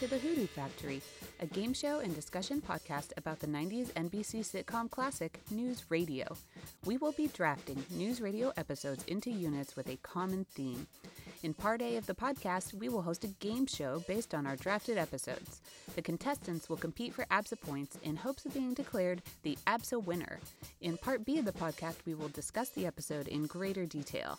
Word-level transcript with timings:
To 0.00 0.08
the 0.08 0.18
Hoodoo 0.18 0.46
Factory, 0.48 1.00
a 1.40 1.46
game 1.46 1.72
show 1.72 2.00
and 2.00 2.14
discussion 2.14 2.60
podcast 2.60 3.12
about 3.16 3.38
the 3.38 3.46
90s 3.46 3.92
NBC 3.92 4.40
sitcom 4.40 4.90
classic 4.90 5.40
News 5.50 5.84
Radio. 5.88 6.36
We 6.84 6.96
will 6.96 7.12
be 7.12 7.28
drafting 7.28 7.82
news 7.90 8.20
radio 8.20 8.52
episodes 8.56 9.04
into 9.04 9.30
units 9.30 9.76
with 9.76 9.88
a 9.88 9.96
common 10.02 10.46
theme. 10.52 10.86
In 11.44 11.52
part 11.52 11.82
A 11.82 11.98
of 11.98 12.06
the 12.06 12.14
podcast, 12.14 12.72
we 12.72 12.88
will 12.88 13.02
host 13.02 13.22
a 13.22 13.28
game 13.28 13.66
show 13.66 14.02
based 14.08 14.34
on 14.34 14.46
our 14.46 14.56
drafted 14.56 14.96
episodes. 14.96 15.60
The 15.94 16.00
contestants 16.00 16.70
will 16.70 16.78
compete 16.78 17.12
for 17.12 17.26
ABSA 17.26 17.60
points 17.60 17.98
in 18.02 18.16
hopes 18.16 18.46
of 18.46 18.54
being 18.54 18.72
declared 18.72 19.20
the 19.42 19.58
ABSA 19.66 20.02
winner. 20.06 20.40
In 20.80 20.96
part 20.96 21.26
B 21.26 21.36
of 21.38 21.44
the 21.44 21.52
podcast, 21.52 21.96
we 22.06 22.14
will 22.14 22.30
discuss 22.30 22.70
the 22.70 22.86
episode 22.86 23.28
in 23.28 23.44
greater 23.44 23.84
detail. 23.84 24.38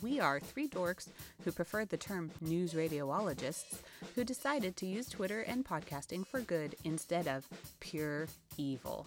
We 0.00 0.20
are 0.20 0.40
three 0.40 0.68
dorks 0.68 1.08
who 1.44 1.52
prefer 1.52 1.84
the 1.84 1.98
term 1.98 2.30
news 2.40 2.72
radiologists 2.72 3.80
who 4.14 4.24
decided 4.24 4.74
to 4.78 4.86
use 4.86 5.06
Twitter 5.06 5.42
and 5.42 5.66
podcasting 5.66 6.26
for 6.26 6.40
good 6.40 6.76
instead 6.82 7.28
of 7.28 7.46
pure 7.78 8.26
evil. 8.56 9.06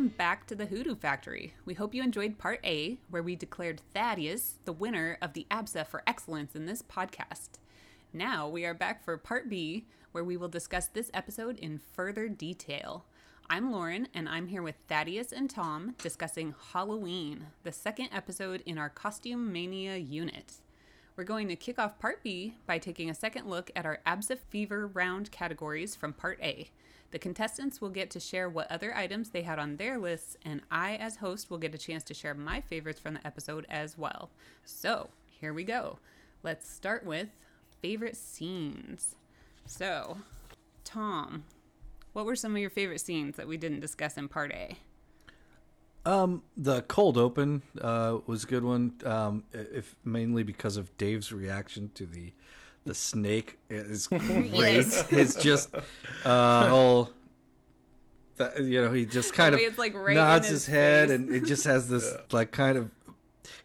Welcome 0.00 0.16
back 0.16 0.46
to 0.46 0.54
the 0.54 0.64
Hoodoo 0.64 0.94
Factory. 0.96 1.52
We 1.66 1.74
hope 1.74 1.94
you 1.94 2.02
enjoyed 2.02 2.38
part 2.38 2.60
A, 2.64 2.96
where 3.10 3.22
we 3.22 3.36
declared 3.36 3.82
Thaddeus 3.92 4.54
the 4.64 4.72
winner 4.72 5.18
of 5.20 5.34
the 5.34 5.46
ABSA 5.50 5.86
for 5.88 6.02
excellence 6.06 6.56
in 6.56 6.64
this 6.64 6.80
podcast. 6.80 7.58
Now 8.10 8.48
we 8.48 8.64
are 8.64 8.72
back 8.72 9.04
for 9.04 9.18
part 9.18 9.50
B, 9.50 9.84
where 10.12 10.24
we 10.24 10.38
will 10.38 10.48
discuss 10.48 10.86
this 10.86 11.10
episode 11.12 11.58
in 11.58 11.82
further 11.92 12.30
detail. 12.30 13.04
I'm 13.50 13.70
Lauren, 13.70 14.08
and 14.14 14.26
I'm 14.26 14.46
here 14.46 14.62
with 14.62 14.76
Thaddeus 14.88 15.32
and 15.32 15.50
Tom 15.50 15.94
discussing 15.98 16.54
Halloween, 16.72 17.48
the 17.62 17.70
second 17.70 18.08
episode 18.10 18.62
in 18.64 18.78
our 18.78 18.88
Costume 18.88 19.52
Mania 19.52 19.98
unit. 19.98 20.54
We're 21.14 21.24
going 21.24 21.48
to 21.48 21.56
kick 21.56 21.78
off 21.78 21.98
part 21.98 22.22
B 22.22 22.54
by 22.66 22.78
taking 22.78 23.10
a 23.10 23.14
second 23.14 23.50
look 23.50 23.70
at 23.76 23.84
our 23.84 24.00
ABSA 24.06 24.38
Fever 24.48 24.86
round 24.86 25.30
categories 25.30 25.94
from 25.94 26.14
part 26.14 26.38
A. 26.42 26.70
The 27.10 27.18
contestants 27.18 27.80
will 27.80 27.88
get 27.90 28.10
to 28.10 28.20
share 28.20 28.48
what 28.48 28.70
other 28.70 28.94
items 28.94 29.30
they 29.30 29.42
had 29.42 29.58
on 29.58 29.76
their 29.76 29.98
lists, 29.98 30.36
and 30.44 30.60
I, 30.70 30.94
as 30.94 31.16
host, 31.16 31.50
will 31.50 31.58
get 31.58 31.74
a 31.74 31.78
chance 31.78 32.04
to 32.04 32.14
share 32.14 32.34
my 32.34 32.60
favorites 32.60 33.00
from 33.00 33.14
the 33.14 33.26
episode 33.26 33.66
as 33.68 33.98
well. 33.98 34.30
So, 34.64 35.10
here 35.26 35.52
we 35.52 35.64
go. 35.64 35.98
Let's 36.42 36.70
start 36.70 37.04
with 37.04 37.28
favorite 37.82 38.16
scenes. 38.16 39.16
So, 39.66 40.18
Tom, 40.84 41.44
what 42.12 42.26
were 42.26 42.36
some 42.36 42.52
of 42.54 42.60
your 42.60 42.70
favorite 42.70 43.00
scenes 43.00 43.36
that 43.36 43.48
we 43.48 43.56
didn't 43.56 43.80
discuss 43.80 44.16
in 44.16 44.28
part 44.28 44.52
A? 44.52 44.76
Um, 46.06 46.42
the 46.56 46.82
cold 46.82 47.18
open 47.18 47.62
uh, 47.80 48.18
was 48.26 48.44
a 48.44 48.46
good 48.46 48.64
one. 48.64 48.94
Um, 49.04 49.44
if 49.52 49.96
mainly 50.04 50.42
because 50.42 50.76
of 50.76 50.96
Dave's 50.96 51.32
reaction 51.32 51.90
to 51.94 52.06
the 52.06 52.32
the 52.84 52.94
snake 52.94 53.58
is 53.68 54.06
great. 54.08 54.50
Yes. 54.52 55.12
It's 55.12 55.34
just 55.36 55.74
uh, 56.24 56.68
whole. 56.68 57.10
That, 58.36 58.62
you 58.62 58.80
know, 58.82 58.90
he 58.92 59.04
just 59.04 59.34
kind 59.34 59.54
of 59.54 59.78
like, 59.78 59.94
right 59.94 60.14
nods 60.14 60.48
his, 60.48 60.64
his 60.64 60.74
head, 60.74 61.10
and 61.10 61.30
it 61.34 61.44
just 61.44 61.64
has 61.64 61.88
this 61.88 62.14
like 62.32 62.52
kind 62.52 62.78
of. 62.78 62.90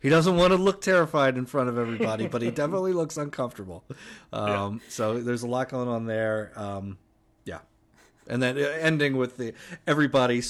He 0.02 0.10
doesn't 0.10 0.36
want 0.36 0.52
to 0.52 0.58
look 0.58 0.82
terrified 0.82 1.38
in 1.38 1.46
front 1.46 1.70
of 1.70 1.78
everybody, 1.78 2.28
but 2.28 2.42
he 2.42 2.52
definitely 2.52 2.94
looks 2.94 3.18
uncomfortable. 3.18 3.84
Um, 4.32 4.82
So 4.90 5.20
there's 5.20 5.44
a 5.44 5.48
lot 5.48 5.70
going 5.70 5.88
on 5.88 6.06
there. 6.06 6.52
Um, 6.56 6.98
yeah, 7.46 7.60
and 8.28 8.44
then 8.44 8.58
uh, 8.58 8.62
ending 8.80 9.18
with 9.18 9.38
the 9.38 9.54
everybody 9.88 10.44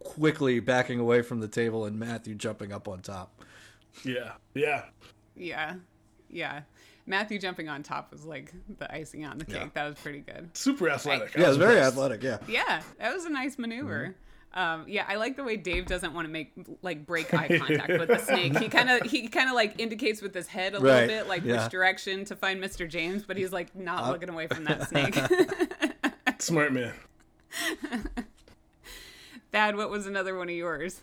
quickly 0.00 0.60
backing 0.60 0.98
away 0.98 1.22
from 1.22 1.40
the 1.40 1.48
table 1.48 1.84
and 1.84 1.98
Matthew 1.98 2.34
jumping 2.34 2.72
up 2.72 2.88
on 2.88 3.00
top. 3.00 3.44
Yeah, 4.04 4.32
yeah. 4.54 4.84
Yeah, 5.36 5.74
yeah. 6.30 6.62
Matthew 7.08 7.38
jumping 7.38 7.68
on 7.68 7.82
top 7.82 8.12
was 8.12 8.24
like 8.24 8.52
the 8.78 8.92
icing 8.94 9.24
on 9.24 9.38
the 9.38 9.44
cake. 9.44 9.56
Yeah. 9.56 9.68
That 9.74 9.88
was 9.88 9.94
pretty 9.96 10.20
good. 10.20 10.50
Super 10.56 10.90
athletic. 10.90 11.36
I 11.36 11.40
Yeah, 11.40 11.46
was 11.48 11.56
it's 11.56 11.64
very 11.64 11.76
impressed. 11.78 11.92
athletic. 11.94 12.22
Yeah. 12.22 12.38
Yeah, 12.46 12.82
that 13.00 13.14
was 13.14 13.24
a 13.24 13.30
nice 13.30 13.58
maneuver. 13.58 14.14
Um, 14.54 14.84
yeah, 14.88 15.04
I 15.06 15.16
like 15.16 15.36
the 15.36 15.44
way 15.44 15.56
Dave 15.56 15.86
doesn't 15.86 16.14
want 16.14 16.26
to 16.26 16.32
make 16.32 16.52
like 16.82 17.06
break 17.06 17.32
eye 17.34 17.48
contact 17.58 17.88
with 17.98 18.08
the 18.08 18.18
snake. 18.18 18.58
He 18.58 18.68
kind 18.68 18.90
of 18.90 19.02
he 19.02 19.28
kind 19.28 19.48
of 19.48 19.54
like 19.54 19.78
indicates 19.78 20.20
with 20.22 20.34
his 20.34 20.46
head 20.48 20.74
a 20.74 20.80
little 20.80 21.06
bit 21.06 21.28
like 21.28 21.44
yeah. 21.44 21.62
which 21.62 21.70
direction 21.70 22.24
to 22.26 22.36
find 22.36 22.62
Mr. 22.62 22.88
James, 22.88 23.24
but 23.24 23.36
he's 23.36 23.52
like 23.52 23.74
not 23.76 24.04
Uh, 24.04 24.12
looking 24.12 24.28
away 24.30 24.46
from 24.46 24.64
that 24.64 24.88
snake. 24.88 25.14
Smart 26.40 26.72
man. 26.72 26.92
Thad, 29.52 29.76
what 29.76 29.90
was 29.90 30.06
another 30.06 30.36
one 30.36 30.48
of 30.48 30.54
yours? 30.54 31.00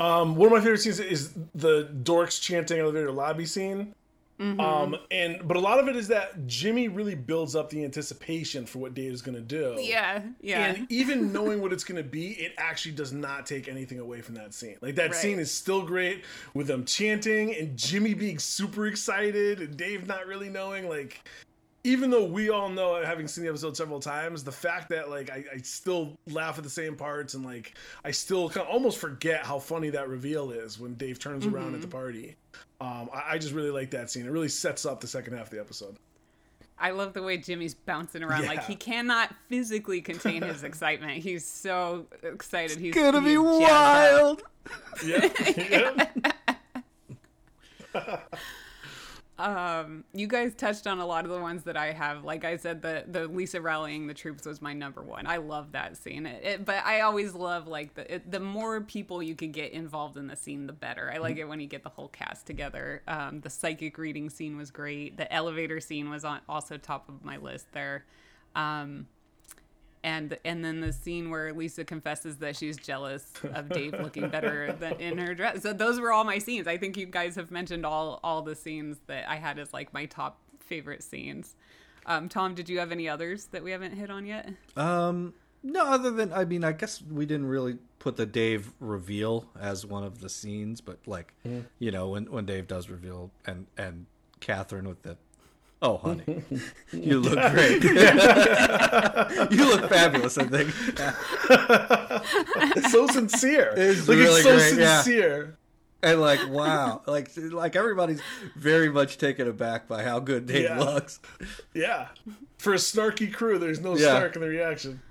Um, 0.00 0.36
one 0.36 0.46
of 0.46 0.52
my 0.52 0.60
favorite 0.60 0.78
scenes 0.80 0.98
is 1.00 1.32
the 1.54 1.88
dorks 2.02 2.40
chanting 2.40 2.78
elevator 2.80 3.12
lobby 3.12 3.46
scene. 3.46 3.94
Um, 4.40 4.96
and 5.12 5.46
but 5.46 5.56
a 5.56 5.60
lot 5.60 5.78
of 5.78 5.86
it 5.88 5.94
is 5.94 6.08
that 6.08 6.46
Jimmy 6.46 6.88
really 6.88 7.14
builds 7.14 7.54
up 7.54 7.70
the 7.70 7.84
anticipation 7.84 8.66
for 8.66 8.80
what 8.80 8.92
Dave 8.92 9.12
is 9.12 9.22
gonna 9.22 9.40
do. 9.40 9.76
Yeah, 9.78 10.22
yeah. 10.40 10.66
And 10.66 10.86
even 10.90 11.32
knowing 11.32 11.62
what 11.62 11.72
it's 11.72 11.84
going 11.84 12.02
to 12.02 12.08
be, 12.08 12.32
it 12.32 12.52
actually 12.58 12.92
does 12.96 13.12
not 13.12 13.46
take 13.46 13.68
anything 13.68 14.00
away 14.00 14.20
from 14.22 14.34
that 14.34 14.52
scene. 14.52 14.76
Like 14.80 14.96
that 14.96 15.10
Right. 15.12 15.14
scene 15.14 15.38
is 15.38 15.52
still 15.52 15.82
great 15.82 16.24
with 16.52 16.66
them 16.66 16.84
chanting 16.84 17.54
and 17.54 17.76
Jimmy 17.78 18.12
being 18.14 18.38
super 18.40 18.86
excited 18.86 19.60
and 19.60 19.76
Dave 19.76 20.06
not 20.08 20.26
really 20.26 20.48
knowing. 20.48 20.88
Like, 20.88 21.26
even 21.84 22.10
though 22.10 22.24
we 22.24 22.48
all 22.50 22.70
know, 22.70 23.04
having 23.04 23.28
seen 23.28 23.44
the 23.44 23.50
episode 23.50 23.76
several 23.76 24.00
times, 24.00 24.42
the 24.42 24.50
fact 24.50 24.88
that 24.88 25.10
like 25.10 25.30
I, 25.30 25.44
I 25.54 25.58
still 25.58 26.18
laugh 26.26 26.56
at 26.58 26.64
the 26.64 26.70
same 26.70 26.96
parts 26.96 27.34
and 27.34 27.44
like 27.44 27.76
I 28.04 28.10
still 28.10 28.48
kind 28.48 28.66
of 28.66 28.72
almost 28.72 28.98
forget 28.98 29.44
how 29.44 29.58
funny 29.58 29.90
that 29.90 30.08
reveal 30.08 30.50
is 30.50 30.80
when 30.80 30.94
Dave 30.94 31.18
turns 31.18 31.46
around 31.46 31.74
at 31.74 31.82
the 31.82 31.86
party. 31.86 32.36
Um, 32.84 33.08
I, 33.14 33.34
I 33.34 33.38
just 33.38 33.54
really 33.54 33.70
like 33.70 33.90
that 33.92 34.10
scene. 34.10 34.26
It 34.26 34.30
really 34.30 34.48
sets 34.48 34.84
up 34.84 35.00
the 35.00 35.06
second 35.06 35.32
half 35.34 35.44
of 35.46 35.50
the 35.50 35.60
episode. 35.60 35.96
I 36.78 36.90
love 36.90 37.14
the 37.14 37.22
way 37.22 37.38
Jimmy's 37.38 37.72
bouncing 37.72 38.22
around. 38.22 38.46
Like 38.46 38.64
he 38.64 38.74
cannot 38.76 39.34
physically 39.48 40.02
contain 40.02 40.42
his 40.42 40.64
excitement. 40.64 41.22
He's 41.22 41.46
so 41.46 42.06
excited. 42.22 42.78
He's 42.78 42.94
Gonna 42.94 43.22
be 43.22 43.30
he's 43.30 43.38
jazzed 43.60 44.14
up. 44.14 44.42
wild. 44.42 44.42
Yeah. 45.04 46.06
Um, 49.36 50.04
you 50.14 50.28
guys 50.28 50.54
touched 50.54 50.86
on 50.86 51.00
a 51.00 51.06
lot 51.06 51.24
of 51.24 51.30
the 51.32 51.40
ones 51.40 51.64
that 51.64 51.76
I 51.76 51.90
have. 51.92 52.22
Like 52.22 52.44
I 52.44 52.56
said, 52.56 52.82
the 52.82 53.04
the 53.08 53.26
Lisa 53.26 53.60
rallying 53.60 54.06
the 54.06 54.14
troops 54.14 54.46
was 54.46 54.62
my 54.62 54.72
number 54.72 55.02
one. 55.02 55.26
I 55.26 55.38
love 55.38 55.72
that 55.72 55.96
scene. 55.96 56.24
It, 56.26 56.44
it- 56.44 56.64
but 56.64 56.84
I 56.84 57.00
always 57.00 57.34
love 57.34 57.66
like 57.66 57.94
the 57.94 58.14
it, 58.14 58.30
the 58.30 58.38
more 58.38 58.80
people 58.80 59.22
you 59.22 59.34
can 59.34 59.50
get 59.50 59.72
involved 59.72 60.16
in 60.16 60.28
the 60.28 60.36
scene, 60.36 60.66
the 60.68 60.72
better. 60.72 61.10
I 61.12 61.18
like 61.18 61.36
it 61.36 61.48
when 61.48 61.58
you 61.58 61.66
get 61.66 61.82
the 61.82 61.88
whole 61.88 62.08
cast 62.08 62.46
together. 62.46 63.02
Um, 63.08 63.40
the 63.40 63.50
psychic 63.50 63.98
reading 63.98 64.30
scene 64.30 64.56
was 64.56 64.70
great. 64.70 65.16
The 65.16 65.30
elevator 65.32 65.80
scene 65.80 66.10
was 66.10 66.24
on 66.24 66.40
also 66.48 66.76
top 66.76 67.08
of 67.08 67.24
my 67.24 67.36
list 67.38 67.72
there. 67.72 68.04
Um, 68.54 69.08
and 70.04 70.38
and 70.44 70.64
then 70.64 70.80
the 70.80 70.92
scene 70.92 71.30
where 71.30 71.52
Lisa 71.52 71.82
confesses 71.82 72.36
that 72.36 72.54
she's 72.54 72.76
jealous 72.76 73.32
of 73.54 73.70
Dave 73.70 73.94
looking 73.94 74.28
better 74.28 74.72
than 74.78 75.00
in 75.00 75.18
her 75.18 75.34
dress. 75.34 75.62
So 75.62 75.72
those 75.72 75.98
were 75.98 76.12
all 76.12 76.24
my 76.24 76.38
scenes. 76.38 76.68
I 76.68 76.76
think 76.76 76.96
you 76.96 77.06
guys 77.06 77.34
have 77.34 77.50
mentioned 77.50 77.84
all 77.84 78.20
all 78.22 78.42
the 78.42 78.54
scenes 78.54 78.98
that 79.06 79.28
I 79.28 79.36
had 79.36 79.58
as 79.58 79.72
like 79.72 79.92
my 79.92 80.04
top 80.04 80.38
favorite 80.60 81.02
scenes. 81.02 81.56
Um, 82.06 82.28
Tom, 82.28 82.54
did 82.54 82.68
you 82.68 82.78
have 82.78 82.92
any 82.92 83.08
others 83.08 83.46
that 83.46 83.64
we 83.64 83.70
haven't 83.70 83.92
hit 83.92 84.10
on 84.10 84.26
yet? 84.26 84.50
Um, 84.76 85.32
no, 85.62 85.86
other 85.86 86.10
than 86.10 86.32
I 86.34 86.44
mean, 86.44 86.62
I 86.62 86.72
guess 86.72 87.02
we 87.02 87.24
didn't 87.24 87.46
really 87.46 87.78
put 87.98 88.16
the 88.16 88.26
Dave 88.26 88.72
reveal 88.80 89.48
as 89.58 89.86
one 89.86 90.04
of 90.04 90.20
the 90.20 90.28
scenes, 90.28 90.82
but 90.82 90.98
like, 91.06 91.32
you 91.78 91.90
know, 91.90 92.10
when 92.10 92.30
when 92.30 92.44
Dave 92.44 92.68
does 92.68 92.90
reveal 92.90 93.30
and 93.46 93.66
and 93.78 94.06
Catherine 94.40 94.86
with 94.86 95.02
the. 95.02 95.16
Oh, 95.86 95.98
honey, 95.98 96.42
you 96.92 97.20
look 97.20 97.38
great. 97.52 97.82
you 99.52 99.64
look 99.68 99.90
fabulous. 99.90 100.38
I 100.38 100.44
think. 100.44 100.72
It's 102.76 102.90
so 102.90 103.06
sincere. 103.06 103.74
It's 103.76 104.08
like 104.08 104.16
really 104.16 104.40
it's 104.40 104.42
so 104.44 104.56
great, 104.56 104.78
yeah. 104.78 105.02
sincere. 105.02 105.58
And 106.02 106.20
like, 106.22 106.40
wow, 106.48 107.02
like 107.06 107.30
like 107.36 107.76
everybody's 107.76 108.22
very 108.56 108.88
much 108.90 109.18
taken 109.18 109.46
aback 109.46 109.86
by 109.86 110.02
how 110.04 110.20
good 110.20 110.46
Dave 110.46 110.64
Yeah. 110.70 110.78
looks. 110.80 111.20
Yeah. 111.74 112.08
For 112.58 112.72
a 112.72 112.78
snarky 112.78 113.30
crew, 113.32 113.58
there's 113.58 113.80
no 113.80 113.92
Yeah. 113.92 114.16
snark 114.18 114.36
in 114.36 114.40
the 114.42 114.48
reaction. 114.48 115.02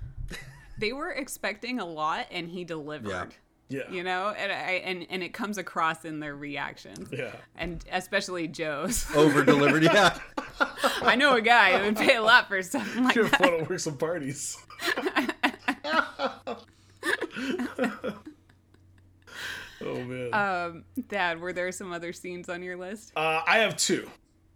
They 0.78 0.92
were 0.92 1.10
expecting 1.10 1.78
a 1.78 1.84
lot, 1.86 2.26
and 2.32 2.48
he 2.48 2.64
delivered. 2.64 3.34
Yeah. 3.68 3.82
Yeah. 3.88 3.90
You 3.90 4.02
know, 4.04 4.28
and 4.28 4.52
I 4.52 4.56
and 4.84 5.06
and 5.10 5.22
it 5.22 5.32
comes 5.32 5.58
across 5.58 6.04
in 6.04 6.20
their 6.20 6.36
reactions. 6.36 7.08
Yeah. 7.12 7.32
And 7.56 7.84
especially 7.90 8.46
Joe's. 8.48 9.06
Over 9.16 9.42
delivered, 9.44 9.82
yeah. 9.82 10.18
I 11.02 11.16
know 11.16 11.34
a 11.34 11.40
guy 11.40 11.78
who 11.78 11.84
would 11.86 11.96
pay 11.96 12.16
a 12.16 12.22
lot 12.22 12.48
for 12.48 12.62
something 12.62 13.04
like 13.04 13.14
You're 13.14 13.28
that. 13.28 13.40
fun 13.40 13.54
at 13.54 13.68
work 13.68 13.78
some 13.80 13.96
parties. 13.96 14.58
oh 19.84 20.04
man. 20.04 20.34
Um, 20.34 20.84
Thad, 21.08 21.40
were 21.40 21.52
there 21.52 21.70
some 21.72 21.92
other 21.92 22.12
scenes 22.12 22.48
on 22.48 22.62
your 22.62 22.76
list? 22.76 23.12
Uh, 23.16 23.42
I 23.46 23.58
have 23.58 23.76
two. 23.76 24.08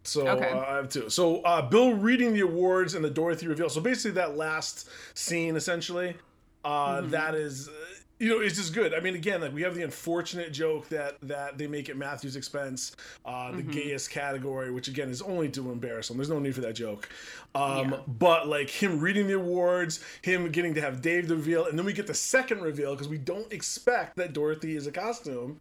So 0.05 0.26
Okay. 0.28 0.49
uh, 0.50 0.60
I 0.60 0.76
have 0.76 0.88
two. 0.88 1.10
So 1.10 1.40
uh, 1.43 1.62
Bill 1.62 1.93
reading 1.94 2.32
the 2.32 2.40
awards 2.40 2.94
and 2.94 3.05
the 3.05 3.10
Dorothy 3.10 3.46
reveal. 3.46 3.69
So 3.69 3.81
basically, 3.81 4.12
that 4.12 4.37
last 4.37 4.88
scene, 5.14 5.56
essentially, 5.56 6.16
uh, 6.64 7.02
that 7.02 7.34
is, 7.34 7.69
uh, 7.69 7.72
you 8.19 8.29
know, 8.29 8.41
it's 8.41 8.56
just 8.56 8.75
good. 8.75 8.93
I 8.94 9.00
mean, 9.00 9.15
again, 9.15 9.41
like 9.41 9.55
we 9.55 9.62
have 9.62 9.75
the 9.75 9.82
unfortunate 9.82 10.53
joke 10.53 10.88
that 10.88 11.17
that 11.23 11.56
they 11.59 11.67
make 11.67 11.88
at 11.88 11.97
Matthew's 11.97 12.37
expense, 12.37 12.97
uh, 13.25 13.53
the 13.53 13.62
gayest 13.62 14.11
category, 14.11 14.70
which 14.70 14.88
again 14.88 15.09
is 15.09 15.23
only 15.23 15.49
to 15.50 15.70
embarrass 15.70 16.11
him. 16.11 16.17
There's 16.17 16.29
no 16.29 16.38
need 16.38 16.55
for 16.55 16.61
that 16.62 16.75
joke. 16.75 17.09
Um, 17.55 17.91
Yeah. 17.91 17.99
But 18.06 18.49
like 18.49 18.70
him 18.70 19.00
reading 19.00 19.26
the 19.26 19.35
awards, 19.35 20.00
him 20.23 20.50
getting 20.50 20.75
to 20.75 20.81
have 20.81 21.00
Dave 21.00 21.29
the 21.29 21.37
reveal, 21.37 21.67
and 21.67 21.79
then 21.79 21.87
we 21.87 21.93
get 21.93 22.06
the 22.06 22.15
second 22.15 22.61
reveal 22.61 22.93
because 22.94 23.09
we 23.09 23.19
don't 23.19 23.53
expect 23.53 24.17
that 24.17 24.32
Dorothy 24.32 24.76
is 24.76 24.87
a 24.87 24.93
costume. 24.93 25.61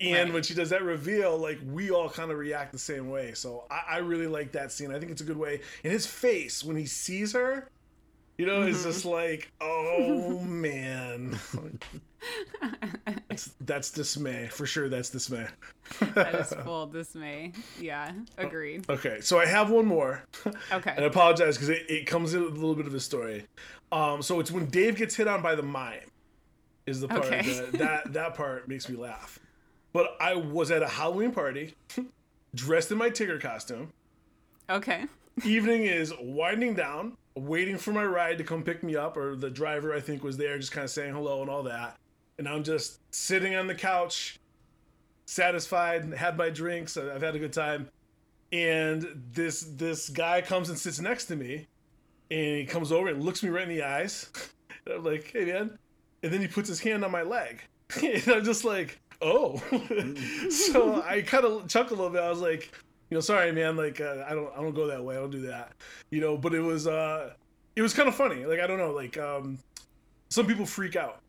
And 0.00 0.28
Right. 0.28 0.34
when 0.34 0.42
she 0.42 0.54
does 0.54 0.70
that 0.70 0.82
reveal, 0.82 1.36
like 1.36 1.58
we 1.66 1.90
all 1.90 2.08
kind 2.08 2.30
of 2.30 2.38
react 2.38 2.72
the 2.72 2.78
same 2.78 3.10
way. 3.10 3.32
So 3.34 3.64
I, 3.70 3.96
I 3.96 3.96
really 3.98 4.26
like 4.26 4.52
that 4.52 4.72
scene. 4.72 4.94
I 4.94 4.98
think 4.98 5.10
it's 5.12 5.20
a 5.20 5.24
good 5.24 5.36
way. 5.36 5.60
And 5.84 5.92
his 5.92 6.06
face 6.06 6.64
when 6.64 6.76
he 6.76 6.86
sees 6.86 7.32
her, 7.32 7.68
you 8.38 8.46
know, 8.46 8.62
it's 8.62 8.84
just 8.84 9.04
like, 9.04 9.50
oh 9.60 10.40
man. 10.40 11.38
that's, 13.28 13.50
that's 13.60 13.90
dismay 13.90 14.48
for 14.48 14.66
sure. 14.66 14.88
That's 14.88 15.10
dismay. 15.10 15.46
That 16.14 16.34
is 16.34 16.54
full 16.64 16.86
dismay. 16.86 17.52
Yeah, 17.80 18.12
agreed. 18.36 18.88
Okay, 18.88 19.20
so 19.20 19.38
I 19.38 19.46
have 19.46 19.70
one 19.70 19.86
more. 19.86 20.24
Okay. 20.72 20.92
And 20.96 21.04
I 21.04 21.08
apologize 21.08 21.56
because 21.56 21.68
it, 21.68 21.86
it 21.88 22.06
comes 22.06 22.34
in 22.34 22.42
with 22.42 22.52
a 22.52 22.56
little 22.56 22.74
bit 22.74 22.86
of 22.86 22.94
a 22.94 23.00
story. 23.00 23.46
Um, 23.92 24.22
so 24.22 24.40
it's 24.40 24.50
when 24.50 24.66
Dave 24.66 24.96
gets 24.96 25.14
hit 25.16 25.28
on 25.28 25.42
by 25.42 25.54
the 25.54 25.62
mime, 25.62 26.10
is 26.86 27.00
the 27.00 27.08
part 27.08 27.26
Okay. 27.26 27.42
that, 27.42 27.72
that 27.72 28.12
that 28.12 28.34
part 28.34 28.68
makes 28.68 28.88
me 28.88 28.96
laugh. 28.96 29.38
But 29.92 30.16
I 30.20 30.34
was 30.34 30.70
at 30.70 30.82
a 30.82 30.88
Halloween 30.88 31.32
party, 31.32 31.74
dressed 32.54 32.92
in 32.92 32.98
my 32.98 33.10
Tigger 33.10 33.40
costume. 33.40 33.92
Okay. 34.70 35.06
Evening 35.44 35.84
is 35.84 36.12
winding 36.20 36.74
down, 36.74 37.16
waiting 37.38 37.78
for 37.78 37.92
my 37.92 38.04
ride 38.04 38.38
to 38.38 38.44
come 38.44 38.62
pick 38.62 38.82
me 38.82 38.96
up, 38.96 39.16
or 39.16 39.36
the 39.36 39.50
driver 39.50 39.94
I 39.94 40.00
think 40.00 40.22
was 40.22 40.36
there, 40.36 40.58
just 40.58 40.72
kind 40.72 40.84
of 40.84 40.90
saying 40.90 41.14
hello 41.14 41.40
and 41.42 41.50
all 41.50 41.62
that. 41.64 41.96
And 42.38 42.48
I'm 42.48 42.62
just 42.62 43.00
sitting 43.14 43.54
on 43.54 43.66
the 43.66 43.74
couch, 43.74 44.38
satisfied, 45.26 46.12
had 46.14 46.36
my 46.36 46.50
drinks, 46.50 46.96
I've 46.96 47.22
had 47.22 47.34
a 47.34 47.38
good 47.38 47.52
time. 47.52 47.88
And 48.52 49.06
this 49.32 49.60
this 49.76 50.08
guy 50.08 50.40
comes 50.40 50.70
and 50.70 50.78
sits 50.78 51.00
next 51.00 51.26
to 51.26 51.36
me, 51.36 51.66
and 52.30 52.56
he 52.56 52.64
comes 52.64 52.92
over 52.92 53.08
and 53.08 53.22
looks 53.22 53.42
me 53.42 53.50
right 53.50 53.68
in 53.68 53.68
the 53.68 53.82
eyes. 53.82 54.30
And 54.86 54.94
I'm 54.94 55.04
like, 55.04 55.32
"Hey, 55.32 55.44
man!" 55.44 55.78
And 56.22 56.32
then 56.32 56.40
he 56.40 56.46
puts 56.46 56.66
his 56.66 56.80
hand 56.80 57.04
on 57.04 57.10
my 57.10 57.22
leg, 57.22 57.60
and 58.02 58.26
I'm 58.28 58.42
just 58.42 58.64
like, 58.64 58.98
"Oh!" 59.20 59.58
so 60.50 61.02
I 61.02 61.20
kind 61.20 61.44
of 61.44 61.68
chuckled 61.68 61.98
a 61.98 62.02
little 62.02 62.14
bit. 62.14 62.22
I 62.22 62.30
was 62.30 62.40
like, 62.40 62.72
"You 63.10 63.16
know, 63.16 63.20
sorry, 63.20 63.52
man. 63.52 63.76
Like, 63.76 64.00
uh, 64.00 64.24
I 64.26 64.34
don't, 64.34 64.50
I 64.56 64.62
don't 64.62 64.74
go 64.74 64.86
that 64.86 65.04
way. 65.04 65.16
I 65.16 65.20
don't 65.20 65.30
do 65.30 65.42
that." 65.42 65.72
You 66.10 66.20
know, 66.20 66.36
but 66.36 66.54
it 66.54 66.60
was, 66.60 66.86
uh, 66.86 67.32
it 67.76 67.82
was 67.82 67.94
kind 67.94 68.08
of 68.08 68.14
funny. 68.14 68.46
Like, 68.46 68.60
I 68.60 68.66
don't 68.66 68.78
know. 68.78 68.92
Like, 68.92 69.16
um, 69.18 69.58
some 70.28 70.46
people 70.46 70.66
freak 70.66 70.96
out. 70.96 71.20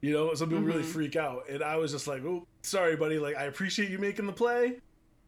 You 0.00 0.12
know, 0.12 0.32
some 0.34 0.48
people 0.48 0.64
really 0.64 0.84
freak 0.84 1.16
out, 1.16 1.48
and 1.48 1.62
I 1.62 1.76
was 1.76 1.90
just 1.90 2.06
like, 2.06 2.24
"Oh, 2.24 2.46
sorry, 2.62 2.96
buddy. 2.96 3.18
Like, 3.18 3.36
I 3.36 3.44
appreciate 3.44 3.90
you 3.90 3.98
making 3.98 4.26
the 4.26 4.32
play." 4.32 4.76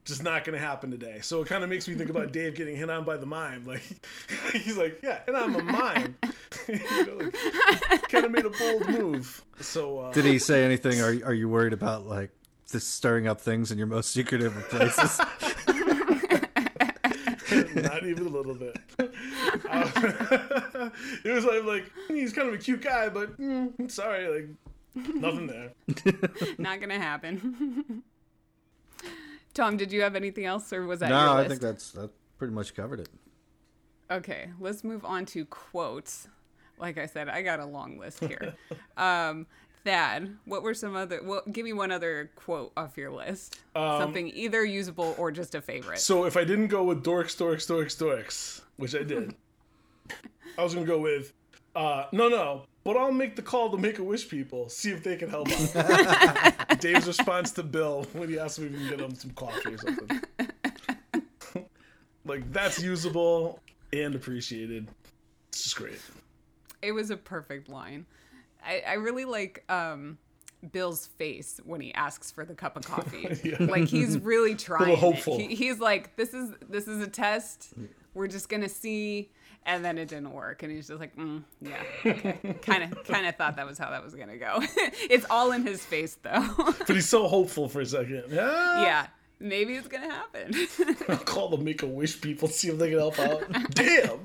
Just 0.06 0.22
not 0.22 0.44
gonna 0.44 0.58
happen 0.58 0.90
today. 0.90 1.18
So 1.22 1.42
it 1.42 1.48
kind 1.48 1.62
of 1.62 1.68
makes 1.68 1.86
me 1.86 1.94
think 1.94 2.08
about 2.08 2.32
Dave 2.32 2.54
getting 2.54 2.74
hit 2.74 2.88
on 2.88 3.04
by 3.04 3.16
the 3.16 3.26
mime. 3.26 3.64
Like 3.66 3.82
he's 4.52 4.76
like, 4.76 4.98
yeah, 5.02 5.20
and 5.26 5.36
I'm 5.36 5.54
a 5.54 5.62
mime. 5.62 6.16
you 6.68 7.06
know, 7.06 7.30
like, 7.90 8.08
kind 8.08 8.24
of 8.24 8.30
made 8.30 8.46
a 8.46 8.50
bold 8.50 8.88
move. 8.88 9.44
So 9.60 10.00
uh, 10.00 10.12
Did 10.12 10.24
he 10.24 10.38
say 10.38 10.64
anything? 10.64 11.00
Are 11.00 11.26
are 11.26 11.34
you 11.34 11.48
worried 11.48 11.74
about 11.74 12.06
like 12.06 12.30
this 12.72 12.86
stirring 12.86 13.26
up 13.28 13.40
things 13.40 13.70
in 13.70 13.78
your 13.78 13.86
most 13.86 14.10
secretive 14.10 14.54
places? 14.70 15.20
not 17.74 18.06
even 18.06 18.26
a 18.26 18.30
little 18.30 18.54
bit. 18.54 18.76
Uh, 18.98 20.90
it 21.24 21.30
was 21.30 21.44
like, 21.44 21.64
like 21.64 21.90
he's 22.08 22.32
kind 22.32 22.48
of 22.48 22.54
a 22.54 22.58
cute 22.58 22.82
guy, 22.82 23.08
but 23.08 23.38
mm, 23.38 23.90
sorry, 23.90 24.28
like 24.28 25.14
nothing 25.14 25.46
there. 25.46 25.72
Not 26.58 26.80
gonna 26.80 26.98
happen. 26.98 28.02
Tom, 29.54 29.76
did 29.76 29.92
you 29.92 30.02
have 30.02 30.16
anything 30.16 30.44
else, 30.44 30.72
or 30.72 30.86
was 30.86 31.00
that 31.00 31.10
no, 31.10 31.18
your 31.18 31.44
I 31.44 31.48
think 31.48 31.60
that's 31.60 31.92
that 31.92 32.10
pretty 32.38 32.54
much 32.54 32.74
covered 32.74 33.00
it. 33.00 33.08
Okay, 34.10 34.50
let's 34.58 34.84
move 34.84 35.04
on 35.04 35.26
to 35.26 35.44
quotes. 35.44 36.28
Like 36.78 36.98
I 36.98 37.06
said, 37.06 37.28
I 37.28 37.42
got 37.42 37.60
a 37.60 37.66
long 37.66 37.98
list 37.98 38.20
here. 38.24 38.54
um, 38.96 39.46
Thad, 39.84 40.36
what 40.44 40.62
were 40.62 40.74
some 40.74 40.94
other? 40.94 41.20
Well, 41.22 41.42
give 41.50 41.64
me 41.64 41.72
one 41.72 41.90
other 41.90 42.30
quote 42.36 42.72
off 42.76 42.96
your 42.96 43.10
list. 43.10 43.60
Something 43.74 44.28
either 44.28 44.64
usable 44.64 45.14
or 45.18 45.32
just 45.32 45.54
a 45.54 45.60
favorite. 45.60 46.00
So 46.00 46.24
if 46.24 46.36
I 46.36 46.44
didn't 46.44 46.68
go 46.68 46.84
with 46.84 47.02
dorks, 47.02 47.36
dorks, 47.36 47.66
dorks, 47.66 47.96
dorks, 47.96 48.60
which 48.76 48.94
I 48.94 49.02
did, 49.02 49.34
I 50.58 50.62
was 50.62 50.74
gonna 50.74 50.86
go 50.86 50.98
with 50.98 51.32
uh, 51.74 52.06
no, 52.12 52.28
no. 52.28 52.64
But 52.82 52.96
I'll 52.96 53.12
make 53.12 53.36
the 53.36 53.42
call 53.42 53.70
to 53.70 53.76
Make 53.76 53.98
a 53.98 54.02
Wish 54.02 54.28
people, 54.28 54.68
see 54.68 54.90
if 54.90 55.04
they 55.04 55.16
can 55.16 55.28
help 55.28 55.48
out. 55.50 56.80
Dave's 56.80 57.06
response 57.06 57.50
to 57.52 57.62
Bill 57.62 58.06
when 58.14 58.28
he 58.28 58.38
asked 58.38 58.58
me 58.58 58.66
if 58.66 58.72
we 58.72 58.78
can 58.78 58.88
get 58.88 59.00
him 59.00 59.14
some 59.14 59.30
coffee 59.32 59.74
or 59.74 59.78
something. 59.78 60.20
like 62.24 62.50
that's 62.52 62.82
usable 62.82 63.60
and 63.92 64.14
appreciated. 64.14 64.88
It's 65.48 65.64
just 65.64 65.76
great. 65.76 66.00
It 66.80 66.92
was 66.92 67.10
a 67.10 67.16
perfect 67.16 67.68
line. 67.68 68.06
I, 68.64 68.82
I 68.86 68.92
really 68.94 69.24
like 69.24 69.64
um, 69.68 70.18
Bill's 70.72 71.06
face 71.06 71.60
when 71.64 71.80
he 71.80 71.92
asks 71.94 72.30
for 72.30 72.44
the 72.44 72.54
cup 72.54 72.76
of 72.76 72.84
coffee. 72.84 73.28
Yeah. 73.44 73.56
Like 73.60 73.88
he's 73.88 74.18
really 74.18 74.54
trying. 74.56 74.96
hopeful. 74.96 75.38
He, 75.38 75.54
he's 75.54 75.78
like, 75.80 76.16
"This 76.16 76.34
is 76.34 76.50
this 76.68 76.86
is 76.88 77.02
a 77.02 77.08
test. 77.08 77.72
We're 78.14 78.28
just 78.28 78.48
gonna 78.48 78.68
see." 78.68 79.30
And 79.66 79.84
then 79.84 79.98
it 79.98 80.08
didn't 80.08 80.32
work, 80.32 80.62
and 80.62 80.72
he's 80.72 80.88
just 80.88 81.00
like, 81.00 81.14
mm, 81.16 81.42
"Yeah. 81.60 81.82
Kind 82.62 82.90
of, 82.90 83.04
kind 83.04 83.26
of 83.26 83.36
thought 83.36 83.56
that 83.56 83.66
was 83.66 83.76
how 83.76 83.90
that 83.90 84.02
was 84.02 84.14
gonna 84.14 84.38
go. 84.38 84.58
it's 85.10 85.26
all 85.28 85.52
in 85.52 85.66
his 85.66 85.84
face, 85.84 86.16
though. 86.22 86.48
But 86.56 86.88
he's 86.96 87.10
so 87.10 87.28
hopeful 87.28 87.68
for 87.68 87.82
a 87.82 87.86
second. 87.86 88.24
Yeah. 88.30 88.82
yeah, 88.82 89.06
maybe 89.38 89.74
it's 89.74 89.86
gonna 89.86 90.10
happen. 90.10 90.54
I'll 91.10 91.16
call 91.18 91.50
the 91.50 91.58
Make 91.58 91.82
a 91.82 91.86
Wish 91.86 92.22
people, 92.22 92.48
see 92.48 92.68
if 92.68 92.78
they 92.78 92.88
can 92.88 92.98
help 92.98 93.18
out. 93.18 93.44
Damn. 93.74 94.20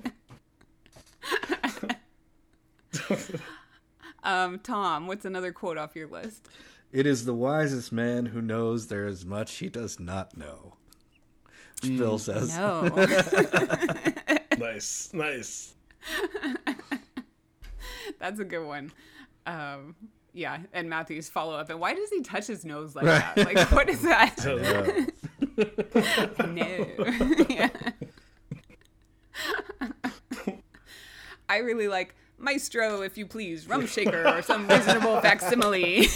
Um, 4.25 4.60
Tom, 4.60 5.08
what's 5.08 5.25
another 5.25 5.51
quote 5.51 5.77
off 5.77 5.96
your 5.96 6.08
list? 6.08 6.50
It 6.91 7.05
is 7.05 7.25
the 7.25 7.34
wisest 7.34 7.91
man 7.91 8.27
who 8.27 8.41
knows 8.41 8.88
there 8.88 9.08
is 9.08 9.25
much 9.25 9.55
he 9.55 9.70
does 9.70 10.00
not 10.00 10.38
know. 10.38 10.74
Which 11.82 11.98
Bill 11.98 12.17
says. 12.17 12.55
No. 12.58 12.89
Nice. 14.58 15.10
Nice. 15.13 15.75
That's 18.20 18.39
a 18.39 18.46
good 18.46 18.65
one. 18.65 18.91
Um, 19.46 19.96
yeah, 20.34 20.60
and 20.74 20.89
Matthew's 20.89 21.29
follow 21.29 21.55
up. 21.55 21.70
And 21.70 21.79
why 21.79 21.94
does 21.94 22.10
he 22.10 22.22
touch 22.22 22.48
his 22.48 22.65
nose 22.65 22.96
like 22.96 23.05
that? 23.05 23.38
Like, 23.46 23.72
what 23.72 23.89
is 23.89 24.01
that? 24.03 24.36
Yeah. 24.38 25.05
no. 26.46 26.88
Yeah. 27.50 27.70
I 31.48 31.58
really 31.58 31.88
like 31.88 32.15
Maestro, 32.38 33.01
if 33.01 33.18
you 33.18 33.25
please, 33.25 33.68
Rump 33.68 33.88
Shaker, 33.88 34.27
or 34.27 34.42
some 34.42 34.68
reasonable 34.68 35.22
facsimile. 35.22 36.00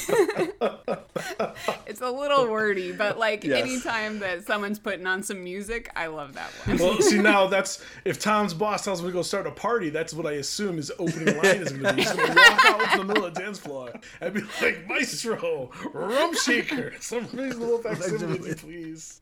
it's 1.88 2.02
a 2.02 2.12
little 2.12 2.48
wordy, 2.48 2.92
but 2.92 3.18
like 3.18 3.44
Yes. 3.44 3.62
anytime 3.62 4.20
that 4.20 4.46
someone's 4.46 4.80
putting 4.80 5.08
on 5.08 5.24
some 5.24 5.44
music, 5.44 5.90
I 5.96 6.08
love 6.08 6.34
that 6.34 6.50
one. 6.66 6.78
Well, 6.78 7.02
see 7.02 7.20
now 7.22 7.48
that's 7.48 7.84
if 8.06 8.20
Tom's 8.20 8.54
boss 8.54 8.84
tells 8.84 9.02
me 9.02 9.08
to 9.08 9.14
go 9.14 9.22
start 9.22 9.48
a 9.48 9.52
party, 9.52 9.90
that's 9.90 10.14
what 10.14 10.26
I 10.26 10.34
assume 10.34 10.78
his 10.78 10.92
opening 11.00 11.38
line 11.38 11.58
is 11.62 11.72
going 11.72 11.84
to 11.84 11.94
be. 11.94 12.02
He's 12.02 12.12
going 12.12 12.28
to 12.28 12.36
walk 12.36 12.66
out 12.66 12.82
into 12.84 12.98
the 12.98 13.06
middle 13.06 13.26
of 13.26 13.34
the 13.34 13.40
dance 13.40 13.60
floor 13.60 13.92
and 14.22 14.34
be 14.34 14.42
like, 14.62 14.88
"Maestro, 14.88 15.72
Rump 15.94 16.36
Shaker, 16.36 16.94
some 17.00 17.28
reasonable 17.34 17.78
facsimile, 17.80 18.56
please." 18.56 19.22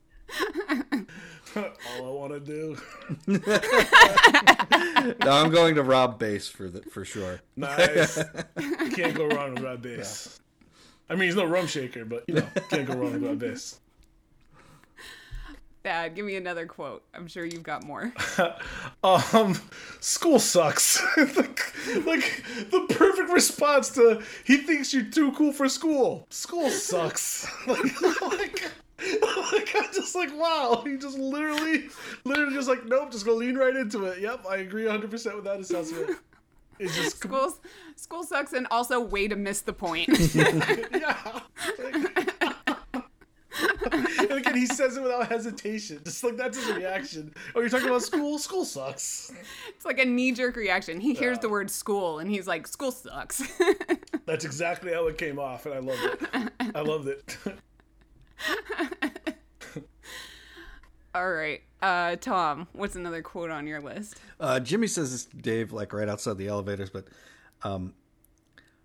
All 1.58 2.06
I 2.06 2.10
want 2.10 2.34
to 2.34 2.40
do. 2.40 2.78
No, 5.24 5.32
I'm 5.32 5.52
going 5.52 5.76
to 5.76 5.84
Rob 5.84 6.20
Base 6.20 6.48
for 6.48 6.70
the, 6.70 6.82
for 6.82 7.06
sure. 7.06 7.40
Nice. 7.56 8.16
Can't 8.94 9.14
go 9.16 9.28
wrong 9.28 9.54
with 9.54 9.64
Rob 9.64 9.82
Base. 9.82 10.40
I 11.10 11.14
mean, 11.14 11.24
he's 11.24 11.36
no 11.36 11.46
Rump 11.46 11.70
Shaker, 11.70 12.04
but 12.04 12.26
you 12.28 12.36
know, 12.36 12.48
can't 12.70 12.86
go 12.86 12.94
wrong 12.96 13.14
with 13.14 13.24
Rob 13.24 13.40
Base. 13.40 13.80
Thad, 15.84 16.16
give 16.16 16.26
me 16.26 16.36
another 16.36 16.66
quote. 16.66 17.04
I'm 17.14 17.28
sure 17.28 17.46
you've 17.46 17.64
got 17.64 17.84
more. 17.84 18.14
Um, 19.04 19.58
school 20.02 20.38
sucks. 20.40 21.02
like, 21.18 22.06
like 22.06 22.44
the 22.72 22.86
perfect 22.90 23.32
response 23.32 23.90
to 23.92 24.22
he 24.44 24.58
thinks 24.58 24.94
you're 24.94 25.04
too 25.04 25.32
cool 25.32 25.54
for 25.54 25.70
school. 25.70 26.28
School 26.30 26.70
sucks. 26.70 27.48
like, 27.68 28.02
like, 28.22 28.72
like 29.00 29.76
I'm 29.76 29.94
just 29.94 30.16
like 30.16 30.36
wow. 30.38 30.84
He 30.86 30.98
just 30.98 31.18
literally, 31.18 31.90
literally 32.24 32.54
just 32.54 32.68
like 32.68 32.86
nope. 32.86 33.12
Just 33.12 33.26
go 33.26 33.36
lean 33.36 33.56
right 33.56 33.76
into 33.76 34.06
it. 34.06 34.20
Yep, 34.20 34.46
I 34.50 34.58
agree 34.58 34.86
100 34.86 35.10
percent 35.12 35.36
with 35.36 35.46
that 35.46 35.60
assessment. 35.60 36.18
It's 36.80 36.96
just 36.96 37.18
School, 37.18 37.56
school 37.96 38.24
sucks, 38.24 38.54
and 38.54 38.68
also 38.70 39.00
way 39.00 39.28
to 39.28 39.36
miss 39.36 39.62
the 39.62 39.74
point. 39.74 40.10
yeah. 40.36 41.40
And 44.20 44.32
again, 44.32 44.56
he 44.56 44.66
says 44.66 44.98
it 44.98 45.04
without 45.04 45.28
hesitation. 45.28 46.02
Just 46.04 46.24
like 46.24 46.38
that's 46.38 46.58
his 46.58 46.76
reaction. 46.76 47.34
Oh, 47.56 47.60
you're 47.60 47.70
talking 47.70 47.88
about 47.88 48.04
school? 48.04 48.38
School 48.38 48.66
sucks. 48.66 49.32
It's 49.70 49.86
like 49.86 50.00
a 50.00 50.06
knee 50.06 50.32
jerk 50.32 50.56
reaction. 50.56 51.00
He 51.00 51.14
hears 51.14 51.40
the 51.40 51.50
word 51.50 51.72
school 51.72 52.20
and 52.20 52.30
he's 52.30 52.48
like, 52.48 52.68
school 52.68 52.92
sucks. 52.92 53.42
That's 54.26 54.46
exactly 54.46 54.94
how 54.94 55.08
it 55.08 55.18
came 55.18 55.40
off, 55.40 55.66
and 55.66 55.76
I 55.76 55.80
love 55.80 56.00
it. 56.02 56.76
I 56.76 56.82
loved 56.82 57.08
it. 57.08 57.38
All 61.16 61.32
right. 61.32 61.62
Uh, 61.82 62.16
Tom, 62.18 62.68
what's 62.74 62.96
another 62.96 63.22
quote 63.22 63.50
on 63.50 63.66
your 63.68 63.82
list? 63.82 64.20
Uh, 64.40 64.60
Jimmy 64.60 64.88
says 64.88 65.12
this 65.12 65.26
to 65.26 65.38
Dave, 65.38 65.72
like 65.72 65.94
right 65.94 66.08
outside 66.10 66.38
the 66.38 66.48
elevators, 66.48 66.90
but 66.90 67.06
um, 67.64 67.94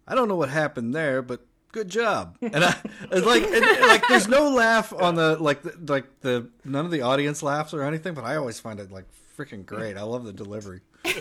I 0.06 0.14
don't 0.14 0.28
know 0.28 0.36
what 0.36 0.48
happened 0.48 0.94
there, 0.94 1.20
but 1.20 1.44
good 1.72 1.88
job. 1.88 2.36
And 2.40 2.64
I 2.64 2.76
it's 3.10 3.26
like, 3.26 3.42
and, 3.42 3.80
like, 3.82 4.06
there's 4.08 4.28
no 4.28 4.48
laugh 4.50 4.92
on 4.92 5.14
the 5.14 5.36
like, 5.42 5.62
the, 5.62 5.74
like 5.92 6.20
the 6.20 6.48
none 6.64 6.84
of 6.84 6.90
the 6.90 7.02
audience 7.02 7.42
laughs 7.42 7.74
or 7.74 7.82
anything, 7.82 8.14
but 8.14 8.24
I 8.24 8.36
always 8.36 8.60
find 8.60 8.80
it 8.80 8.90
like 8.90 9.04
freaking 9.36 9.66
great. 9.66 9.96
I 9.96 10.02
love 10.02 10.24
the 10.24 10.32
delivery. 10.32 10.80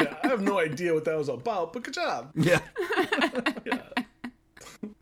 Yeah, 0.00 0.14
I 0.22 0.28
have 0.28 0.40
no 0.42 0.60
idea 0.60 0.94
what 0.94 1.04
that 1.06 1.18
was 1.18 1.28
about, 1.28 1.72
but 1.72 1.82
good 1.82 1.94
job. 1.94 2.30
Yeah, 2.36 2.60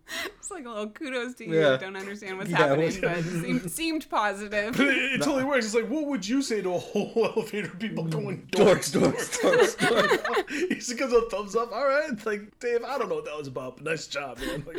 It's 0.38 0.50
like 0.50 0.64
a 0.64 0.68
little 0.68 0.90
kudos 0.90 1.34
to 1.34 1.44
you. 1.44 1.58
Yeah. 1.58 1.76
Don't 1.76 1.96
understand 1.96 2.38
what's 2.38 2.50
Yeah, 2.50 2.58
happening, 2.58 2.86
what's- 2.86 2.98
but 2.98 3.24
seemed, 3.24 3.70
seemed 3.70 4.10
positive. 4.10 4.78
It, 4.86 5.14
it 5.14 5.22
totally 5.22 5.44
works. 5.44 5.66
It's 5.66 5.74
like, 5.74 5.88
what 5.88 6.06
would 6.06 6.26
you 6.26 6.40
say 6.40 6.62
to 6.62 6.74
a 6.74 6.78
whole 6.78 7.12
elevator 7.36 7.66
of 7.66 7.78
people 7.78 8.04
going 8.04 8.46
dorks, 8.52 8.92
dorks, 8.96 9.40
dorks, 9.40 9.76
dorks, 9.76 10.16
dorks. 10.24 10.50
he 10.50 10.74
just 10.76 10.96
gives 10.96 11.12
a 11.12 11.22
thumbs 11.28 11.56
up. 11.56 11.72
All 11.72 11.84
right, 11.84 12.10
it's 12.10 12.24
like 12.24 12.58
Dave, 12.60 12.84
I 12.84 12.96
don't 12.98 13.08
know 13.08 13.16
what 13.16 13.24
that 13.24 13.36
was 13.36 13.48
about, 13.48 13.76
but 13.76 13.84
nice 13.84 14.06
job, 14.06 14.38
man. 14.38 14.64
Like 14.66 14.76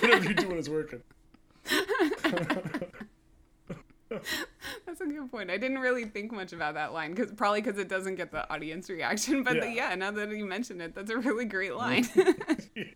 whatever 0.00 0.24
you're 0.24 0.34
doing 0.34 0.56
is 0.56 0.70
working. 0.70 1.02
That's 4.86 5.00
a 5.00 5.06
good 5.06 5.30
point. 5.30 5.50
I 5.50 5.56
didn't 5.56 5.78
really 5.78 6.04
think 6.04 6.32
much 6.32 6.52
about 6.52 6.74
that 6.74 6.92
line 6.92 7.14
because 7.14 7.32
probably 7.32 7.60
because 7.60 7.78
it 7.78 7.88
doesn't 7.88 8.16
get 8.16 8.30
the 8.30 8.50
audience 8.52 8.88
reaction. 8.88 9.42
But 9.42 9.56
yeah. 9.56 9.64
Yeah. 9.64 9.90
yeah, 9.90 9.94
now 9.96 10.10
that 10.12 10.30
you 10.30 10.46
mention 10.46 10.80
it, 10.80 10.94
that's 10.94 11.10
a 11.10 11.18
really 11.18 11.44
great 11.44 11.72
mm-hmm. 11.72 12.20
line. 12.80 12.94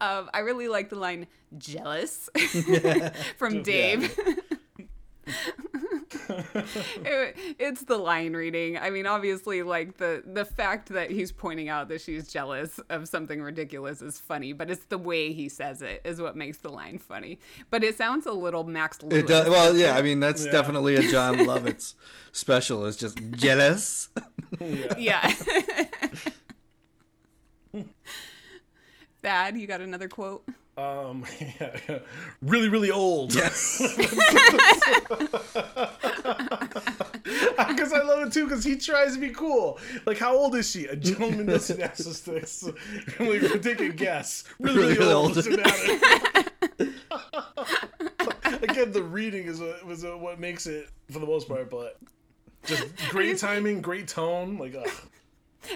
Um, 0.00 0.30
I 0.32 0.40
really 0.40 0.68
like 0.68 0.88
the 0.90 0.96
line 0.96 1.26
"jealous" 1.58 2.30
from 3.38 3.62
Dave. 3.62 4.16
It- 7.04 7.36
it's 7.58 7.82
the 7.84 7.96
line 7.98 8.34
reading. 8.34 8.78
I 8.78 8.90
mean, 8.90 9.06
obviously, 9.06 9.62
like 9.62 9.96
the 9.98 10.22
the 10.26 10.44
fact 10.44 10.88
that 10.90 11.10
he's 11.10 11.32
pointing 11.32 11.68
out 11.68 11.88
that 11.88 12.00
she's 12.00 12.28
jealous 12.28 12.78
of 12.90 13.08
something 13.08 13.40
ridiculous 13.42 14.00
is 14.02 14.18
funny, 14.18 14.52
but 14.52 14.70
it's 14.70 14.84
the 14.86 14.98
way 14.98 15.32
he 15.32 15.48
says 15.48 15.82
it 15.82 16.00
is 16.04 16.20
what 16.20 16.36
makes 16.36 16.58
the 16.58 16.68
line 16.70 16.98
funny. 16.98 17.38
But 17.70 17.82
it 17.84 17.96
sounds 17.96 18.26
a 18.26 18.32
little 18.32 18.64
Max 18.64 19.02
Louis. 19.02 19.20
It 19.20 19.26
does, 19.26 19.48
well, 19.48 19.76
yeah. 19.76 19.96
I 19.96 20.02
mean, 20.02 20.20
that's 20.20 20.44
Yeah. 20.46 20.52
definitely 20.52 20.96
a 20.96 21.02
Jon 21.10 21.36
Lovitz 21.38 21.94
special. 22.32 22.84
Is 22.86 22.96
just 22.96 23.18
jealous. 23.32 24.08
Yeah. 24.96 25.32
Thad, 29.22 29.56
you 29.56 29.66
got 29.66 29.80
another 29.80 30.08
quote? 30.08 30.44
Um, 30.76 31.24
yeah, 31.40 31.76
yeah. 31.88 31.98
really, 32.40 32.68
really 32.68 32.90
old. 32.90 33.34
Yes. 33.34 33.82
Because 37.68 37.92
I 37.92 38.02
love 38.02 38.26
it 38.26 38.32
too, 38.32 38.44
because 38.44 38.64
he 38.64 38.76
tries 38.76 39.14
to 39.14 39.20
be 39.20 39.30
cool. 39.30 39.78
Like, 40.06 40.18
how 40.18 40.34
old 40.36 40.54
is 40.54 40.70
she? 40.70 40.86
A 40.86 40.96
gentleman 40.96 41.46
doesn't 41.46 41.80
ask 41.80 42.00
us 42.06 42.20
this. 42.20 42.62
Like, 43.18 43.62
take 43.62 43.80
a 43.80 43.88
guess. 43.90 44.44
Really, 44.58 44.78
really, 44.78 44.98
Really 44.98 45.12
old. 45.12 45.26
old. 45.26 45.34
Doesn't 45.34 45.56
matter. 45.56 46.92
Again, 48.62 48.92
the 48.92 49.02
reading 49.02 49.44
is 49.46 49.60
what, 49.60 49.84
was 49.86 50.04
uh, 50.04 50.16
what 50.16 50.40
makes 50.40 50.66
it 50.66 50.88
for 51.10 51.18
the 51.18 51.26
most 51.26 51.48
part, 51.48 51.70
but 51.70 51.98
just 52.64 52.84
great 53.10 53.38
timing, 53.38 53.80
great 53.80 54.08
tone. 54.08 54.56
Like, 54.58 54.74
ugh. 54.74 54.90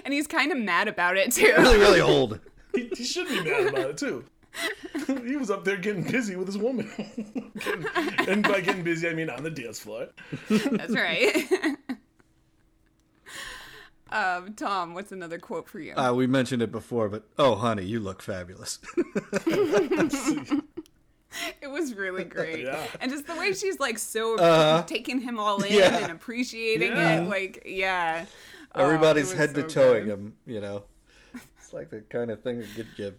And 0.05 0.13
he's 0.13 0.27
kind 0.27 0.51
of 0.51 0.57
mad 0.57 0.87
about 0.87 1.17
it 1.17 1.31
too. 1.31 1.53
really, 1.57 1.77
really 1.79 2.01
old. 2.01 2.39
He, 2.75 2.89
he 2.95 3.03
should 3.03 3.27
be 3.27 3.41
mad 3.43 3.67
about 3.67 3.89
it 3.91 3.97
too. 3.97 4.23
he 5.25 5.35
was 5.35 5.49
up 5.49 5.63
there 5.63 5.77
getting 5.77 6.03
busy 6.03 6.35
with 6.35 6.47
his 6.47 6.57
woman. 6.57 6.89
And 8.27 8.43
by 8.43 8.61
getting 8.61 8.83
busy, 8.83 9.07
I 9.09 9.13
mean 9.13 9.29
on 9.29 9.43
the 9.43 9.49
dance 9.49 9.79
floor. 9.79 10.07
That's 10.49 10.95
right. 10.95 11.35
um, 14.11 14.53
Tom, 14.53 14.93
what's 14.93 15.11
another 15.11 15.39
quote 15.39 15.67
for 15.67 15.79
you? 15.79 15.93
Uh, 15.95 16.13
we 16.13 16.27
mentioned 16.27 16.61
it 16.61 16.71
before, 16.71 17.09
but 17.09 17.23
oh, 17.39 17.55
honey, 17.55 17.83
you 17.83 17.99
look 17.99 18.21
fabulous. 18.21 18.79
it 21.61 21.69
was 21.69 21.95
really 21.95 22.23
great. 22.23 22.63
Yeah. 22.65 22.85
And 23.01 23.11
just 23.11 23.25
the 23.27 23.35
way 23.35 23.53
she's 23.53 23.79
like 23.79 23.97
so 23.97 24.37
Uh-huh. 24.37 24.83
taking 24.85 25.19
him 25.19 25.39
all 25.39 25.61
in 25.63 25.73
Yeah. 25.73 25.97
and 25.97 26.11
appreciating 26.11 26.91
Yeah. 26.91 27.21
it. 27.21 27.29
Like, 27.29 27.63
yeah. 27.65 28.25
Oh, 28.75 28.85
Everybody's 28.85 29.31
it 29.31 29.37
was 29.37 29.37
head 29.39 29.55
to 29.55 29.61
so 29.69 29.81
toeing 29.93 30.05
good. 30.05 30.13
him. 30.13 30.33
You 30.45 30.61
know, 30.61 30.83
it's 31.73 31.79
like 31.79 31.89
the 31.89 32.01
kind 32.09 32.29
of 32.31 32.41
thing 32.43 32.59
that 32.59 32.75
get 32.75 32.85
you 32.97 33.13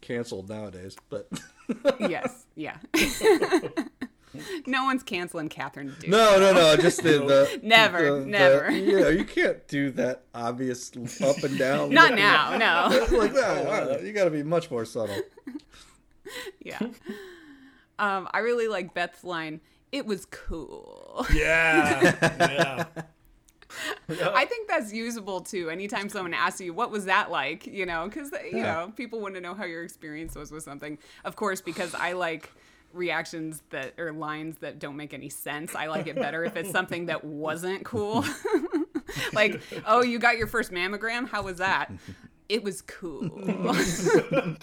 canceled 0.00 0.48
nowadays. 0.48 0.96
But 1.08 1.28
Yes. 2.00 2.46
Yeah. 2.54 2.76
no 4.66 4.84
one's 4.84 5.02
canceling 5.02 5.48
Catherine 5.48 5.94
Duke. 6.00 6.10
no, 6.10 6.38
no, 6.38 6.52
no, 6.52 6.76
just 6.76 7.02
the, 7.02 7.10
the 7.18 7.60
Never, 7.62 8.04
the- 8.18 8.20
the- 8.20 8.26
never. 8.26 8.70
you 8.70 9.00
know, 9.00 9.08
you 9.08 9.24
can't 9.24 9.66
do 9.68 9.90
that 9.92 10.22
obvious 10.34 10.90
up 11.22 11.42
and 11.42 11.58
down. 11.58 11.90
Not 11.90 12.14
now, 12.14 12.56
no. 12.56 13.16
like 13.16 13.32
that. 13.34 14.02
You 14.04 14.12
got 14.12 14.24
to 14.24 14.30
be 14.30 14.42
much 14.42 14.70
more 14.70 14.84
subtle. 14.84 15.20
yeah. 16.60 16.78
Um, 17.98 18.28
I 18.32 18.38
really 18.40 18.68
like 18.68 18.94
Beth's 18.94 19.24
line. 19.24 19.60
It 19.92 20.04
was 20.06 20.26
cool. 20.26 21.26
Yeah. 21.32 22.14
Yeah. 22.22 22.84
I 24.08 24.44
think 24.44 24.68
that's 24.68 24.92
usable 24.92 25.40
too. 25.40 25.70
Anytime 25.70 26.08
someone 26.08 26.34
asks 26.34 26.60
you, 26.60 26.72
"What 26.72 26.90
was 26.90 27.06
that 27.06 27.30
like?" 27.30 27.66
You 27.66 27.86
know, 27.86 28.08
because 28.08 28.30
you 28.50 28.58
Yeah. 28.58 28.62
know 28.74 28.92
people 28.96 29.20
want 29.20 29.34
to 29.34 29.40
know 29.40 29.54
how 29.54 29.64
your 29.64 29.82
experience 29.82 30.34
was 30.34 30.50
with 30.50 30.62
something. 30.62 30.98
Of 31.24 31.36
course, 31.36 31.60
because 31.60 31.94
I 31.94 32.12
like 32.12 32.50
reactions 32.92 33.62
that 33.70 33.92
or 33.98 34.12
lines 34.12 34.56
that 34.58 34.78
don't 34.78 34.96
make 34.96 35.12
any 35.12 35.28
sense. 35.28 35.74
I 35.74 35.86
like 35.86 36.06
it 36.06 36.14
better 36.16 36.44
if 36.44 36.56
it's 36.56 36.70
something 36.70 37.06
that 37.06 37.24
wasn't 37.24 37.84
cool. 37.84 38.24
like, 39.34 39.60
"Oh, 39.86 40.02
you 40.02 40.18
got 40.18 40.38
your 40.38 40.46
first 40.46 40.70
mammogram? 40.70 41.28
How 41.28 41.42
was 41.42 41.58
that?" 41.58 41.92
It 42.48 42.62
was 42.62 42.80
cool. 42.82 43.24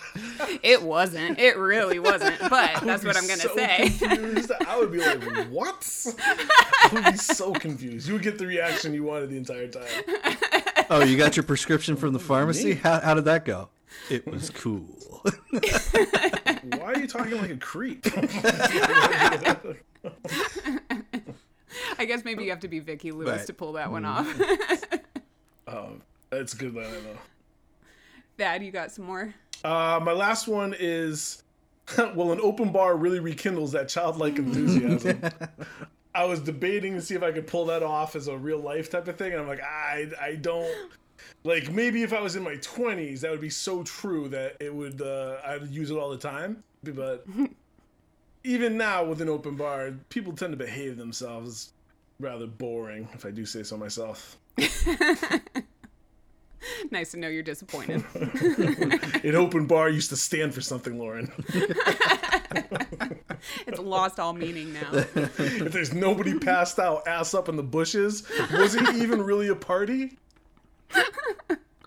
it 0.64 0.82
wasn't. 0.82 1.38
It 1.38 1.58
really 1.58 2.00
wasn't. 2.00 2.40
But 2.40 2.82
that's 2.82 3.04
what 3.04 3.18
I'm 3.18 3.28
gonna 3.28 3.42
so 3.42 3.56
say. 3.56 3.90
Confused. 4.00 4.52
I 4.68 4.80
would 4.80 4.92
be 4.92 5.00
like, 5.00 5.22
what? 5.50 6.06
I 6.18 6.90
would 6.94 7.06
be 7.06 7.18
so 7.18 7.52
confused. 7.54 8.08
You 8.08 8.14
would 8.14 8.24
get 8.24 8.38
the 8.38 8.48
reaction 8.48 8.94
you 8.94 9.04
wanted 9.04 9.32
the 9.32 9.38
entire 9.38 9.68
time. 9.68 10.86
Oh, 10.90 11.04
you 11.04 11.18
got 11.18 11.36
your 11.36 11.44
prescription 11.44 11.96
from 11.98 12.14
the 12.14 12.20
pharmacy? 12.20 12.76
How, 12.76 13.00
how 13.02 13.14
did 13.14 13.26
that 13.26 13.44
go? 13.46 13.70
It 14.10 14.26
was 14.26 14.50
cool. 14.50 14.86
Why 16.64 16.94
are 16.94 17.00
you 17.00 17.08
talking 17.08 17.38
like 17.38 17.52
a 17.52 17.58
creep? 17.58 18.06
I 21.98 22.06
guess 22.06 22.24
maybe 22.26 22.44
you 22.44 22.50
have 22.50 22.60
to 22.62 22.68
be 22.68 22.80
Vicki 22.80 23.12
Lewis 23.12 23.38
Right. 23.38 23.48
to 23.48 23.54
pull 23.54 23.74
that 23.74 23.92
one 23.92 24.06
off. 24.06 24.28
um, 25.68 26.02
that's 26.30 26.54
a 26.54 26.58
good 26.58 26.74
line, 26.76 26.86
I 26.86 27.18
know. 28.38 28.46
Thad, 28.46 28.64
you 28.64 28.72
got 28.72 28.92
some 28.92 29.06
more? 29.06 29.34
Uh, 29.64 30.00
my 30.04 30.12
last 30.12 30.48
one 30.48 30.76
is 30.78 31.44
well, 32.16 32.32
an 32.32 32.40
open 32.42 32.72
bar 32.72 32.96
really 32.96 33.20
rekindles 33.20 33.72
that 33.74 33.90
childlike 33.90 34.38
enthusiasm. 34.38 35.22
I 36.16 36.26
was 36.26 36.40
debating 36.40 36.94
to 36.94 37.02
see 37.02 37.16
if 37.16 37.24
I 37.24 37.32
could 37.32 37.48
pull 37.48 37.66
that 37.66 37.82
off 37.82 38.16
as 38.16 38.28
a 38.28 38.38
real 38.38 38.60
life 38.60 38.90
type 38.90 39.08
of 39.08 39.18
thing, 39.18 39.32
and 39.32 39.42
I'm 39.42 39.48
like, 39.48 39.64
I, 39.64 40.08
I 40.22 40.36
don't. 40.36 40.92
Like 41.44 41.72
maybe 41.72 42.04
if 42.04 42.14
I 42.14 42.22
was 42.22 42.36
in 42.36 42.44
my 42.44 42.56
20s, 42.56 43.22
that 43.22 43.32
would 43.32 43.42
be 43.42 43.50
so 43.50 43.84
true 43.84 44.28
that 44.30 44.58
it 44.60 44.74
would. 44.74 45.02
Uh, 45.02 45.38
I'd 45.46 45.68
use 45.68 45.90
it 45.90 45.98
all 45.98 46.10
the 46.10 46.18
time. 46.18 46.64
But 46.84 47.26
even 48.44 48.78
now, 48.78 49.04
with 49.06 49.22
an 49.22 49.30
open 49.30 49.56
bar, 49.56 49.94
people 50.10 50.34
tend 50.34 50.52
to 50.52 50.58
behave 50.58 50.98
themselves 50.98 51.74
rather 52.20 52.48
boring, 52.48 53.08
if 53.14 53.26
I 53.26 53.32
do 53.32 53.46
say 53.46 53.64
so 53.64 53.78
myself. 53.78 54.38
Nice 56.94 57.10
to 57.10 57.18
know 57.18 57.28
you're 57.28 57.42
disappointed. 57.42 58.06
An 59.24 59.36
open 59.36 59.66
bar 59.66 59.90
used 59.90 60.12
to 60.12 60.16
stand 60.16 60.54
for 60.54 60.62
something, 60.62 61.00
Lauren. 61.00 61.32
it's 63.66 63.80
lost 63.80 64.20
all 64.20 64.34
meaning 64.34 64.74
now. 64.74 64.90
if 64.94 65.74
there's 65.74 65.92
nobody 65.92 66.38
passed 66.38 66.78
out 66.78 67.08
ass 67.08 67.34
up 67.34 67.50
in 67.50 67.56
the 67.56 67.64
bushes, 67.64 68.30
was 68.52 68.76
it 68.76 68.88
even 68.96 69.24
really 69.24 69.48
a 69.48 69.56
party? 69.56 70.20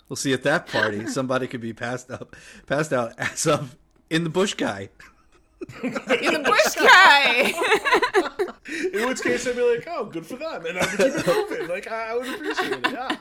We'll 0.08 0.16
see 0.16 0.32
at 0.32 0.42
that 0.42 0.66
party. 0.66 1.06
Somebody 1.06 1.46
could 1.46 1.60
be 1.60 1.72
passed 1.72 2.10
up, 2.10 2.34
passed 2.66 2.92
out, 2.92 3.12
ass 3.16 3.46
up 3.46 3.66
in 4.10 4.24
the 4.24 4.30
bush 4.30 4.54
guy. 4.54 4.88
You're 5.84 5.92
the 6.32 6.42
bush 6.44 6.74
guy. 6.74 7.52
In 8.92 9.06
which 9.06 9.22
case, 9.22 9.46
I'd 9.46 9.54
be 9.54 9.62
like, 9.62 9.86
"Oh, 9.88 10.04
good 10.06 10.26
for 10.26 10.36
them," 10.36 10.66
and 10.66 10.78
I 10.78 10.82
would 10.82 10.90
keep 10.90 11.00
it 11.00 11.26
moving. 11.26 11.68
Like 11.68 11.90
I, 11.90 12.10
I 12.10 12.14
would 12.16 12.34
appreciate 12.34 12.72
it. 12.72 12.80
Yeah. 12.92 13.16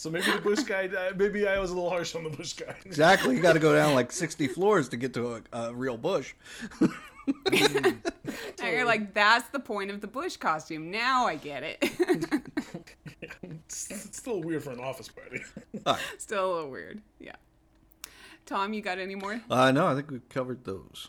So 0.00 0.08
maybe 0.08 0.32
the 0.32 0.38
bush 0.38 0.62
guy. 0.62 0.86
Uh, 0.86 1.12
maybe 1.14 1.46
I 1.46 1.58
was 1.58 1.70
a 1.70 1.74
little 1.74 1.90
harsh 1.90 2.14
on 2.14 2.24
the 2.24 2.30
bush 2.30 2.54
guy. 2.54 2.74
Exactly. 2.86 3.36
You 3.36 3.42
got 3.42 3.52
to 3.52 3.58
go 3.58 3.74
down 3.74 3.94
like 3.94 4.10
60 4.12 4.48
floors 4.48 4.88
to 4.88 4.96
get 4.96 5.12
to 5.12 5.34
a, 5.34 5.42
a 5.52 5.74
real 5.74 5.98
bush. 5.98 6.34
Now 8.58 8.66
you're 8.66 8.86
like, 8.86 9.14
that's 9.14 9.48
the 9.50 9.60
point 9.60 9.90
of 9.90 10.00
the 10.00 10.08
Bush 10.08 10.36
costume. 10.36 10.90
Now 10.90 11.26
I 11.26 11.36
get 11.36 11.62
it. 11.62 11.84
It's, 13.42 13.88
it's 13.90 14.16
still 14.16 14.40
weird 14.40 14.64
for 14.64 14.72
an 14.72 14.80
office 14.80 15.08
party. 15.08 15.42
Still 16.18 16.44
a 16.44 16.54
little 16.54 16.70
weird. 16.70 17.00
Yeah. 17.20 17.36
Tom, 18.46 18.72
you 18.72 18.82
got 18.82 18.98
any 18.98 19.14
more? 19.14 19.40
Uh, 19.48 19.70
no, 19.70 19.86
I 19.86 19.94
think 19.94 20.10
we've 20.10 20.28
covered 20.28 20.64
those. 20.64 21.08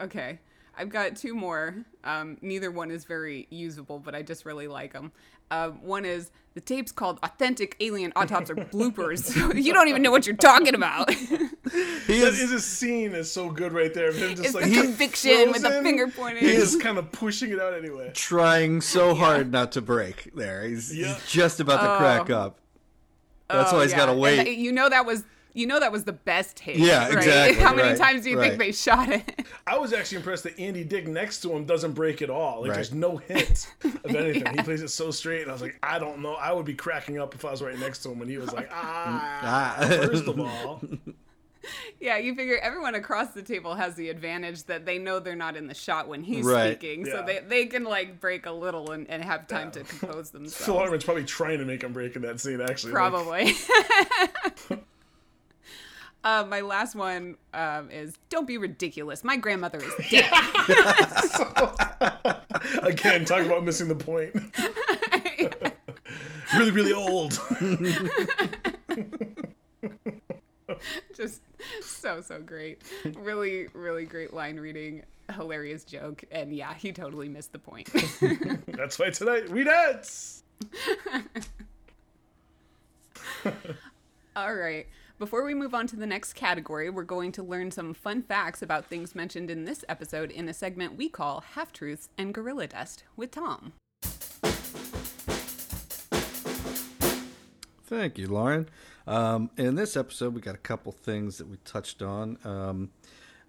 Okay. 0.00 0.38
I've 0.76 0.88
got 0.88 1.16
two 1.16 1.34
more. 1.34 1.84
Um, 2.04 2.38
neither 2.40 2.70
one 2.70 2.90
is 2.90 3.04
very 3.04 3.46
usable, 3.50 3.98
but 3.98 4.14
I 4.14 4.22
just 4.22 4.44
really 4.44 4.68
like 4.68 4.92
them. 4.92 5.10
Uh, 5.52 5.68
one 5.68 6.06
is 6.06 6.30
the 6.54 6.62
tape's 6.62 6.92
called 6.92 7.18
Authentic 7.22 7.76
Alien 7.80 8.10
Autopsy 8.16 8.54
Bloopers. 8.54 9.54
you 9.62 9.74
don't 9.74 9.88
even 9.88 10.00
know 10.00 10.10
what 10.10 10.26
you're 10.26 10.34
talking 10.36 10.74
about. 10.74 11.12
He 12.06 12.18
That 12.20 12.32
is, 12.32 12.40
is 12.40 12.52
a 12.52 12.60
scene 12.60 13.12
is 13.12 13.30
so 13.30 13.48
good 13.48 13.72
right 13.72 13.94
there. 13.94 14.08
Of 14.08 14.16
him 14.16 14.30
just 14.30 14.44
it's 14.46 14.54
like 14.54 14.64
the 14.64 14.82
conviction 14.82 15.52
with 15.52 15.62
the 15.62 15.70
finger 15.82 16.08
pointing. 16.08 16.42
He 16.42 16.50
is 16.50 16.74
kind 16.76 16.98
of 16.98 17.12
pushing 17.12 17.50
it 17.52 17.60
out 17.60 17.74
anyway. 17.74 18.10
trying 18.12 18.80
so 18.80 19.14
hard 19.14 19.52
not 19.52 19.72
to 19.72 19.80
break 19.82 20.34
there. 20.34 20.64
He's, 20.66 20.94
Yeah. 20.94 21.14
he's 21.14 21.30
just 21.30 21.60
about 21.60 21.80
to 21.80 21.96
crack 21.98 22.28
up. 22.28 22.58
That's 23.48 23.72
Oh, 23.72 23.76
why 23.76 23.84
he's 23.84 23.94
got 23.94 24.06
to 24.06 24.14
wait. 24.14 24.40
And 24.40 24.48
you 24.48 24.72
know 24.72 24.88
that 24.88 25.06
was 25.06 25.24
you 25.54 25.66
know 25.66 25.78
that 25.80 25.92
was 25.92 26.04
the 26.04 26.12
best 26.12 26.56
take. 26.56 26.78
Yeah, 26.78 27.08
right? 27.08 27.16
exactly, 27.18 27.62
How 27.62 27.74
many 27.74 27.88
right, 27.90 27.98
times 27.98 28.22
do 28.24 28.30
you 28.30 28.38
right. 28.38 28.48
think 28.50 28.58
they 28.58 28.72
shot 28.72 29.08
it? 29.10 29.44
I 29.66 29.78
was 29.78 29.92
actually 29.92 30.18
impressed 30.18 30.44
that 30.44 30.58
Andy 30.58 30.84
Dick 30.84 31.06
next 31.06 31.40
to 31.42 31.52
him 31.52 31.64
doesn't 31.64 31.92
break 31.92 32.22
at 32.22 32.30
all. 32.30 32.60
Like 32.62 32.70
Right. 32.70 32.74
there's 32.76 32.92
no 32.92 33.16
hint 33.18 33.68
of 33.84 34.06
anything. 34.16 34.46
He 34.56 34.62
plays 34.62 34.82
it 34.82 34.88
so 34.88 35.10
straight, 35.10 35.42
and 35.42 35.50
I 35.50 35.52
was 35.52 35.62
like, 35.62 35.78
I 35.82 35.98
don't 35.98 36.20
know. 36.20 36.34
I 36.34 36.52
would 36.52 36.66
be 36.66 36.74
cracking 36.74 37.18
up 37.18 37.34
if 37.34 37.44
I 37.44 37.50
was 37.50 37.62
right 37.62 37.78
next 37.78 37.98
to 38.04 38.10
him 38.10 38.18
when 38.18 38.28
he 38.28 38.38
was 38.38 38.52
like, 38.52 38.68
Ah. 38.72 39.76
Ah. 39.82 39.86
First 39.88 40.26
of 40.26 40.38
all, 40.40 40.82
yeah, 42.00 42.16
you 42.18 42.34
figure 42.34 42.58
everyone 42.60 42.94
across 42.96 43.28
the 43.34 43.42
table 43.42 43.74
has 43.74 43.94
the 43.94 44.08
advantage 44.08 44.64
that 44.64 44.84
they 44.84 44.98
know 44.98 45.20
they're 45.20 45.36
not 45.36 45.56
in 45.56 45.68
the 45.68 45.74
shot 45.74 46.08
when 46.08 46.22
he's 46.24 46.44
Right. 46.44 46.76
speaking, 46.78 47.06
Yeah. 47.06 47.12
so 47.12 47.22
they, 47.26 47.38
they 47.40 47.66
can 47.66 47.84
like 47.84 48.20
break 48.20 48.46
a 48.46 48.50
little 48.50 48.90
and, 48.90 49.08
and 49.08 49.22
have 49.22 49.46
time 49.46 49.70
to 49.72 49.84
compose 49.84 50.30
themselves. 50.30 50.32
Phil 50.32 50.40
themselves. 50.74 50.78
Hartman's 50.78 51.04
probably 51.04 51.24
trying 51.24 51.58
to 51.58 51.64
make 51.64 51.82
him 51.84 51.92
break 51.92 52.16
in 52.16 52.22
that 52.22 52.40
scene. 52.40 52.60
Actually, 52.60 52.92
Like, 52.94 53.10
Probably. 53.10 53.54
Uh, 56.24 56.44
my 56.48 56.60
last 56.60 56.94
one 56.94 57.36
um, 57.52 57.90
is 57.90 58.16
don't 58.30 58.46
be 58.46 58.58
ridiculous. 58.58 59.24
My 59.24 59.36
grandmother 59.36 59.80
is 59.80 59.92
dead. 60.10 60.30
again, 62.82 63.24
talk 63.24 63.44
about 63.44 63.64
missing 63.64 63.88
the 63.88 63.96
point. 63.96 64.34
really, 66.54 66.70
really 66.70 66.92
old. 66.92 67.32
Just 71.16 71.42
so 71.82 72.20
so 72.20 72.40
great. 72.40 72.82
Really 73.16 73.66
really 73.74 74.04
great 74.04 74.32
line 74.32 74.58
reading. 74.58 75.02
Hilarious 75.30 75.84
joke, 75.84 76.24
and 76.30 76.54
yeah, 76.54 76.74
he 76.74 76.92
totally 76.92 77.28
missed 77.28 77.52
the 77.52 77.58
point. 77.58 77.88
That's 78.66 78.98
why 78.98 79.10
tonight 79.10 79.48
we 79.48 79.64
dance. 79.64 80.42
All 84.36 84.54
right. 84.54 84.86
Before 85.22 85.44
we 85.44 85.54
move 85.54 85.72
on 85.72 85.86
to 85.86 85.94
the 85.94 86.04
next 86.04 86.32
category, 86.32 86.90
we're 86.90 87.04
going 87.04 87.30
to 87.30 87.44
learn 87.44 87.70
some 87.70 87.94
fun 87.94 88.22
facts 88.22 88.60
about 88.60 88.86
things 88.86 89.14
mentioned 89.14 89.52
in 89.52 89.66
this 89.66 89.84
episode 89.88 90.32
in 90.32 90.48
a 90.48 90.52
segment 90.52 90.96
we 90.96 91.08
call 91.08 91.44
Half 91.54 91.72
Truths 91.72 92.08
and 92.18 92.34
Gorilla 92.34 92.66
Dust 92.66 93.04
with 93.14 93.30
Tom. 93.30 93.72
Thank 97.84 98.18
you, 98.18 98.26
Lauren. 98.26 98.68
Um, 99.06 99.50
in 99.56 99.76
this 99.76 99.96
episode, 99.96 100.34
we 100.34 100.40
got 100.40 100.56
a 100.56 100.58
couple 100.58 100.90
things 100.90 101.38
that 101.38 101.46
we 101.46 101.58
touched 101.58 102.02
on. 102.02 102.36
Um, 102.42 102.90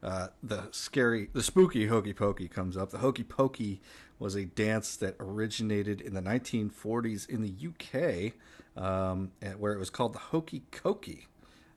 uh, 0.04 0.28
the 0.44 0.68
scary, 0.70 1.30
the 1.34 1.42
spooky 1.42 1.88
hokey 1.88 2.14
pokey 2.14 2.50
comes 2.50 2.78
up. 2.78 2.92
The 2.92 3.00
hokey 3.00 3.24
pokey 3.24 3.82
was 4.20 4.36
a 4.36 4.46
dance 4.46 4.96
that 4.98 5.16
originated 5.20 6.02
in 6.02 6.14
the 6.14 6.22
1940s 6.22 7.28
in 7.28 7.42
the 7.42 7.52
UK, 7.68 8.34
um, 8.80 9.32
where 9.58 9.74
it 9.74 9.80
was 9.80 9.90
called 9.90 10.14
the 10.14 10.20
hokey 10.20 10.62
cokey. 10.72 11.24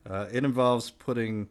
Uh, 0.08 0.26
it 0.32 0.44
involves 0.44 0.90
putting 0.90 1.48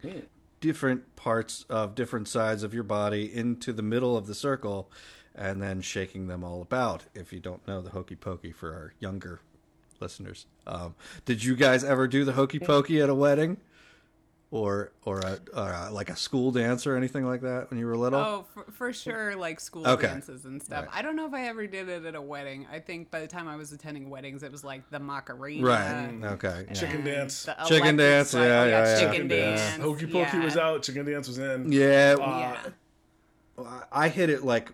different 0.61 1.15
parts 1.15 1.65
of 1.69 1.95
different 1.95 2.27
sides 2.27 2.63
of 2.63 2.73
your 2.73 2.83
body 2.83 3.31
into 3.33 3.73
the 3.73 3.81
middle 3.81 4.15
of 4.17 4.27
the 4.27 4.35
circle 4.35 4.89
and 5.33 5.61
then 5.61 5.81
shaking 5.81 6.27
them 6.27 6.43
all 6.43 6.61
about. 6.61 7.03
If 7.13 7.33
you 7.33 7.39
don't 7.39 7.65
know 7.67 7.81
the 7.81 7.89
hokey 7.91 8.15
pokey 8.15 8.51
for 8.51 8.73
our 8.73 8.93
younger 8.99 9.41
listeners, 9.99 10.45
um, 10.65 10.95
did 11.25 11.43
you 11.43 11.55
guys 11.55 11.83
ever 11.83 12.07
do 12.07 12.23
the 12.23 12.33
hokey 12.33 12.59
pokey 12.59 13.01
at 13.01 13.09
a 13.09 13.15
wedding? 13.15 13.57
Or, 14.51 14.93
or, 15.03 15.19
a, 15.19 15.39
or 15.53 15.71
a, 15.71 15.89
like 15.91 16.09
a 16.09 16.15
school 16.15 16.51
dance 16.51 16.87
or 16.87 16.95
anything 16.95 17.25
like 17.25 17.41
that 17.41 17.69
when 17.69 17.79
you 17.79 17.87
were 17.87 17.97
little? 17.97 18.19
Oh, 18.19 18.45
for, 18.53 18.63
for 18.71 18.93
sure, 18.93 19.35
like 19.35 19.59
school 19.59 19.85
Okay. 19.85 20.07
dances 20.07 20.45
and 20.45 20.61
stuff. 20.61 20.85
I 20.93 21.01
don't 21.01 21.15
know 21.17 21.25
if 21.25 21.33
I 21.33 21.47
ever 21.47 21.67
did 21.67 21.89
it 21.89 22.05
at 22.05 22.15
a 22.15 22.21
wedding. 22.21 22.65
I 22.71 22.79
think 22.79 23.11
by 23.11 23.19
the 23.19 23.27
time 23.27 23.47
I 23.49 23.57
was 23.57 23.73
attending 23.73 24.09
weddings, 24.09 24.43
it 24.43 24.51
was 24.51 24.63
like 24.63 24.89
the 24.91 24.99
Macarena. 24.99 25.65
Right. 25.65 26.09
Mm. 26.09 26.21
Mm, 26.21 26.31
okay. 26.33 26.73
Chicken 26.73 27.03
dance. 27.03 27.49
Chicken 27.67 27.97
dance, 27.97 28.29
slide- 28.29 28.45
yeah, 28.45 28.65
yeah, 28.65 28.69
yeah. 28.69 28.99
Chicken 28.99 29.11
Chicken 29.13 29.27
dance. 29.27 29.59
dance. 29.61 29.83
Hokey 29.83 30.05
pokey 30.05 30.37
yeah. 30.37 30.45
was 30.45 30.57
out. 30.57 30.83
Chicken 30.83 31.05
dance 31.05 31.27
was 31.27 31.37
in. 31.37 31.71
Yeah, 31.71 32.15
uh, 32.21 32.39
Yeah. 32.39 32.71
I 33.91 34.09
hit 34.09 34.29
it 34.29 34.43
like 34.43 34.71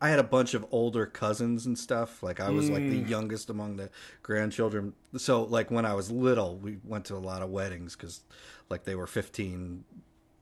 I 0.00 0.10
had 0.10 0.18
a 0.20 0.24
bunch 0.24 0.54
of 0.54 0.64
older 0.70 1.06
cousins 1.06 1.66
and 1.66 1.76
stuff. 1.78 2.22
Like 2.22 2.38
I 2.40 2.50
was 2.50 2.70
like 2.70 2.88
the 2.88 3.02
Mm. 3.02 3.08
youngest 3.08 3.50
among 3.50 3.76
the 3.76 3.90
grandchildren. 4.22 4.92
So 5.16 5.42
like 5.42 5.70
when 5.72 5.84
I 5.84 5.94
was 5.94 6.10
little, 6.10 6.56
we 6.56 6.78
went 6.84 7.04
to 7.06 7.16
a 7.16 7.18
lot 7.18 7.42
of 7.42 7.50
weddings 7.50 7.96
because 7.96 8.20
like 8.70 8.84
they 8.84 8.94
were 8.94 9.06
15, 9.08 9.84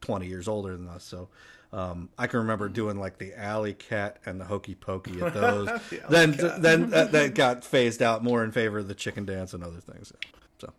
20 0.03 0.27
years 0.27 0.47
older 0.47 0.77
than 0.77 0.89
us. 0.89 1.05
So 1.05 1.29
um, 1.73 2.11
I 2.19 2.27
can 2.27 2.41
remember 2.41 2.69
doing 2.69 2.99
like 3.01 3.19
the 3.19 3.35
alley 3.35 3.73
cat 3.75 4.19
and 4.27 4.41
the 4.41 4.45
hokey 4.45 4.75
pokey 4.75 5.21
at 5.23 5.33
those. 5.35 5.67
The 5.91 6.03
then 6.11 6.35
cat. 6.35 6.61
then 6.63 6.93
uh, 6.95 7.05
that 7.05 7.35
got 7.35 7.65
phased 7.65 8.03
out 8.03 8.23
more 8.23 8.45
in 8.45 8.53
favor 8.53 8.79
of 8.79 8.89
the 8.89 8.95
chicken 8.95 9.25
dance 9.25 9.55
and 9.55 9.65
other 9.65 9.81
things. 9.81 10.13
So 10.59 10.73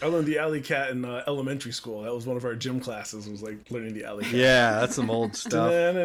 I 0.00 0.06
learned 0.06 0.26
the 0.26 0.38
alley 0.38 0.60
cat 0.60 0.90
in 0.90 1.04
uh, 1.04 1.24
elementary 1.26 1.72
school. 1.72 2.02
That 2.02 2.14
was 2.14 2.24
one 2.26 2.36
of 2.36 2.44
our 2.44 2.54
gym 2.54 2.78
classes. 2.80 3.28
Was 3.28 3.42
like 3.42 3.68
learning 3.70 3.94
the 3.94 4.04
alley 4.04 4.24
cat. 4.24 4.34
yeah, 4.34 4.78
that's 4.80 4.94
some 4.94 5.10
old 5.10 5.34
stuff. 5.44 5.72
and, 5.72 5.98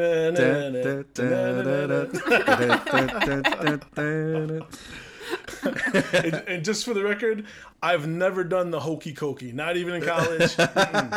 and 6.47 6.65
just 6.65 6.85
for 6.85 6.93
the 6.93 7.03
record, 7.03 7.45
I've 7.83 8.07
never 8.07 8.43
done 8.43 8.71
the 8.71 8.79
hokey 8.79 9.13
cokey. 9.13 9.53
Not 9.53 9.77
even 9.77 9.93
in 9.95 10.01
college. 10.01 10.55
Mm-mm. 10.55 11.11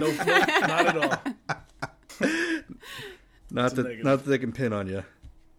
nope, 0.00 0.14
nope, 0.26 0.48
not 0.62 0.86
at 0.86 0.96
all. 0.96 1.18
Not 3.50 3.74
that, 3.74 4.02
not 4.02 4.24
that 4.24 4.30
they 4.30 4.38
can 4.38 4.52
pin 4.52 4.72
on 4.72 4.86
you. 4.86 5.04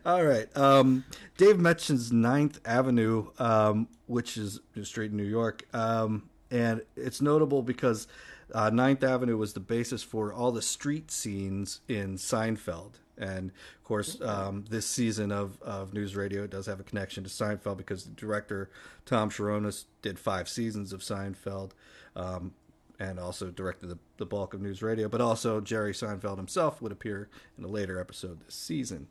All 0.06 0.24
right. 0.24 0.46
Um, 0.56 1.04
Dave 1.40 1.58
mentions 1.58 2.12
Ninth 2.12 2.60
Avenue, 2.66 3.28
um, 3.38 3.88
which 4.06 4.36
is 4.36 4.60
a 4.76 4.84
street 4.84 5.10
in 5.10 5.16
New 5.16 5.22
York, 5.22 5.66
um, 5.72 6.28
and 6.50 6.82
it's 6.96 7.22
notable 7.22 7.62
because 7.62 8.06
uh, 8.52 8.68
Ninth 8.68 9.02
Avenue 9.02 9.38
was 9.38 9.54
the 9.54 9.60
basis 9.60 10.02
for 10.02 10.34
all 10.34 10.52
the 10.52 10.60
street 10.60 11.10
scenes 11.10 11.80
in 11.88 12.18
Seinfeld. 12.18 12.96
And 13.16 13.52
of 13.78 13.84
course, 13.84 14.20
um, 14.20 14.66
this 14.68 14.84
season 14.84 15.32
of, 15.32 15.58
of 15.62 15.94
News 15.94 16.14
Radio 16.14 16.46
does 16.46 16.66
have 16.66 16.78
a 16.78 16.82
connection 16.82 17.24
to 17.24 17.30
Seinfeld 17.30 17.78
because 17.78 18.04
the 18.04 18.10
director 18.10 18.68
Tom 19.06 19.30
Cherones 19.30 19.86
did 20.02 20.18
five 20.18 20.46
seasons 20.46 20.92
of 20.92 21.00
Seinfeld. 21.00 21.70
Um, 22.14 22.52
and 22.98 23.18
also 23.18 23.46
directed 23.46 23.88
the, 23.88 23.98
the 24.18 24.26
bulk 24.26 24.52
of 24.52 24.60
News 24.60 24.82
Radio, 24.82 25.08
but 25.08 25.22
also 25.22 25.62
Jerry 25.62 25.94
Seinfeld 25.94 26.36
himself 26.36 26.82
would 26.82 26.92
appear 26.92 27.30
in 27.56 27.64
a 27.64 27.66
later 27.66 27.98
episode 27.98 28.40
this 28.40 28.54
season. 28.54 29.06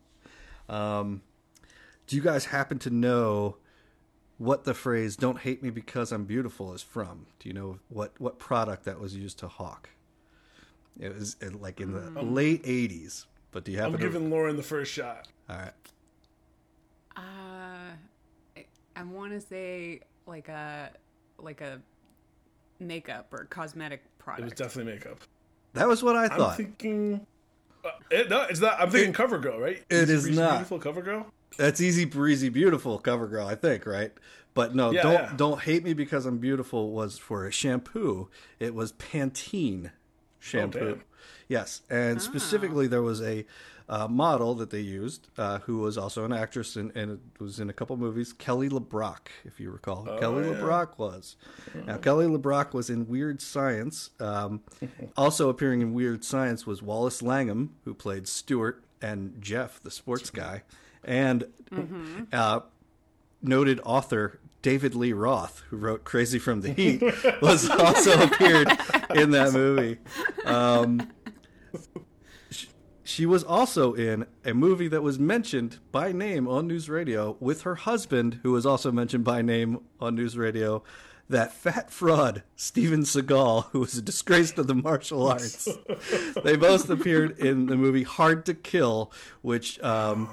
Um, 0.69 1.23
do 2.09 2.15
you 2.15 2.23
guys 2.23 2.45
happen 2.45 2.79
to 2.79 2.89
know 2.89 3.57
what 4.39 4.63
the 4.63 4.73
phrase 4.73 5.15
"Don't 5.15 5.37
hate 5.37 5.61
me 5.61 5.69
because 5.69 6.11
I'm 6.11 6.25
beautiful" 6.25 6.73
is 6.73 6.81
from? 6.81 7.27
Do 7.39 7.47
you 7.47 7.53
know 7.53 7.77
what 7.87 8.13
what 8.17 8.39
product 8.39 8.85
that 8.85 8.99
was 8.99 9.15
used 9.15 9.37
to 9.39 9.47
hawk? 9.47 9.89
It 10.99 11.13
was 11.13 11.37
like 11.59 11.79
in 11.79 11.93
the 11.93 12.21
late 12.23 12.63
'80s. 12.63 13.25
But 13.51 13.63
do 13.63 13.71
you 13.71 13.77
happen 13.77 13.93
I'm 13.93 13.99
to? 13.99 14.05
giving 14.05 14.31
Lauren 14.31 14.57
the 14.57 14.63
first 14.63 14.91
shot. 14.91 15.27
All 15.49 15.55
right. 15.55 15.71
Uh, 17.15 17.21
I, 18.57 18.65
I 18.95 19.03
want 19.03 19.31
to 19.33 19.41
say 19.41 20.01
like 20.25 20.49
a 20.49 20.89
like 21.37 21.61
a 21.61 21.79
makeup 22.79 23.31
or 23.31 23.45
cosmetic 23.45 24.01
product. 24.17 24.41
It 24.41 24.45
was 24.45 24.53
definitely 24.53 24.93
makeup. 24.93 25.19
That 25.73 25.87
was 25.87 26.01
what 26.01 26.15
I 26.15 26.23
I'm 26.23 26.29
thought. 26.31 26.57
thinking. 26.57 27.25
Uh, 27.85 27.91
it, 28.09 28.29
no, 28.31 28.41
it's 28.49 28.59
not. 28.61 28.81
I'm 28.81 28.89
thinking 28.89 29.13
CoverGirl, 29.13 29.59
right? 29.59 29.83
It 29.91 30.09
is, 30.09 30.25
is 30.25 30.35
not. 30.35 30.67
Beautiful 30.67 30.79
CoverGirl. 30.79 31.25
That's 31.57 31.81
easy 31.81 32.05
breezy 32.05 32.49
beautiful 32.49 32.97
cover 32.99 33.27
girl, 33.27 33.47
I 33.47 33.55
think, 33.55 33.85
right? 33.85 34.11
But 34.53 34.75
no, 34.75 34.91
Yeah, 34.91 35.03
don't 35.03 35.13
yeah. 35.13 35.33
don't 35.35 35.61
hate 35.61 35.83
me 35.83 35.93
because 35.93 36.25
I'm 36.25 36.37
beautiful 36.37 36.91
was 36.91 37.17
for 37.17 37.45
a 37.45 37.51
shampoo. 37.51 38.29
It 38.59 38.73
was 38.73 38.91
Pantene 38.93 39.91
shampoo. 40.39 40.79
damn. 40.79 41.03
yes, 41.47 41.81
and 41.89 42.21
specifically 42.21 42.87
there 42.87 43.01
was 43.01 43.21
a 43.21 43.45
uh, 43.89 44.07
model 44.07 44.53
that 44.55 44.69
they 44.69 44.79
used, 44.79 45.27
uh, 45.37 45.59
who 45.59 45.79
was 45.79 45.97
also 45.97 46.23
an 46.23 46.31
actress 46.31 46.75
and, 46.75 46.95
and 46.95 47.19
was 47.39 47.59
in 47.59 47.69
a 47.69 47.73
couple 47.73 47.97
movies, 47.97 48.31
Kelly 48.31 48.69
LeBrock, 48.69 49.29
if 49.45 49.59
you 49.59 49.71
recall. 49.71 50.03
who 50.03 50.19
Kelly 50.19 50.47
yeah. 50.47 50.53
LeBrock 50.53 50.99
was. 50.99 51.35
Now, 51.87 51.97
Kelly 51.97 52.27
LeBrock 52.27 52.73
was 52.73 52.91
in 52.91 53.07
Weird 53.07 53.41
Science. 53.41 54.11
Um, 54.19 54.61
also 55.17 55.49
appearing 55.49 55.81
in 55.81 55.93
Weird 55.93 56.23
Science 56.23 56.67
was 56.67 56.83
Wallace 56.83 57.23
Langham, 57.23 57.75
who 57.83 57.95
played 57.95 58.27
Stuart 58.27 58.83
and 59.01 59.41
Jeff, 59.41 59.81
the 59.81 59.91
sports 59.91 60.29
guy, 60.29 60.61
and 61.03 61.45
uh, 62.31 62.61
noted 63.41 63.79
author 63.83 64.39
David 64.61 64.93
Lee 64.95 65.13
Roth, 65.13 65.63
who 65.69 65.77
wrote 65.77 66.03
Crazy 66.03 66.39
from 66.39 66.61
the 66.61 66.73
Heat, 66.73 67.01
was 67.41 67.69
also 67.69 68.21
appeared 68.23 68.67
in 69.15 69.31
that 69.31 69.53
movie. 69.53 69.97
Um, 70.45 71.09
sh- 72.51 72.65
she 73.03 73.25
was 73.25 73.43
also 73.43 73.93
in 73.93 74.25
a 74.43 74.53
movie 74.53 74.89
that 74.89 75.01
was 75.01 75.17
mentioned 75.17 75.79
by 75.91 76.11
name 76.11 76.47
on 76.47 76.67
News 76.67 76.89
Radio 76.89 77.37
with 77.39 77.61
her 77.61 77.75
husband, 77.75 78.41
who 78.43 78.51
was 78.51 78.65
also 78.65 78.91
mentioned 78.91 79.23
by 79.23 79.41
name 79.41 79.79
on 80.01 80.15
News 80.15 80.37
Radio. 80.37 80.83
That 81.29 81.53
fat 81.53 81.91
fraud, 81.91 82.41
Steven 82.55 83.01
Seagal, 83.01 83.65
who 83.65 83.81
was 83.81 83.95
a 83.95 84.01
disgrace 84.01 84.51
to 84.53 84.63
the 84.63 84.73
martial 84.73 85.27
arts. 85.27 85.69
they 86.43 86.55
both 86.55 86.89
appeared 86.89 87.37
in 87.37 87.67
the 87.67 87.77
movie 87.77 88.01
Hard 88.01 88.47
to 88.47 88.55
Kill, 88.55 89.11
which 89.43 89.79
um, 89.83 90.27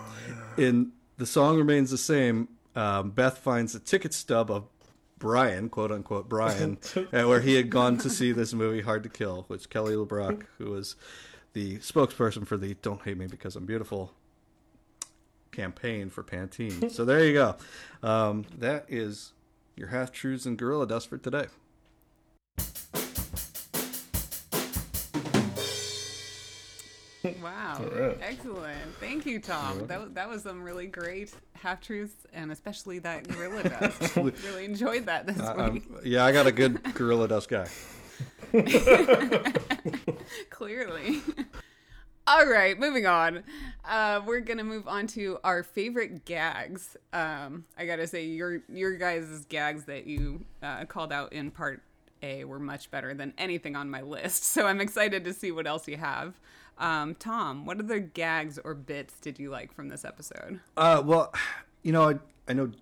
in 0.57 0.93
the 1.19 1.27
song 1.27 1.59
remains 1.59 1.91
the 1.91 1.99
same. 1.99 2.49
Um, 2.75 3.11
Beth 3.11 3.39
finds 3.39 3.75
a 3.75 3.79
ticket 3.79 4.15
stub 4.15 4.51
of 4.51 4.65
Brian, 5.19 5.69
quote 5.69 5.93
unquote 5.93 6.29
Brian, 6.29 6.79
where 7.11 7.41
he 7.41 7.55
had 7.55 7.71
gone 7.71 7.99
to 7.99 8.11
see 8.11 8.33
this 8.33 8.55
movie 8.55 8.81
Hard 8.83 9.03
to 9.03 9.09
Kill, 9.09 9.45
which 9.49 9.69
Kelly 9.69 9.95
LeBrock, 9.95 10.45
who 10.59 10.71
was 10.71 10.97
the 11.53 11.79
spokesperson 11.79 12.47
for 12.47 12.57
the 12.57 12.75
"Don't 12.83 13.03
Hate 13.03 13.17
Me 13.17 13.27
Because 13.27 13.57
I'm 13.57 13.67
Beautiful" 13.67 14.13
campaign 15.53 16.11
for 16.11 16.23
Pantene. 16.23 16.91
So 16.91 17.05
there 17.05 17.25
you 17.25 17.33
go. 17.33 17.57
Um, 18.03 18.45
that 18.59 18.85
is 18.89 19.33
your 19.77 19.89
half 19.89 20.11
truths 20.11 20.47
and 20.47 20.57
gorilla 20.59 20.87
dust 20.87 21.09
for 21.09 21.19
today. 21.19 21.47
Wow. 27.43 27.85
right. 27.93 28.17
Excellent. 28.23 28.79
Thank 29.01 29.27
you, 29.27 29.41
Tom. 29.41 29.87
That 29.89 30.01
was, 30.01 30.13
that 30.13 30.29
was 30.29 30.43
some 30.45 30.63
really 30.63 30.87
great 30.87 31.33
half 31.55 31.81
truths, 31.81 32.15
and 32.33 32.53
especially 32.53 33.01
that 33.01 33.27
gorilla 33.27 33.65
dust. 33.69 34.15
really 34.17 34.65
enjoyed 34.65 35.07
that 35.07 35.27
this 35.27 35.41
Um, 35.41 35.73
week. 35.75 35.85
yeah, 36.05 36.25
I 36.25 36.31
got 36.31 36.47
a 36.47 36.53
good 36.53 36.81
gorilla 36.95 37.27
dust 37.27 37.49
guy. 37.49 37.67
Clearly. 40.51 41.21
All 42.29 42.45
right, 42.45 42.77
moving 42.77 43.07
on. 43.07 43.45
Uh, 43.85 44.21
we're 44.27 44.41
gonna 44.41 44.65
move 44.65 44.89
on 44.89 45.07
to 45.09 45.39
our 45.45 45.63
favorite 45.63 46.25
gags. 46.25 46.97
Um, 47.13 47.67
I 47.79 47.87
gotta 47.87 48.09
say, 48.09 48.25
your 48.25 48.63
your 48.69 48.97
guys' 48.97 49.45
gags 49.49 49.85
that 49.85 50.09
you 50.09 50.45
uh, 50.61 50.87
called 50.87 51.13
out 51.13 51.33
in 51.33 51.53
part 51.53 51.83
A 52.23 52.43
were 52.43 52.59
much 52.59 52.91
better 52.91 53.15
than 53.15 53.33
anything 53.39 53.77
on 53.77 53.89
my 53.89 54.03
list. 54.03 54.43
So 54.57 54.67
I'm 54.67 54.81
excited 54.81 55.23
to 55.25 55.33
see 55.33 55.53
what 55.53 55.69
else 55.69 55.87
you 55.87 55.99
have. 55.99 56.41
Um, 56.79 57.15
Tom, 57.15 57.65
what 57.65 57.79
other 57.79 58.01
gags 58.01 58.59
or 58.59 58.75
bits 58.75 59.15
did 59.21 59.39
you 59.39 59.51
like 59.51 59.73
from 59.73 59.89
this 59.89 60.05
episode? 60.05 60.59
Uh, 60.77 61.03
well, 61.05 61.33
you 61.83 61.93
know, 61.93 62.11
I, 62.11 62.15
I 62.49 62.55
know 62.55 62.73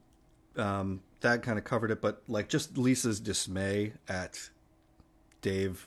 um, 0.57 1.03
Thad 1.21 1.43
kind 1.43 1.59
of 1.59 1.65
covered 1.65 1.91
it, 1.91 2.01
but 2.01 2.23
like 2.29 2.49
just 2.49 2.79
Lisa's 2.79 3.21
dismay 3.21 3.93
at 4.09 4.49
Dave. 5.43 5.87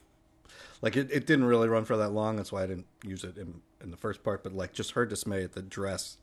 Like 0.82 0.96
it, 0.96 1.10
it 1.12 1.26
didn't 1.26 1.46
really 1.46 1.68
run 1.68 1.86
for 1.86 1.98
that 1.98 2.10
long. 2.10 2.36
That's 2.36 2.52
why 2.52 2.64
I 2.64 2.68
didn't 2.68 2.88
use 3.04 3.24
it 3.24 3.38
in, 3.38 3.62
in 3.82 3.92
the 3.92 3.98
first 3.98 4.24
part. 4.24 4.44
But 4.44 4.54
like 4.54 4.74
just 4.74 4.92
her 4.92 5.06
dismay 5.06 5.44
at 5.44 5.54
the 5.54 5.62
dress 5.62 6.18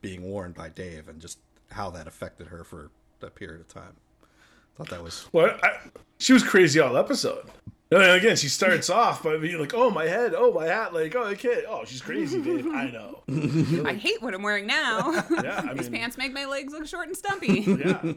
being 0.00 0.22
worn 0.30 0.52
by 0.52 0.68
Dave 0.68 1.08
and 1.08 1.20
just 1.20 1.38
how 1.72 1.90
that 1.90 2.06
affected 2.06 2.48
her 2.48 2.64
for 2.64 2.90
that 3.20 3.34
period 3.34 3.60
of 3.60 3.68
time. 3.68 3.94
I 4.22 4.78
thought 4.78 4.88
that 4.90 5.02
was 5.02 5.28
Well, 5.32 5.56
I, 5.62 5.72
she 6.18 6.32
was 6.32 6.42
crazy 6.42 6.80
all 6.80 6.96
episode. 6.96 7.46
And 7.92 8.02
again, 8.02 8.36
she 8.36 8.46
starts 8.48 8.88
off 8.90 9.22
by 9.24 9.36
being 9.36 9.58
like, 9.58 9.74
"Oh, 9.74 9.90
my 9.90 10.04
head! 10.04 10.32
Oh, 10.36 10.52
my 10.52 10.66
hat! 10.66 10.94
Like, 10.94 11.14
oh, 11.16 11.24
I 11.24 11.34
can't, 11.34 11.64
oh, 11.68 11.84
she's 11.84 12.00
crazy, 12.00 12.40
Dave. 12.40 12.66
I 12.68 12.88
know. 12.88 13.22
I 13.84 13.94
hate 13.94 14.22
what 14.22 14.32
I'm 14.32 14.42
wearing 14.42 14.66
now. 14.68 15.10
Yeah, 15.42 15.66
I 15.68 15.74
These 15.74 15.90
mean, 15.90 16.00
pants 16.00 16.16
make 16.16 16.32
my 16.32 16.44
legs 16.44 16.72
look 16.72 16.86
short 16.86 17.08
and 17.08 17.16
stumpy. 17.16 17.62
yeah. 17.66 18.12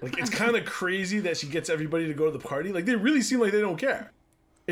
Like, 0.00 0.16
it's 0.18 0.30
kind 0.30 0.54
of 0.56 0.64
crazy 0.64 1.18
that 1.20 1.36
she 1.36 1.48
gets 1.48 1.68
everybody 1.68 2.06
to 2.06 2.14
go 2.14 2.26
to 2.26 2.30
the 2.30 2.38
party. 2.38 2.72
Like, 2.72 2.84
they 2.84 2.94
really 2.94 3.22
seem 3.22 3.40
like 3.40 3.50
they 3.50 3.60
don't 3.60 3.76
care, 3.76 4.12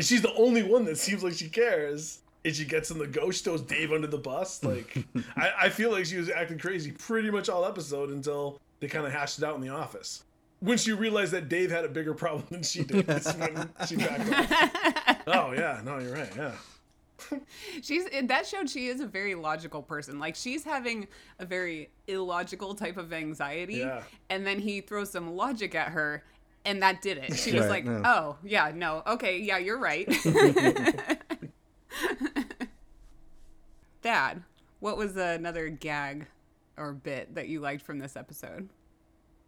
and 0.01 0.05
she's 0.07 0.23
the 0.23 0.33
only 0.33 0.63
one 0.63 0.83
that 0.85 0.97
seems 0.97 1.23
like 1.23 1.33
she 1.33 1.47
cares. 1.47 2.21
And 2.43 2.55
she 2.55 2.65
gets 2.65 2.89
in 2.89 2.97
the 2.97 3.05
ghost, 3.05 3.37
she 3.37 3.43
throws 3.43 3.61
Dave 3.61 3.91
under 3.91 4.07
the 4.07 4.17
bus. 4.17 4.63
Like, 4.63 4.97
I, 5.37 5.51
I 5.65 5.69
feel 5.69 5.91
like 5.91 6.05
she 6.05 6.17
was 6.17 6.27
acting 6.27 6.57
crazy 6.57 6.91
pretty 6.91 7.29
much 7.29 7.49
all 7.49 7.63
episode 7.65 8.09
until 8.09 8.59
they 8.79 8.87
kind 8.87 9.05
of 9.05 9.11
hashed 9.11 9.37
it 9.37 9.43
out 9.43 9.53
in 9.53 9.61
the 9.61 9.69
office. 9.69 10.23
When 10.59 10.79
she 10.79 10.91
realized 10.91 11.33
that 11.33 11.49
Dave 11.49 11.69
had 11.69 11.85
a 11.85 11.87
bigger 11.87 12.15
problem 12.15 12.45
than 12.49 12.63
she 12.63 12.83
did, 12.83 13.05
that's 13.05 13.31
when 13.35 13.69
she 13.87 13.95
backed 13.95 14.51
off. 14.51 15.17
Oh 15.27 15.51
yeah, 15.51 15.81
no, 15.85 15.99
you're 15.99 16.13
right. 16.15 16.31
Yeah. 16.35 16.51
She's 17.83 18.05
that 18.23 18.47
showed 18.47 18.67
she 18.69 18.87
is 18.87 19.01
a 19.01 19.05
very 19.05 19.35
logical 19.35 19.83
person. 19.83 20.17
Like 20.17 20.35
she's 20.35 20.63
having 20.63 21.07
a 21.37 21.45
very 21.45 21.91
illogical 22.07 22.73
type 22.73 22.97
of 22.97 23.13
anxiety, 23.13 23.75
Yeah. 23.75 24.01
and 24.31 24.45
then 24.47 24.57
he 24.59 24.81
throws 24.81 25.11
some 25.11 25.35
logic 25.35 25.75
at 25.75 25.89
her, 25.89 26.23
and 26.65 26.81
that 26.83 27.01
did 27.01 27.17
it. 27.17 27.35
She 27.35 27.51
was 27.53 27.61
Right, 27.61 27.69
like, 27.69 27.85
no. 27.85 28.01
"Oh 28.05 28.35
yeah, 28.43 28.71
no, 28.73 29.03
okay, 29.07 29.39
yeah, 29.39 29.57
you're 29.57 29.79
right." 29.79 30.07
Thad, 34.01 34.43
what 34.79 34.97
was 34.97 35.15
another 35.15 35.69
gag 35.69 36.25
or 36.77 36.93
bit 36.93 37.35
that 37.35 37.47
you 37.47 37.59
liked 37.59 37.83
from 37.83 37.99
this 37.99 38.15
episode? 38.15 38.69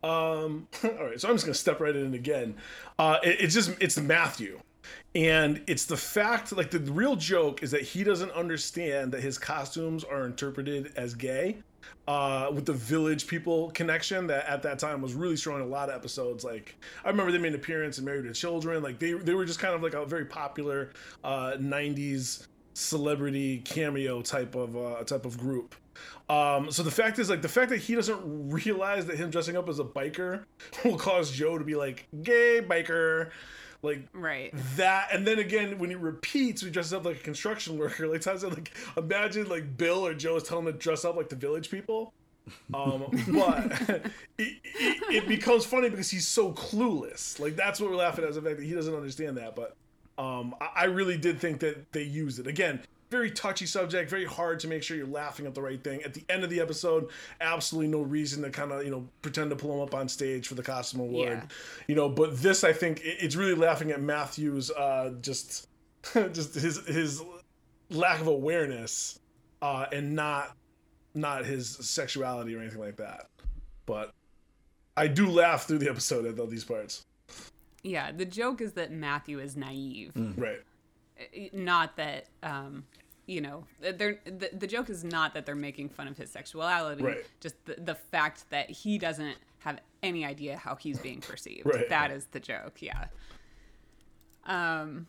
Um, 0.03 0.67
all 0.83 1.05
right, 1.05 1.19
so 1.19 1.29
I'm 1.29 1.35
just 1.35 1.45
gonna 1.45 1.53
step 1.55 1.79
right 1.79 1.95
in 1.95 2.13
again. 2.13 2.55
Uh, 2.99 3.17
it, 3.23 3.37
it's 3.41 3.53
just 3.53 3.71
it's 3.79 3.97
Matthew, 3.97 4.59
and 5.15 5.61
it's 5.67 5.85
the 5.85 5.97
fact 5.97 6.51
like 6.55 6.71
the 6.71 6.79
real 6.79 7.15
joke 7.15 7.63
is 7.63 7.71
that 7.71 7.81
he 7.81 8.03
doesn't 8.03 8.31
understand 8.31 9.11
that 9.13 9.21
his 9.21 9.37
costumes 9.37 10.03
are 10.03 10.25
interpreted 10.25 10.91
as 10.95 11.13
gay. 11.13 11.57
Uh, 12.05 12.51
with 12.53 12.65
the 12.65 12.73
village 12.73 13.27
people 13.27 13.71
connection 13.71 14.27
that 14.27 14.45
at 14.45 14.61
that 14.61 14.77
time 14.77 15.01
was 15.01 15.13
really 15.13 15.37
strong 15.37 15.61
a 15.61 15.65
lot 15.65 15.89
of 15.89 15.95
episodes. 15.95 16.43
Like 16.43 16.75
I 17.05 17.09
remember 17.09 17.31
they 17.31 17.37
made 17.37 17.53
an 17.53 17.55
appearance 17.55 17.97
in 17.97 18.05
Married 18.05 18.25
with 18.25 18.35
Children. 18.35 18.83
Like 18.83 18.99
they 18.99 19.13
they 19.13 19.33
were 19.33 19.45
just 19.45 19.59
kind 19.59 19.73
of 19.73 19.81
like 19.81 19.93
a 19.93 20.05
very 20.05 20.25
popular 20.25 20.91
uh, 21.23 21.53
'90s 21.57 22.47
celebrity 22.73 23.59
cameo 23.59 24.21
type 24.21 24.55
of 24.55 24.75
uh, 24.75 25.03
type 25.03 25.25
of 25.25 25.37
group. 25.37 25.75
Um, 26.29 26.71
so 26.71 26.83
the 26.83 26.91
fact 26.91 27.19
is, 27.19 27.29
like, 27.29 27.41
the 27.41 27.49
fact 27.49 27.69
that 27.69 27.77
he 27.77 27.95
doesn't 27.95 28.49
realize 28.49 29.05
that 29.05 29.17
him 29.17 29.29
dressing 29.29 29.57
up 29.57 29.69
as 29.69 29.79
a 29.79 29.83
biker 29.83 30.45
will 30.85 30.97
cause 30.97 31.31
Joe 31.31 31.57
to 31.57 31.63
be 31.63 31.75
like, 31.75 32.07
gay 32.23 32.61
biker. 32.61 33.31
Like, 33.83 34.07
Right. 34.13 34.53
that. 34.77 35.09
And 35.11 35.27
then 35.27 35.37
again, 35.39 35.77
when 35.77 35.89
he 35.89 35.95
repeats, 35.95 36.61
he 36.61 36.69
dresses 36.71 36.93
up 36.93 37.05
like 37.05 37.17
a 37.17 37.23
construction 37.23 37.77
worker. 37.77 38.07
Like, 38.07 38.21
times 38.21 38.43
like, 38.43 38.71
imagine, 38.97 39.47
like, 39.49 39.77
Bill 39.77 40.07
or 40.07 40.13
Joe 40.15 40.37
is 40.37 40.43
telling 40.43 40.65
him 40.65 40.73
to 40.73 40.79
dress 40.79 41.05
up 41.05 41.15
like 41.15 41.29
the 41.29 41.35
village 41.35 41.69
people. 41.69 42.13
Um, 42.73 43.05
but 43.33 43.71
it, 44.37 44.57
it, 44.63 45.03
it 45.13 45.27
becomes 45.27 45.65
funny 45.65 45.89
because 45.89 46.09
he's 46.09 46.27
so 46.27 46.53
clueless. 46.53 47.39
Like, 47.39 47.55
that's 47.55 47.79
what 47.79 47.91
we're 47.91 47.97
laughing 47.97 48.23
at, 48.23 48.31
is 48.31 48.37
the 48.37 48.41
fact 48.41 48.57
that 48.57 48.65
he 48.65 48.73
doesn't 48.73 48.95
understand 48.95 49.37
that. 49.37 49.55
But 49.55 49.75
um, 50.17 50.55
I, 50.59 50.69
I 50.75 50.83
really 50.85 51.17
did 51.17 51.39
think 51.39 51.59
that 51.59 51.91
they 51.91 52.03
used 52.03 52.39
it. 52.39 52.47
Again, 52.47 52.81
very 53.13 53.29
touchy 53.29 53.67
subject, 53.67 54.09
very 54.09 54.25
hard 54.25 54.59
to 54.61 54.67
make 54.67 54.81
sure 54.81 54.97
you're 54.97 55.05
laughing 55.05 55.45
at 55.45 55.53
the 55.53 55.61
right 55.61 55.81
thing. 55.81 56.01
At 56.01 56.15
the 56.15 56.23
end 56.29 56.43
of 56.43 56.49
the 56.49 56.59
episode, 56.59 57.11
absolutely 57.39 57.87
no 57.87 58.01
reason 58.01 58.41
to 58.41 58.49
kind 58.49 58.71
of, 58.71 58.83
you 58.83 58.89
know, 58.89 59.07
pretend 59.21 59.51
to 59.51 59.55
pull 59.55 59.75
him 59.75 59.81
up 59.81 59.93
on 59.93 60.09
stage 60.09 60.47
for 60.47 60.55
the 60.55 60.63
costume 60.63 61.01
award. 61.01 61.29
Yeah. 61.29 61.43
You 61.87 61.95
know, 61.95 62.09
but 62.09 62.41
this 62.41 62.63
I 62.63 62.73
think 62.73 63.01
it's 63.03 63.35
really 63.35 63.53
laughing 63.53 63.91
at 63.91 64.01
Matthew's 64.01 64.71
uh 64.71 65.13
just 65.21 65.67
just 66.13 66.55
his 66.55 66.85
his 66.87 67.21
lack 67.91 68.19
of 68.19 68.27
awareness 68.27 69.19
uh 69.61 69.85
and 69.91 70.15
not 70.15 70.57
not 71.13 71.45
his 71.45 71.69
sexuality 71.69 72.55
or 72.55 72.59
anything 72.61 72.79
like 72.79 72.97
that. 72.97 73.27
But 73.85 74.11
I 74.97 75.07
do 75.07 75.29
laugh 75.29 75.67
through 75.67 75.79
the 75.79 75.89
episode 75.89 76.25
at 76.25 76.39
all 76.39 76.47
these 76.47 76.63
parts. 76.63 77.05
Yeah, 77.83 78.11
the 78.11 78.25
joke 78.25 78.59
is 78.61 78.73
that 78.73 78.91
Matthew 78.91 79.39
is 79.39 79.55
naive. 79.55 80.13
Right. 80.15 80.61
not 81.53 81.95
that 81.97 82.25
um 82.41 82.85
you 83.25 83.39
know 83.41 83.63
they're 83.79 84.19
the, 84.25 84.49
the 84.53 84.67
joke 84.67 84.89
is 84.89 85.03
not 85.03 85.33
that 85.33 85.45
they're 85.45 85.55
making 85.55 85.89
fun 85.89 86.07
of 86.07 86.17
his 86.17 86.29
sexuality 86.29 87.03
Right. 87.03 87.25
just 87.39 87.55
the, 87.65 87.75
the 87.75 87.95
fact 87.95 88.49
that 88.49 88.69
he 88.69 88.97
doesn't 88.97 89.37
have 89.59 89.79
any 90.01 90.25
idea 90.25 90.57
how 90.57 90.75
he's 90.75 90.99
being 90.99 91.21
perceived. 91.21 91.65
Right. 91.65 91.87
That 91.87 92.11
is 92.11 92.25
the 92.31 92.39
joke 92.41 92.81
yeah. 92.81 93.05
Um 94.45 95.07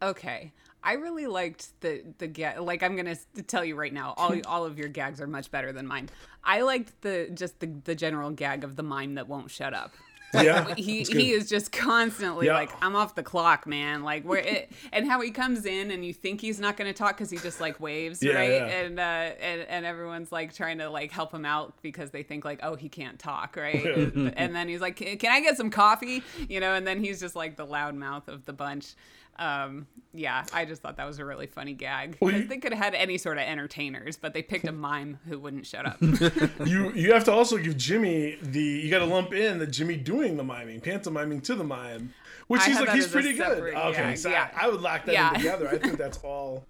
okay. 0.00 0.52
I 0.82 0.92
really 0.94 1.26
liked 1.26 1.80
the 1.80 2.04
the 2.18 2.26
gag 2.26 2.60
like 2.60 2.82
i'm 2.82 2.94
gonna 2.94 3.16
tell 3.46 3.64
you 3.64 3.74
right 3.74 3.92
now 3.92 4.14
all 4.16 4.34
all 4.46 4.64
of 4.64 4.78
your 4.78 4.88
gags 4.88 5.20
are 5.20 5.26
much 5.26 5.50
better 5.50 5.72
than 5.72 5.86
mine. 5.86 6.10
I 6.44 6.60
liked 6.60 7.00
the 7.02 7.30
just 7.34 7.58
the, 7.60 7.66
the 7.84 7.94
general 7.94 8.30
gag 8.30 8.62
of 8.64 8.76
the 8.76 8.82
mime 8.82 9.14
that 9.14 9.26
won't 9.28 9.50
shut 9.50 9.74
up 9.74 9.92
Yeah, 10.34 10.74
he 10.74 11.02
he 11.04 11.30
is 11.32 11.48
just 11.48 11.72
constantly 11.72 12.46
Yeah. 12.46 12.54
like 12.54 12.70
I'm 12.82 12.96
off 12.96 13.14
the 13.14 13.22
clock, 13.22 13.66
man. 13.66 14.02
Like 14.02 14.24
where 14.24 14.40
it 14.40 14.72
and 14.92 15.06
how 15.08 15.20
he 15.20 15.30
comes 15.30 15.64
in 15.66 15.90
and 15.90 16.04
you 16.04 16.12
think 16.12 16.40
he's 16.40 16.58
not 16.60 16.76
going 16.76 16.92
to 16.92 16.96
talk 16.96 17.16
because 17.16 17.30
he 17.30 17.38
just 17.38 17.60
like 17.60 17.78
waves, 17.80 18.22
Yeah, 18.22 18.32
right? 18.34 18.50
yeah. 18.50 18.66
And 18.66 18.98
uh, 18.98 19.02
and 19.02 19.60
and 19.62 19.86
everyone's 19.86 20.32
like 20.32 20.54
trying 20.54 20.78
to 20.78 20.90
like 20.90 21.10
help 21.12 21.32
him 21.32 21.44
out 21.44 21.74
because 21.82 22.10
they 22.10 22.22
think 22.22 22.44
like 22.44 22.60
oh 22.62 22.76
he 22.76 22.88
can't 22.88 23.18
talk, 23.18 23.56
right? 23.56 23.84
and 24.36 24.54
then 24.54 24.68
he's 24.68 24.80
like, 24.80 24.96
"Can 24.96 25.16
can 25.18 25.30
I 25.32 25.40
get 25.40 25.56
some 25.56 25.70
coffee?" 25.70 26.22
You 26.48 26.60
know, 26.60 26.74
and 26.74 26.86
then 26.86 27.02
he's 27.02 27.20
just 27.20 27.36
like 27.36 27.56
the 27.56 27.66
loud 27.66 27.94
mouth 27.94 28.28
of 28.28 28.44
the 28.46 28.52
bunch. 28.52 28.94
Um, 29.38 29.86
yeah, 30.12 30.44
I 30.52 30.64
just 30.64 30.80
thought 30.80 30.96
that 30.98 31.06
was 31.06 31.18
a 31.18 31.24
really 31.24 31.46
funny 31.48 31.72
gag. 31.72 32.16
Well, 32.20 32.30
'Cause 32.30 32.42
you- 32.42 32.46
they 32.46 32.58
could 32.58 32.72
have 32.72 32.82
had 32.84 32.94
any 32.94 33.18
sort 33.18 33.36
of 33.38 33.42
entertainers, 33.44 34.16
but 34.16 34.32
they 34.32 34.42
picked 34.42 34.66
a 34.68 34.72
mime 34.72 35.18
who 35.28 35.38
wouldn't 35.40 35.66
shut 35.66 35.86
up. 35.86 35.96
you 36.64 36.92
you 36.92 37.12
have 37.12 37.24
to 37.24 37.32
also 37.32 37.58
give 37.58 37.76
Jimmy 37.76 38.38
the 38.40 38.62
you 38.62 38.90
got 38.90 39.00
to 39.00 39.06
lump 39.06 39.32
in 39.34 39.58
the 39.58 39.66
Jimmy 39.66 39.96
doing 39.96 40.36
the 40.36 40.44
miming, 40.44 40.80
pantomiming 40.80 41.40
to 41.42 41.54
the 41.56 41.64
mime, 41.64 42.14
which 42.46 42.60
I 42.62 42.66
he's 42.66 42.80
like 42.80 42.90
he's 42.90 43.08
pretty 43.08 43.32
good. 43.32 43.74
Okay, 43.74 44.14
so 44.14 44.28
yeah. 44.30 44.50
I, 44.56 44.66
I 44.66 44.68
would 44.68 44.80
lock 44.80 45.04
that 45.06 45.12
Yeah. 45.12 45.30
in 45.30 45.34
together. 45.36 45.68
I 45.68 45.78
think 45.78 45.98
that's 45.98 46.18
all 46.18 46.64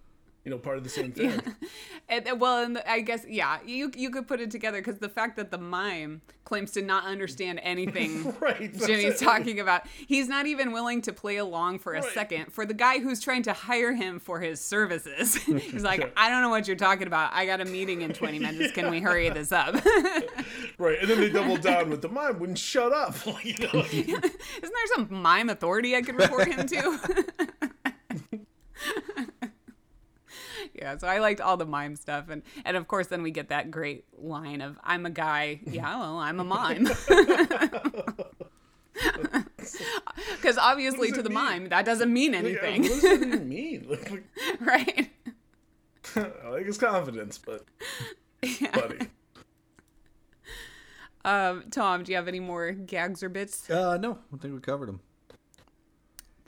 you 0.45 0.51
know 0.51 0.59
part 0.59 0.77
of 0.79 0.85
the 0.85 0.91
same 0.91 1.13
thing. 1.13 1.41
And, 2.07 2.29
uh, 2.29 2.37
well, 2.39 2.63
and 2.63 2.77
I 2.87 3.01
guess 3.01 3.25
yeah, 3.27 3.61
you 3.65 3.91
you 3.97 4.11
could 4.11 4.29
put 4.29 4.39
it 4.39 4.51
together 4.51 4.79
because 4.79 4.99
the 4.99 5.09
fact 5.09 5.37
that 5.37 5.51
the 5.51 5.57
mime 5.57 6.21
claims 6.45 6.73
to 6.73 6.83
not 6.83 7.07
understand 7.07 7.61
anything 7.63 8.35
Right, 8.41 8.77
Jimmy's 8.79 9.19
talking 9.19 9.59
about, 9.59 9.87
he's 10.07 10.29
not 10.29 10.45
even 10.45 10.73
willing 10.73 11.01
to 11.01 11.15
play 11.15 11.39
along 11.39 11.79
for 11.79 11.95
a 11.95 12.03
Right. 12.03 12.13
second 12.13 12.53
for 12.53 12.67
the 12.67 12.75
guy 12.75 12.99
who's 12.99 13.21
trying 13.21 13.43
to 13.45 13.55
hire 13.55 13.95
him 13.95 14.19
for 14.21 14.39
his 14.41 14.61
services. 14.61 15.35
he's 15.45 15.83
like, 15.83 16.13
I 16.15 16.29
don't 16.29 16.43
know 16.43 16.51
what 16.51 16.67
you're 16.69 16.77
talking 16.77 17.07
about. 17.07 17.33
I 17.33 17.47
got 17.47 17.63
a 17.63 17.65
meeting 17.65 18.03
in 18.03 18.13
20 18.13 18.39
minutes. 18.39 18.75
Can 18.75 18.91
we 18.91 19.01
hurry 19.01 19.31
this 19.31 19.51
up? 19.51 19.75
Right, 20.77 20.99
and 21.01 21.09
then 21.09 21.21
they 21.21 21.31
double 21.31 21.57
down 21.57 21.89
with 21.89 22.03
the 22.03 22.11
mime 22.11 22.39
wouldn't 22.39 22.59
shut 22.59 22.93
up. 22.93 23.17
you 23.43 23.55
know, 23.73 23.81
Isn't 23.81 24.13
there 24.61 24.87
some 24.95 25.09
mime 25.11 25.49
authority 25.49 25.97
I 25.97 26.03
could 26.03 26.17
report 26.17 26.49
him 26.49 26.67
to? 26.67 27.25
Yeah, 30.75 30.97
so 30.99 31.07
I 31.07 31.19
liked 31.19 31.41
all 31.41 31.57
the 31.57 31.67
mime 31.67 31.97
stuff, 31.97 32.29
and 32.29 32.43
and 32.65 32.77
of 32.77 32.89
course 32.89 33.07
then 33.07 33.23
we 33.23 33.31
get 33.31 33.49
that 33.49 33.71
great 33.71 34.05
line 34.19 34.61
of 34.61 34.79
"I'm 34.83 35.07
a 35.07 35.11
guy." 35.11 35.61
Yeah, 35.67 35.99
well, 35.99 36.19
I'm 36.19 36.41
a 36.41 36.45
mime. 36.45 36.89
Because 40.37 40.59
obviously 40.59 41.11
to 41.11 41.23
the 41.23 41.31
mean? 41.31 41.35
mime 41.35 41.69
that 41.71 41.85
doesn't 41.85 42.13
mean 42.13 42.33
like, 42.33 42.45
anything, 42.45 42.83
what 42.83 42.91
does 42.91 43.03
that 43.03 43.23
even 43.27 43.49
mean? 43.49 43.87
Like, 43.89 44.11
like, 44.11 44.25
right? 44.61 45.11
I 46.45 46.49
like 46.49 46.67
his 46.67 46.79
confidence, 46.79 47.39
but 47.39 47.65
funny. 48.73 49.09
Um, 51.25 51.65
Tom, 51.71 52.03
do 52.03 52.13
you 52.13 52.17
have 52.17 52.29
any 52.29 52.41
more 52.41 52.73
gags 52.73 53.23
or 53.23 53.31
bits? 53.31 53.69
Uh, 53.71 53.97
no, 53.97 54.19
I 54.33 54.37
think 54.37 54.55
we 54.55 54.61
covered 54.61 54.89
them. 54.89 55.01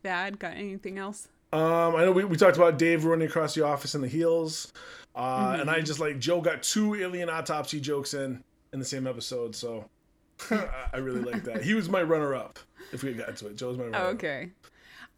Thad, 0.03 0.39
got 0.39 0.53
anything 0.53 0.99
else? 0.99 1.29
Um, 1.53 1.95
I 1.97 2.05
know 2.05 2.13
we, 2.13 2.25
we 2.25 2.37
talked 2.37 2.57
about 2.57 2.79
Dave 2.79 3.05
running 3.05 3.29
across 3.29 3.55
the 3.55 3.65
office 3.65 3.95
in 3.95 4.01
the 4.01 4.09
heels, 4.09 4.73
uh, 5.15 5.57
and 5.61 5.63
Mm-hmm. 5.63 5.71
I 5.71 5.81
just 5.81 6.01
like 6.01 6.19
Joe 6.19 6.41
got 6.41 6.63
two 6.63 6.95
alien 6.95 7.29
autopsy 7.31 7.81
jokes 7.81 8.15
in 8.15 8.43
in 8.73 8.79
the 8.79 8.85
same 8.85 9.07
episode, 9.07 9.55
so 9.55 9.89
I, 10.51 10.99
really 10.99 11.21
like 11.23 11.45
that. 11.45 11.63
He 11.63 11.75
was 11.75 11.89
my 11.89 12.03
runner 12.03 12.35
up. 12.35 12.59
If 12.93 13.03
we 13.03 13.13
got 13.15 13.37
to 13.39 13.47
it, 13.49 13.57
Joe's 13.57 13.79
my 13.79 13.85
runner 13.85 13.97
up. 13.97 14.15
okay. 14.17 14.51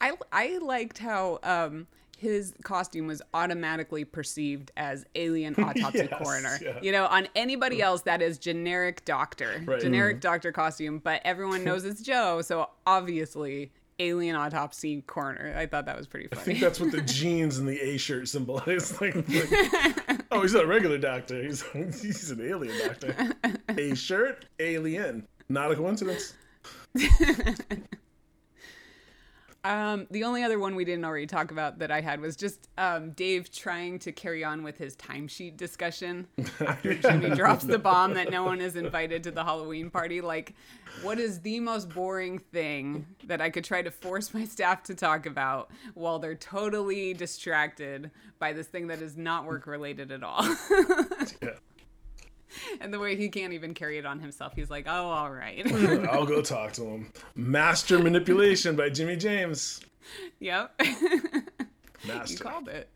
I 0.01 0.13
I 0.31 0.59
liked 0.59 0.99
how 0.99 1.39
um 1.43 1.87
his 2.19 2.53
costume 2.65 3.07
was 3.07 3.23
automatically 3.33 4.05
perceived 4.05 4.71
as 4.77 5.07
alien 5.15 5.55
autopsy 5.59 5.99
Yes, 6.11 6.23
coroner. 6.23 6.59
yeah. 6.61 6.79
You 6.83 6.91
know, 6.93 7.07
on 7.07 7.29
anybody 7.37 7.81
else 7.81 8.03
that 8.03 8.21
is 8.23 8.39
generic 8.39 9.05
doctor, 9.05 9.63
Right. 9.65 9.81
generic 9.81 10.21
doctor 10.21 10.51
costume, 10.53 10.99
but 10.99 11.21
everyone 11.25 11.65
knows 11.69 11.85
it's 11.85 12.03
Joe, 12.03 12.43
so 12.43 12.71
obviously 12.87 13.73
alien 13.99 14.37
autopsy 14.37 15.03
coroner. 15.03 15.55
I 15.57 15.67
thought 15.67 15.87
that 15.87 15.97
was 15.97 16.07
pretty 16.07 16.29
funny. 16.29 16.41
I 16.41 16.45
think 16.45 16.61
that's 16.61 16.81
what 16.81 16.93
the 16.93 17.01
jeans 17.07 17.59
and 17.59 17.69
the 17.69 17.81
A 17.81 17.97
shirt 17.99 18.29
symbolize. 18.29 18.93
Like, 19.01 19.15
like, 19.15 20.23
oh, 20.31 20.43
he's 20.43 20.55
not 20.55 20.65
a 20.65 20.67
regular 20.67 20.99
doctor. 20.99 21.43
He's 21.43 21.63
he's 21.73 22.31
an 22.31 22.41
alien 22.41 22.77
doctor. 22.87 23.15
A 23.69 23.95
shirt, 23.95 24.47
alien. 24.59 25.27
Not 25.49 25.71
a 25.71 25.77
coincidence. 25.77 26.35
Um, 29.65 30.07
the 30.11 30.25
only 30.25 30.45
other 30.45 30.59
one 30.59 30.77
we 30.77 30.85
didn't 30.85 31.05
already 31.05 31.27
talk 31.27 31.51
about 31.51 31.81
that 31.81 31.91
I 31.91 32.01
had 32.01 32.21
was 32.21 32.37
just 32.37 32.69
um, 32.79 33.11
Dave 33.11 33.51
trying 33.51 33.99
to 34.01 34.13
carry 34.13 34.45
on 34.45 34.63
with 34.63 34.79
his 34.79 34.95
timesheet 34.97 35.57
discussion 35.57 36.29
after 36.61 36.95
Jimmy 36.95 37.31
drops 37.31 37.65
the 37.65 37.79
bomb 37.79 38.15
that 38.15 38.31
no 38.31 38.45
one 38.45 38.61
is 38.61 38.77
invited 38.77 39.25
to 39.25 39.31
the 39.33 39.43
Halloween 39.43 39.91
party. 39.91 40.21
Like, 40.21 40.55
what 41.03 41.19
is 41.19 41.41
the 41.41 41.59
most 41.59 41.89
boring 41.91 42.39
thing 42.39 43.05
that 43.25 43.41
I 43.41 43.51
could 43.51 43.65
try 43.65 43.83
to 43.83 43.91
force 43.91 44.33
my 44.33 44.45
staff 44.45 44.85
to 44.85 44.95
talk 44.95 45.27
about 45.27 45.71
while 45.95 46.21
they're 46.21 46.35
totally 46.37 47.13
distracted 47.13 48.13
by 48.39 48.53
this 48.53 48.69
thing 48.69 48.87
that 48.87 49.03
is 49.03 49.17
not 49.17 49.45
work 49.45 49.67
related 49.67 50.13
at 50.13 50.23
all? 50.23 50.43
Yeah. 51.43 51.51
and 52.81 52.93
the 52.93 52.99
way 52.99 53.17
he 53.17 53.29
can't 53.29 53.53
even 53.53 53.75
carry 53.75 53.99
it 53.99 54.07
on 54.07 54.21
himself. 54.21 54.53
He's 54.55 54.71
like, 54.71 54.87
oh, 54.89 54.91
all 55.07 55.31
right. 55.31 55.71
I'll 56.11 56.27
go 56.27 56.43
talk 56.43 56.73
to 56.75 56.85
him. 56.85 57.13
Master 57.35 57.99
Manipulation 57.99 58.77
by 58.77 58.91
Jimmy 58.91 59.17
James. 59.17 59.81
yep. 60.39 60.79
You 62.29 62.37
called 62.37 62.69
it. 62.69 62.89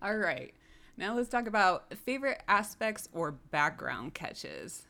All 0.00 0.16
right. 0.16 0.54
Now 0.96 1.14
let's 1.14 1.28
talk 1.28 1.46
about 1.48 1.92
favorite 1.94 2.42
aspects 2.46 3.08
or 3.12 3.32
background 3.32 4.14
catches. 4.14 4.86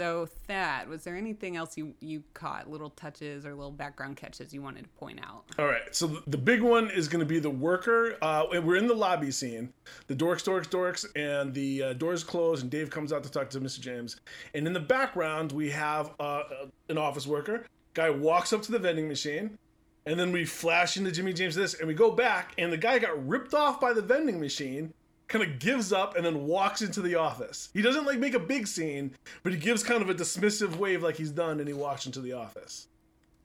So, 0.00 0.24
Thad, 0.24 0.88
was 0.88 1.04
there 1.04 1.14
anything 1.14 1.58
else 1.58 1.76
you, 1.76 1.92
you 2.00 2.22
caught? 2.32 2.70
Little 2.70 2.88
touches 2.88 3.44
or 3.44 3.54
little 3.54 3.70
background 3.70 4.16
catches 4.16 4.50
you 4.54 4.62
wanted 4.62 4.84
to 4.84 4.88
point 4.98 5.20
out? 5.22 5.44
All 5.58 5.66
right, 5.66 5.94
so 5.94 6.06
the- 6.06 6.22
the 6.26 6.38
big 6.38 6.62
one 6.62 6.88
is 6.90 7.06
going 7.06 7.20
to 7.20 7.26
be 7.26 7.38
the 7.38 7.50
worker. 7.50 8.16
Uh, 8.22 8.46
we're 8.64 8.76
in 8.76 8.86
the 8.86 8.94
lobby 8.94 9.30
scene. 9.30 9.74
The 10.06 10.14
dorks, 10.16 10.42
dorks, 10.42 10.66
dorks, 10.68 11.04
and 11.16 11.52
the 11.52 11.82
uh, 11.82 11.92
doors 11.92 12.24
close, 12.24 12.62
and 12.62 12.70
Dave 12.70 12.88
comes 12.88 13.12
out 13.12 13.22
to 13.24 13.30
talk 13.30 13.50
to 13.50 13.60
Mr. 13.60 13.78
James. 13.78 14.18
And 14.54 14.66
in 14.66 14.72
the 14.72 14.80
background, 14.80 15.52
we 15.52 15.68
have 15.68 16.12
uh, 16.18 16.44
an 16.88 16.96
office 16.96 17.26
worker. 17.26 17.66
Guy 17.92 18.08
walks 18.08 18.54
up 18.54 18.62
to 18.62 18.72
the 18.72 18.78
vending 18.78 19.06
machine, 19.06 19.58
and 20.06 20.18
then 20.18 20.32
we 20.32 20.46
flash 20.46 20.96
into 20.96 21.12
Jimmy 21.12 21.34
James 21.34 21.54
this, 21.54 21.74
and 21.74 21.86
we 21.86 21.92
go 21.92 22.10
back, 22.10 22.54
and 22.56 22.72
the 22.72 22.78
guy 22.78 22.98
got 22.98 23.28
ripped 23.28 23.52
off 23.52 23.78
by 23.82 23.92
the 23.92 24.00
vending 24.00 24.40
machine. 24.40 24.94
Kind 25.30 25.44
of 25.44 25.58
gives 25.58 25.92
up 25.92 26.16
and 26.16 26.26
then 26.26 26.44
walks 26.46 26.82
into 26.82 27.00
the 27.00 27.14
office. 27.14 27.70
He 27.72 27.82
doesn't 27.82 28.04
like 28.04 28.18
make 28.18 28.34
a 28.34 28.38
big 28.40 28.66
scene, 28.66 29.12
but 29.42 29.52
he 29.52 29.58
gives 29.58 29.82
kind 29.82 30.02
of 30.02 30.10
a 30.10 30.14
dismissive 30.14 30.74
wave 30.76 31.02
like 31.02 31.16
he's 31.16 31.30
done, 31.30 31.60
and 31.60 31.68
he 31.68 31.72
walks 31.72 32.04
into 32.04 32.20
the 32.20 32.32
office. 32.32 32.88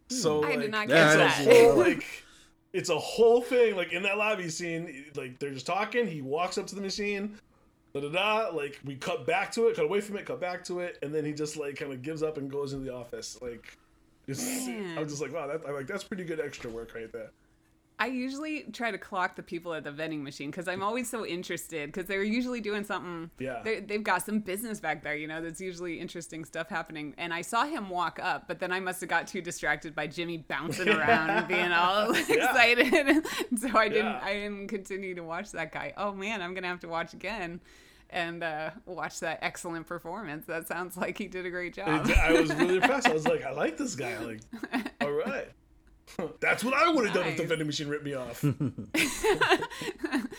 Hmm. 0.10 0.16
So 0.16 0.44
I 0.44 0.50
like, 0.50 0.60
did 0.62 0.72
not 0.72 0.90
Yeah, 0.90 0.96
catch 0.96 1.14
I 1.14 1.18
that. 1.18 1.46
didn't 1.46 1.66
whole 1.72 1.78
like 1.86 2.04
it's 2.74 2.90
a 2.90 2.98
whole 2.98 3.40
thing 3.42 3.76
like 3.78 3.94
in 3.94 4.04
that 4.04 4.18
lobby 4.18 4.50
scene 4.50 5.06
like 5.16 5.40
they're 5.40 5.54
just 5.54 5.66
talking 5.66 6.06
he 6.08 6.22
walks 6.22 6.58
up 6.58 6.68
to 6.68 6.76
the 6.76 6.82
machine 6.82 7.38
da 7.94 8.02
da 8.02 8.10
da 8.10 8.50
like 8.54 8.78
we 8.84 8.96
cut 8.96 9.26
back 9.26 9.50
to 9.54 9.68
it 9.68 9.78
cut 9.78 9.86
away 9.86 10.02
from 10.02 10.18
it 10.18 10.26
cut 10.26 10.42
back 10.42 10.62
to 10.66 10.82
it 10.82 10.98
and 11.02 11.16
then 11.16 11.24
he 11.24 11.32
just 11.32 11.56
like 11.56 11.78
kind 11.78 11.94
of 11.94 12.02
gives 12.02 12.22
up 12.22 12.38
and 12.38 12.52
goes 12.52 12.74
into 12.74 12.84
the 12.84 12.94
office 12.94 13.38
like 13.42 13.78
it's, 14.28 14.44
Man. 14.68 14.98
i'm 14.98 15.08
just 15.08 15.22
like 15.22 15.32
wow 15.34 15.48
that 15.48 15.62
I 15.66 15.72
like 15.72 15.88
that's 15.88 16.04
pretty 16.04 16.26
good 16.26 16.42
extra 16.42 16.70
work 16.70 16.94
right 16.94 17.10
there 17.14 17.32
I 17.98 18.08
usually 18.08 18.64
try 18.74 18.92
to 18.92 18.98
clock 18.98 19.36
the 19.38 19.44
people 19.44 19.74
at 19.74 19.86
the 19.86 19.92
vending 19.92 20.22
machine 20.24 20.52
because 20.52 20.68
I'm 20.68 20.84
always 20.84 21.10
so 21.10 21.26
interested 21.26 21.88
because 21.88 22.08
they're 22.08 22.24
usually 22.24 22.60
doing 22.60 22.84
something. 22.84 23.30
Yeah. 23.40 23.62
they- 23.64 23.80
They've 23.80 24.04
got 24.04 24.22
some 24.26 24.40
business 24.40 24.80
back 24.82 25.02
there, 25.02 25.16
you 25.16 25.28
know, 25.28 25.42
that's 25.42 25.62
usually 25.62 26.00
interesting 26.00 26.44
stuff 26.44 26.68
happening. 26.70 27.14
And 27.18 27.34
I 27.34 27.42
saw 27.42 27.64
him 27.66 27.90
walk 27.90 28.20
up, 28.22 28.48
but 28.50 28.60
then 28.60 28.72
I 28.74 28.80
must 28.82 29.00
have 29.00 29.10
got 29.10 29.28
too 29.28 29.42
distracted 29.42 29.96
by 29.96 30.08
Jimmy 30.08 30.40
bouncing 30.40 30.90
around 30.98 31.30
and 31.30 31.48
being 31.48 31.72
all 31.72 32.12
excited. 32.16 33.26
so 33.58 33.78
I 33.78 33.88
didn't, 33.88 34.06
Yeah. 34.06 34.20
I 34.24 34.34
didn't 34.34 34.68
continue 34.68 35.16
to 35.16 35.24
watch 35.24 35.52
that 35.52 35.72
guy. 35.72 35.94
Oh 35.96 36.12
man, 36.14 36.42
I'm 36.42 36.54
going 36.54 36.64
to 36.64 36.70
have 36.70 36.82
to 36.82 36.88
watch 36.90 37.14
again 37.14 37.62
and 38.10 38.44
uh, 38.44 38.72
watch 38.86 39.20
that 39.22 39.40
excellent 39.42 39.88
performance. 39.88 40.46
That 40.48 40.68
sounds 40.68 40.98
like 40.98 41.18
he 41.18 41.28
did 41.28 41.46
a 41.46 41.50
great 41.50 41.74
job. 41.74 42.10
i 42.22 42.32
was 42.34 42.54
really 42.56 42.76
impressed 42.76 43.08
i 43.08 43.14
was 43.14 43.26
like 43.28 43.44
i 43.44 43.52
like 43.52 43.78
this 43.78 43.96
guy 43.96 44.18
like 44.20 44.42
all 45.02 45.12
right 45.12 45.48
that's 46.40 46.64
what 46.64 46.74
i 46.74 46.88
would 46.92 47.06
have 47.06 47.14
done 47.14 47.28
if 47.28 47.38
the 47.38 47.46
vending 47.46 47.68
machine 47.68 47.88
ripped 47.88 48.06
me 48.06 48.14
off 48.14 48.44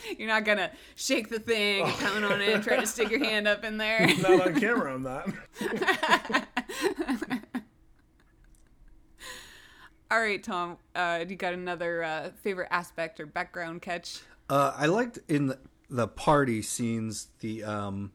You're 0.19 0.29
not 0.29 0.45
going 0.45 0.59
to 0.59 0.71
shake 0.95 1.29
the 1.29 1.41
thing, 1.41 1.83
and 1.85 1.93
pound 1.95 2.25
on 2.25 2.41
it, 2.41 2.55
and 2.55 2.63
try 2.63 2.77
to 2.77 2.87
stick 2.87 3.11
your 3.11 3.19
hand 3.25 3.49
up 3.49 3.65
in 3.65 3.77
there. 3.79 4.07
not 4.21 4.47
on 4.47 4.61
camera 4.61 4.95
i'm 4.95 5.03
not 5.03 5.29
All 10.09 10.21
right, 10.21 10.41
Tom. 10.43 10.79
Uh, 10.95 11.25
you 11.29 11.35
got 11.35 11.53
another 11.53 12.05
uh, 12.05 12.31
favorite 12.43 12.69
aspect 12.71 13.19
or 13.19 13.27
background 13.27 13.83
catch? 13.83 14.21
Uh, 14.49 14.73
I 14.77 14.87
liked 14.87 15.19
in 15.27 15.49
the, 15.49 15.59
the 15.91 16.07
party 16.07 16.63
scenes 16.63 17.27
the 17.41 17.65
um, 17.65 18.13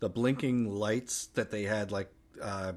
the 0.00 0.10
blinking 0.10 0.70
lights 0.70 1.28
that 1.28 1.50
they 1.50 1.62
had, 1.62 1.90
like 1.90 2.12
uh, 2.42 2.74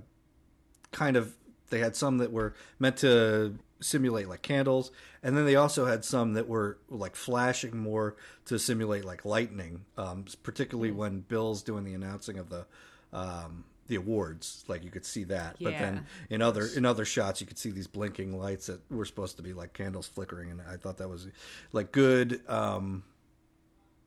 kind 0.92 1.18
of. 1.18 1.36
They 1.70 1.80
had 1.80 1.96
some 1.96 2.20
that 2.20 2.32
were 2.32 2.54
meant 2.80 2.98
to 2.98 3.56
simulate 3.84 4.28
like 4.28 4.42
candles, 4.42 4.92
and 5.22 5.38
then 5.38 5.46
they 5.46 5.56
also 5.56 5.86
had 5.86 6.04
some 6.06 6.34
that 6.34 6.48
were 6.48 6.78
like 6.90 7.16
flashing 7.16 7.78
more 7.78 8.16
to 8.46 8.58
simulate 8.58 9.06
like 9.06 9.26
lightning. 9.26 9.86
Um, 9.98 10.26
particularly 10.44 10.92
when 10.92 11.22
Bill's 11.22 11.62
doing 11.62 11.84
the 11.84 11.94
announcing 11.94 12.38
of 12.40 12.50
the 12.50 12.66
um, 13.12 13.66
the 13.88 13.96
awards. 13.96 14.64
Like 14.68 14.84
you 14.84 14.90
could 14.90 15.06
see 15.06 15.26
that, 15.26 15.58
but 15.62 15.74
then 15.74 16.06
in 16.30 16.42
other 16.42 16.68
in 16.76 16.86
other 16.86 17.06
shots 17.06 17.42
you 17.42 17.48
could 17.48 17.58
see 17.58 17.72
these 17.72 17.88
blinking 17.88 18.38
lights 18.38 18.68
that 18.68 18.80
were 18.92 19.06
supposed 19.06 19.38
to 19.38 19.44
be 19.44 19.54
like 19.54 19.74
candles 19.74 20.08
flickering, 20.08 20.52
and 20.52 20.62
I 20.62 20.78
thought 20.78 20.98
that 20.98 21.10
was 21.10 21.28
like 21.72 21.92
good. 21.92 22.42
Um, 22.48 23.04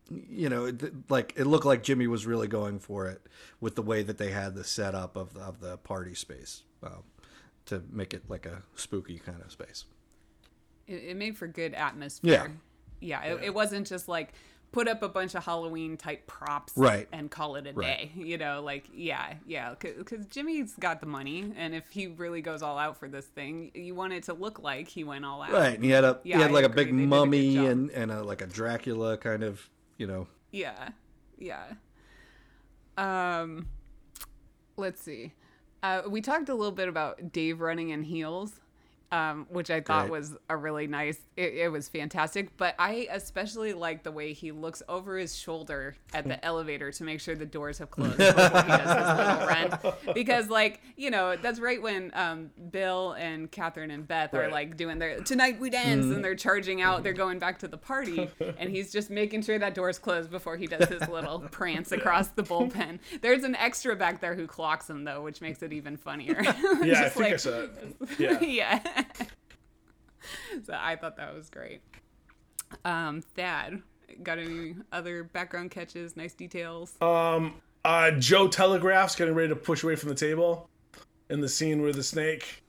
you 0.09 0.49
know, 0.49 0.73
like 1.09 1.35
it 1.37 1.47
looked 1.47 1.67
like 1.67 1.83
Jimmy 1.83 2.07
was 2.07 2.27
really 2.27 2.47
going 2.49 2.79
for 2.79 3.09
it 3.09 3.21
with 3.61 3.75
the 3.75 3.83
way 3.83 4.03
that 4.03 4.19
they 4.19 4.31
had 4.31 4.55
the 4.55 4.63
setup 4.63 5.17
of 5.17 5.35
the, 5.35 5.41
of 5.41 5.61
the 5.61 5.79
party 5.79 6.15
space 6.15 6.63
um, 6.83 7.03
to 7.67 7.83
make 7.91 8.15
it 8.15 8.23
like 8.29 8.47
a 8.47 8.63
spooky 8.75 9.19
kind 9.19 9.41
of 9.43 9.51
space. 9.53 9.85
It, 10.87 11.03
it 11.11 11.17
made 11.17 11.37
for 11.37 11.47
good 11.47 11.75
atmosphere. 11.75 12.53
Yeah. 13.01 13.23
Yeah. 13.25 13.35
It, 13.35 13.45
it 13.45 13.55
wasn't 13.55 13.87
just 13.87 14.09
like 14.09 14.33
put 14.73 14.89
up 14.89 15.03
a 15.03 15.09
bunch 15.09 15.35
of 15.35 15.45
Halloween 15.45 15.97
type 15.97 16.27
props 16.27 16.73
Right. 16.77 17.09
and 17.13 17.31
call 17.31 17.55
it 17.57 17.67
a 17.67 17.73
Right. 17.73 17.87
day. 17.99 18.13
You 18.17 18.37
know, 18.37 18.63
like, 18.63 18.85
yeah, 18.93 19.35
yeah. 19.47 19.75
Because 19.79 20.27
Jimmy's 20.27 20.75
got 20.75 21.01
the 21.01 21.07
money. 21.07 21.53
And 21.57 21.75
if 21.75 21.89
he 21.91 22.09
really 22.09 22.43
goes 22.43 22.63
all 22.63 22.77
out 22.79 22.97
for 22.99 23.09
this 23.09 23.27
thing, 23.27 23.71
you 23.75 23.95
want 23.95 24.13
it 24.13 24.25
to 24.25 24.35
look 24.35 24.59
like 24.63 24.89
he 24.89 25.03
went 25.05 25.25
all 25.25 25.41
out. 25.43 25.53
Right, 25.53 25.75
and 25.75 25.85
he 25.85 25.91
had 25.91 26.05
a 26.05 26.21
Yeah, 26.25 26.37
he 26.37 26.43
had 26.43 26.53
like 26.53 26.65
a 26.65 26.69
big 26.69 26.89
They 26.89 26.93
did 26.99 27.05
a 27.05 27.07
mummy 27.07 27.57
and 27.67 27.91
and 27.91 28.11
a, 28.11 28.23
like 28.23 28.43
a 28.43 28.47
Dracula 28.47 29.17
kind 29.17 29.43
of 29.43 29.69
you 29.99 30.07
know 30.07 30.27
Yeah. 30.53 30.91
Yeah. 31.39 31.65
Um 32.99 33.69
let's 34.77 35.01
see. 35.01 35.33
Uh 35.87 36.03
we 36.09 36.21
talked 36.21 36.49
a 36.49 36.55
little 36.55 36.73
bit 36.73 36.89
about 36.89 37.31
Dave 37.33 37.61
running 37.61 37.91
in 37.91 38.03
heels. 38.03 38.61
Um, 39.13 39.47
which 39.51 39.71
I 39.71 39.81
thought 39.83 40.09
Great. 40.09 40.19
was 40.19 40.37
a 40.51 40.57
really 40.57 40.89
nice. 40.89 41.17
It, 41.37 41.55
it 41.55 41.69
was 41.73 41.89
fantastic, 41.89 42.57
but 42.57 42.75
I 42.77 43.07
especially 43.13 43.73
like 43.73 44.03
the 44.03 44.11
way 44.11 44.33
he 44.33 44.51
looks 44.51 44.83
over 44.89 45.17
his 45.17 45.37
shoulder 45.37 45.95
at 46.13 46.27
the 46.27 46.45
elevator 46.45 46.91
to 46.91 47.05
make 47.05 47.21
sure 47.21 47.37
the 47.37 47.47
doors 47.47 47.79
have 47.79 47.89
closed 47.91 48.17
before 48.19 48.33
he 48.63 48.69
does 48.69 48.81
his 48.81 49.17
little 49.19 49.47
run. 49.47 50.15
Because, 50.15 50.49
like, 50.49 50.81
you 50.97 51.11
know, 51.13 51.37
that's 51.37 51.61
right 51.61 51.81
when 51.81 52.11
um, 52.15 52.51
Bill 52.71 53.13
and 53.13 53.49
Catherine 53.49 53.93
and 53.93 54.09
Beth 54.09 54.35
are 54.35 54.51
like 54.51 54.77
doing 54.77 54.99
their 54.99 55.21
tonight 55.21 55.61
we 55.61 55.71
dance, 55.71 56.05
and 56.07 56.25
they're 56.25 56.35
charging 56.35 56.83
out. 56.83 57.05
They're 57.05 57.13
going 57.13 57.39
back 57.39 57.61
to 57.61 57.69
the 57.69 57.79
party, 57.79 58.29
and 58.59 58.69
he's 58.69 58.91
just 58.91 59.09
making 59.09 59.43
sure 59.43 59.57
that 59.59 59.75
door's 59.77 60.01
closed 60.01 60.31
before 60.33 60.57
he 60.57 60.67
does 60.67 60.89
his 60.89 61.07
little 61.09 61.39
prance 61.53 61.93
across 61.93 62.29
the 62.31 62.43
bullpen. 62.43 62.99
There's 63.23 63.45
an 63.45 63.55
extra 63.55 63.95
back 63.95 64.21
there 64.21 64.35
who 64.35 64.49
clocks 64.49 64.91
him 64.91 65.05
though, 65.05 65.23
which 65.23 65.41
makes 65.41 65.63
it 65.63 65.73
even 65.73 65.97
funnier. 65.97 66.43
Yeah, 66.83 67.03
I 67.05 67.09
think 67.09 67.27
I 67.27 67.31
like- 67.31 67.39
saw 67.39 67.51
it. 67.61 67.95
Yeah. 68.19 68.41
yeah. 68.41 69.05
So 70.65 70.77
I 70.79 70.97
thought 70.97 71.17
that 71.17 71.35
was 71.35 71.51
great. 71.51 71.81
Um, 72.85 73.23
Thad, 73.23 73.83
got 74.23 74.39
any 74.39 74.75
other 74.93 75.25
background 75.25 75.71
catches? 75.71 76.17
Nice 76.17 76.35
details. 76.35 76.95
Um, 77.01 77.55
uh, 77.85 78.11
Joe 78.13 78.49
telegraphs 78.49 79.15
getting 79.15 79.35
ready 79.35 79.49
to 79.51 79.57
push 79.57 79.83
away 79.85 79.97
from 79.97 80.09
the 80.09 80.15
table 80.15 80.69
in 81.31 81.41
the 81.41 81.49
scene 81.49 81.83
where 81.83 81.93
the 81.93 82.03
snake, 82.03 82.63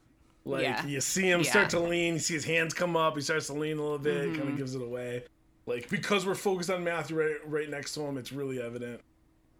like 0.44 0.62
Yeah. 0.62 0.86
you 0.86 1.00
see 1.00 1.28
him 1.28 1.40
Yeah. 1.40 1.50
start 1.50 1.70
to 1.70 1.80
lean, 1.80 2.14
you 2.14 2.20
see 2.20 2.34
his 2.34 2.44
hands 2.44 2.74
come 2.74 2.96
up, 2.96 3.16
he 3.16 3.20
starts 3.22 3.46
to 3.48 3.54
lean 3.54 3.78
a 3.78 3.82
little 3.82 3.98
bit, 3.98 4.28
Mm-hmm. 4.28 4.36
kind 4.38 4.48
of 4.50 4.56
gives 4.56 4.74
it 4.74 4.82
away. 4.82 5.24
Like 5.66 5.88
because 5.90 6.24
we're 6.26 6.34
focused 6.34 6.70
on 6.70 6.82
Matthew 6.84 7.16
right 7.18 7.36
right 7.46 7.68
next 7.68 7.94
to 7.94 8.00
him, 8.02 8.16
it's 8.16 8.32
really 8.32 8.60
evident. 8.62 9.00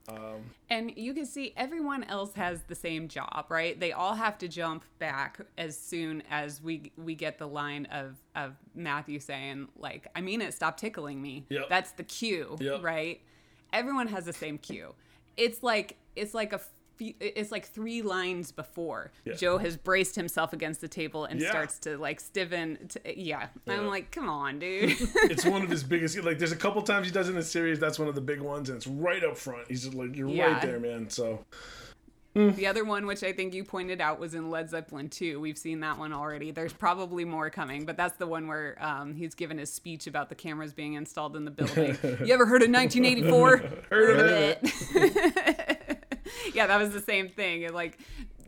Um, 0.09 0.51
And 0.71 0.93
you 0.97 1.13
can 1.15 1.27
see 1.27 1.53
everyone 1.57 2.05
else 2.05 2.33
has 2.35 2.63
the 2.63 2.75
same 2.75 3.09
job, 3.09 3.47
right? 3.49 3.79
They 3.79 3.93
all 3.93 4.15
have 4.15 4.39
to 4.39 4.49
jump 4.49 4.85
back 4.99 5.41
as 5.57 5.79
soon 5.79 6.23
as 6.31 6.63
we 6.63 6.93
we 6.97 7.15
get 7.15 7.39
the 7.39 7.47
line 7.49 7.87
of 7.87 8.17
of 8.35 8.55
Matthew 8.75 9.21
saying 9.21 9.69
like, 9.77 10.07
"I 10.15 10.21
mean 10.21 10.41
it, 10.41 10.55
stop 10.55 10.77
tickling 10.77 11.21
me." 11.21 11.47
Yep. 11.51 11.69
That's 11.69 11.93
the 11.93 12.05
cue, 12.05 12.57
Yep. 12.61 12.83
right? 12.83 13.21
Everyone 13.73 14.09
has 14.09 14.25
the 14.25 14.33
same 14.33 14.59
cue. 14.59 14.95
It's 15.37 15.63
like 15.63 15.97
it's 16.17 16.35
like 16.35 16.53
a 16.53 16.61
it's 17.01 17.53
like 17.53 17.67
three 17.67 18.03
lines 18.03 18.53
before 18.53 19.11
Yeah. 19.25 19.35
Joe 19.35 19.59
has 19.59 19.77
braced 19.77 20.17
himself 20.17 20.53
against 20.53 20.81
the 20.81 20.89
table 20.89 21.25
and 21.25 21.41
Yeah. 21.41 21.51
starts 21.51 21.79
to 21.81 21.97
like 21.99 22.21
stiffen. 22.21 22.89
To, 22.89 23.21
yeah. 23.21 23.49
I'm 23.69 23.87
like, 23.87 24.11
come 24.11 24.29
on, 24.29 24.59
dude. 24.59 24.91
it's 25.31 25.45
one 25.45 25.63
of 25.63 25.71
his 25.71 25.83
biggest. 25.85 26.17
Like 26.25 26.39
there's 26.39 26.53
a 26.53 26.57
couple 26.57 26.83
times 26.83 27.07
he 27.07 27.13
does 27.13 27.29
it 27.29 27.31
in 27.33 27.37
the 27.37 27.43
series. 27.43 27.79
That's 27.79 27.99
one 27.99 28.09
of 28.09 28.15
the 28.15 28.21
big 28.21 28.41
ones, 28.41 28.69
and 28.71 28.77
it's 28.77 28.87
right 28.87 29.23
up 29.25 29.37
front. 29.39 29.69
He's 29.69 29.85
just 29.85 29.95
like 29.95 30.17
you're 30.17 30.29
Yeah. 30.29 30.53
right 30.55 30.63
there, 30.63 30.81
man. 30.81 31.09
So 31.11 31.45
The 32.35 32.67
other 32.69 32.85
one, 32.85 33.05
which 33.07 33.25
I 33.25 33.33
think 33.33 33.53
you 33.53 33.65
pointed 33.65 34.01
out, 34.01 34.21
was 34.21 34.35
in 34.35 34.49
Led 34.49 34.71
Zeppelin 34.71 35.09
2. 35.09 35.41
We've 35.41 35.59
seen 35.59 35.81
that 35.81 35.99
one 35.99 36.13
already. 36.13 36.53
There's 36.53 36.73
probably 36.73 37.25
more 37.25 37.51
coming, 37.51 37.85
but 37.85 37.97
that's 37.97 38.17
the 38.17 38.29
one 38.29 38.47
where 38.47 38.77
um, 38.81 39.15
he's 39.15 39.35
given 39.35 39.59
his 39.59 39.73
speech 39.73 40.07
about 40.07 40.29
the 40.29 40.37
cameras 40.37 40.73
being 40.73 40.93
installed 40.95 41.35
in 41.35 41.45
the 41.45 41.51
building. 41.51 41.99
you 42.25 42.33
ever 42.33 42.47
heard 42.47 42.63
of 42.63 42.71
1984? 42.71 43.57
Heard 43.91 44.21
of 44.21 44.27
it. 44.31 45.68
Yeah, 46.59 46.67
that 46.67 46.79
was 46.79 46.91
the 46.93 47.01
same 47.01 47.29
thing. 47.29 47.63
It, 47.63 47.73
Like, 47.73 47.99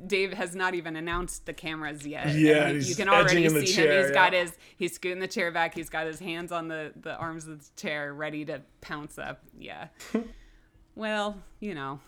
Dave 0.06 0.32
has 0.32 0.56
not 0.56 0.74
even 0.74 0.96
announced 0.96 1.46
the 1.46 1.52
cameras 1.52 2.06
yet. 2.06 2.34
Yeah, 2.34 2.68
he- 2.68 2.74
he's 2.74 2.88
you 2.90 2.96
can 2.96 3.08
already 3.08 3.44
in 3.44 3.54
the 3.54 3.66
see 3.66 3.74
chair, 3.74 3.92
him. 3.92 4.02
He's 4.02 4.10
got 4.12 4.32
his 4.32 4.56
he's 4.76 4.94
scooting 4.94 5.20
the 5.20 5.28
chair 5.28 5.50
back. 5.52 5.74
He's 5.74 5.88
got 5.90 6.06
his 6.06 6.18
hands 6.18 6.52
on 6.52 6.68
the 6.68 6.92
the 7.00 7.14
arms 7.16 7.46
of 7.46 7.60
the 7.60 7.70
chair, 7.80 8.12
ready 8.12 8.44
to 8.46 8.62
pounce 8.80 9.18
up. 9.18 9.42
Yeah. 9.58 9.88
well, 10.96 11.36
you 11.60 11.74
know. 11.74 12.00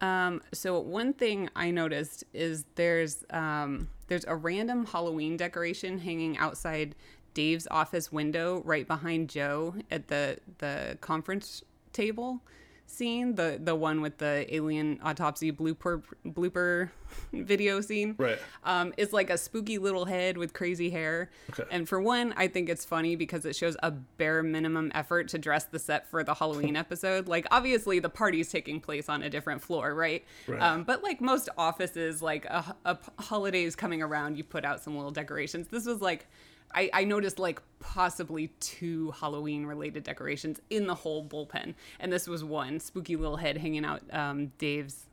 Um, 0.00 0.42
so 0.52 0.78
one 0.80 1.12
thing 1.14 1.48
I 1.56 1.70
noticed 1.70 2.24
is 2.34 2.64
there's 2.74 3.24
um, 3.30 3.88
there's 4.08 4.24
a 4.26 4.34
random 4.36 4.84
Halloween 4.86 5.36
decoration 5.36 5.98
hanging 5.98 6.36
outside 6.36 6.94
Dave's 7.32 7.66
office 7.70 8.12
window 8.12 8.60
right 8.64 8.86
behind 8.86 9.28
Joe 9.30 9.74
at 9.90 10.08
the 10.08 10.38
the 10.58 10.98
conference 11.00 11.62
table 11.92 12.42
scene, 12.86 13.34
the 13.34 13.58
the 13.62 13.74
one 13.74 14.00
with 14.00 14.18
the 14.18 14.46
alien 14.54 15.00
autopsy 15.02 15.52
blooper 15.52 16.02
blooper 16.26 16.90
video 17.32 17.80
scene. 17.80 18.14
Right. 18.18 18.38
Um, 18.64 18.92
is 18.96 19.12
like 19.12 19.30
a 19.30 19.38
spooky 19.38 19.78
little 19.78 20.04
head 20.04 20.36
with 20.36 20.52
crazy 20.52 20.90
hair. 20.90 21.30
Okay. 21.50 21.64
And 21.70 21.88
for 21.88 22.00
one, 22.00 22.34
I 22.36 22.48
think 22.48 22.68
it's 22.68 22.84
funny 22.84 23.16
because 23.16 23.44
it 23.44 23.56
shows 23.56 23.76
a 23.82 23.90
bare 23.90 24.42
minimum 24.42 24.92
effort 24.94 25.28
to 25.28 25.38
dress 25.38 25.64
the 25.64 25.78
set 25.78 26.08
for 26.08 26.24
the 26.24 26.34
Halloween 26.34 26.76
episode. 26.84 27.28
Like 27.28 27.46
obviously 27.50 27.98
the 27.98 28.10
party's 28.10 28.50
taking 28.50 28.80
place 28.80 29.08
on 29.08 29.22
a 29.22 29.30
different 29.30 29.62
floor, 29.62 29.94
right? 29.94 30.24
Right. 30.46 30.60
Um, 30.60 30.84
but 30.84 31.02
like 31.02 31.20
most 31.20 31.48
offices, 31.56 32.22
like 32.22 32.44
a, 32.46 32.74
a 32.84 32.98
holidays 33.18 33.76
coming 33.76 34.02
around, 34.02 34.36
you 34.36 34.44
put 34.44 34.64
out 34.64 34.82
some 34.82 34.96
little 34.96 35.12
decorations. 35.12 35.68
This 35.68 35.86
was 35.86 36.00
like. 36.00 36.26
I, 36.74 36.90
I 36.92 37.04
noticed 37.04 37.38
like 37.38 37.62
possibly 37.80 38.48
two 38.60 39.12
Halloween 39.12 39.66
related 39.66 40.04
decorations 40.04 40.60
in 40.70 40.86
the 40.86 40.94
whole 40.94 41.24
bullpen, 41.24 41.74
and 42.00 42.12
this 42.12 42.26
was 42.26 42.42
one 42.42 42.80
spooky 42.80 43.16
little 43.16 43.36
head 43.36 43.58
hanging 43.58 43.84
out 43.84 44.02
um, 44.12 44.52
Dave's 44.58 45.06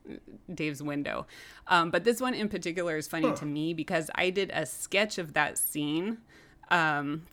Dave's 0.54 0.82
window. 0.82 1.28
Um, 1.68 1.92
but 1.92 2.04
this 2.04 2.20
one 2.20 2.34
in 2.34 2.50
particular 2.50 2.98
is 2.98 3.08
funny 3.08 3.32
to 3.34 3.46
me 3.46 3.74
because 3.74 4.10
I 4.16 4.30
did 4.30 4.50
a 4.52 4.66
sketch 4.66 5.18
of 5.18 5.34
that 5.34 5.58
scene 5.58 6.18
um, 6.70 7.24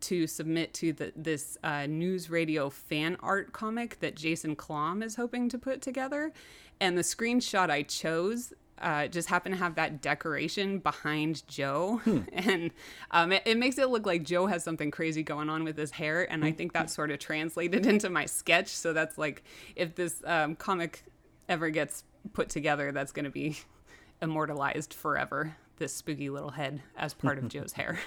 to 0.00 0.26
submit 0.26 0.74
to 0.74 0.92
the, 0.92 1.12
this 1.14 1.56
uh, 1.62 1.82
NewsRadio 1.82 2.72
fan 2.72 3.16
art 3.20 3.52
comic 3.52 4.00
that 4.00 4.16
Jason 4.16 4.56
Klom 4.56 5.04
is 5.04 5.16
hoping 5.16 5.48
to 5.48 5.58
put 5.58 5.80
together, 5.80 6.32
and 6.80 6.98
the 6.98 7.02
screenshot 7.02 7.70
I 7.70 7.82
chose 7.82 8.52
uh, 8.80 9.08
just 9.08 9.28
happen 9.28 9.52
to 9.52 9.58
have 9.58 9.74
that 9.76 10.02
decoration 10.02 10.78
behind 10.78 11.46
Joe, 11.48 12.00
and 12.32 12.70
um, 13.10 13.32
it, 13.32 13.42
it 13.46 13.56
makes 13.56 13.78
it 13.78 13.88
look 13.88 14.06
like 14.06 14.22
Joe 14.22 14.46
has 14.46 14.62
something 14.62 14.90
crazy 14.90 15.22
going 15.22 15.48
on 15.48 15.64
with 15.64 15.76
his 15.76 15.90
hair, 15.90 16.30
and 16.30 16.44
I 16.44 16.52
think 16.52 16.72
that 16.72 16.90
sort 16.90 17.10
of 17.10 17.18
translated 17.18 17.86
into 17.86 18.10
my 18.10 18.26
sketch. 18.26 18.68
So 18.68 18.92
that's 18.92 19.16
like 19.18 19.42
if 19.74 19.94
this 19.94 20.22
um, 20.24 20.56
comic 20.56 21.04
ever 21.48 21.70
gets 21.70 22.04
put 22.32 22.48
together, 22.48 22.92
that's 22.92 23.12
going 23.12 23.24
to 23.24 23.30
be 23.30 23.58
immortalized 24.22 24.92
forever. 24.92 25.56
This 25.78 25.94
spooky 25.94 26.30
little 26.30 26.50
head 26.50 26.82
as 26.96 27.12
part 27.12 27.36
of 27.38 27.48
Joe's 27.48 27.72
hair. 27.72 27.98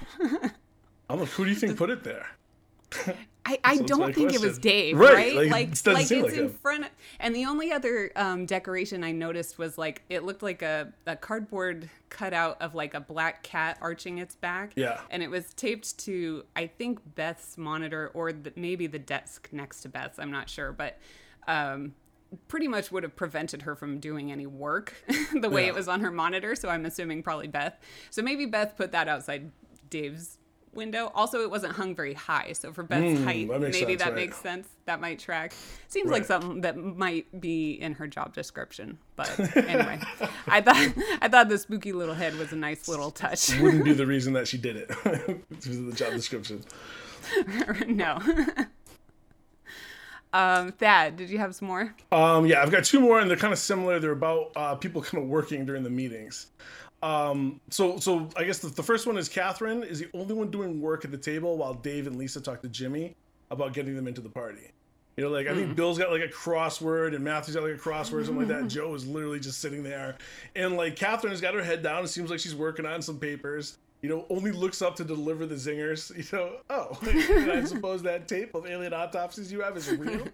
Who 1.09 1.45
do 1.45 1.51
you 1.51 1.55
think 1.55 1.77
put 1.77 1.91
it 1.91 2.03
there? 2.03 2.25
I, 3.49 3.59
I 3.63 3.77
don't 3.77 4.13
think 4.13 4.33
it 4.33 4.41
was. 4.41 4.57
Dave, 4.59 4.97
Right, 4.97 5.13
right? 5.13 5.35
like, 5.35 5.51
Like, 5.51 5.67
it 5.71 5.87
like, 5.87 6.01
it's 6.03 6.11
like 6.11 6.33
in 6.33 6.39
him. 6.45 6.49
front. 6.49 6.83
Of, 6.85 6.91
and 7.19 7.35
the 7.35 7.45
only 7.45 7.71
other 7.71 8.11
um, 8.15 8.45
decoration 8.45 9.03
I 9.03 9.11
noticed 9.11 9.57
was 9.57 9.77
like 9.77 10.03
it 10.09 10.23
looked 10.23 10.43
like 10.43 10.61
a, 10.61 10.93
a 11.07 11.15
cardboard 11.15 11.89
cutout 12.09 12.61
of 12.61 12.75
like 12.75 12.93
a 12.93 12.99
black 12.99 13.43
cat 13.43 13.77
arching 13.81 14.17
its 14.19 14.35
back. 14.35 14.73
Yeah. 14.75 15.01
And 15.09 15.23
it 15.23 15.29
was 15.29 15.53
taped 15.53 15.97
to 15.99 16.43
I 16.55 16.67
think 16.67 16.99
Beth's 17.15 17.57
monitor 17.57 18.11
or 18.13 18.31
the, 18.31 18.53
maybe 18.55 18.87
the 18.87 18.99
desk 18.99 19.49
next 19.51 19.81
to 19.81 19.89
Beth's. 19.89 20.19
I'm 20.19 20.31
not 20.31 20.49
sure, 20.49 20.71
but. 20.71 20.97
Um, 21.47 21.93
pretty 22.47 22.67
much 22.67 22.91
would 22.91 23.01
have 23.01 23.15
prevented 23.15 23.63
her 23.63 23.75
from 23.75 23.99
doing 23.99 24.31
any 24.31 24.45
work 24.45 24.93
the 25.41 25.49
way 25.49 25.63
Yeah. 25.63 25.69
it 25.69 25.73
was 25.73 25.87
on 25.87 26.01
her 26.01 26.11
monitor 26.11 26.53
so 26.53 26.69
i'm 26.69 26.85
assuming 26.85 27.23
probably 27.23 27.47
beth 27.47 27.79
so 28.11 28.21
maybe 28.21 28.45
beth 28.45 28.77
put 28.77 28.91
that 28.91 29.07
outside 29.07 29.49
dave's 29.89 30.37
window 30.73 31.11
also 31.15 31.41
it 31.41 31.49
wasn't 31.49 31.73
hung 31.73 31.95
very 31.95 32.13
high 32.13 32.51
so 32.53 32.71
for 32.71 32.83
beth's 32.83 33.19
Mm, 33.19 33.23
height 33.23 33.47
that 33.49 33.59
maybe 33.61 33.73
sense, 33.73 33.99
that 33.99 34.05
right. 34.07 34.15
makes 34.15 34.37
sense 34.37 34.67
that 34.85 35.01
might 35.01 35.19
track 35.19 35.53
seems 35.87 36.09
like 36.11 36.25
something 36.25 36.61
that 36.61 36.77
might 36.77 37.25
be 37.41 37.71
in 37.73 37.93
her 37.93 38.07
job 38.07 38.33
description 38.33 38.97
but 39.15 39.29
anyway 39.57 39.99
i 40.47 40.61
thought 40.61 40.93
i 41.21 41.27
thought 41.27 41.49
the 41.49 41.57
spooky 41.57 41.91
little 41.91 42.13
head 42.15 42.35
was 42.35 42.51
a 42.51 42.55
nice 42.55 42.87
little 42.87 43.09
touch 43.11 43.59
Wouldn't 43.59 43.83
be 43.83 43.93
the 43.93 44.05
reason 44.05 44.33
that 44.33 44.47
she 44.47 44.57
did 44.57 44.75
it. 44.75 44.87
the 45.49 45.91
job 45.95 46.13
description. 46.13 46.63
no. 47.87 48.19
Um, 50.31 50.71
Thad, 50.73 51.15
did 51.17 51.29
you 51.29 51.39
have 51.39 51.55
some 51.55 51.67
more? 51.67 51.95
Um, 52.11 52.45
yeah, 52.45 52.61
I've 52.61 52.71
got 52.71 52.83
two 52.83 52.99
more, 52.99 53.19
and 53.19 53.29
they're 53.29 53.37
kind 53.37 53.51
of 53.53 53.57
similar. 53.59 53.99
They're 53.99 54.11
about 54.11 54.51
uh, 54.55 54.75
people 54.75 55.01
kind 55.01 55.23
of 55.23 55.29
working 55.29 55.65
during 55.65 55.83
the 55.83 55.89
meetings. 55.89 56.47
Um, 57.01 57.61
so, 57.69 57.97
so 57.97 58.29
I 58.35 58.43
guess 58.43 58.59
the, 58.59 58.67
the 58.67 58.83
first 58.83 59.07
one 59.07 59.17
is 59.17 59.29
Catherine 59.29 59.83
is 59.83 59.99
the 59.99 60.09
only 60.13 60.33
one 60.33 60.51
doing 60.51 60.81
work 60.81 61.05
at 61.05 61.11
the 61.11 61.17
table 61.17 61.57
while 61.57 61.73
Dave 61.73 62.07
and 62.07 62.17
Lisa 62.17 62.41
talk 62.41 62.61
to 62.61 62.69
Jimmy 62.69 63.15
about 63.51 63.73
getting 63.73 63.95
them 63.95 64.07
into 64.07 64.21
the 64.21 64.29
party. 64.29 64.71
You 65.19 65.25
know, 65.25 65.31
like 65.31 65.47
I 65.47 65.53
think 65.53 65.75
Bill's 65.75 65.97
got 65.97 66.11
like 66.11 66.21
a 66.21 66.29
crossword 66.29 67.13
and 67.13 67.21
Matthew's 67.23 67.55
got 67.55 67.63
like 67.63 67.73
a 67.73 67.77
crossword, 67.77 68.21
or 68.21 68.23
something 68.23 68.37
like 68.37 68.47
that. 68.47 68.61
And 68.61 68.69
Joe 68.69 68.93
is 68.93 69.05
literally 69.05 69.41
just 69.41 69.59
sitting 69.59 69.83
there, 69.83 70.17
and 70.55 70.77
like 70.77 70.95
Catherine 70.95 71.31
has 71.31 71.41
got 71.41 71.53
her 71.55 71.61
head 71.61 71.83
down. 71.83 72.05
It 72.05 72.07
seems 72.07 72.29
like 72.29 72.39
she's 72.39 72.55
working 72.55 72.85
on 72.85 73.01
some 73.01 73.19
papers. 73.19 73.79
You 74.01 74.07
know, 74.07 74.25
only 74.29 74.51
looks 74.51 74.81
up 74.81 74.95
to 74.95 75.03
deliver 75.03 75.45
the 75.45 75.55
zingers. 75.55 76.09
You 76.31 76.37
know, 76.37 76.51
oh, 76.69 76.97
I 77.51 77.65
suppose 77.65 78.01
that 78.03 78.29
tape 78.29 78.55
of 78.55 78.65
alien 78.65 78.93
autopsies 78.93 79.51
you 79.51 79.59
have 79.59 79.75
is 79.75 79.91
real. 79.91 80.25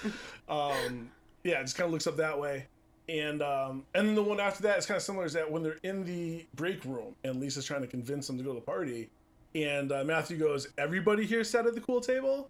um, 0.50 1.10
yeah, 1.42 1.60
it 1.60 1.62
just 1.62 1.78
kind 1.78 1.86
of 1.86 1.92
looks 1.92 2.06
up 2.06 2.18
that 2.18 2.38
way. 2.38 2.66
And 3.08 3.42
um, 3.42 3.84
and 3.94 4.08
then 4.08 4.14
the 4.14 4.22
one 4.22 4.40
after 4.40 4.62
that 4.62 4.78
is 4.78 4.86
kind 4.86 4.96
of 4.96 5.02
similar. 5.02 5.26
Is 5.26 5.34
that 5.34 5.50
when 5.50 5.62
they're 5.62 5.78
in 5.82 6.04
the 6.04 6.46
break 6.54 6.84
room 6.84 7.14
and 7.24 7.38
Lisa's 7.38 7.64
trying 7.66 7.82
to 7.82 7.86
convince 7.86 8.26
them 8.26 8.38
to 8.38 8.42
go 8.44 8.50
to 8.50 8.60
the 8.60 8.64
party, 8.64 9.10
and 9.54 9.92
uh, 9.92 10.04
Matthew 10.04 10.38
goes, 10.38 10.68
"Everybody 10.78 11.26
here 11.26 11.44
sat 11.44 11.66
at 11.66 11.74
the 11.74 11.80
cool 11.82 12.00
table," 12.00 12.48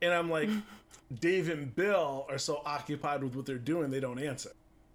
and 0.00 0.12
I'm 0.12 0.28
like, 0.28 0.48
Dave 1.20 1.48
and 1.50 1.72
Bill 1.76 2.26
are 2.28 2.38
so 2.38 2.62
occupied 2.64 3.22
with 3.22 3.36
what 3.36 3.46
they're 3.46 3.58
doing 3.58 3.90
they 3.90 4.00
don't 4.00 4.18
answer. 4.18 4.50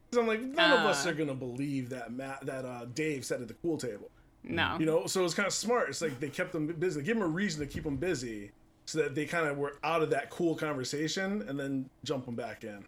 Because 0.09 0.21
I'm 0.21 0.27
like, 0.27 0.41
none 0.41 0.71
of 0.71 0.79
us 0.85 1.05
Ah. 1.05 1.09
are 1.09 1.13
gonna 1.13 1.33
believe 1.35 1.89
that 1.89 2.11
Matt 2.11 2.45
that 2.45 2.65
uh, 2.65 2.85
Dave 2.93 3.23
sat 3.23 3.39
at 3.41 3.47
the 3.47 3.53
cool 3.55 3.77
table. 3.77 4.09
No. 4.43 4.75
You 4.79 4.85
know, 4.85 5.07
so 5.07 5.23
it's 5.25 5.33
kind 5.33 5.47
of 5.47 5.53
smart. 5.53 5.89
It's 5.89 6.01
like 6.01 6.19
they 6.19 6.29
kept 6.29 6.51
them 6.53 6.67
busy. 6.67 6.99
They 6.99 7.05
gave 7.05 7.15
them 7.15 7.23
a 7.23 7.27
reason 7.27 7.59
to 7.61 7.65
keep 7.71 7.83
them 7.83 7.95
busy, 7.97 8.51
so 8.85 8.99
that 8.99 9.15
they 9.15 9.25
kind 9.25 9.47
of 9.47 9.57
were 9.57 9.77
out 9.85 10.01
of 10.01 10.09
that 10.09 10.29
cool 10.31 10.53
conversation 10.55 11.43
and 11.47 11.57
then 11.59 11.89
jump 12.03 12.25
them 12.25 12.35
back 12.35 12.63
in. 12.65 12.83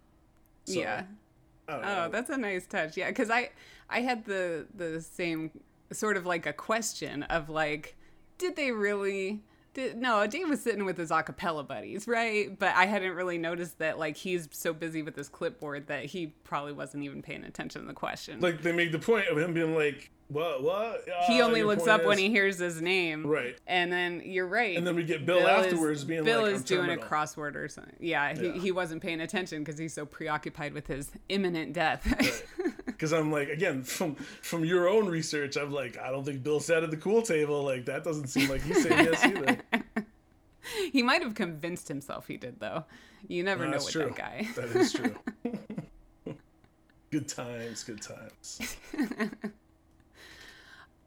So, 0.66 0.80
yeah. 0.80 1.04
I 1.70 1.74
Oh, 1.74 2.04
oh 2.06 2.08
that's 2.10 2.30
a 2.30 2.36
nice 2.36 2.66
touch. 2.66 2.96
Yeah, 2.96 3.08
because 3.08 3.30
I 3.30 3.50
I 3.88 4.00
had 4.00 4.24
the 4.24 4.66
the 4.74 5.00
same 5.00 5.50
sort 5.92 6.16
of 6.16 6.26
like 6.26 6.46
a 6.46 6.52
question 6.52 7.24
of 7.24 7.48
like, 7.48 7.96
did 8.38 8.56
they 8.56 8.72
really? 8.72 9.42
Did, 9.72 9.98
no, 9.98 10.26
Dave 10.26 10.48
was 10.48 10.60
sitting 10.60 10.84
with 10.84 10.98
his 10.98 11.10
acapella 11.10 11.64
buddies, 11.66 12.08
right? 12.08 12.58
But 12.58 12.74
I 12.74 12.86
hadn't 12.86 13.12
really 13.12 13.38
noticed 13.38 13.78
that 13.78 14.00
like 14.00 14.16
he's 14.16 14.48
so 14.50 14.72
busy 14.72 15.02
with 15.02 15.14
his 15.14 15.28
clipboard 15.28 15.86
that 15.86 16.06
he 16.06 16.28
probably 16.42 16.72
wasn't 16.72 17.04
even 17.04 17.22
paying 17.22 17.44
attention 17.44 17.82
to 17.82 17.86
the 17.86 17.94
question. 17.94 18.40
like 18.40 18.62
they 18.62 18.72
made 18.72 18.90
the 18.90 18.98
point 18.98 19.28
of 19.28 19.38
him 19.38 19.54
being 19.54 19.76
like, 19.76 20.10
"What? 20.30 20.62
What?" 20.62 21.04
he 21.26 21.40
Uh, 21.40 21.46
only 21.46 21.62
looks 21.62 21.86
up 21.86 22.04
when 22.04 22.16
he 22.18 22.30
hears 22.30 22.58
his 22.58 22.80
name, 22.80 23.26
Right. 23.26 23.58
And 23.66 23.92
then 23.92 24.22
you're 24.24 24.46
right. 24.46 24.76
And 24.76 24.86
then 24.86 24.96
we 24.96 25.04
get 25.04 25.26
Bill, 25.26 25.38
is- 25.38 25.66
afterwards 25.66 26.04
being 26.04 26.20
like, 26.20 26.26
Bill 26.26 26.42
like, 26.42 26.52
is 26.52 26.60
"I'm 26.60 26.66
doing 26.66 26.86
terminal." 26.86 27.04
a 27.04 27.08
crossword 27.08 27.54
or 27.56 27.68
something. 27.68 27.96
Yeah, 28.00 28.34
he, 28.34 28.46
Yeah. 28.46 28.52
he 28.54 28.72
wasn't 28.72 29.02
paying 29.02 29.20
attention 29.20 29.62
because 29.62 29.78
he's 29.78 29.92
so 29.92 30.06
preoccupied 30.06 30.72
with 30.72 30.86
his 30.86 31.10
imminent 31.28 31.72
death. 31.72 32.44
Because 32.86 33.12
I'm 33.18 33.30
like, 33.32 33.48
again, 33.48 33.82
from 33.82 34.14
from 34.42 34.64
your 34.64 34.88
own 34.88 35.06
research, 35.08 35.56
I'm 35.56 35.72
like, 35.72 35.98
I 35.98 36.10
don't 36.10 36.24
think 36.24 36.42
Bill 36.42 36.60
sat 36.60 36.82
at 36.84 36.90
the 36.90 36.96
cool 36.96 37.22
table. 37.22 37.62
Like 37.64 37.84
that 37.86 38.04
doesn't 38.04 38.28
seem 38.28 38.48
like 38.48 38.62
he's 38.62 38.82
saying 38.82 39.04
yes 39.06 39.24
either. 39.24 39.58
he 40.92 41.02
might 41.02 41.22
have 41.22 41.34
convinced 41.34 41.88
himself 41.88 42.26
he 42.28 42.36
did, 42.36 42.60
though. 42.60 42.84
You 43.28 43.42
never 43.42 43.64
know 43.66 43.72
That's 43.72 43.86
with 43.86 43.92
true. 43.92 44.06
that 44.06 44.16
guy. 44.16 44.48
That 44.56 44.76
is 44.76 44.92
true. 44.92 45.14
good 47.10 47.28
times, 47.28 47.84
good 47.84 48.00
times. 48.00 48.76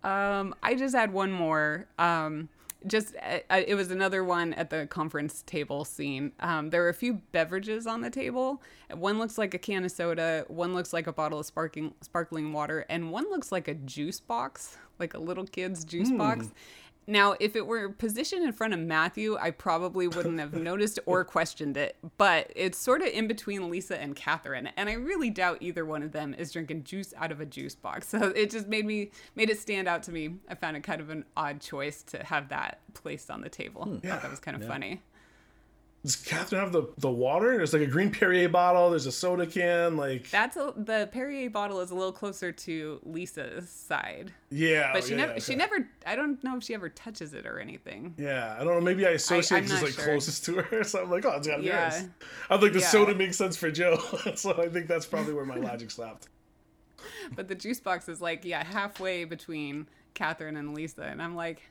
Um, 0.03 0.55
I 0.61 0.75
just 0.75 0.95
had 0.95 1.13
one 1.13 1.31
more. 1.31 1.87
Um, 1.97 2.49
just 2.85 3.15
uh, 3.15 3.39
uh, 3.49 3.61
it 3.65 3.75
was 3.75 3.91
another 3.91 4.23
one 4.23 4.53
at 4.53 4.69
the 4.69 4.87
conference 4.87 5.43
table 5.45 5.85
scene. 5.85 6.33
Um, 6.39 6.69
there 6.69 6.81
were 6.81 6.89
a 6.89 6.93
few 6.93 7.21
beverages 7.31 7.87
on 7.87 8.01
the 8.01 8.09
table. 8.09 8.61
One 8.93 9.19
looks 9.19 9.37
like 9.37 9.53
a 9.53 9.57
can 9.57 9.85
of 9.85 9.91
soda. 9.91 10.45
One 10.47 10.73
looks 10.73 10.91
like 10.93 11.07
a 11.07 11.13
bottle 11.13 11.39
of 11.39 11.45
sparkling 11.45 11.93
sparkling 12.01 12.51
water, 12.53 12.85
and 12.89 13.11
one 13.11 13.29
looks 13.29 13.51
like 13.51 13.67
a 13.67 13.73
juice 13.73 14.19
box, 14.19 14.77
like 14.99 15.13
a 15.13 15.19
little 15.19 15.45
kid's 15.45 15.85
juice 15.85 16.11
box. 16.11 16.47
Now, 17.07 17.35
if 17.39 17.55
it 17.55 17.67
were 17.67 17.89
positioned 17.89 18.43
in 18.43 18.53
front 18.53 18.73
of 18.73 18.79
Matthew, 18.79 19.37
I 19.39 19.51
probably 19.51 20.07
wouldn't 20.07 20.39
have 20.39 20.53
noticed 20.53 20.99
or 21.05 21.23
questioned 21.25 21.77
it. 21.77 21.97
But 22.17 22.51
it's 22.55 22.77
sort 22.77 23.01
of 23.01 23.07
in 23.07 23.27
between 23.27 23.69
Lisa 23.69 23.99
and 23.99 24.15
Catherine, 24.15 24.69
and 24.77 24.89
I 24.89 24.93
really 24.93 25.29
doubt 25.29 25.57
either 25.61 25.85
one 25.85 26.03
of 26.03 26.11
them 26.11 26.33
is 26.33 26.51
drinking 26.51 26.83
juice 26.83 27.13
out 27.17 27.31
of 27.31 27.41
a 27.41 27.45
juice 27.45 27.75
box. 27.75 28.13
So 28.13 28.27
it 28.27 28.51
just 28.51 28.67
made 28.67 28.85
me 28.85 29.09
made 29.35 29.49
it 29.49 29.57
stand 29.59 29.87
out 29.87 30.03
to 30.03 30.11
me. 30.11 30.35
I 30.47 30.53
found 30.53 30.77
it 30.77 30.83
kind 30.83 31.01
of 31.01 31.09
an 31.09 31.25
odd 31.35 31.59
choice 31.61 32.03
to 32.03 32.23
have 32.23 32.49
that 32.49 32.79
placed 32.93 33.31
on 33.31 33.41
the 33.41 33.49
table. 33.49 33.85
Hmm. 33.85 33.97
I 34.03 34.09
thought 34.11 34.21
that 34.21 34.29
was 34.29 34.39
kind 34.39 34.55
of 34.55 34.67
funny. 34.67 35.01
Does 36.03 36.17
Catherine 36.17 36.59
have 36.59 36.73
the, 36.73 36.89
the 36.97 37.09
water? 37.09 37.55
There's 37.55 37.71
like 37.71 37.81
a 37.81 37.87
green 37.87 38.11
Perrier 38.11 38.49
bottle. 38.49 38.89
There's 38.89 39.05
a 39.05 39.11
soda 39.11 39.47
can. 39.47 39.95
Like 39.95 40.29
That's 40.29 40.57
a, 40.57 40.73
the 40.75 41.07
Perrier 41.13 41.49
bottle 41.49 41.79
is 41.79 41.91
a 41.91 41.95
little 41.95 42.11
closer 42.11 42.51
to 42.51 42.99
Lisa's 43.03 43.69
side, 43.69 44.33
yeah, 44.51 44.91
but 44.91 45.05
she 45.05 45.11
yeah, 45.11 45.17
never 45.17 45.33
yeah, 45.33 45.39
she 45.39 45.55
never. 45.55 45.87
I 46.05 46.17
don't 46.17 46.43
know 46.43 46.57
if 46.57 46.63
she 46.63 46.73
ever 46.73 46.89
touches 46.89 47.33
it 47.33 47.45
or 47.45 47.57
anything. 47.57 48.15
Yeah, 48.17 48.53
I 48.59 48.65
don't 48.65 48.73
know. 48.75 48.81
Maybe 48.81 49.07
I 49.07 49.11
associate 49.11 49.59
I'm 49.59 49.65
just 49.67 49.81
like 49.81 49.93
sure. 49.93 50.03
closest 50.03 50.43
to 50.45 50.55
her. 50.57 50.83
So 50.83 51.01
I'm 51.03 51.09
like, 51.09 51.23
oh, 51.25 51.37
it's 51.37 51.47
got 51.47 51.63
Yeah. 51.63 51.89
hers. 51.89 52.09
I'm 52.49 52.59
like, 52.59 52.73
the 52.73 52.79
Yeah. 52.79 52.87
soda 52.87 53.15
makes 53.15 53.37
sense 53.37 53.55
for 53.55 53.71
Joe. 53.71 53.97
so 54.35 54.61
I 54.61 54.67
think 54.67 54.87
that's 54.87 55.05
probably 55.05 55.33
where 55.33 55.45
my 55.45 55.55
logic 55.55 55.89
stopped. 55.91 56.27
But 57.35 57.47
the 57.47 57.55
juice 57.55 57.79
box 57.79 58.07
is 58.09 58.21
like, 58.21 58.43
yeah, 58.45 58.63
halfway 58.63 59.23
between 59.25 59.87
Catherine 60.13 60.55
and 60.57 60.73
Lisa. 60.73 61.03
And 61.03 61.21
I'm 61.21 61.35
like, 61.35 61.61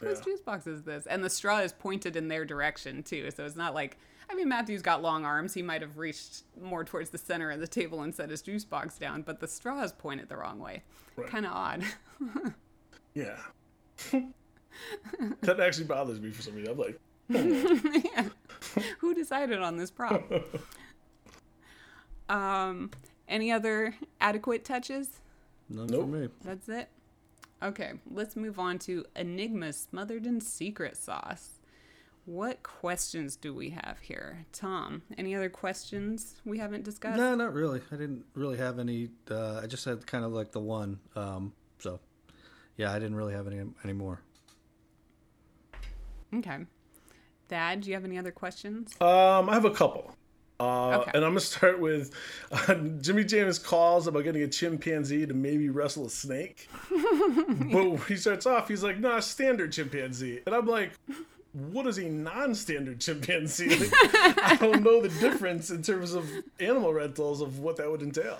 whose 0.00 0.18
Yeah. 0.18 0.24
juice 0.24 0.40
box 0.40 0.66
is 0.66 0.82
this? 0.82 1.06
And 1.06 1.22
the 1.24 1.30
straw 1.30 1.58
is 1.60 1.72
pointed 1.72 2.16
in 2.16 2.28
their 2.28 2.44
direction 2.44 3.02
too. 3.02 3.30
So 3.30 3.44
it's 3.44 3.56
not 3.56 3.74
like, 3.74 3.96
I 4.30 4.34
mean, 4.34 4.48
Matthew's 4.48 4.82
got 4.82 5.00
long 5.02 5.24
arms. 5.24 5.54
He 5.54 5.62
might 5.62 5.80
have 5.82 5.96
reached 5.98 6.42
more 6.60 6.84
towards 6.84 7.10
the 7.10 7.18
center 7.18 7.50
of 7.50 7.60
the 7.60 7.66
table 7.68 8.02
and 8.02 8.14
set 8.14 8.30
his 8.30 8.42
juice 8.42 8.64
box 8.64 8.98
down, 8.98 9.22
but 9.22 9.40
the 9.40 9.48
straw 9.48 9.82
is 9.82 9.92
pointed 9.92 10.28
the 10.28 10.36
wrong 10.36 10.58
way. 10.58 10.82
Right. 11.16 11.28
Kind 11.28 11.46
of 11.46 11.52
odd. 11.52 11.84
Yeah. 13.14 13.36
that 15.40 15.58
actually 15.60 15.86
bothers 15.86 16.20
me 16.20 16.30
for 16.30 16.42
some 16.42 16.54
reason. 16.54 16.72
I'm 16.72 16.78
like, 16.78 17.00
Yeah. 18.14 18.28
Who 19.00 19.12
decided 19.14 19.58
on 19.60 19.76
this 19.76 19.90
prop? 19.90 20.30
um, 22.28 22.90
any 23.28 23.50
other 23.50 23.94
adequate 24.20 24.64
touches? 24.64 25.20
None 25.68 25.86
Nope. 25.88 26.02
for 26.02 26.06
me. 26.06 26.28
That's 26.44 26.68
it. 26.68 26.88
Okay, 27.62 27.92
let's 28.10 28.36
move 28.36 28.58
on 28.58 28.78
to 28.80 29.04
Enigma 29.16 29.72
smothered 29.72 30.26
in 30.26 30.40
secret 30.40 30.96
sauce. 30.96 31.58
What 32.24 32.62
questions 32.62 33.36
do 33.36 33.54
we 33.54 33.70
have 33.70 33.98
here? 34.00 34.44
Tom, 34.52 35.02
any 35.16 35.34
other 35.34 35.48
questions 35.48 36.36
we 36.44 36.58
haven't 36.58 36.84
discussed? 36.84 37.16
No, 37.16 37.34
not 37.34 37.54
really. 37.54 37.80
I 37.90 37.96
didn't 37.96 38.26
really 38.34 38.58
have 38.58 38.78
any. 38.78 39.08
Uh, 39.30 39.60
I 39.62 39.66
just 39.66 39.84
had 39.86 40.06
kind 40.06 40.24
of 40.24 40.32
like 40.32 40.52
the 40.52 40.60
one. 40.60 41.00
Um, 41.16 41.54
so, 41.78 42.00
yeah, 42.76 42.92
I 42.92 42.98
didn't 42.98 43.16
really 43.16 43.32
have 43.32 43.46
any 43.46 43.62
any 43.82 43.94
more. 43.94 44.20
Okay. 46.34 46.58
Thad, 47.48 47.80
do 47.80 47.88
you 47.88 47.94
have 47.94 48.04
any 48.04 48.18
other 48.18 48.30
questions? 48.30 48.94
Um, 49.00 49.48
I 49.48 49.54
have 49.54 49.64
a 49.64 49.70
couple. 49.70 50.14
Uh, 50.60 50.98
Okay. 51.00 51.10
And 51.14 51.24
I'm 51.24 51.30
gonna 51.30 51.40
start 51.40 51.78
with 51.80 52.12
uh, 52.50 52.74
Jimmy 53.00 53.24
James 53.24 53.58
calls 53.58 54.06
about 54.08 54.24
getting 54.24 54.42
a 54.42 54.48
chimpanzee 54.48 55.24
to 55.26 55.34
maybe 55.34 55.68
wrestle 55.68 56.06
a 56.06 56.10
snake. 56.10 56.68
but 57.72 57.96
he 58.08 58.16
starts 58.16 58.44
off, 58.46 58.68
he's 58.68 58.82
like, 58.82 58.98
"Nah, 58.98 59.20
standard 59.20 59.72
chimpanzee," 59.72 60.40
and 60.46 60.54
I'm 60.54 60.66
like, 60.66 60.92
"What 61.52 61.86
is 61.86 61.98
a 61.98 62.08
non-standard 62.08 63.00
chimpanzee?" 63.00 63.68
Like, 64.12 64.42
I 64.42 64.56
don't 64.60 64.82
know 64.82 65.00
the 65.00 65.08
difference 65.20 65.70
in 65.70 65.82
terms 65.82 66.12
of 66.14 66.28
animal 66.58 66.92
rentals 66.92 67.40
of 67.40 67.60
what 67.60 67.76
that 67.76 67.88
would 67.90 68.02
entail. 68.02 68.38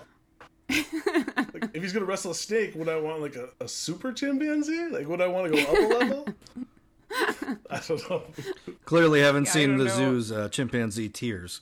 like, 0.68 1.70
if 1.72 1.82
he's 1.82 1.92
gonna 1.92 2.04
wrestle 2.04 2.32
a 2.32 2.34
snake, 2.34 2.74
would 2.74 2.88
I 2.88 2.98
want 2.98 3.22
like 3.22 3.36
a, 3.36 3.48
a 3.60 3.68
super 3.68 4.12
chimpanzee? 4.12 4.88
Like, 4.90 5.06
would 5.08 5.20
I 5.20 5.28
want 5.28 5.52
to 5.52 5.64
go 5.64 5.70
up 5.70 5.78
a 5.78 5.94
level? 6.04 6.28
I 7.70 7.80
don't 7.86 8.10
know. 8.10 8.22
Clearly, 8.84 9.20
haven't 9.20 9.48
I 9.48 9.50
seen 9.50 9.78
the 9.78 9.84
know. 9.84 9.90
zoo's 9.96 10.30
uh, 10.32 10.48
chimpanzee 10.50 11.08
tiers. 11.08 11.60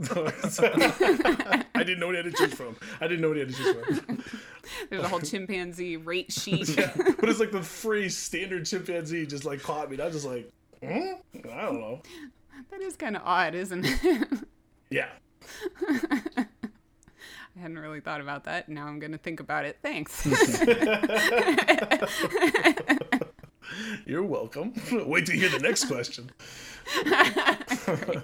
I 0.00 1.82
didn't 1.84 2.00
know 2.00 2.06
what 2.06 2.16
he 2.16 2.22
had 2.22 2.24
to 2.24 2.32
choose 2.32 2.54
from. 2.54 2.76
I 3.00 3.06
didn't 3.06 3.20
know 3.20 3.28
what 3.28 3.36
he 3.36 3.40
had 3.40 3.50
to 3.50 3.54
choose 3.54 3.98
from. 4.00 4.24
There's 4.90 5.04
a 5.04 5.08
whole 5.08 5.20
chimpanzee 5.20 5.96
rate 5.96 6.32
sheet. 6.32 6.74
But 6.76 7.28
it's 7.28 7.40
like 7.40 7.52
the 7.52 7.62
free 7.62 8.08
standard 8.08 8.66
chimpanzee 8.66 9.26
just 9.26 9.44
like 9.44 9.62
caught 9.62 9.88
me. 9.90 9.94
And 9.94 10.02
I 10.02 10.06
was 10.06 10.14
just 10.14 10.26
like, 10.26 10.50
hmm? 10.82 11.14
I 11.50 11.62
don't 11.62 11.80
know. 11.80 12.02
that 12.70 12.80
is 12.80 12.96
kind 12.96 13.16
of 13.16 13.22
odd, 13.24 13.54
isn't 13.54 13.84
it? 13.84 14.28
Yeah. 14.90 15.08
I 17.56 17.60
hadn't 17.60 17.78
really 17.78 18.00
thought 18.00 18.20
about 18.20 18.44
that. 18.44 18.68
Now 18.68 18.86
I'm 18.86 18.98
going 18.98 19.12
to 19.12 19.18
think 19.18 19.40
about 19.40 19.64
it. 19.64 19.78
Thanks. 19.82 20.26
You're 24.06 24.22
welcome. 24.22 24.72
Wait 24.92 25.28
you 25.28 25.34
hear 25.40 25.48
the 25.48 25.58
next 25.60 25.86
question. 25.86 26.30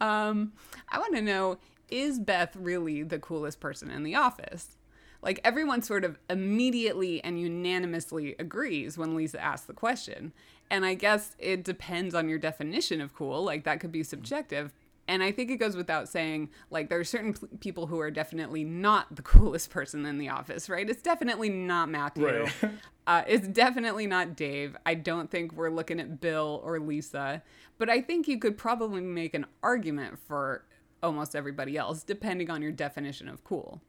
Um, 0.00 0.52
I 0.88 0.98
want 0.98 1.14
to 1.14 1.22
know 1.22 1.58
is 1.90 2.18
Beth 2.18 2.56
really 2.56 3.02
the 3.02 3.18
coolest 3.18 3.60
person 3.60 3.90
in 3.90 4.02
the 4.02 4.14
office? 4.14 4.76
Like 5.22 5.40
everyone 5.42 5.82
sort 5.82 6.04
of 6.04 6.18
immediately 6.28 7.22
and 7.24 7.40
unanimously 7.40 8.36
agrees 8.38 8.98
when 8.98 9.14
Lisa 9.14 9.42
asks 9.42 9.66
the 9.66 9.72
question. 9.72 10.32
And 10.70 10.84
I 10.84 10.94
guess 10.94 11.36
it 11.38 11.62
depends 11.64 12.14
on 12.14 12.28
your 12.28 12.38
definition 12.38 13.00
of 13.00 13.14
cool. 13.14 13.42
Like 13.42 13.64
that 13.64 13.80
could 13.80 13.92
be 13.92 14.02
subjective. 14.02 14.72
And 15.06 15.22
I 15.22 15.32
think 15.32 15.50
it 15.50 15.56
goes 15.56 15.76
without 15.76 16.08
saying, 16.08 16.50
like, 16.70 16.88
there 16.88 16.98
are 16.98 17.04
certain 17.04 17.34
p- 17.34 17.46
people 17.60 17.86
who 17.86 18.00
are 18.00 18.10
definitely 18.10 18.64
not 18.64 19.14
the 19.14 19.22
coolest 19.22 19.70
person 19.70 20.06
in 20.06 20.18
the 20.18 20.28
office, 20.30 20.68
right? 20.68 20.88
It's 20.88 21.02
definitely 21.02 21.50
not 21.50 21.88
Matthew. 21.88 22.26
Right. 22.26 22.52
Uh, 23.06 23.22
it's 23.26 23.46
definitely 23.46 24.06
not 24.06 24.34
Dave. 24.34 24.74
I 24.86 24.94
don't 24.94 25.30
think 25.30 25.52
we're 25.52 25.68
looking 25.68 26.00
at 26.00 26.22
Bill 26.22 26.62
or 26.64 26.78
Lisa. 26.78 27.42
But 27.76 27.90
I 27.90 28.00
think 28.00 28.26
you 28.26 28.38
could 28.38 28.56
probably 28.56 29.02
make 29.02 29.34
an 29.34 29.44
argument 29.62 30.18
for 30.18 30.64
almost 31.02 31.36
everybody 31.36 31.76
else, 31.76 32.02
depending 32.02 32.48
on 32.48 32.62
your 32.62 32.72
definition 32.72 33.28
of 33.28 33.44
cool. 33.44 33.82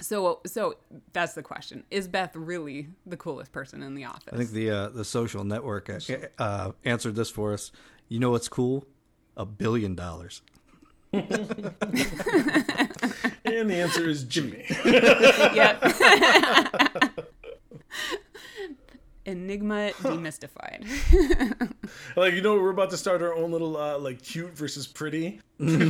So, 0.00 0.40
so 0.44 0.76
that's 1.12 1.34
the 1.34 1.42
question: 1.42 1.84
Is 1.90 2.08
Beth 2.08 2.34
really 2.34 2.88
the 3.06 3.16
coolest 3.16 3.52
person 3.52 3.82
in 3.82 3.94
the 3.94 4.04
office? 4.04 4.32
I 4.32 4.36
think 4.36 4.50
the 4.50 4.70
uh, 4.70 4.88
the 4.88 5.04
social 5.04 5.44
network 5.44 5.88
uh, 5.88 5.98
uh, 6.38 6.72
answered 6.84 7.14
this 7.14 7.30
for 7.30 7.52
us. 7.52 7.70
You 8.08 8.18
know 8.18 8.30
what's 8.30 8.48
cool? 8.48 8.86
A 9.36 9.44
billion 9.44 9.94
dollars. 9.94 10.40
And 11.12 11.28
the 13.70 13.74
answer 13.74 14.08
is 14.08 14.24
Jimmy. 14.24 14.64
Yep. 15.54 15.82
Enigma 19.26 19.90
demystified. 20.02 20.86
like 22.16 22.34
you 22.34 22.42
know, 22.42 22.54
we're 22.54 22.70
about 22.70 22.90
to 22.90 22.96
start 22.96 23.22
our 23.22 23.34
own 23.34 23.50
little 23.50 23.76
uh, 23.76 23.98
like 23.98 24.22
cute 24.22 24.56
versus 24.56 24.86
pretty. 24.86 25.40
Lauren's 25.58 25.80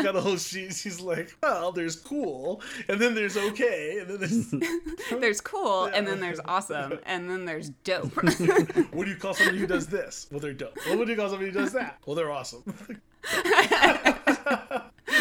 got 0.00 0.16
a 0.16 0.20
whole 0.20 0.36
sheet. 0.36 0.74
She's 0.74 1.00
like, 1.00 1.36
well, 1.42 1.70
there's 1.70 1.94
cool, 1.96 2.60
and 2.88 3.00
then 3.00 3.14
there's 3.14 3.36
okay, 3.36 3.98
and 4.00 4.10
then 4.10 4.18
there's 4.18 4.52
there's 5.20 5.40
cool, 5.40 5.84
and 5.84 6.06
then 6.06 6.18
there's 6.18 6.40
awesome, 6.44 6.98
and 7.06 7.30
then 7.30 7.44
there's 7.44 7.70
dope. 7.84 8.14
what 8.92 9.04
do 9.04 9.10
you 9.10 9.16
call 9.16 9.34
somebody 9.34 9.58
who 9.58 9.66
does 9.66 9.86
this? 9.86 10.26
Well, 10.30 10.40
they're 10.40 10.52
dope. 10.52 10.76
Well, 10.86 10.98
what 10.98 11.06
do 11.06 11.12
you 11.12 11.18
call 11.18 11.28
somebody 11.28 11.50
who 11.52 11.58
does 11.58 11.72
that? 11.72 11.98
Well, 12.04 12.16
they're 12.16 12.32
awesome. 12.32 12.64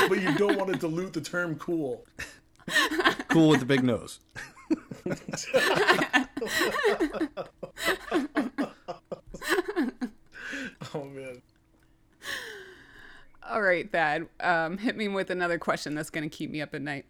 but 0.10 0.22
you 0.22 0.34
don't 0.36 0.58
want 0.58 0.72
to 0.74 0.80
dilute 0.80 1.14
the 1.14 1.22
term 1.22 1.56
cool. 1.56 2.06
Cool 3.30 3.50
with 3.50 3.60
the 3.60 3.66
big 3.66 3.84
nose. 3.84 4.20
Oh 10.94 11.04
man. 11.04 11.42
All 13.48 13.62
right, 13.62 13.92
Thad. 13.92 14.28
Um, 14.40 14.78
hit 14.78 14.96
me 14.96 15.08
with 15.08 15.30
another 15.30 15.60
question 15.60 15.94
that's 15.94 16.10
going 16.10 16.28
to 16.28 16.36
keep 16.36 16.50
me 16.50 16.62
up 16.62 16.74
at 16.74 16.82
night. 16.82 17.06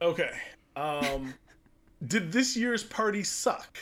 Okay. 0.00 0.30
Um, 0.76 1.34
did 2.06 2.30
this 2.30 2.56
year's 2.56 2.84
party 2.84 3.24
suck? 3.24 3.78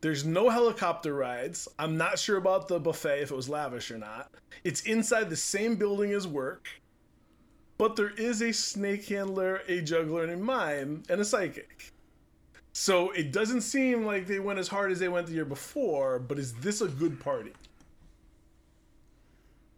There's 0.00 0.24
no 0.24 0.48
helicopter 0.48 1.12
rides. 1.12 1.66
I'm 1.78 1.96
not 1.96 2.18
sure 2.18 2.36
about 2.36 2.68
the 2.68 2.78
buffet 2.78 3.22
if 3.22 3.30
it 3.32 3.34
was 3.34 3.48
lavish 3.48 3.90
or 3.90 3.98
not. 3.98 4.30
It's 4.62 4.82
inside 4.82 5.28
the 5.28 5.36
same 5.36 5.74
building 5.74 6.12
as 6.12 6.26
work. 6.26 6.68
But 7.78 7.96
there 7.96 8.10
is 8.10 8.42
a 8.42 8.52
snake 8.52 9.06
handler, 9.08 9.62
a 9.68 9.80
juggler, 9.80 10.22
and 10.22 10.32
a 10.32 10.36
mime, 10.36 11.02
and 11.08 11.20
a 11.20 11.24
psychic. 11.24 11.92
So 12.80 13.10
it 13.10 13.32
doesn't 13.32 13.62
seem 13.62 14.06
like 14.06 14.28
they 14.28 14.38
went 14.38 14.60
as 14.60 14.68
hard 14.68 14.92
as 14.92 15.00
they 15.00 15.08
went 15.08 15.26
the 15.26 15.32
year 15.32 15.44
before, 15.44 16.20
but 16.20 16.38
is 16.38 16.52
this 16.54 16.80
a 16.80 16.86
good 16.86 17.18
party? 17.18 17.52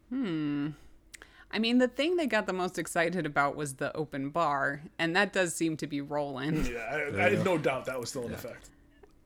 Hmm. 0.09 0.69
I 1.49 1.57
mean, 1.57 1.79
the 1.79 1.87
thing 1.87 2.15
they 2.15 2.27
got 2.27 2.45
the 2.45 2.53
most 2.53 2.77
excited 2.77 3.25
about 3.25 3.55
was 3.55 3.73
the 3.73 3.91
open 3.97 4.29
bar, 4.29 4.83
and 4.99 5.15
that 5.15 5.33
does 5.33 5.55
seem 5.55 5.77
to 5.77 5.87
be 5.87 5.99
rolling. 5.99 6.63
Yeah, 6.63 7.09
I, 7.17 7.25
I 7.25 7.29
had 7.31 7.43
no 7.43 7.57
doubt 7.57 7.85
that 7.85 7.99
was 7.99 8.09
still 8.09 8.27
in 8.27 8.33
effect. 8.33 8.69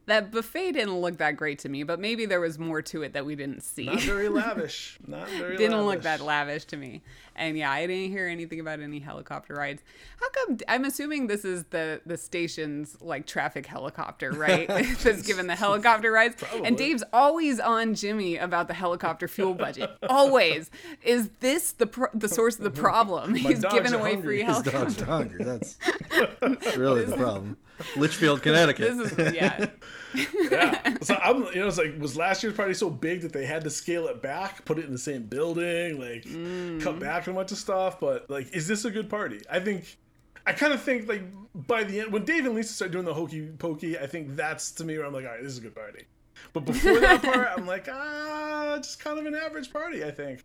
That 0.07 0.31
buffet 0.31 0.73
didn't 0.73 0.99
look 0.99 1.17
that 1.17 1.35
great 1.35 1.57
to 1.59 1.69
me, 1.69 1.81
but 1.83 1.99
maybe 1.99 2.25
there 2.27 2.39
was 2.39 2.59
more 2.59 2.81
to 2.83 3.01
it 3.01 3.13
that 3.13 3.25
we 3.25 3.35
didn't 3.35 3.61
see. 3.61 3.85
Not 3.85 4.01
very 4.01 4.29
lavish. 4.29 4.99
Not 5.07 5.27
very 5.29 5.57
didn't 5.57 5.77
lavish. 5.77 5.93
look 5.95 6.03
that 6.03 6.21
lavish 6.21 6.65
to 6.65 6.77
me. 6.77 7.01
And 7.35 7.57
yeah, 7.57 7.71
I 7.71 7.87
didn't 7.87 8.11
hear 8.11 8.27
anything 8.27 8.59
about 8.59 8.79
any 8.79 8.99
helicopter 8.99 9.55
rides. 9.55 9.81
How 10.21 10.29
come? 10.29 10.57
I'm 10.67 10.85
assuming 10.85 11.27
this 11.27 11.43
is 11.43 11.63
the 11.71 12.01
the 12.05 12.17
station's 12.17 13.01
like 13.01 13.25
traffic 13.25 13.65
helicopter, 13.65 14.31
right? 14.31 14.67
That's 15.03 15.23
given 15.23 15.47
the 15.47 15.55
helicopter 15.55 16.11
rides. 16.11 16.35
Probably. 16.37 16.67
And 16.67 16.77
Dave's 16.77 17.03
always 17.11 17.59
on 17.59 17.95
Jimmy 17.95 18.37
about 18.37 18.67
the 18.67 18.73
helicopter 18.75 19.27
fuel 19.27 19.53
budget. 19.55 19.89
always. 20.07 20.69
Is 21.03 21.29
this 21.39 21.71
the 21.71 21.87
pro- 21.87 22.09
the 22.13 22.29
source 22.29 22.57
of 22.57 22.63
the 22.63 22.69
problem? 22.71 23.33
He's 23.35 23.59
dogs 23.59 23.73
giving 23.73 23.93
away 23.93 24.13
hungry. 24.13 24.39
free 24.39 24.43
His 24.43 24.57
His 24.57 24.71
dogs 24.71 25.01
are 25.01 25.05
hungry. 25.05 25.43
That's 25.43 25.77
really 26.77 27.05
the 27.05 27.17
problem. 27.17 27.57
Litchfield, 27.97 28.41
Connecticut. 28.41 28.97
This 28.97 29.11
is 29.11 29.33
yeah. 29.33 29.65
yeah. 30.51 30.97
So 31.01 31.15
I'm, 31.15 31.43
you 31.53 31.55
know, 31.61 31.67
it's 31.67 31.77
like, 31.77 31.99
was 31.99 32.15
last 32.15 32.41
year's 32.43 32.55
party 32.55 32.73
so 32.73 32.89
big 32.89 33.21
that 33.21 33.33
they 33.33 33.45
had 33.45 33.63
to 33.65 33.69
scale 33.69 34.07
it 34.07 34.21
back, 34.21 34.63
put 34.65 34.79
it 34.79 34.85
in 34.85 34.91
the 34.91 34.97
same 34.97 35.23
building, 35.23 35.99
like 35.99 36.23
Mm. 36.23 36.81
cut 36.81 36.99
back 36.99 37.27
on 37.27 37.33
a 37.33 37.37
bunch 37.37 37.51
of 37.51 37.57
stuff? 37.57 37.99
But 37.99 38.29
like, 38.29 38.55
is 38.55 38.67
this 38.67 38.85
a 38.85 38.91
good 38.91 39.09
party? 39.09 39.41
I 39.49 39.59
think, 39.59 39.97
I 40.47 40.53
kind 40.53 40.71
of 40.73 40.81
think 40.81 41.07
like 41.09 41.23
by 41.67 41.83
the 41.83 42.01
end, 42.01 42.13
when 42.13 42.23
Dave 42.23 42.45
and 42.45 42.55
Lisa 42.55 42.73
start 42.73 42.91
doing 42.91 43.05
the 43.05 43.13
hokey 43.13 43.47
pokey, 43.57 43.97
I 43.99 44.07
think 44.07 44.35
that's 44.35 44.71
to 44.73 44.85
me 44.85 44.97
where 44.97 45.05
I'm 45.07 45.13
like, 45.13 45.25
all 45.25 45.31
right, 45.31 45.43
this 45.43 45.51
is 45.53 45.57
a 45.57 45.61
good 45.61 45.75
party. 45.75 46.05
But 46.53 46.65
before 46.65 46.99
that 46.99 47.21
part, 47.23 47.49
I'm 47.57 47.65
like, 47.67 47.87
ah, 47.91 48.77
just 48.77 48.99
kind 48.99 49.19
of 49.19 49.25
an 49.25 49.35
average 49.35 49.71
party. 49.73 50.03
I 50.03 50.11
think. 50.11 50.43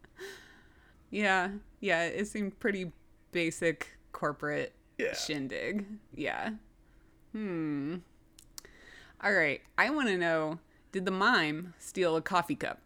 Yeah, 1.10 1.50
yeah, 1.80 2.04
it 2.04 2.26
seemed 2.28 2.58
pretty 2.60 2.92
basic 3.32 3.98
corporate 4.12 4.72
Yeah. 4.98 5.14
shindig. 5.14 5.86
Yeah. 6.14 6.50
Hmm. 7.32 7.96
All 9.22 9.32
right, 9.32 9.60
I 9.76 9.90
want 9.90 10.08
to 10.08 10.16
know 10.16 10.58
did 10.92 11.04
the 11.04 11.10
mime 11.10 11.74
steal 11.78 12.16
a 12.16 12.22
coffee 12.22 12.56
cup? 12.56 12.80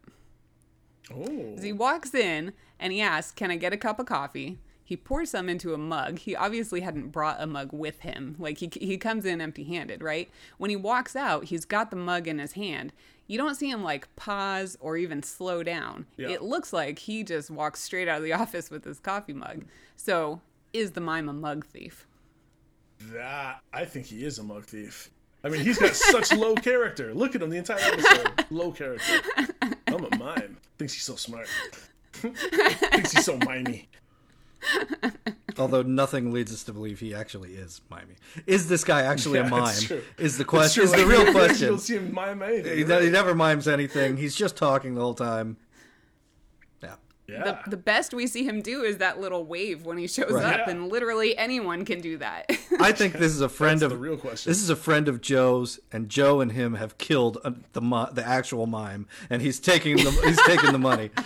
Oh. 1.15 1.57
He 1.61 1.73
walks 1.73 2.15
in 2.15 2.53
and 2.79 2.93
he 2.93 3.01
asks, 3.01 3.33
Can 3.33 3.51
I 3.51 3.57
get 3.57 3.73
a 3.73 3.77
cup 3.77 3.99
of 3.99 4.07
coffee? 4.07 4.59
He 4.87 4.97
pours 4.97 5.31
some 5.31 5.49
into 5.49 5.73
a 5.73 5.79
mug. 5.79 6.19
He 6.19 6.37
obviously 6.37 6.83
hadn't 6.83 7.09
brought 7.09 7.41
a 7.41 7.47
mug 7.47 7.73
with 7.73 8.01
him. 8.01 8.37
Like 8.39 8.59
he, 8.59 8.71
he 8.73 8.99
comes 8.99 9.25
in 9.25 9.41
empty 9.41 9.65
handed, 9.65 10.03
right? 10.03 10.31
When 10.59 10.69
he 10.69 10.77
walks 10.77 11.17
out, 11.17 11.45
he's 11.45 11.65
got 11.65 11.91
the 11.91 11.97
mug 11.97 12.29
in 12.29 12.39
his 12.39 12.53
hand. 12.53 12.93
You 13.27 13.39
don't 13.39 13.55
see 13.55 13.71
him 13.71 13.83
like 13.83 14.15
pause 14.17 14.77
or 14.81 14.99
even 14.99 15.23
slow 15.23 15.63
down. 15.63 16.05
Yeah. 16.19 16.29
It 16.29 16.43
looks 16.43 16.75
like 16.75 16.99
he 16.99 17.23
just 17.23 17.51
walks 17.51 17.81
straight 17.81 18.09
out 18.09 18.19
of 18.19 18.25
the 18.25 18.33
office 18.35 18.71
with 18.71 18.85
his 18.85 19.01
coffee 19.01 19.33
mug. 19.33 19.65
So, 19.97 20.43
is 20.75 20.93
the 20.93 21.01
mime 21.01 21.31
a 21.31 21.33
mug 21.33 21.65
thief? 21.65 22.07
That 23.13 23.61
I 23.73 23.85
think 23.85 24.07
he 24.07 24.25
is 24.25 24.39
a 24.39 24.43
mug 24.43 24.65
thief. 24.65 25.11
I 25.43 25.49
mean, 25.51 25.61
he's 25.63 25.79
got 25.79 25.95
such 25.95 26.33
low 26.33 26.55
character. 26.69 27.13
Look 27.15 27.35
at 27.35 27.43
him 27.43 27.51
the 27.51 27.59
entire 27.59 27.79
episode. 27.81 28.47
Low 28.51 28.73
character. 28.73 29.21
I'm 29.89 30.05
a 30.05 30.17
mime. 30.17 30.57
Thinks 30.79 30.95
he's 30.95 31.03
so 31.03 31.17
smart. 31.17 31.49
Thinks 32.13 33.13
he's 33.13 33.25
so 33.25 33.37
mimey. 33.39 33.89
Although 35.59 35.83
nothing 35.83 36.33
leads 36.33 36.53
us 36.53 36.65
to 36.65 36.73
believe 36.73 36.99
he 36.99 37.15
actually 37.15 37.53
is 37.55 37.81
miming. 37.91 38.17
Is 38.47 38.69
this 38.69 38.83
guy 38.85 39.03
actually 39.03 39.39
Yeah, 39.39 39.47
a 39.47 39.51
mime? 39.51 40.03
Is 40.19 40.39
the 40.39 40.45
question? 40.45 40.85
true, 40.87 40.93
Is 40.95 40.99
the 41.01 41.07
real 41.11 41.31
question? 41.31 41.69
don't 41.69 41.79
see 41.79 41.97
him 41.97 42.13
mime 42.13 42.43
anything. 42.43 42.79
He, 42.79 43.05
he 43.05 43.11
never 43.11 43.35
mimes 43.35 43.69
anything. 43.69 44.17
He's 44.17 44.35
just 44.35 44.57
talking 44.57 44.95
the 44.95 45.01
whole 45.03 45.15
time. 45.15 45.59
Yeah. 47.27 47.43
Yeah. 47.47 47.59
The, 47.65 47.71
the 47.71 47.77
best 47.79 48.13
we 48.13 48.27
see 48.27 48.45
him 48.45 48.61
do 48.61 48.83
is 48.83 48.99
that 48.99 49.19
little 49.19 49.47
wave 49.47 49.87
when 49.87 49.97
he 49.97 50.07
shows 50.07 50.31
Right. 50.31 50.61
up, 50.61 50.67
Yeah. 50.67 50.71
and 50.73 50.89
literally 50.91 51.37
anyone 51.39 51.87
can 51.87 52.03
do 52.03 52.19
that. 52.19 52.51
I 52.81 52.93
think 52.93 53.15
this 53.15 53.33
is 53.33 53.41
a 53.41 53.49
friend 53.49 53.81
That's 53.81 53.93
of 53.93 53.99
the 53.99 54.05
real 54.05 54.19
question. 54.19 54.51
This 54.51 54.63
is 54.63 54.69
a 54.69 54.77
friend 54.77 55.09
of 55.09 55.23
Joe's, 55.23 55.81
and 55.91 56.11
Joe 56.11 56.41
and 56.41 56.53
him 56.53 56.75
have 56.75 56.99
killed 56.99 57.39
uh, 57.43 57.53
the 57.73 57.81
the 58.13 58.23
actual 58.27 58.67
mime, 58.67 59.07
and 59.31 59.41
he's 59.41 59.59
taking 59.59 59.97
the 59.97 60.11
he's 60.25 60.41
taking 60.43 60.73
the 60.73 60.79
money. 60.79 61.11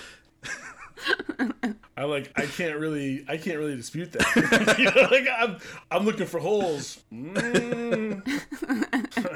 I 1.96 2.04
like. 2.04 2.30
I 2.36 2.46
can't 2.46 2.78
really. 2.78 3.24
I 3.28 3.36
can't 3.36 3.58
really 3.58 3.74
dispute 3.76 4.12
that. 4.12 4.76
you 4.78 4.84
know, 4.84 5.08
like 5.10 5.26
I'm. 5.36 5.58
I'm 5.90 6.04
looking 6.04 6.26
for 6.26 6.38
holes. 6.40 7.00
Mm. 7.12 8.22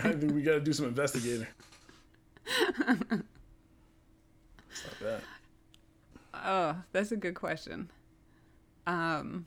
I 0.04 0.12
think 0.12 0.32
we 0.32 0.42
got 0.42 0.52
to 0.52 0.60
do 0.60 0.72
some 0.72 0.86
investigating. 0.86 1.46
It's 2.46 2.70
not 4.84 5.00
bad. 5.00 5.20
Oh, 6.44 6.76
that's 6.92 7.12
a 7.12 7.16
good 7.16 7.34
question. 7.34 7.90
Um, 8.86 9.46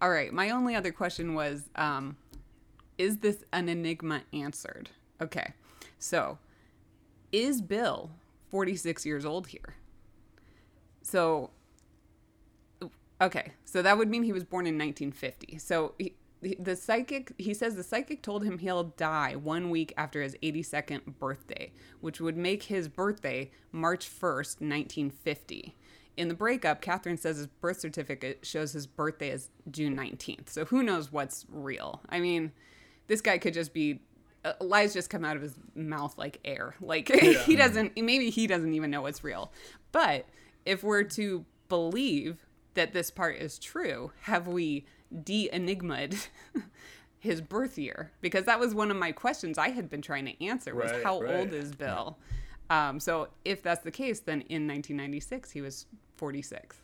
all 0.00 0.10
right. 0.10 0.32
My 0.32 0.50
only 0.50 0.74
other 0.74 0.92
question 0.92 1.34
was, 1.34 1.68
um, 1.74 2.16
is 2.98 3.18
this 3.18 3.44
an 3.52 3.68
enigma 3.68 4.22
answered? 4.32 4.90
Okay. 5.20 5.52
So, 5.98 6.38
is 7.32 7.60
Bill 7.60 8.10
46 8.50 9.04
years 9.04 9.24
old 9.24 9.48
here? 9.48 9.74
So, 11.02 11.50
okay. 13.20 13.52
So 13.64 13.82
that 13.82 13.98
would 13.98 14.08
mean 14.08 14.22
he 14.22 14.32
was 14.32 14.44
born 14.44 14.66
in 14.66 14.74
1950. 14.74 15.58
So 15.58 15.94
he, 15.98 16.14
the 16.42 16.76
psychic, 16.76 17.32
he 17.38 17.54
says 17.54 17.76
the 17.76 17.82
psychic 17.82 18.22
told 18.22 18.44
him 18.44 18.58
he'll 18.58 18.84
die 18.84 19.36
one 19.36 19.70
week 19.70 19.92
after 19.96 20.22
his 20.22 20.36
82nd 20.42 21.18
birthday, 21.18 21.72
which 22.00 22.20
would 22.20 22.36
make 22.36 22.64
his 22.64 22.88
birthday 22.88 23.50
March 23.72 24.08
1st, 24.08 24.60
1950. 24.60 25.74
In 26.16 26.28
the 26.28 26.34
breakup, 26.34 26.80
Catherine 26.80 27.16
says 27.16 27.36
his 27.36 27.46
birth 27.46 27.80
certificate 27.80 28.44
shows 28.44 28.72
his 28.72 28.86
birthday 28.86 29.30
as 29.30 29.50
June 29.70 29.96
19th. 29.96 30.48
So 30.48 30.64
who 30.66 30.82
knows 30.82 31.12
what's 31.12 31.44
real? 31.50 32.00
I 32.08 32.20
mean, 32.20 32.52
this 33.06 33.20
guy 33.20 33.38
could 33.38 33.54
just 33.54 33.72
be 33.72 34.00
uh, 34.44 34.52
lies 34.60 34.94
just 34.94 35.10
come 35.10 35.24
out 35.24 35.36
of 35.36 35.42
his 35.42 35.54
mouth 35.74 36.16
like 36.16 36.40
air. 36.44 36.76
Like 36.80 37.08
he 37.44 37.56
doesn't 37.56 37.96
maybe 37.96 38.30
he 38.30 38.46
doesn't 38.46 38.72
even 38.74 38.90
know 38.90 39.02
what's 39.02 39.24
real. 39.24 39.52
But 39.92 40.26
if 40.64 40.82
we're 40.82 41.02
to 41.02 41.44
believe 41.68 42.46
that 42.74 42.92
this 42.92 43.10
part 43.10 43.36
is 43.36 43.58
true, 43.58 44.12
have 44.22 44.46
we 44.46 44.86
de 45.24 45.48
enigmaed 45.52 46.16
his 47.18 47.40
birth 47.40 47.78
year? 47.78 48.12
Because 48.20 48.44
that 48.44 48.58
was 48.60 48.74
one 48.74 48.90
of 48.90 48.96
my 48.96 49.12
questions 49.12 49.58
I 49.58 49.70
had 49.70 49.88
been 49.88 50.02
trying 50.02 50.26
to 50.26 50.44
answer 50.44 50.74
was 50.74 50.90
Right, 50.90 51.02
how 51.02 51.20
right. 51.20 51.36
old 51.36 51.52
is 51.52 51.72
Bill? 51.74 52.18
Um, 52.70 52.98
so 52.98 53.28
if 53.44 53.62
that's 53.62 53.82
the 53.84 53.90
case, 53.90 54.20
then 54.20 54.40
in 54.42 54.66
1996 54.66 55.50
he 55.50 55.60
was 55.60 55.86
46. 56.16 56.76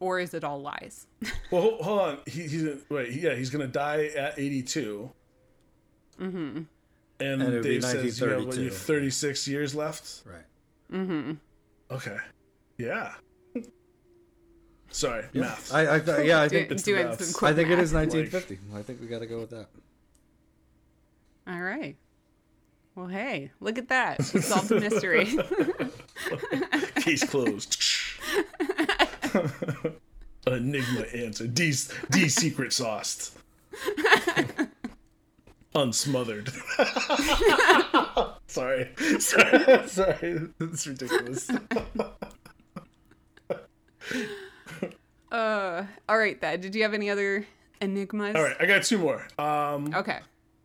Or 0.00 0.18
is 0.18 0.34
it 0.34 0.44
all 0.44 0.60
lies? 0.60 1.06
Well, 1.50 1.62
hold, 1.62 1.80
hold 1.82 2.00
on. 2.00 2.18
He, 2.26 2.42
he's 2.42 2.66
wait. 2.88 3.12
Yeah, 3.12 3.34
he's 3.34 3.50
gonna 3.50 3.68
die 3.68 4.06
at 4.16 4.38
82. 4.38 5.10
Mm-hmm. 6.20 6.36
And, 6.36 6.68
And 7.20 7.42
it 7.42 7.62
be 7.62 7.68
Dave 7.74 7.84
says 7.84 8.20
you 8.20 8.28
have 8.28 8.46
what, 8.46 8.56
you 8.56 8.64
have 8.64 8.76
36 8.76 9.46
years 9.46 9.74
left. 9.74 10.22
Right. 10.26 10.44
Mm-hmm. 10.92 11.32
Okay. 11.92 12.16
Yeah. 12.76 13.12
Sorry, 14.94 15.24
math. 15.34 15.74
I, 15.74 15.96
I 15.96 15.98
th- 15.98 16.24
yeah, 16.24 16.40
I 16.42 16.46
Do- 16.48 16.56
think 16.56 16.70
it's 16.70 16.82
doing 16.84 17.06
nuts. 17.06 17.26
some 17.26 17.34
quick 17.34 17.50
I 17.50 17.54
think 17.56 17.68
it 17.68 17.74
math. 17.76 17.84
is 17.84 17.92
1950. 17.92 18.58
I 18.76 18.82
think 18.82 19.00
we 19.00 19.08
got 19.08 19.18
to 19.18 19.26
go 19.26 19.40
with 19.40 19.50
that. 19.50 19.66
All 21.48 21.60
right. 21.60 21.96
Well, 22.94 23.08
hey, 23.08 23.50
look 23.58 23.76
at 23.76 23.88
that. 23.88 24.18
We 24.32 24.40
solved 24.40 24.68
the 24.68 24.78
mystery. 24.78 25.26
Case 27.02 27.24
closed. 27.28 27.76
Enigma 30.46 31.00
answer. 31.12 31.48
D 31.48 31.74
D 32.12 32.28
secret 32.28 32.72
sauced. 32.72 33.36
Unsmothered. 35.74 36.50
sorry. 38.46 38.90
Sorry. 39.18 39.88
Sorry. 39.88 40.40
It's 40.60 40.86
ridiculous. 40.86 41.50
Uh, 45.34 45.86
all 46.08 46.18
right, 46.18 46.40
Thad. 46.40 46.60
Did 46.60 46.74
you 46.74 46.82
have 46.82 46.94
any 46.94 47.10
other 47.10 47.46
enigmas? 47.80 48.36
All 48.36 48.42
right, 48.42 48.56
I 48.60 48.66
got 48.66 48.82
two 48.84 48.98
more. 48.98 49.26
Um 49.38 49.94
Okay. 49.94 50.18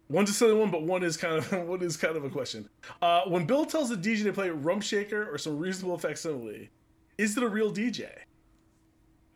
One's 0.09 0.32
a 0.32 0.34
silly 0.34 0.53
one, 0.53 0.72
but 0.72 0.82
one 0.82 1.03
is 1.03 1.17
kind 1.17 1.36
of 1.36 1.51
one 1.67 1.82
is 1.82 1.97
kind 1.97 2.17
of 2.17 2.24
a 2.24 2.30
question. 2.30 2.67
Uh, 3.01 3.22
when 3.28 3.45
Bill 3.45 3.65
tells 3.65 3.89
the 3.89 3.95
DJ 3.95 4.24
to 4.24 4.34
play 4.34 4.49
Rump 4.49 4.82
Shaker 4.82 5.32
or 5.32 5.38
some 5.38 5.59
reasonable 5.59 5.97
facsimile, 5.99 6.70
is 7.17 7.38
it 7.38 7.43
a 7.43 7.47
real 7.47 7.72
DJ? 7.72 8.09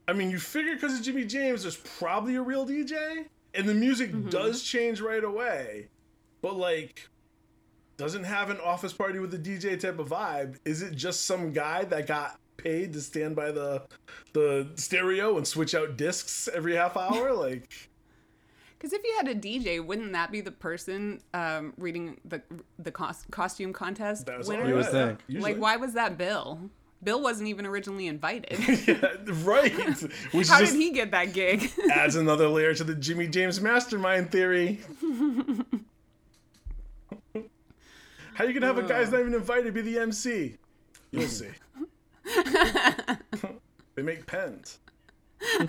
I 0.08 0.14
mean, 0.14 0.32
you 0.32 0.40
figure 0.40 0.74
because 0.74 0.98
it's 0.98 1.06
Jimmy 1.06 1.26
James, 1.26 1.62
there's 1.62 1.78
probably 1.78 2.36
a 2.36 2.42
real 2.42 2.66
DJ, 2.66 3.26
and 3.54 3.70
the 3.70 3.74
music 3.74 4.30
does 4.30 4.64
change 4.64 5.00
right 5.00 5.24
away. 5.24 5.90
But 6.42 6.58
like, 6.58 7.08
doesn't 7.98 8.24
have 8.24 8.50
an 8.50 8.60
office 8.60 8.92
party 8.94 9.20
with 9.20 9.34
a 9.34 9.38
DJ 9.38 9.80
type 9.80 10.00
of 10.00 10.10
vibe. 10.10 10.58
Is 10.66 10.82
it 10.82 10.96
just 10.96 11.26
some 11.26 11.54
guy 11.54 11.86
that 11.86 12.08
got 12.08 12.40
paid 12.64 12.94
to 12.94 13.02
stand 13.02 13.36
by 13.36 13.52
the 13.52 13.84
the 14.34 14.68
stereo 14.76 15.38
and 15.38 15.48
switch 15.48 15.76
out 15.76 15.98
discs 15.98 16.48
every 16.54 16.76
half 16.76 16.96
hour? 16.98 17.34
Like. 17.44 17.90
Because 18.78 18.92
if 18.94 19.04
you 19.06 19.14
had 19.16 19.30
a 19.30 19.36
DJ, 19.36 19.86
wouldn't 19.86 20.12
that 20.12 20.30
be 20.30 20.42
the 20.42 20.52
person 20.52 21.22
um, 21.34 21.74
reading 21.78 22.20
the 22.26 22.42
the 22.80 22.92
cos- 22.92 23.26
costume 23.32 23.72
contest 23.72 24.26
That 24.26 24.38
was 24.38 24.48
winner? 24.50 24.64
all 24.64 24.70
You 24.70 24.76
would 24.76 24.86
think. 24.88 25.20
usually. 25.28 25.54
Like, 25.54 25.62
why 25.62 25.78
was 25.78 25.94
that 25.94 26.18
Bill? 26.18 26.70
Bill 27.02 27.22
wasn't 27.22 27.48
even 27.50 27.66
originally 27.66 28.08
invited. 28.08 28.58
Yeah, 28.88 29.16
right. 29.44 29.74
Which 30.34 30.48
How 30.50 30.60
did 30.60 30.74
he 30.74 30.92
get 30.92 31.12
that 31.12 31.32
gig? 31.34 31.70
adds 31.92 32.16
another 32.16 32.48
layer 32.50 32.74
to 32.74 32.84
the 32.84 32.96
Jimmy 32.96 33.28
James 33.28 33.60
mastermind 33.62 34.32
theory. 34.32 34.80
How 38.36 38.46
you 38.46 38.54
gonna 38.54 38.66
have 38.66 38.78
a 38.80 38.84
guy 38.84 39.00
who's 39.00 39.12
not 39.12 39.20
even 39.22 39.34
invited 39.34 39.66
to 39.66 39.72
be 39.72 39.82
the 39.82 40.00
MC? 40.00 40.58
You'll 41.12 41.28
see. 41.28 41.48
They 43.96 44.02
make 44.02 44.26
pens. 44.26 44.80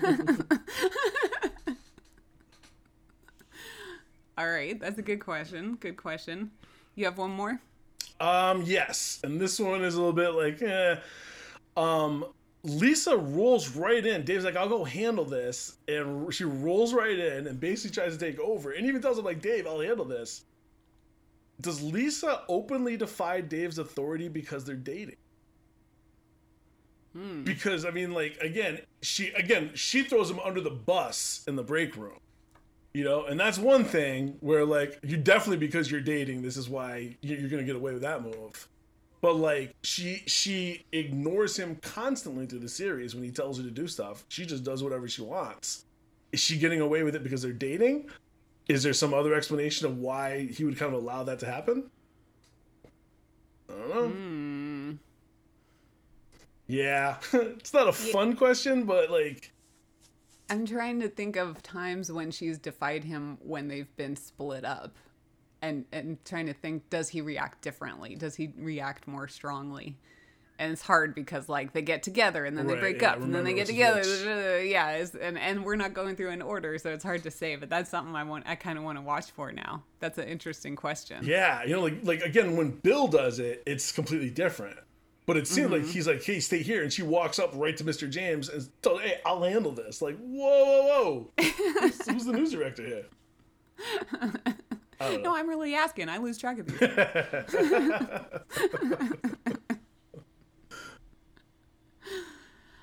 All 4.37 4.49
right, 4.49 4.79
that's 4.79 4.99
a 4.99 5.01
good 5.01 5.19
question. 5.19 5.77
Good 5.79 5.97
question. 5.97 6.51
You 6.95 7.05
have 7.05 7.17
one 7.17 7.31
more? 7.31 7.59
Um, 8.19 8.63
yes, 8.63 9.19
and 9.23 9.39
this 9.39 9.59
one 9.59 9.83
is 9.83 9.95
a 9.95 9.97
little 9.97 10.13
bit 10.13 10.29
like, 10.29 10.61
eh. 10.61 10.97
Um, 11.77 12.25
Lisa 12.63 13.15
rolls 13.15 13.75
right 13.75 14.03
in. 14.05 14.23
Dave's 14.25 14.43
like, 14.43 14.55
"I'll 14.55 14.69
go 14.69 14.83
handle 14.83 15.25
this," 15.25 15.77
and 15.87 16.33
she 16.33 16.45
rolls 16.45 16.93
right 16.93 17.17
in 17.17 17.47
and 17.47 17.59
basically 17.59 17.93
tries 17.93 18.17
to 18.17 18.19
take 18.19 18.39
over, 18.39 18.71
and 18.71 18.87
even 18.87 19.01
tells 19.01 19.19
him 19.19 19.25
like, 19.25 19.41
"Dave, 19.41 19.67
I'll 19.67 19.81
handle 19.81 20.05
this." 20.05 20.45
Does 21.61 21.81
Lisa 21.81 22.43
openly 22.49 22.97
defy 22.97 23.41
Dave's 23.41 23.77
authority 23.77 24.27
because 24.27 24.65
they're 24.65 24.75
dating? 24.75 25.17
Hmm. 27.15 27.43
Because 27.43 27.85
I 27.85 27.91
mean, 27.91 28.13
like 28.13 28.37
again, 28.41 28.79
she 29.01 29.29
again 29.29 29.71
she 29.73 30.03
throws 30.03 30.29
him 30.29 30.39
under 30.39 30.61
the 30.61 30.71
bus 30.71 31.43
in 31.47 31.55
the 31.55 31.63
break 31.63 31.95
room 31.95 32.19
you 32.95 33.03
know? 33.03 33.25
And 33.25 33.37
that's 33.37 33.59
one 33.59 33.83
thing 33.83 34.37
where 34.39 34.65
like 34.65 34.97
you 35.03 35.17
definitely 35.17 35.57
because 35.57 35.91
you're 35.91 35.99
dating 36.01 36.41
this 36.41 36.55
is 36.55 36.69
why 36.69 37.17
you- 37.21 37.35
you're 37.35 37.49
gonna 37.49 37.63
get 37.63 37.75
away 37.75 37.91
with 37.91 38.01
that 38.03 38.23
move. 38.23 38.69
But 39.19 39.33
like 39.33 39.75
she 39.83 40.23
she 40.27 40.85
ignores 40.93 41.57
him 41.57 41.75
constantly 41.81 42.45
through 42.45 42.59
the 42.59 42.69
series 42.69 43.13
when 43.13 43.25
he 43.25 43.31
tells 43.31 43.57
her 43.57 43.63
to 43.63 43.71
do 43.71 43.87
stuff. 43.87 44.23
She 44.29 44.45
just 44.45 44.63
does 44.63 44.81
whatever 44.81 45.09
she 45.09 45.21
wants. 45.21 45.85
Is 46.31 46.39
she 46.39 46.57
getting 46.57 46.79
away 46.79 47.03
with 47.03 47.15
it 47.15 47.23
because 47.23 47.41
they're 47.41 47.51
dating? 47.51 48.09
Is 48.69 48.81
there 48.81 48.93
some 48.93 49.13
other 49.13 49.33
explanation 49.33 49.87
of 49.87 49.97
why 49.97 50.45
he 50.45 50.63
would 50.63 50.77
kind 50.77 50.93
of 50.95 51.01
allow 51.01 51.23
that 51.23 51.39
to 51.39 51.45
happen? 51.45 51.91
I 53.69 53.73
don't 53.73 53.89
know 53.89 54.07
hmm. 54.07 54.74
Yeah 56.67 57.17
it's 57.33 57.73
not 57.73 57.87
a 57.87 57.93
fun 57.93 58.35
question 58.35 58.85
but 58.85 59.09
like 59.09 59.51
I'm 60.49 60.65
trying 60.65 60.99
to 61.01 61.09
think 61.09 61.35
of 61.35 61.61
times 61.63 62.11
when 62.11 62.31
she's 62.31 62.57
defied 62.57 63.03
him 63.03 63.37
when 63.41 63.67
they've 63.67 63.93
been 63.95 64.15
split 64.15 64.65
up. 64.65 64.95
And 65.61 65.85
and 65.91 66.23
trying 66.25 66.45
to 66.47 66.53
think 66.53 66.89
does 66.89 67.09
he 67.09 67.21
react 67.21 67.61
differently? 67.61 68.15
Does 68.15 68.35
he 68.35 68.53
react 68.57 69.07
more 69.07 69.27
strongly? 69.27 69.97
And 70.59 70.71
it's 70.71 70.83
hard 70.83 71.15
because 71.15 71.49
like 71.49 71.73
they 71.73 71.81
get 71.81 72.03
together 72.03 72.45
and 72.45 72.57
then 72.57 72.67
they 72.67 72.75
break 72.75 73.01
yeah, 73.01 73.11
up 73.11 73.21
and 73.21 73.33
then 73.33 73.43
they 73.43 73.53
get 73.53 73.67
together. 73.67 74.03
Yeah, 74.63 74.91
it's, 74.91 75.15
and 75.15 75.39
and 75.39 75.65
we're 75.65 75.75
not 75.75 75.93
going 75.93 76.15
through 76.15 76.29
an 76.29 76.41
order, 76.41 76.77
so 76.77 76.91
it's 76.91 77.03
hard 77.03 77.23
to 77.23 77.31
say. 77.31 77.55
But 77.55 77.69
that's 77.69 77.89
something 77.89 78.15
I 78.15 78.23
want. 78.23 78.45
I 78.47 78.55
kind 78.55 78.77
of 78.77 78.83
want 78.83 78.97
to 78.97 79.01
watch 79.01 79.31
for 79.31 79.51
now. 79.51 79.83
That's 79.99 80.17
an 80.17 80.27
interesting 80.27 80.75
question. 80.75 81.25
Yeah, 81.25 81.63
you 81.63 81.71
know, 81.71 81.81
like 81.81 81.99
like 82.03 82.21
again, 82.21 82.55
when 82.55 82.71
Bill 82.71 83.07
does 83.07 83.39
it, 83.39 83.63
it's 83.65 83.91
completely 83.91 84.29
different. 84.29 84.77
But 85.27 85.37
it 85.37 85.47
seemed 85.47 85.71
Mm-hmm. 85.71 85.83
like 85.85 85.91
he's 85.91 86.07
like, 86.07 86.23
"Hey, 86.23 86.39
stay 86.39 86.61
here," 86.61 86.83
and 86.83 86.93
she 86.93 87.01
walks 87.01 87.39
up 87.39 87.51
right 87.55 87.75
to 87.77 87.83
Mr. 87.83 88.07
James 88.09 88.47
and 88.49 88.67
tells, 88.81 89.01
"Hey, 89.01 89.19
I'll 89.25 89.41
handle 89.43 89.71
this." 89.71 90.01
Like, 90.01 90.17
whoa, 90.19 90.65
whoa, 90.65 90.83
whoa! 91.37 91.43
who's, 91.81 92.07
who's 92.09 92.25
the 92.25 92.33
news 92.33 92.51
director 92.51 92.85
here? 92.85 93.05
No, 95.21 95.35
I'm 95.35 95.49
really 95.49 95.75
asking. 95.75 96.07
I 96.07 96.19
lose 96.19 96.37
track 96.37 96.57
of 96.57 96.67
these. 96.67 96.79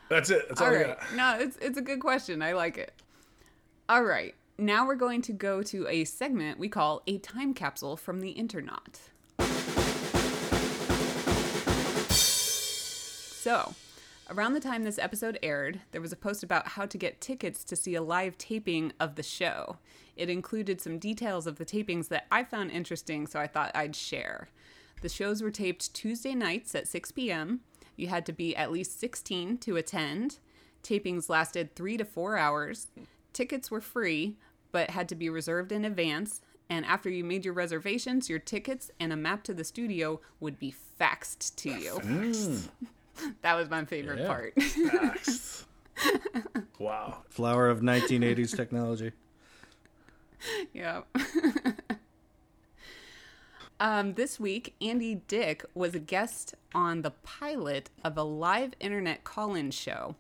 That's 0.09 0.31
it. 0.31 0.49
That's 0.49 0.61
all, 0.61 0.69
All 0.69 0.75
I 0.75 0.83
got. 0.83 0.99
No, 1.17 1.39
it's 1.41 1.57
it's 1.59 1.79
a 1.79 1.83
good 1.83 2.01
question. 2.01 2.43
I 2.43 2.53
like 2.53 2.77
it. 2.77 2.93
All 3.89 4.03
right. 4.05 4.35
Now 4.59 4.87
we're 4.87 4.95
going 4.95 5.23
to 5.23 5.33
go 5.33 5.63
to 5.63 5.89
a 5.89 6.05
segment 6.05 6.59
we 6.59 6.69
call 6.69 7.03
a 7.07 7.19
time 7.19 7.55
capsule 7.55 7.97
from 7.97 8.21
the 8.21 8.31
internet. 8.31 9.01
So, 13.43 13.75
around 14.31 14.53
the 14.53 14.61
time 14.61 14.85
this 14.85 15.01
episode 15.01 15.37
aired, 15.43 15.81
there 15.91 16.01
was 16.01 16.13
a 16.13 16.17
post 16.17 16.45
about 16.45 16.69
how 16.69 16.87
to 16.87 16.97
get 16.97 17.21
tickets 17.21 17.65
to 17.65 17.75
see 17.75 17.97
a 17.97 18.01
live 18.01 18.39
taping 18.39 18.93
of 19.01 19.17
the 19.17 19.25
show. 19.25 19.79
It 20.17 20.31
included 20.31 20.81
some 20.81 21.01
details 21.01 21.49
of 21.49 21.59
the 21.59 21.65
tapings 21.65 22.07
that 22.07 22.29
I 22.31 22.45
found 22.45 22.71
interesting, 22.71 23.27
so 23.27 23.41
I 23.41 23.49
thought 23.49 23.73
I'd 23.75 23.97
share. 23.97 24.47
The 25.01 25.09
shows 25.09 25.43
were 25.43 25.51
taped 25.51 25.93
Tuesday 25.93 26.37
nights 26.37 26.73
at 26.77 26.87
6 26.87 27.11
p.m. 27.11 27.63
You 27.97 28.07
had 28.07 28.27
to 28.27 28.33
be 28.33 28.55
at 28.55 28.71
least 28.71 29.01
16 29.01 29.59
to 29.59 29.77
attend. 29.77 30.39
Tapings 30.85 31.29
lasted 31.29 31.75
three 31.75 31.97
to 31.97 32.05
four 32.05 32.37
hours. 32.37 32.87
Tickets 33.33 33.73
were 33.73 33.81
free, 33.81 34.37
but 34.71 34.91
had 34.91 35.09
to 35.09 35.17
be 35.17 35.29
reserved 35.29 35.73
in 35.73 35.85
advance. 35.85 36.43
And 36.71 36.87
after 36.87 37.11
you 37.11 37.25
made 37.25 37.45
your 37.45 37.55
reservations, 37.55 38.31
your 38.31 38.39
tickets 38.39 38.93
and 39.01 39.13
a 39.13 39.17
map 39.17 39.43
to 39.43 39.53
the 39.53 39.65
studio 39.65 40.21
would 40.39 40.61
be 40.61 40.73
faxed 41.01 41.57
to 41.57 41.71
you. 41.71 42.61
that 43.43 43.55
was 43.55 43.71
my 43.71 43.85
favorite 43.85 44.21
Yeah. 44.21 44.27
part. 44.27 44.55
Wow. 46.79 47.19
Flower 47.29 47.69
of 47.69 47.81
1980s 47.81 48.57
technology. 48.57 49.13
yeah. 50.73 51.03
um, 53.81 54.15
this 54.15 54.41
week, 54.41 54.75
Andy 54.81 55.17
Dick 55.29 55.65
was 55.75 55.95
a 55.95 56.01
guest 56.01 56.55
on 56.75 57.03
the 57.03 57.11
pilot 57.11 57.91
of 58.05 58.17
a 58.17 58.25
live 58.25 58.73
internet 58.81 59.23
call 59.23 59.55
in 59.55 59.71
show. 59.71 60.17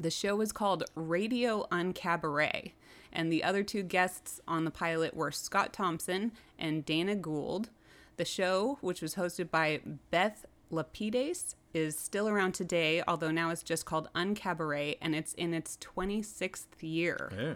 The 0.00 0.10
show 0.10 0.34
was 0.34 0.50
called 0.50 0.82
Radio 0.96 1.66
Uncabaret, 1.70 2.72
and 3.12 3.32
the 3.32 3.44
other 3.44 3.62
two 3.62 3.84
guests 3.84 4.40
on 4.48 4.64
the 4.64 4.70
pilot 4.72 5.14
were 5.14 5.30
Scott 5.30 5.72
Thompson 5.72 6.32
and 6.58 6.84
Dana 6.84 7.14
Gould. 7.14 7.70
The 8.16 8.24
show, 8.24 8.78
which 8.80 9.00
was 9.00 9.14
hosted 9.14 9.48
by 9.50 9.80
Beth 10.10 10.44
Lapides 10.70 11.54
is 11.74 11.98
still 11.98 12.28
around 12.28 12.52
today, 12.52 13.02
although 13.06 13.30
now 13.30 13.50
it's 13.50 13.62
just 13.62 13.84
called 13.84 14.08
Uncabaret, 14.14 14.98
and 15.00 15.14
it's 15.14 15.32
in 15.34 15.54
its 15.54 15.76
26th 15.78 16.66
year. 16.80 17.32
Yeah. 17.36 17.54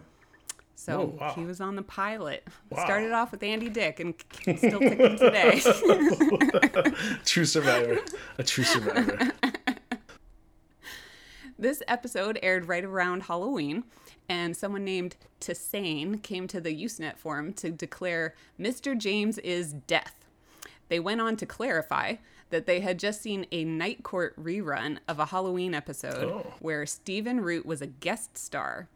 So 0.75 1.15
wow. 1.21 1.33
he 1.35 1.45
was 1.45 1.61
on 1.61 1.77
the 1.77 1.83
pilot. 1.83 2.47
Wow. 2.71 2.85
Started 2.85 3.13
off 3.13 3.31
with 3.31 3.43
Andy 3.43 3.69
Dick 3.69 4.01
and 4.01 4.15
still 4.59 4.81
ticking 4.81 5.17
today. 5.17 5.61
True 7.25 7.45
survivor. 7.45 7.99
A 8.39 8.43
true 8.43 8.65
survivor. 8.65 9.33
This 11.57 11.81
episode 11.87 12.41
aired 12.43 12.67
right 12.67 12.85
around 12.85 13.25
Halloween, 13.25 13.85
and 14.29 14.57
someone 14.57 14.85
named 14.85 15.15
Tassane 15.41 16.21
came 16.21 16.49
to 16.49 16.61
the 16.61 16.75
Usenet 16.75 17.17
forum 17.17 17.53
to 17.53 17.71
declare 17.71 18.35
Mr. 18.59 18.99
James 18.99 19.39
is 19.39 19.73
death. 19.73 20.25
They 20.89 20.99
went 20.99 21.21
on 21.21 21.37
to 21.37 21.47
clarify 21.47 22.17
that 22.53 22.67
they 22.67 22.79
had 22.81 22.99
just 23.01 23.21
seen 23.21 23.47
a 23.51 23.65
Night 23.65 24.05
Court 24.05 24.41
rerun 24.41 24.99
of 25.09 25.19
a 25.19 25.27
Halloween 25.27 25.75
episode 25.75 26.23
Oh. 26.25 26.55
where 26.61 26.87
Stephen 26.87 27.41
Root 27.41 27.67
was 27.67 27.83
a 27.83 27.87
guest 27.89 28.39
star. 28.39 28.89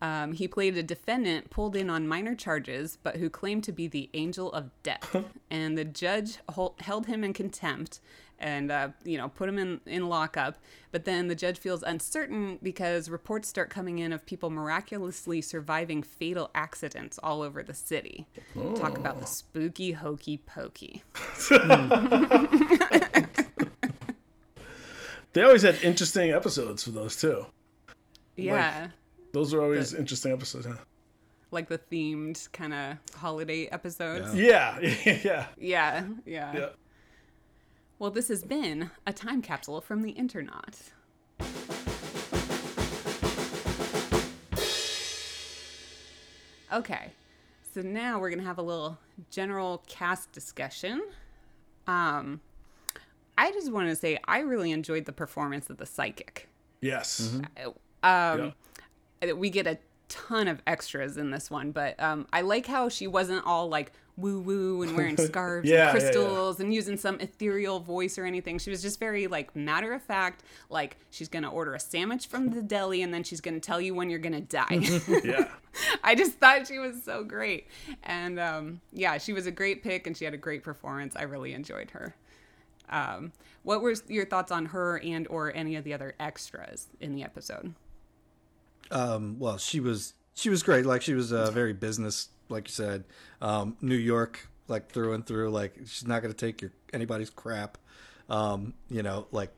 Um, 0.00 0.32
he 0.32 0.48
played 0.48 0.76
a 0.76 0.82
defendant 0.82 1.48
pulled 1.50 1.76
in 1.76 1.88
on 1.88 2.08
minor 2.08 2.34
charges, 2.34 2.98
but 3.02 3.16
who 3.16 3.30
claimed 3.30 3.64
to 3.64 3.72
be 3.72 3.86
the 3.86 4.10
angel 4.14 4.52
of 4.52 4.70
death. 4.82 5.16
and 5.50 5.76
the 5.78 5.84
judge 5.84 6.38
hol- 6.48 6.74
held 6.80 7.06
him 7.06 7.22
in 7.24 7.32
contempt 7.32 8.00
and, 8.42 8.70
uh, 8.70 8.88
you 9.04 9.16
know, 9.16 9.28
put 9.28 9.48
him 9.48 9.58
in, 9.58 9.80
in 9.86 10.08
lockup. 10.08 10.58
But 10.90 11.04
then 11.04 11.28
the 11.28 11.34
judge 11.34 11.58
feels 11.58 11.82
uncertain 11.82 12.58
because 12.62 13.08
reports 13.08 13.48
start 13.48 13.70
coming 13.70 13.98
in 13.98 14.12
of 14.12 14.26
people 14.26 14.50
miraculously 14.50 15.40
surviving 15.40 16.02
fatal 16.02 16.50
accidents 16.54 17.18
all 17.22 17.40
over 17.40 17.62
the 17.62 17.74
city. 17.74 18.26
Talk 18.76 18.98
about 18.98 19.20
the 19.20 19.26
spooky, 19.26 19.92
hokey 19.92 20.38
pokey. 20.38 21.02
They 25.34 25.42
always 25.42 25.62
had 25.62 25.82
interesting 25.82 26.30
episodes 26.30 26.82
for 26.82 26.90
those 26.90 27.16
too. 27.16 27.46
Yeah. 28.36 28.88
Those 29.32 29.54
were 29.54 29.62
always 29.62 29.94
interesting 29.94 30.32
episodes. 30.32 30.66
Huh? 30.66 30.74
like 31.52 31.68
the 31.68 31.78
themed 31.78 32.50
kind 32.52 32.72
of 32.72 32.96
holiday 33.14 33.66
episodes. 33.66 34.34
Yeah, 34.34 34.80
yeah, 34.80 35.46
Yeah, 35.58 36.04
yeah. 36.24 36.56
yeah. 36.56 36.68
Well, 38.02 38.10
this 38.10 38.26
has 38.30 38.42
been 38.42 38.90
a 39.06 39.12
time 39.12 39.42
capsule 39.42 39.80
from 39.80 40.02
the 40.02 40.10
internet. 40.10 40.90
Okay, 46.72 47.12
so 47.72 47.80
now 47.80 48.18
we're 48.18 48.30
gonna 48.30 48.42
have 48.42 48.58
a 48.58 48.62
little 48.62 48.98
general 49.30 49.84
cast 49.86 50.32
discussion. 50.32 51.00
Um, 51.86 52.40
I 53.38 53.52
just 53.52 53.70
want 53.70 53.88
to 53.88 53.94
say 53.94 54.18
I 54.26 54.40
really 54.40 54.72
enjoyed 54.72 55.04
the 55.04 55.12
performance 55.12 55.70
of 55.70 55.76
the 55.76 55.86
psychic. 55.86 56.48
Yes. 56.80 57.38
Um, 58.02 58.52
we 59.36 59.48
get 59.48 59.68
a 59.68 59.78
ton 60.08 60.48
of 60.48 60.60
extras 60.66 61.18
in 61.18 61.30
this 61.30 61.52
one, 61.52 61.70
but 61.70 62.02
um, 62.02 62.26
I 62.32 62.40
like 62.40 62.66
how 62.66 62.88
she 62.88 63.06
wasn't 63.06 63.46
all 63.46 63.68
like 63.68 63.92
woo 64.16 64.40
woo 64.40 64.82
and 64.82 64.96
wearing 64.96 65.16
scarves 65.16 65.68
Yeah, 65.68 65.76
yeah, 65.76 65.88
and 65.90 65.94
yeah. 65.96 66.00
crystals 66.00 66.60
and 66.60 66.72
using 66.74 66.96
some 66.96 67.18
ethereal 67.20 67.80
voice 67.80 68.18
or 68.18 68.24
anything. 68.26 68.58
She 68.58 68.70
was 68.70 68.82
just 68.82 68.98
very 69.00 69.26
like 69.26 69.56
matter 69.56 69.92
of 69.92 70.02
fact, 70.02 70.42
like 70.68 70.96
she's 71.10 71.28
gonna 71.28 71.50
order 71.50 71.74
a 71.74 71.80
sandwich 71.80 72.26
from 72.26 72.50
the 72.50 72.62
deli 72.62 73.02
and 73.02 73.12
then 73.12 73.22
she's 73.24 73.40
gonna 73.40 73.60
tell 73.60 73.80
you 73.80 73.94
when 73.94 74.10
you're 74.10 74.18
gonna 74.18 74.40
die. 74.40 74.80
Yeah. 75.24 75.48
I 76.04 76.14
just 76.14 76.32
thought 76.32 76.66
she 76.68 76.78
was 76.78 77.02
so 77.02 77.24
great, 77.24 77.66
and 78.02 78.38
um, 78.38 78.80
yeah, 78.92 79.16
she 79.16 79.32
was 79.32 79.46
a 79.46 79.50
great 79.50 79.82
pick 79.82 80.06
and 80.06 80.14
she 80.14 80.26
had 80.26 80.34
a 80.34 80.38
great 80.38 80.62
performance. 80.62 81.16
I 81.16 81.22
really 81.22 81.54
enjoyed 81.54 81.92
her. 81.92 82.14
Um, 82.90 83.32
what 83.62 83.80
were 83.80 83.94
your 84.08 84.26
thoughts 84.26 84.52
on 84.52 84.66
her 84.66 84.98
and 84.98 85.26
or 85.28 85.50
any 85.56 85.76
of 85.76 85.84
the 85.84 85.94
other 85.94 86.14
extras 86.20 86.88
in 87.00 87.14
the 87.14 87.22
episode? 87.22 87.72
Um, 88.90 89.36
well, 89.38 89.56
she 89.56 89.80
was 89.80 90.12
she 90.34 90.50
was 90.50 90.62
great. 90.62 90.84
Like 90.84 91.00
she 91.00 91.14
was 91.14 91.32
uh, 91.32 91.50
very 91.50 91.72
business, 91.72 92.28
like 92.52 92.68
you 92.68 92.72
said. 92.72 93.04
Um, 93.40 93.76
New 93.80 93.96
York, 93.96 94.48
like 94.68 94.90
through 94.90 95.14
and 95.14 95.26
through. 95.26 95.50
Like 95.50 95.74
she's 95.86 96.06
not 96.06 96.22
going 96.22 96.32
to 96.32 96.46
take 96.46 96.62
your 96.62 96.72
anybody's 96.92 97.30
crap. 97.30 97.78
Um, 98.28 98.74
you 98.88 99.02
know, 99.02 99.26
like 99.32 99.50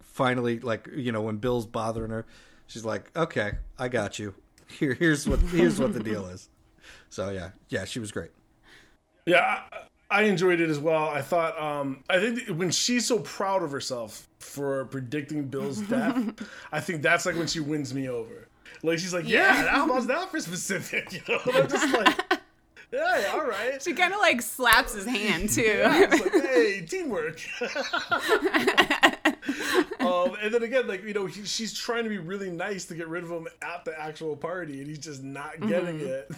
finally, 0.00 0.60
like 0.60 0.88
you 0.94 1.12
know, 1.12 1.22
when 1.22 1.36
Bill's 1.36 1.66
bothering 1.66 2.10
her, 2.10 2.26
she's 2.66 2.84
like, 2.84 3.10
"Okay, 3.16 3.52
I 3.78 3.88
got 3.88 4.18
you. 4.18 4.34
Here, 4.68 4.92
here's 4.92 5.26
what 5.26 5.40
here's 5.40 5.80
what 5.80 5.94
the 5.94 6.00
deal 6.00 6.26
is." 6.26 6.50
So 7.08 7.30
yeah, 7.30 7.50
yeah, 7.68 7.84
she 7.84 8.00
was 8.00 8.12
great. 8.12 8.30
Yeah, 9.26 9.62
I, 9.72 9.78
I 10.10 10.22
enjoyed 10.22 10.60
it 10.60 10.70
as 10.70 10.78
well. 10.78 11.08
I 11.08 11.20
thought, 11.20 11.60
um, 11.60 12.02
I 12.08 12.18
think 12.18 12.48
when 12.48 12.70
she's 12.70 13.06
so 13.06 13.18
proud 13.20 13.62
of 13.62 13.70
herself 13.70 14.28
for 14.38 14.86
predicting 14.86 15.48
Bill's 15.48 15.80
death, 15.82 16.18
I 16.72 16.80
think 16.80 17.02
that's 17.02 17.26
like 17.26 17.36
when 17.36 17.46
she 17.46 17.60
wins 17.60 17.92
me 17.92 18.08
over. 18.08 18.47
Like 18.82 18.98
she's 18.98 19.12
like, 19.14 19.28
yeah, 19.28 19.62
Yeah. 19.64 19.68
how 19.70 19.84
about 19.90 20.06
that 20.08 20.30
for 20.30 20.40
specific? 20.40 21.12
You 21.12 21.20
know, 21.28 21.40
and 21.46 21.56
I'm 21.56 21.68
just 21.68 21.92
like, 21.94 22.16
yeah, 22.92 23.20
yeah, 23.20 23.30
all 23.34 23.44
right. 23.46 23.82
She 23.82 23.92
kind 23.92 24.12
of 24.14 24.20
like 24.20 24.40
slaps 24.40 24.94
his 24.94 25.04
hand 25.04 25.50
too. 25.54 25.62
It's 25.66 26.20
like, 26.22 26.44
hey, 26.44 26.80
teamwork. 26.88 27.40
um, 30.00 30.36
and 30.42 30.52
then 30.54 30.62
again, 30.62 30.86
like 30.86 31.04
you 31.04 31.12
know, 31.14 31.26
he, 31.26 31.44
she's 31.44 31.72
trying 31.74 32.04
to 32.04 32.10
be 32.10 32.18
really 32.18 32.50
nice 32.50 32.84
to 32.86 32.94
get 32.94 33.08
rid 33.08 33.24
of 33.24 33.30
him 33.30 33.46
at 33.62 33.84
the 33.84 33.98
actual 34.00 34.36
party, 34.36 34.78
and 34.80 34.88
he's 34.88 34.98
just 34.98 35.22
not 35.22 35.60
getting 35.66 36.00
it. 36.00 36.30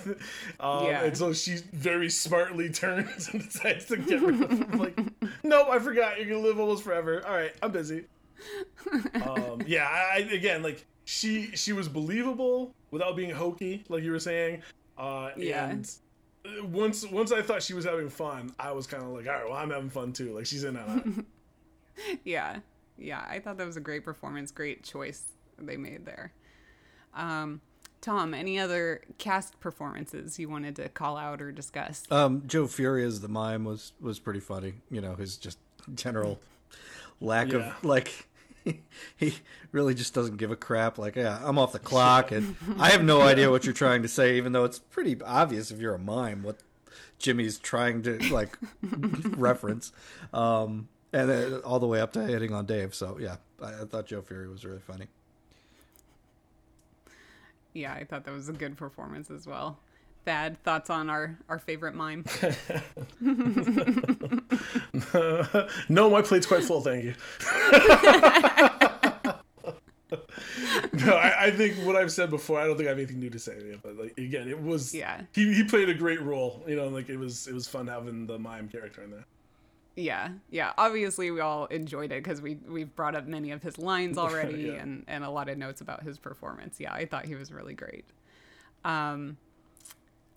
Um, 0.58 0.86
Yeah. 0.86 1.04
And 1.04 1.16
so 1.16 1.32
she 1.32 1.56
very 1.72 2.10
smartly 2.10 2.70
turns 2.70 3.28
and 3.28 3.42
decides 3.44 3.84
to 3.86 3.96
get 3.96 4.20
rid 4.20 4.42
of 4.42 4.50
him. 4.50 4.78
Like, 4.78 4.98
nope, 5.42 5.68
I 5.70 5.78
forgot. 5.78 6.18
You're 6.18 6.26
gonna 6.28 6.40
live 6.46 6.58
almost 6.58 6.82
forever. 6.84 7.24
All 7.26 7.34
right, 7.34 7.52
I'm 7.62 7.72
busy. 7.72 8.04
um, 9.22 9.62
yeah, 9.66 9.84
I, 9.88 10.16
I, 10.16 10.18
again, 10.32 10.62
like 10.62 10.84
she 11.10 11.50
she 11.56 11.72
was 11.72 11.88
believable 11.88 12.72
without 12.92 13.16
being 13.16 13.30
hokey, 13.30 13.82
like 13.88 14.04
you 14.04 14.12
were 14.12 14.20
saying. 14.20 14.62
Uh, 14.96 15.30
Yeah. 15.36 15.68
And 15.68 15.90
uh, 16.46 16.64
once 16.66 17.04
once 17.10 17.32
I 17.32 17.42
thought 17.42 17.62
she 17.64 17.74
was 17.74 17.84
having 17.84 18.08
fun, 18.08 18.52
I 18.60 18.70
was 18.70 18.86
kind 18.86 19.02
of 19.02 19.08
like, 19.10 19.26
all 19.26 19.32
right, 19.32 19.44
well, 19.44 19.54
I'm 19.56 19.70
having 19.70 19.90
fun 19.90 20.12
too. 20.12 20.32
Like 20.36 20.46
she's 20.46 20.62
in 20.62 20.76
on 20.76 21.26
it. 21.96 22.18
yeah, 22.24 22.60
yeah. 22.96 23.24
I 23.28 23.40
thought 23.40 23.58
that 23.58 23.66
was 23.66 23.76
a 23.76 23.80
great 23.80 24.04
performance, 24.04 24.52
great 24.52 24.84
choice 24.84 25.24
they 25.58 25.76
made 25.76 26.06
there. 26.06 26.32
Um, 27.12 27.60
Tom, 28.00 28.32
any 28.32 28.58
other 28.60 29.02
cast 29.18 29.58
performances 29.58 30.38
you 30.38 30.48
wanted 30.48 30.76
to 30.76 30.88
call 30.90 31.16
out 31.16 31.42
or 31.42 31.50
discuss? 31.50 32.04
Um, 32.10 32.44
Joe 32.46 32.66
Fury 32.68 33.04
as 33.04 33.20
the 33.20 33.28
mime 33.28 33.64
was 33.64 33.92
was 34.00 34.20
pretty 34.20 34.40
funny. 34.40 34.74
You 34.90 35.00
know, 35.00 35.16
his 35.16 35.36
just 35.36 35.58
general 35.96 36.38
lack 37.20 37.48
Yeah. 37.50 37.74
of 37.76 37.84
like 37.84 38.28
he 39.16 39.34
really 39.72 39.94
just 39.94 40.14
doesn't 40.14 40.36
give 40.36 40.50
a 40.50 40.56
crap. 40.56 40.98
Like, 40.98 41.16
yeah, 41.16 41.40
I'm 41.42 41.58
off 41.58 41.72
the 41.72 41.78
clock, 41.78 42.32
and 42.32 42.56
I 42.78 42.90
have 42.90 43.04
no 43.04 43.20
idea 43.22 43.50
what 43.50 43.64
you're 43.64 43.74
trying 43.74 44.02
to 44.02 44.08
say, 44.08 44.36
even 44.36 44.52
though 44.52 44.64
it's 44.64 44.78
pretty 44.78 45.20
obvious 45.22 45.70
if 45.70 45.80
you're 45.80 45.94
a 45.94 45.98
mime 45.98 46.42
what 46.42 46.58
Jimmy's 47.18 47.58
trying 47.58 48.02
to 48.02 48.18
like 48.32 48.58
reference. 49.36 49.92
Um, 50.32 50.88
and 51.12 51.28
then 51.28 51.54
all 51.64 51.78
the 51.78 51.86
way 51.86 52.00
up 52.00 52.12
to 52.14 52.26
hitting 52.26 52.52
on 52.52 52.66
Dave. 52.66 52.94
So 52.94 53.18
yeah, 53.20 53.36
I, 53.62 53.82
I 53.82 53.84
thought 53.84 54.06
Joe 54.06 54.22
Fury 54.22 54.48
was 54.48 54.64
really 54.64 54.80
funny. 54.80 55.06
Yeah, 57.72 57.92
I 57.92 58.04
thought 58.04 58.24
that 58.24 58.34
was 58.34 58.48
a 58.48 58.52
good 58.52 58.76
performance 58.76 59.30
as 59.30 59.46
well. 59.46 59.78
Thad, 60.24 60.62
thoughts 60.62 60.90
on 60.90 61.10
our 61.10 61.38
our 61.48 61.58
favorite 61.58 61.94
mime? 61.94 62.24
no, 65.88 66.10
my 66.10 66.22
plate's 66.22 66.46
quite 66.46 66.62
full, 66.64 66.80
thank 66.82 67.04
you. 67.04 67.14
no, 71.06 71.14
I, 71.14 71.46
I 71.46 71.50
think 71.50 71.76
what 71.86 71.96
I've 71.96 72.12
said 72.12 72.30
before. 72.30 72.60
I 72.60 72.66
don't 72.66 72.76
think 72.76 72.88
I 72.88 72.90
have 72.90 72.98
anything 72.98 73.20
new 73.20 73.30
to 73.30 73.38
say. 73.38 73.76
But 73.82 73.96
like 73.96 74.18
again, 74.18 74.48
it 74.48 74.60
was 74.60 74.94
Yeah. 74.94 75.22
He 75.32 75.52
he 75.54 75.64
played 75.64 75.88
a 75.88 75.94
great 75.94 76.20
role. 76.22 76.62
You 76.66 76.76
know, 76.76 76.88
like 76.88 77.08
it 77.08 77.18
was 77.18 77.46
it 77.46 77.54
was 77.54 77.66
fun 77.66 77.86
having 77.86 78.26
the 78.26 78.38
mime 78.38 78.68
character 78.68 79.02
in 79.02 79.10
there. 79.10 79.24
Yeah, 79.96 80.30
yeah. 80.50 80.72
Obviously, 80.78 81.30
we 81.30 81.40
all 81.40 81.66
enjoyed 81.66 82.12
it 82.12 82.22
because 82.22 82.40
we 82.40 82.56
we've 82.68 82.94
brought 82.94 83.14
up 83.14 83.26
many 83.26 83.50
of 83.50 83.62
his 83.62 83.78
lines 83.78 84.18
already 84.18 84.62
Yeah. 84.62 84.82
and 84.82 85.04
and 85.08 85.24
a 85.24 85.30
lot 85.30 85.48
of 85.48 85.58
notes 85.58 85.80
about 85.80 86.02
his 86.02 86.18
performance. 86.18 86.78
Yeah, 86.78 86.92
I 86.92 87.06
thought 87.06 87.24
he 87.24 87.34
was 87.34 87.52
really 87.52 87.74
great. 87.74 88.04
Um, 88.84 89.36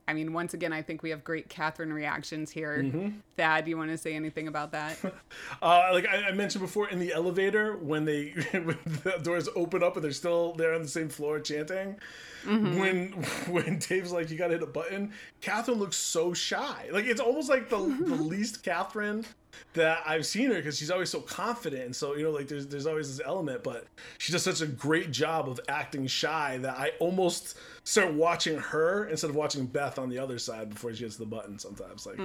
I 0.08 0.14
mean, 0.14 0.34
once 0.34 0.54
again, 0.54 0.74
I 0.74 0.82
think 0.82 1.02
we 1.02 1.12
have 1.12 1.24
great 1.24 1.50
Catherine 1.50 1.94
reactions 1.94 2.52
here. 2.52 2.84
Mm-hmm. 2.84 3.10
Thad, 3.38 3.66
do 3.66 3.72
you 3.72 3.78
want 3.78 3.92
to 3.92 3.98
say 3.98 4.16
anything 4.16 4.48
about 4.48 4.72
that? 4.72 4.98
Uh, 5.62 5.90
like 5.94 6.08
I, 6.08 6.28
I 6.28 6.32
mentioned 6.32 6.62
before, 6.62 6.90
in 6.90 7.00
the 7.00 7.14
elevator 7.14 7.78
when 7.78 8.06
they 8.06 8.30
when 8.52 8.78
the 9.04 9.20
doors 9.22 9.48
open 9.56 9.82
up 9.82 9.96
and 9.96 10.04
they're 10.04 10.12
still 10.12 10.54
there 10.54 10.74
on 10.74 10.82
the 10.82 10.88
same 10.88 11.10
floor 11.10 11.40
chanting. 11.40 11.98
When 12.46 13.12
when 13.48 13.80
Dave's 13.80 14.12
like, 14.12 14.30
"You 14.30 14.38
gotta 14.38 14.54
hit 14.54 14.64
a 14.64 14.68
button," 14.68 15.14
Catherine 15.42 15.80
looks 15.80 15.96
so 15.96 16.34
shy. 16.34 16.90
Like 16.92 17.06
it's 17.06 17.22
almost 17.22 17.50
like 17.50 17.70
the, 17.70 17.78
the 17.78 18.16
least 18.16 18.64
Catherine 18.64 19.26
that 19.74 20.04
I've 20.06 20.26
seen 20.26 20.50
her 20.52 20.56
because 20.56 20.78
she's 20.78 20.92
always 20.92 21.10
so 21.10 21.22
confident 21.22 21.84
and 21.84 21.96
so 21.96 22.16
you 22.16 22.24
know 22.24 22.32
like 22.32 22.48
there's 22.48 22.68
there's 22.68 22.86
always 22.88 23.18
this 23.18 23.26
element, 23.26 23.64
but 23.64 23.86
she 24.18 24.32
does 24.32 24.44
such 24.44 24.62
a 24.62 24.68
great 24.68 25.12
job 25.12 25.50
of 25.50 25.60
acting 25.68 26.08
shy 26.08 26.58
that 26.60 26.78
I 26.78 26.92
almost 27.00 27.58
start 27.84 28.14
watching 28.14 28.58
her 28.58 29.08
instead 29.08 29.30
of 29.30 29.36
watching 29.36 29.66
Beth 29.66 30.00
on 30.00 30.10
the 30.10 30.20
other 30.20 30.38
side 30.40 30.70
before 30.70 30.94
she 30.94 31.04
hits 31.04 31.18
the 31.18 31.26
button. 31.26 31.58
Sometimes 31.60 32.06
like. 32.06 32.18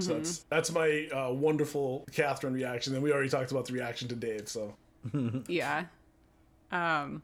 So 0.00 0.14
that's 0.14 0.40
that's 0.50 0.70
my 0.70 1.08
uh, 1.14 1.32
wonderful 1.32 2.04
Catherine 2.12 2.52
reaction. 2.52 2.92
And 2.92 3.02
we 3.02 3.10
already 3.10 3.30
talked 3.30 3.52
about 3.52 3.64
the 3.64 3.72
reaction 3.72 4.06
to 4.08 4.14
Dave. 4.14 4.46
So 4.46 4.74
Yeah. 5.48 5.84
Um, 6.70 7.22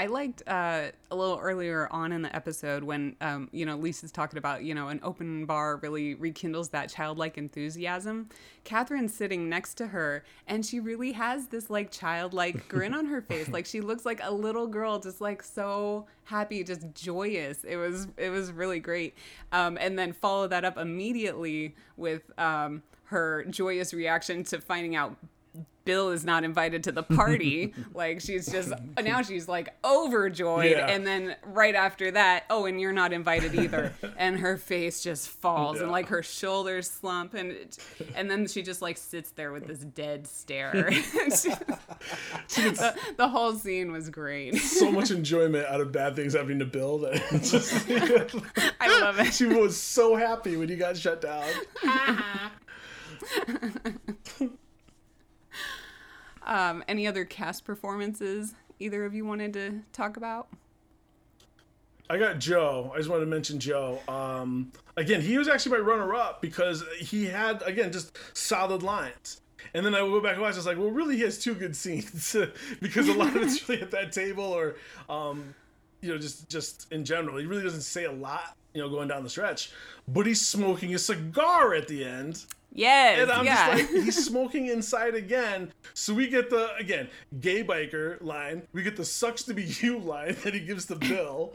I 0.00 0.06
liked 0.06 0.42
uh, 0.46 0.92
a 1.10 1.14
little 1.14 1.38
earlier 1.38 1.86
on 1.90 2.12
in 2.12 2.22
the 2.22 2.34
episode 2.34 2.82
when, 2.82 3.16
um, 3.20 3.50
you 3.52 3.66
know, 3.66 3.76
Lisa's 3.76 4.10
talking 4.10 4.38
about, 4.38 4.64
you 4.64 4.74
know, 4.74 4.88
an 4.88 4.98
open 5.02 5.44
bar 5.44 5.76
really 5.76 6.14
rekindles 6.14 6.70
that 6.70 6.88
childlike 6.88 7.36
enthusiasm. 7.36 8.30
Catherine's 8.64 9.12
sitting 9.12 9.50
next 9.50 9.74
to 9.74 9.88
her, 9.88 10.24
and 10.46 10.64
she 10.64 10.80
really 10.80 11.12
has 11.12 11.48
this 11.48 11.68
like 11.68 11.90
childlike 11.90 12.66
grin 12.68 12.94
on 12.94 13.04
her 13.04 13.20
face. 13.20 13.48
Like 13.48 13.66
she 13.66 13.82
looks 13.82 14.06
like 14.06 14.20
a 14.22 14.32
little 14.32 14.66
girl, 14.66 14.98
just 14.98 15.20
like 15.20 15.42
so 15.42 16.06
happy, 16.24 16.64
just 16.64 16.94
joyous. 16.94 17.62
It 17.64 17.76
was 17.76 18.08
it 18.16 18.30
was 18.30 18.52
really 18.52 18.80
great. 18.80 19.12
Um, 19.52 19.76
and 19.78 19.98
then 19.98 20.14
follow 20.14 20.48
that 20.48 20.64
up 20.64 20.78
immediately 20.78 21.74
with 21.98 22.22
um, 22.38 22.82
her 23.04 23.44
joyous 23.50 23.92
reaction 23.92 24.44
to 24.44 24.62
finding 24.62 24.96
out 24.96 25.18
Bill 25.84 26.10
is 26.10 26.24
not 26.24 26.44
invited 26.44 26.84
to 26.84 26.92
the 26.92 27.02
party. 27.02 27.72
like 27.94 28.20
she's 28.20 28.50
just 28.50 28.72
now 29.02 29.22
she's 29.22 29.48
like 29.48 29.74
overjoyed, 29.84 30.70
Yeah. 30.72 30.86
and 30.88 31.06
then 31.06 31.36
right 31.44 31.74
after 31.74 32.10
that, 32.12 32.44
oh, 32.50 32.66
and 32.66 32.80
you're 32.80 32.92
not 32.92 33.12
invited 33.12 33.54
either, 33.54 33.92
and 34.16 34.38
her 34.40 34.56
face 34.56 35.02
just 35.02 35.28
falls, 35.28 35.80
and 35.80 35.90
like 35.90 36.08
her 36.08 36.22
shoulders 36.22 36.90
slump, 36.90 37.34
and 37.34 37.50
it, 37.52 37.78
and 38.14 38.30
then 38.30 38.46
she 38.46 38.62
just 38.62 38.82
like 38.82 38.96
sits 38.98 39.30
there 39.30 39.52
with 39.52 39.66
this 39.66 39.78
dead 39.80 40.26
stare. 40.26 40.90
the, 42.54 42.94
the 43.16 43.28
whole 43.28 43.54
scene 43.54 43.92
was 43.92 44.10
great. 44.10 44.56
so 44.56 44.90
much 44.92 45.10
enjoyment 45.10 45.66
out 45.66 45.80
of 45.80 45.92
bad 45.92 46.14
things 46.16 46.34
happening 46.34 46.58
to 46.58 46.66
Bill 46.66 46.98
that 46.98 47.14
just, 47.42 47.86
I 48.80 49.00
love 49.00 49.18
it. 49.18 49.32
she 49.34 49.46
was 49.46 49.76
so 49.76 50.14
happy 50.16 50.56
when 50.56 50.68
you 50.68 50.76
got 50.76 50.96
shut 50.96 51.20
down. 51.20 51.44
Uh-huh. 51.84 52.48
Um, 56.50 56.84
any 56.88 57.06
other 57.06 57.24
cast 57.24 57.64
performances 57.64 58.54
either 58.80 59.04
of 59.04 59.14
you 59.14 59.24
wanted 59.24 59.52
to 59.54 59.80
talk 59.92 60.16
about? 60.16 60.48
I 62.10 62.18
got 62.18 62.40
Joe. 62.40 62.90
I 62.92 62.98
just 62.98 63.08
wanted 63.08 63.24
to 63.24 63.30
mention 63.30 63.60
Joe. 63.60 64.00
Um, 64.08 64.72
again, 64.96 65.20
he 65.20 65.38
was 65.38 65.46
actually 65.46 65.78
my 65.78 65.84
runner-up 65.84 66.42
because 66.42 66.82
he 66.98 67.24
had 67.24 67.62
again 67.62 67.92
just 67.92 68.18
solid 68.36 68.82
lines. 68.82 69.42
And 69.74 69.86
then 69.86 69.94
I 69.94 70.02
would 70.02 70.10
go 70.10 70.20
back 70.20 70.32
and 70.32 70.42
watch. 70.42 70.54
I 70.54 70.56
was 70.56 70.66
like, 70.66 70.76
well, 70.76 70.90
really, 70.90 71.16
he 71.16 71.22
has 71.22 71.38
two 71.38 71.54
good 71.54 71.76
scenes 71.82 72.34
because 72.82 73.08
a 73.08 73.14
lot 73.14 73.36
of 73.36 73.42
it's 73.42 73.68
really 73.68 73.80
at 73.80 73.92
that 73.92 74.10
table 74.10 74.44
or, 74.44 74.74
um, 75.08 75.54
you 76.00 76.10
know, 76.10 76.18
just 76.18 76.48
just 76.48 76.90
in 76.90 77.04
general. 77.04 77.36
He 77.36 77.46
really 77.46 77.62
doesn't 77.62 77.82
say 77.82 78.06
a 78.06 78.12
lot, 78.12 78.56
you 78.74 78.82
know, 78.82 78.88
going 78.88 79.06
down 79.06 79.22
the 79.22 79.30
stretch. 79.30 79.70
But 80.08 80.26
he's 80.26 80.44
smoking 80.44 80.92
a 80.96 80.98
cigar 80.98 81.74
at 81.74 81.86
the 81.86 82.04
end. 82.04 82.44
Yes, 82.72 83.20
And 83.20 83.30
I'm 83.30 83.44
yeah. 83.44 83.76
just 83.76 83.92
like, 83.92 84.02
he's 84.04 84.24
smoking 84.24 84.66
inside 84.66 85.14
again. 85.14 85.72
So 85.94 86.14
we 86.14 86.28
get 86.28 86.50
the, 86.50 86.74
again, 86.76 87.08
gay 87.40 87.64
biker 87.64 88.22
line. 88.22 88.62
We 88.72 88.82
get 88.82 88.96
the 88.96 89.04
sucks 89.04 89.42
to 89.44 89.54
be 89.54 89.64
you 89.64 89.98
line 89.98 90.36
that 90.44 90.54
he 90.54 90.60
gives 90.60 90.86
to 90.86 90.96
Bill. 90.96 91.52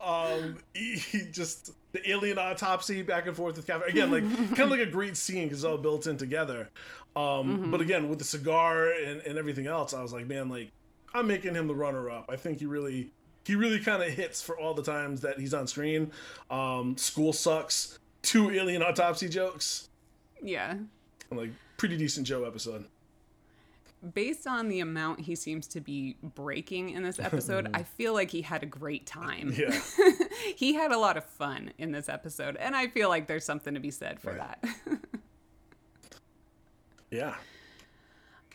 Um, 0.00 0.58
he, 0.74 0.96
he 0.96 1.22
just, 1.30 1.72
the 1.92 2.10
alien 2.10 2.38
autopsy 2.38 3.02
back 3.02 3.26
and 3.26 3.34
forth 3.36 3.56
with 3.56 3.66
Catherine. 3.66 3.90
Again, 3.90 4.10
like, 4.10 4.24
kind 4.48 4.60
of 4.60 4.70
like 4.70 4.80
a 4.80 4.86
great 4.86 5.16
scene 5.16 5.44
because 5.44 5.58
it's 5.58 5.64
all 5.64 5.78
built 5.78 6.06
in 6.06 6.16
together. 6.16 6.68
Um, 7.16 7.70
But 7.70 7.80
again, 7.80 8.08
with 8.08 8.18
the 8.18 8.24
cigar 8.24 8.90
and, 8.92 9.20
and 9.22 9.38
everything 9.38 9.66
else, 9.66 9.94
I 9.94 10.02
was 10.02 10.12
like, 10.12 10.26
man, 10.26 10.48
like, 10.48 10.70
I'm 11.14 11.26
making 11.26 11.54
him 11.54 11.66
the 11.66 11.74
runner 11.74 12.10
up. 12.10 12.26
I 12.28 12.36
think 12.36 12.58
he 12.58 12.66
really, 12.66 13.10
he 13.44 13.54
really 13.54 13.80
kind 13.80 14.02
of 14.02 14.10
hits 14.10 14.42
for 14.42 14.58
all 14.58 14.74
the 14.74 14.82
times 14.82 15.22
that 15.22 15.40
he's 15.40 15.54
on 15.54 15.66
screen. 15.66 16.12
Um, 16.50 16.96
school 16.98 17.32
sucks. 17.32 17.98
Two 18.20 18.50
alien 18.50 18.82
autopsy 18.82 19.28
jokes 19.28 19.88
yeah. 20.42 20.76
like 21.30 21.50
pretty 21.76 21.96
decent 21.96 22.26
Joe 22.26 22.44
episode. 22.44 22.86
based 24.14 24.46
on 24.46 24.68
the 24.68 24.80
amount 24.80 25.20
he 25.20 25.34
seems 25.34 25.66
to 25.68 25.80
be 25.80 26.16
breaking 26.22 26.90
in 26.90 27.02
this 27.02 27.18
episode, 27.18 27.68
I 27.74 27.82
feel 27.82 28.14
like 28.14 28.30
he 28.30 28.42
had 28.42 28.62
a 28.62 28.66
great 28.66 29.06
time. 29.06 29.52
Yeah, 29.56 29.78
He 30.56 30.74
had 30.74 30.92
a 30.92 30.98
lot 30.98 31.16
of 31.16 31.24
fun 31.24 31.72
in 31.78 31.92
this 31.92 32.08
episode, 32.08 32.56
and 32.56 32.74
I 32.76 32.88
feel 32.88 33.08
like 33.08 33.26
there's 33.26 33.44
something 33.44 33.74
to 33.74 33.80
be 33.80 33.90
said 33.90 34.20
for 34.20 34.32
Right. 34.34 34.56
that. 34.62 34.74
yeah. 37.10 37.34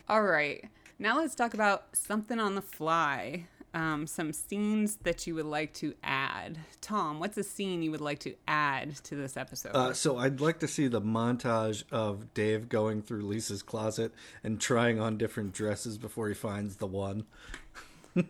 All 0.10 0.24
right, 0.24 0.66
now 1.00 1.18
let's 1.18 1.36
talk 1.36 1.54
about 1.54 1.96
something 1.96 2.40
on 2.40 2.56
the 2.56 2.62
fly. 2.62 3.48
Um, 3.76 4.06
some 4.06 4.32
scenes 4.34 4.98
that 4.98 5.26
you 5.26 5.34
would 5.34 5.46
like 5.48 5.74
to 5.76 5.96
add. 6.04 6.60
Tom, 6.80 7.20
what's 7.20 7.38
a 7.40 7.44
scene 7.44 7.82
you 7.82 7.90
would 7.90 8.02
like 8.02 8.20
to 8.20 8.36
add 8.48 8.96
to 9.06 9.16
this 9.16 9.36
episode? 9.36 9.72
Uh, 9.76 9.94
so 9.94 10.18
I'd 10.18 10.40
like 10.40 10.60
to 10.60 10.68
see 10.68 10.88
the 10.88 11.02
montage 11.02 11.84
of 11.92 12.36
Dave 12.36 12.70
going 12.70 13.02
through 13.02 13.24
Lisa's 13.24 13.64
closet 13.64 14.14
and 14.44 14.62
trying 14.62 15.00
on 15.00 15.18
different 15.18 15.54
dresses 15.54 15.98
before 15.98 16.28
he 16.28 16.36
finds 16.36 16.76
the 16.76 16.86
one. 16.86 17.26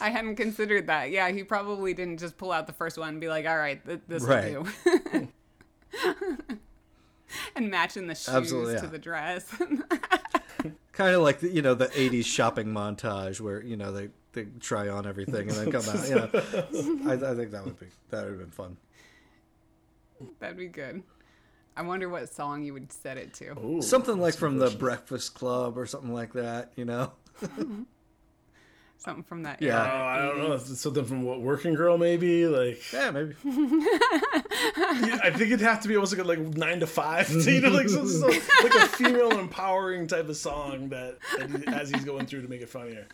I 0.00 0.10
hadn't 0.10 0.36
considered 0.36 0.86
that. 0.88 1.10
Yeah, 1.10 1.30
he 1.30 1.42
probably 1.44 1.94
didn't 1.94 2.18
just 2.18 2.36
pull 2.36 2.52
out 2.52 2.66
the 2.66 2.72
first 2.72 2.98
one 2.98 3.08
and 3.10 3.20
be 3.20 3.28
like, 3.28 3.46
"All 3.46 3.56
right, 3.56 3.84
th- 3.84 4.00
this 4.08 4.22
Right. 4.24 4.54
will 4.60 4.68
do," 5.12 5.28
and 7.54 7.70
matching 7.70 8.06
the 8.08 8.14
shoes 8.14 8.28
Absolutely, 8.34 8.80
to 8.80 8.86
the 8.88 8.98
dress. 8.98 9.46
Kind 10.92 11.14
of 11.14 11.22
like 11.22 11.40
the, 11.40 11.48
you 11.48 11.62
know 11.62 11.74
the 11.74 11.88
'80s 11.88 12.24
shopping 12.24 12.68
montage 12.68 13.40
where 13.40 13.62
you 13.62 13.76
know 13.76 13.92
they 13.92 14.08
they 14.32 14.46
try 14.60 14.88
on 14.88 15.06
everything 15.06 15.48
and 15.50 15.50
then 15.50 15.72
come 15.72 15.88
out. 15.88 16.08
You 16.08 16.14
know, 17.04 17.10
I, 17.10 17.32
I 17.32 17.34
think 17.34 17.50
that 17.50 17.64
would 17.64 17.78
be 17.78 17.86
that 18.10 18.22
would 18.24 18.30
have 18.30 18.38
been 18.38 18.50
fun. 18.50 18.76
That'd 20.40 20.56
be 20.56 20.68
good. 20.68 21.02
I 21.76 21.82
wonder 21.82 22.08
what 22.08 22.32
song 22.32 22.62
you 22.62 22.72
would 22.72 22.90
set 22.90 23.18
it 23.18 23.34
to. 23.34 23.58
Ooh, 23.58 23.82
Something 23.82 24.18
like 24.18 24.34
from 24.34 24.58
the. 24.58 24.70
Breakfast 24.70 25.34
Club 25.34 25.76
or 25.76 25.84
something 25.84 26.12
like 26.14 26.32
that. 26.32 26.72
You 26.76 26.86
know. 26.86 27.12
Mm-hmm. 27.42 27.82
Something 29.06 29.22
from 29.22 29.44
that. 29.44 29.62
Yeah. 29.62 29.80
Oh. 29.80 30.04
I 30.04 30.18
don't 30.18 30.38
know. 30.38 30.48
Mm-hmm. 30.48 30.72
It's 30.72 30.80
something 30.80 31.04
from 31.04 31.22
what 31.22 31.40
Working 31.40 31.74
Girl 31.74 31.96
maybe. 31.96 32.48
Like 32.48 32.92
Yeah, 32.92 33.12
maybe. 33.12 33.34
I 33.44 35.30
think 35.30 35.52
it'd 35.52 35.60
have 35.60 35.80
to 35.82 35.88
be 35.88 35.94
almost 35.94 36.12
like, 36.12 36.24
a, 36.24 36.28
like 36.28 36.40
nine 36.56 36.80
to 36.80 36.88
five. 36.88 37.30
you 37.46 37.60
know, 37.60 37.68
like 37.68 37.88
so, 37.88 38.04
so- 38.04 38.26
like 38.26 38.74
a 38.74 38.88
female 38.88 39.38
empowering 39.38 40.08
type 40.08 40.28
of 40.28 40.36
song 40.36 40.88
that, 40.88 41.18
that 41.38 41.50
he, 41.50 41.66
as 41.68 41.88
he's 41.88 42.04
going 42.04 42.26
through 42.26 42.42
to 42.42 42.48
make 42.48 42.62
it 42.62 42.68
funnier. 42.68 43.06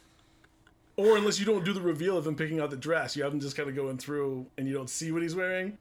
Or 0.96 1.18
unless 1.18 1.38
you 1.38 1.44
don't 1.44 1.62
do 1.62 1.74
the 1.74 1.82
reveal 1.82 2.16
of 2.16 2.26
him 2.26 2.36
picking 2.36 2.58
out 2.58 2.70
the 2.70 2.76
dress, 2.78 3.14
you 3.14 3.22
have 3.24 3.34
him 3.34 3.40
just 3.40 3.54
kind 3.54 3.68
of 3.68 3.76
going 3.76 3.98
through 3.98 4.46
and 4.56 4.66
you 4.66 4.72
don't 4.72 4.88
see 4.88 5.12
what 5.12 5.20
he's 5.20 5.34
wearing. 5.34 5.76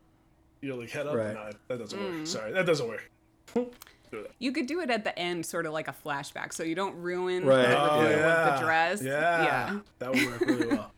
You're 0.61 0.75
like 0.75 0.89
head 0.89 1.07
up. 1.07 1.15
Right. 1.15 1.33
No, 1.33 1.51
that 1.69 1.79
doesn't 1.79 1.97
work. 1.97 2.13
Mm. 2.15 2.27
Sorry, 2.27 2.51
that 2.51 2.65
doesn't 2.65 2.87
work. 2.87 3.09
Do 4.11 4.21
that. 4.23 4.31
You 4.39 4.51
could 4.51 4.65
do 4.67 4.81
it 4.81 4.89
at 4.89 5.03
the 5.05 5.17
end, 5.17 5.45
sort 5.45 5.65
of 5.65 5.71
like 5.73 5.87
a 5.87 5.95
flashback, 6.05 6.51
so 6.53 6.63
you 6.63 6.75
don't 6.75 6.95
ruin 6.95 7.45
Right. 7.45 7.67
the 7.69 7.79
Oh, 7.79 8.01
yeah. 8.09 8.53
of 8.53 8.59
the 8.59 8.65
dress. 8.65 9.01
Yeah. 9.01 9.43
Yeah. 9.43 9.79
That 9.99 10.11
would 10.13 10.25
work 10.25 10.41
really 10.41 10.67
well. 10.67 10.91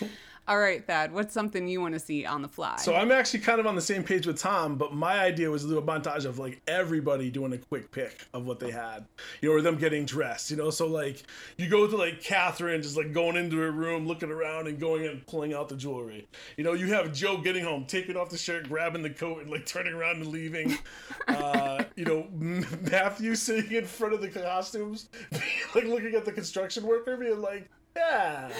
All 0.50 0.58
right, 0.58 0.84
Thad. 0.84 1.12
What's 1.12 1.32
something 1.32 1.68
you 1.68 1.80
want 1.80 1.94
to 1.94 2.00
see 2.00 2.26
on 2.26 2.42
the 2.42 2.48
fly? 2.48 2.74
So 2.78 2.96
I'm 2.96 3.12
actually 3.12 3.38
kind 3.38 3.60
of 3.60 3.68
on 3.68 3.76
the 3.76 3.80
same 3.80 4.02
page 4.02 4.26
with 4.26 4.36
Tom, 4.36 4.74
but 4.74 4.92
my 4.92 5.20
idea 5.20 5.48
was 5.48 5.62
to 5.62 5.68
do 5.68 5.78
a 5.78 5.82
montage 5.82 6.24
of 6.24 6.40
like 6.40 6.60
everybody 6.66 7.30
doing 7.30 7.52
a 7.52 7.58
quick 7.58 7.92
pick 7.92 8.26
of 8.34 8.46
what 8.46 8.58
they 8.58 8.72
had, 8.72 9.06
you 9.40 9.48
know, 9.48 9.54
or 9.54 9.62
them 9.62 9.76
getting 9.76 10.04
dressed, 10.04 10.50
you 10.50 10.56
know. 10.56 10.70
So 10.70 10.88
like 10.88 11.22
you 11.56 11.68
go 11.68 11.86
to 11.86 11.96
like 11.96 12.20
Catherine 12.20 12.82
just 12.82 12.96
like 12.96 13.12
going 13.12 13.36
into 13.36 13.58
her 13.58 13.70
room, 13.70 14.08
looking 14.08 14.32
around 14.32 14.66
and 14.66 14.80
going 14.80 15.06
and 15.06 15.24
pulling 15.28 15.54
out 15.54 15.68
the 15.68 15.76
jewelry. 15.76 16.26
You 16.56 16.64
know, 16.64 16.72
you 16.72 16.88
have 16.94 17.14
Joe 17.14 17.36
getting 17.36 17.62
home, 17.62 17.84
taking 17.84 18.16
off 18.16 18.28
the 18.28 18.36
shirt, 18.36 18.68
grabbing 18.68 19.02
the 19.02 19.10
coat, 19.10 19.42
and 19.42 19.52
like 19.52 19.66
turning 19.66 19.94
around 19.94 20.16
and 20.16 20.26
leaving. 20.26 20.76
Uh, 21.28 21.84
you 21.94 22.04
know, 22.04 22.26
Matthew 22.32 23.34
sitting 23.34 23.72
in 23.72 23.84
front 23.84 24.14
of 24.14 24.20
the 24.20 24.28
costumes, 24.28 25.08
like 25.74 25.84
looking 25.84 26.14
at 26.14 26.24
the 26.24 26.32
construction 26.32 26.84
worker, 26.84 27.16
being 27.16 27.40
like. 27.40 27.70
Yeah, 27.96 28.50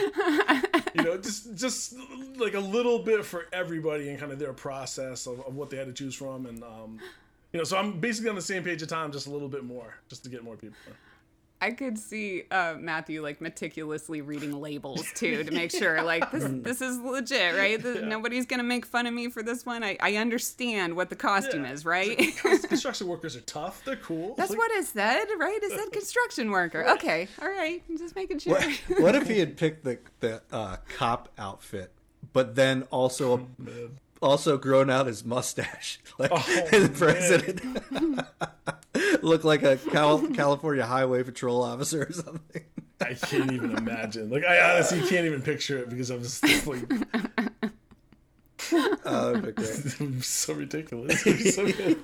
you 0.94 1.02
know, 1.02 1.16
just 1.16 1.54
just 1.54 1.94
like 2.36 2.54
a 2.54 2.60
little 2.60 2.98
bit 2.98 3.24
for 3.24 3.46
everybody 3.52 4.08
and 4.08 4.18
kind 4.18 4.32
of 4.32 4.38
their 4.38 4.52
process 4.52 5.26
of, 5.26 5.40
of 5.46 5.54
what 5.54 5.70
they 5.70 5.76
had 5.76 5.86
to 5.86 5.92
choose 5.92 6.14
from, 6.14 6.46
and 6.46 6.62
um, 6.64 6.98
you 7.52 7.58
know, 7.58 7.64
so 7.64 7.76
I'm 7.76 8.00
basically 8.00 8.28
on 8.30 8.36
the 8.36 8.42
same 8.42 8.64
page 8.64 8.82
of 8.82 8.88
time, 8.88 9.12
just 9.12 9.26
a 9.26 9.30
little 9.30 9.48
bit 9.48 9.64
more, 9.64 9.94
just 10.08 10.24
to 10.24 10.30
get 10.30 10.42
more 10.42 10.56
people. 10.56 10.76
I 11.62 11.72
could 11.72 11.98
see 11.98 12.44
uh, 12.50 12.74
Matthew 12.78 13.22
like 13.22 13.40
meticulously 13.40 14.22
reading 14.22 14.60
labels 14.60 15.04
too 15.14 15.44
to 15.44 15.50
make 15.50 15.70
sure 15.70 16.02
like 16.02 16.30
this 16.30 16.44
this 16.48 16.80
is 16.80 16.98
legit, 17.00 17.54
right? 17.54 17.82
The, 17.82 18.00
Nobody's 18.02 18.46
gonna 18.46 18.62
make 18.62 18.86
fun 18.86 19.06
of 19.06 19.12
me 19.12 19.28
for 19.28 19.42
this 19.42 19.66
one. 19.66 19.84
I, 19.84 19.96
I 20.00 20.16
understand 20.16 20.96
what 20.96 21.10
the 21.10 21.16
costume 21.16 21.64
Yeah. 21.64 21.72
is, 21.72 21.84
right? 21.84 22.16
Construction 22.68 23.06
workers 23.08 23.36
are 23.36 23.42
tough; 23.42 23.84
they're 23.84 23.96
cool. 23.96 24.34
That's 24.36 24.50
Like, 24.50 24.58
what 24.58 24.70
it 24.72 24.86
said, 24.86 25.26
right? 25.38 25.58
It 25.62 25.72
said 25.78 25.92
construction 25.92 26.50
worker. 26.50 26.88
Okay, 26.92 27.28
all 27.42 27.48
right. 27.48 27.82
I'm 27.88 27.98
just 27.98 28.16
making 28.16 28.38
sure. 28.38 28.54
What, 28.54 29.00
what 29.00 29.14
if 29.14 29.28
he 29.28 29.38
had 29.38 29.56
picked 29.56 29.84
the 29.84 29.98
the 30.20 30.42
uh, 30.50 30.76
cop 30.96 31.28
outfit, 31.38 31.92
but 32.32 32.54
then 32.54 32.84
also 32.90 33.48
man. 33.58 33.98
Also 34.22 34.58
grown 34.58 34.90
out 34.90 35.06
his 35.06 35.24
mustache, 35.24 35.98
like 36.18 36.30
Oh, 36.32 36.38
the 36.70 36.90
president 36.94 38.24
looked 39.24 39.44
like 39.44 39.62
a 39.62 39.76
Cal- 39.76 40.26
California 40.28 40.84
Highway 40.86 41.22
Patrol 41.22 41.62
officer 41.62 42.06
or 42.08 42.12
something. 42.12 42.64
I 43.00 43.14
can't 43.14 43.52
even 43.52 43.76
imagine. 43.76 44.30
Like, 44.30 44.44
I 44.44 44.72
honestly 44.72 45.00
can't 45.00 45.24
even 45.24 45.40
picture 45.40 45.78
it 45.78 45.88
because 45.88 46.10
I'm 46.10 46.22
just 46.22 46.42
like, 46.66 46.82
Oh, 49.04 49.32
that'd 49.40 50.24
so 50.24 50.54
ridiculous. 50.54 51.22
So 51.54 51.66
good. 51.72 51.98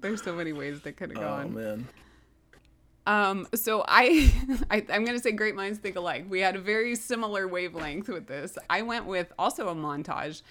There's 0.00 0.22
so 0.22 0.34
many 0.34 0.52
ways 0.52 0.80
that 0.80 0.96
could 0.96 1.10
have 1.10 1.20
gone. 1.20 1.40
oh 1.40 1.42
gone. 1.44 1.54
man. 1.54 1.88
Um, 3.06 3.48
so 3.54 3.84
I, 3.88 4.32
I 4.70 4.84
I'm 4.90 5.04
gonna 5.04 5.18
say 5.18 5.32
great 5.32 5.54
minds 5.54 5.78
think 5.78 5.96
alike. 5.96 6.26
We 6.28 6.40
had 6.40 6.56
a 6.56 6.60
very 6.60 6.94
similar 6.94 7.48
wavelength 7.48 8.08
with 8.08 8.26
this. 8.26 8.56
I 8.70 8.82
went 8.82 9.06
with 9.06 9.32
also 9.38 9.68
a 9.68 9.74
montage, 9.74 10.42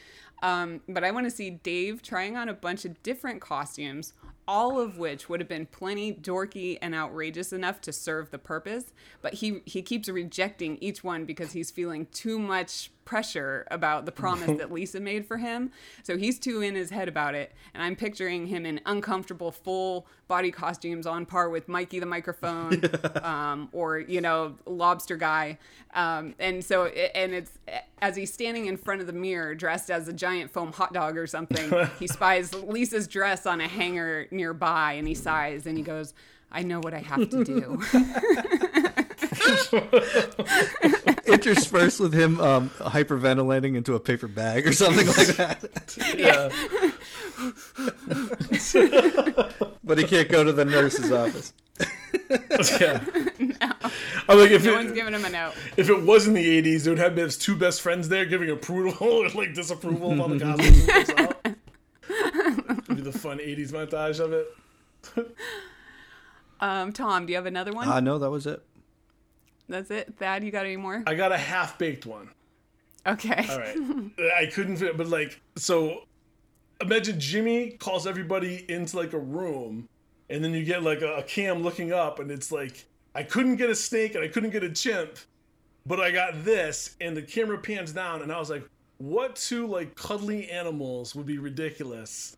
um, 0.44 0.82
but 0.88 1.04
I 1.04 1.12
want 1.12 1.26
to 1.28 1.32
see 1.32 1.50
Dave 1.50 2.02
trying 2.02 2.36
on 2.36 2.50
a 2.50 2.54
bunch 2.54 2.84
of 2.86 3.02
different 3.04 3.42
costumes, 3.42 4.14
all 4.48 4.80
of 4.80 4.98
which 4.98 5.30
would 5.30 5.40
have 5.40 5.48
been 5.48 5.66
plenty 5.66 6.14
dorky 6.14 6.78
and 6.82 6.94
outrageous 6.94 7.54
enough 7.54 7.80
to 7.82 7.94
serve 7.94 8.32
the 8.32 8.40
purpose. 8.40 8.92
But 9.22 9.36
he 9.36 9.62
he 9.66 9.82
keeps 9.82 10.10
rejecting 10.10 10.78
each 10.82 11.04
one 11.04 11.26
because 11.26 11.54
he's 11.54 11.72
feeling 11.72 12.08
too 12.12 12.38
much 12.38 12.92
pressure 13.12 13.68
about 13.70 14.06
the 14.06 14.12
promise 14.12 14.48
that 14.58 14.72
Lisa 14.72 15.02
made 15.02 15.26
for 15.26 15.36
him. 15.36 15.70
So 16.02 16.18
he's 16.18 16.40
too 16.40 16.62
in 16.62 16.76
his 16.76 16.92
head 16.92 17.10
about 17.10 17.36
it. 17.36 17.52
And 17.74 17.84
I'm 17.84 17.98
picturing 17.98 18.48
him 18.48 18.66
in 18.66 18.80
uncomfortable 18.86 19.52
full 19.52 20.08
body 20.30 20.50
costumes 20.50 21.06
on 21.06 21.26
par 21.26 21.50
with 21.50 21.68
Mikey 21.68 22.00
the 22.00 22.06
microphone 22.06 22.82
um, 23.22 23.68
or, 23.74 24.00
you 24.00 24.22
know, 24.22 24.56
lobster 24.66 25.18
guy. 25.18 25.58
Um, 25.94 26.36
and 26.40 26.64
so, 26.64 26.86
and 26.86 27.34
it's 27.34 27.52
as 28.02 28.16
he's 28.16 28.32
standing 28.32 28.68
in 28.68 28.78
front 28.78 29.02
of 29.02 29.08
the 29.08 29.14
mirror 29.14 29.56
dressed 29.56 29.92
as 29.92 30.08
a 30.08 30.14
giant 30.14 30.50
foam 30.50 30.72
hot 30.72 30.94
dog 30.94 31.18
or 31.18 31.28
something, 31.28 31.70
he 32.00 32.08
spies 32.08 32.54
Lisa's 32.54 33.08
dress 33.08 33.46
on 33.46 33.60
a 33.60 33.68
hanger 33.68 34.28
nearby 34.32 34.94
and 34.94 35.06
he 35.06 35.16
sighs 35.16 35.66
and 35.68 35.78
he 35.78 35.84
goes, 35.84 36.14
I 36.50 36.64
know 36.64 36.80
what 36.80 36.94
I 36.94 37.00
have 37.00 37.30
to 37.30 37.44
do. 37.44 37.82
Interspersed 41.28 42.00
with 42.00 42.14
him 42.14 42.40
um, 42.42 42.70
hyperventilating 42.80 43.76
into 43.76 43.96
a 43.96 44.00
paper 44.00 44.28
bag 44.28 44.68
or 44.68 44.74
something 44.74 45.08
like 45.08 45.28
that. 45.38 45.98
Yeah. 46.18 46.50
But 49.84 49.98
he 49.98 50.06
can't 50.06 50.30
go 50.30 50.44
to 50.44 50.54
the 50.54 50.64
nurse's 50.64 51.12
office. 51.12 51.54
yeah. 52.80 53.04
I'm 54.30 54.38
like, 54.40 54.52
if 54.52 54.64
no 54.64 54.74
it, 54.74 54.76
one's 54.76 54.92
giving 54.94 55.14
him 55.14 55.26
a 55.26 55.30
note. 55.30 55.54
if 55.76 55.90
it 55.90 56.04
was 56.04 56.28
in 56.28 56.34
the 56.34 56.62
80s, 56.62 56.84
there 56.84 56.94
would 56.94 57.00
have 57.00 57.16
been 57.16 57.26
his 57.26 57.38
two 57.38 57.56
best 57.58 57.82
friends 57.82 58.08
there 58.08 58.26
giving 58.26 58.50
approval 58.50 58.94
or 59.08 59.28
like 59.30 59.54
disapproval 59.54 60.14
of 60.14 60.22
all 60.22 60.28
the 60.30 60.40
costumes. 60.40 60.86
he 61.08 61.14
out. 61.16 61.36
It'd 61.44 62.96
be 62.96 63.02
the 63.02 63.12
fun 63.12 63.40
80s 63.40 63.72
montage 63.72 64.20
of 64.20 64.34
it. 64.34 64.48
Um, 66.60 66.94
Tom, 66.94 67.26
do 67.26 67.32
you 67.32 67.38
have 67.38 67.48
another 67.48 67.74
one? 67.74 67.88
Ah, 67.88 68.00
no, 68.00 68.20
that 68.20 68.30
was 68.30 68.46
it. 68.46 68.62
That's 69.72 69.90
it. 69.90 70.14
Thad, 70.18 70.44
you 70.44 70.52
got 70.52 70.66
any 70.66 70.78
more? 70.78 71.02
I 71.08 71.16
got 71.16 71.32
a 71.32 71.38
half 71.38 71.78
baked 71.78 72.06
one. 72.06 72.30
Okay. 73.08 73.46
All 73.50 73.58
right. 73.58 73.78
I 74.38 74.46
couldn't 74.48 74.78
fit, 74.78 74.98
but 74.98 75.08
like, 75.08 75.42
so 75.56 76.04
imagine 76.82 77.20
Jimmy 77.20 77.72
calls 77.80 78.06
everybody 78.06 78.66
into 78.70 78.98
like 78.98 79.14
a 79.14 79.20
room, 79.20 79.88
and 80.30 80.44
then 80.44 80.54
you 80.54 80.66
get 80.66 80.84
like 80.84 81.02
a, 81.02 81.16
a 81.16 81.24
cam 81.24 81.64
looking 81.64 81.94
up, 81.94 82.20
and 82.20 82.30
it's 82.30 82.52
like, 82.52 82.86
I 83.16 83.24
couldn't 83.24 83.56
get 83.56 83.70
a 83.70 83.76
snake 83.76 84.16
and 84.16 84.24
I 84.24 84.28
couldn't 84.28 84.52
get 84.52 84.64
a 84.64 84.70
chimp, 84.70 85.18
but 85.86 86.00
I 86.00 86.12
got 86.12 86.44
this, 86.44 86.96
and 87.00 87.16
the 87.16 87.22
camera 87.22 87.58
pans 87.58 87.94
down, 87.94 88.22
and 88.22 88.32
I 88.32 88.40
was 88.40 88.50
like, 88.50 88.68
what 88.98 89.36
two 89.36 89.68
like 89.68 89.96
cuddly 89.96 90.50
animals 90.50 91.16
would 91.16 91.26
be 91.26 91.38
ridiculous? 91.40 92.36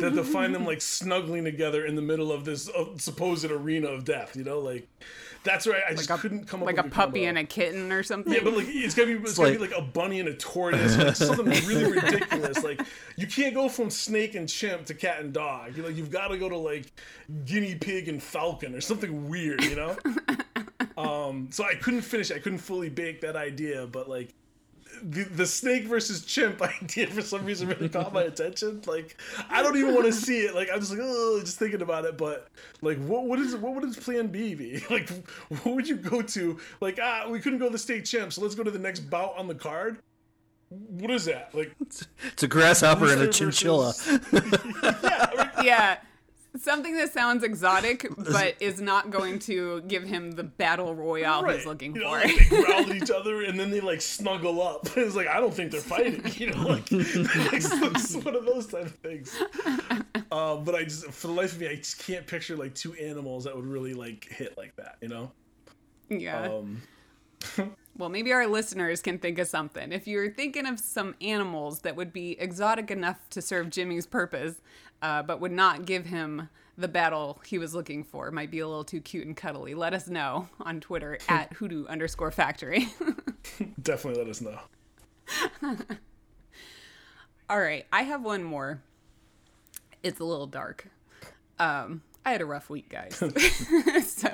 that 0.00 0.14
to 0.14 0.24
find 0.24 0.54
them 0.54 0.64
like 0.64 0.80
snuggling 0.82 1.44
together 1.44 1.86
in 1.86 1.94
the 1.94 2.02
middle 2.02 2.32
of 2.32 2.44
this 2.44 2.70
supposed 2.96 3.44
arena 3.44 3.88
of 3.88 4.04
death, 4.04 4.36
you 4.36 4.44
know, 4.44 4.58
like 4.58 4.88
that's 5.46 5.66
right. 5.66 5.82
I 5.88 5.94
just 5.94 6.10
Like 6.10 6.18
a- 6.18 6.20
couldn't 6.20 6.44
come 6.46 6.60
up 6.62 6.66
with. 6.66 6.76
like 6.76 6.84
a 6.84 6.90
puppy 6.90 7.20
combo. 7.20 7.28
and 7.28 7.38
a 7.38 7.44
kitten 7.44 7.90
or 7.92 8.02
something. 8.02 8.32
Yeah, 8.32 8.40
but 8.44 8.54
like 8.54 8.66
it's 8.68 8.94
gotta 8.94 9.06
be 9.06 9.14
it's, 9.14 9.38
gotta 9.38 9.52
be 9.52 9.58
like- 9.58 9.70
like 9.70 9.78
a 9.78 9.82
bunny 9.82 10.20
and 10.20 10.28
a 10.28 10.34
tortoise, 10.34 10.96
like 10.98 11.16
something 11.16 11.46
really 11.66 11.92
ridiculous. 11.92 12.62
Like 12.62 12.82
you 13.16 13.26
can't 13.26 13.54
go 13.54 13.68
from 13.70 13.88
snake 13.88 14.34
and 14.34 14.46
chimp 14.48 14.84
to 14.86 14.94
cat 14.94 15.20
and 15.20 15.32
dog. 15.32 15.76
You 15.76 15.82
know, 15.84 15.88
you've 15.88 16.10
got 16.10 16.28
to 16.28 16.36
go 16.36 16.48
to 16.50 16.58
like 16.58 16.92
guinea 17.46 17.74
pig 17.76 18.08
and 18.08 18.22
falcon 18.22 18.74
or 18.74 18.80
something 18.82 19.28
weird. 19.30 19.64
You 19.64 19.76
know. 19.76 19.96
um. 21.02 21.48
So 21.50 21.64
I 21.64 21.74
couldn't 21.76 22.02
finish. 22.02 22.30
I 22.30 22.38
couldn't 22.38 22.58
fully 22.58 22.88
bake 22.90 23.20
that 23.22 23.36
idea, 23.36 23.86
but 23.86 24.08
like. 24.08 24.34
The, 25.02 25.24
the 25.24 25.46
snake 25.46 25.84
versus 25.84 26.24
chimp 26.24 26.60
idea 26.82 27.06
for 27.08 27.22
some 27.22 27.44
reason 27.44 27.68
really 27.68 27.88
caught 27.88 28.12
my 28.12 28.22
attention. 28.22 28.82
Like, 28.86 29.20
I 29.50 29.62
don't 29.62 29.76
even 29.76 29.94
want 29.94 30.06
to 30.06 30.12
see 30.12 30.40
it. 30.40 30.54
Like, 30.54 30.68
I'm 30.72 30.80
just 30.80 30.90
like, 30.90 31.00
oh, 31.02 31.40
just 31.40 31.58
thinking 31.58 31.82
about 31.82 32.04
it. 32.04 32.16
But 32.18 32.48
like, 32.82 32.98
what 32.98 33.24
what 33.24 33.38
is 33.38 33.54
what 33.56 33.74
would 33.74 33.84
his 33.84 33.96
plan 33.96 34.28
B 34.28 34.54
be? 34.54 34.82
Like, 34.90 35.10
what 35.62 35.74
would 35.74 35.88
you 35.88 35.96
go 35.96 36.22
to? 36.22 36.58
Like, 36.80 36.98
ah, 37.02 37.26
we 37.28 37.40
couldn't 37.40 37.58
go 37.58 37.66
to 37.66 37.72
the 37.72 37.78
state 37.78 38.04
champ, 38.04 38.32
so 38.32 38.40
let's 38.42 38.54
go 38.54 38.62
to 38.62 38.70
the 38.70 38.78
next 38.78 39.00
bout 39.10 39.36
on 39.36 39.46
the 39.48 39.54
card. 39.54 39.98
What 40.68 41.10
is 41.10 41.26
that? 41.26 41.54
Like, 41.54 41.74
It's 41.80 42.42
a 42.42 42.48
grasshopper 42.48 43.04
and 43.04 43.22
a 43.22 43.26
Rooster 43.26 43.50
chinchilla. 43.50 43.94
yeah, 44.32 45.26
I 45.32 45.34
mean, 45.36 45.66
yeah. 45.66 45.98
Something 46.58 46.96
that 46.96 47.12
sounds 47.12 47.44
exotic, 47.44 48.06
but 48.18 48.54
is 48.60 48.80
not 48.80 49.10
going 49.10 49.38
to 49.40 49.82
give 49.82 50.04
him 50.04 50.32
the 50.32 50.44
battle 50.44 50.94
royale 50.94 51.42
right. 51.42 51.56
he's 51.56 51.66
looking 51.66 51.94
You 51.94 52.02
know, 52.02 52.10
for. 52.10 52.26
like, 52.26 52.48
they 52.48 52.62
growl 52.62 52.90
at 52.90 52.96
each 52.96 53.10
other 53.10 53.42
and 53.42 53.58
then 53.58 53.70
they 53.70 53.80
like 53.80 54.00
snuggle 54.00 54.62
up. 54.62 54.88
It's 54.96 55.14
like 55.14 55.28
I 55.28 55.40
don't 55.40 55.52
think 55.54 55.70
they're 55.72 55.80
fighting. 55.80 56.22
You 56.36 56.50
know, 56.52 56.62
like, 56.62 56.90
like 56.90 57.54
it's 57.54 58.14
one 58.16 58.34
of 58.34 58.44
those 58.44 58.66
type 58.66 58.86
of 58.86 58.94
things. 58.96 59.34
Uh, 60.32 60.56
but 60.56 60.74
I 60.74 60.84
just, 60.84 61.06
for 61.06 61.28
the 61.28 61.32
life 61.32 61.52
of 61.52 61.60
me, 61.60 61.68
I 61.68 61.76
just 61.76 62.04
can't 62.04 62.26
picture 62.26 62.56
like 62.56 62.74
two 62.74 62.94
animals 62.94 63.44
that 63.44 63.54
would 63.54 63.66
really 63.66 63.94
like 63.94 64.26
hit 64.28 64.56
like 64.58 64.74
that. 64.76 64.96
You 65.00 65.08
know. 65.08 65.30
yeah. 66.08 66.42
Um, 66.48 66.82
Well, 67.98 68.10
maybe 68.10 68.30
our 68.32 68.46
listeners 68.46 69.00
can 69.00 69.18
think 69.18 69.38
of 69.38 69.48
something. 69.48 69.90
If 69.90 70.06
you're 70.06 70.30
thinking 70.30 70.66
of 70.66 70.78
some 70.78 71.14
animals 71.22 71.80
that 71.80 71.96
would 71.96 72.12
be 72.12 72.38
exotic 72.38 72.90
enough 72.90 73.18
to 73.30 73.40
serve 73.40 73.70
Jimmy's 73.70 74.06
purpose, 74.06 74.56
uh, 75.02 75.22
but 75.22 75.40
would 75.40 75.52
not 75.52 75.86
give 75.86 76.06
him 76.06 76.48
the 76.78 76.88
battle 76.88 77.40
he 77.46 77.58
was 77.58 77.74
looking 77.74 78.04
for, 78.04 78.30
might 78.30 78.50
be 78.50 78.58
a 78.60 78.68
little 78.68 78.84
too 78.84 79.00
cute 79.00 79.26
and 79.26 79.36
cuddly, 79.36 79.74
let 79.74 79.94
us 79.94 80.08
know 80.08 80.48
on 80.60 80.80
Twitter 80.80 81.18
at 81.28 81.52
hoodoo 81.54 81.86
underscore 81.86 82.30
factory. 82.30 82.88
definitely 83.82 84.22
let 84.22 84.30
us 84.30 84.40
know. 84.40 84.58
All 87.48 87.60
right, 87.60 87.86
I 87.92 88.02
have 88.02 88.22
one 88.22 88.42
more. 88.42 88.82
It's 90.02 90.20
a 90.20 90.24
little 90.24 90.46
dark. 90.46 90.88
Um, 91.58 92.02
I 92.24 92.32
had 92.32 92.40
a 92.40 92.44
rough 92.44 92.68
week, 92.68 92.88
guys. 92.88 93.16
so 94.06 94.28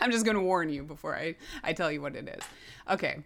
I'm 0.00 0.10
just 0.10 0.24
going 0.24 0.36
to 0.36 0.42
warn 0.42 0.68
you 0.68 0.82
before 0.82 1.16
I, 1.16 1.36
I 1.64 1.72
tell 1.72 1.90
you 1.90 2.02
what 2.02 2.14
it 2.14 2.28
is. 2.28 2.44
Okay, 2.88 3.24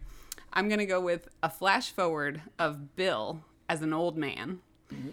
I'm 0.53 0.69
going 0.69 0.79
to 0.79 0.87
go 0.87 1.01
with 1.01 1.29
a 1.43 1.51
flash 1.51 1.91
forward 1.91 2.41
of 2.59 2.95
Bill 2.97 3.43
as 3.69 3.83
an 3.83 3.93
old 3.93 4.17
man. 4.17 4.61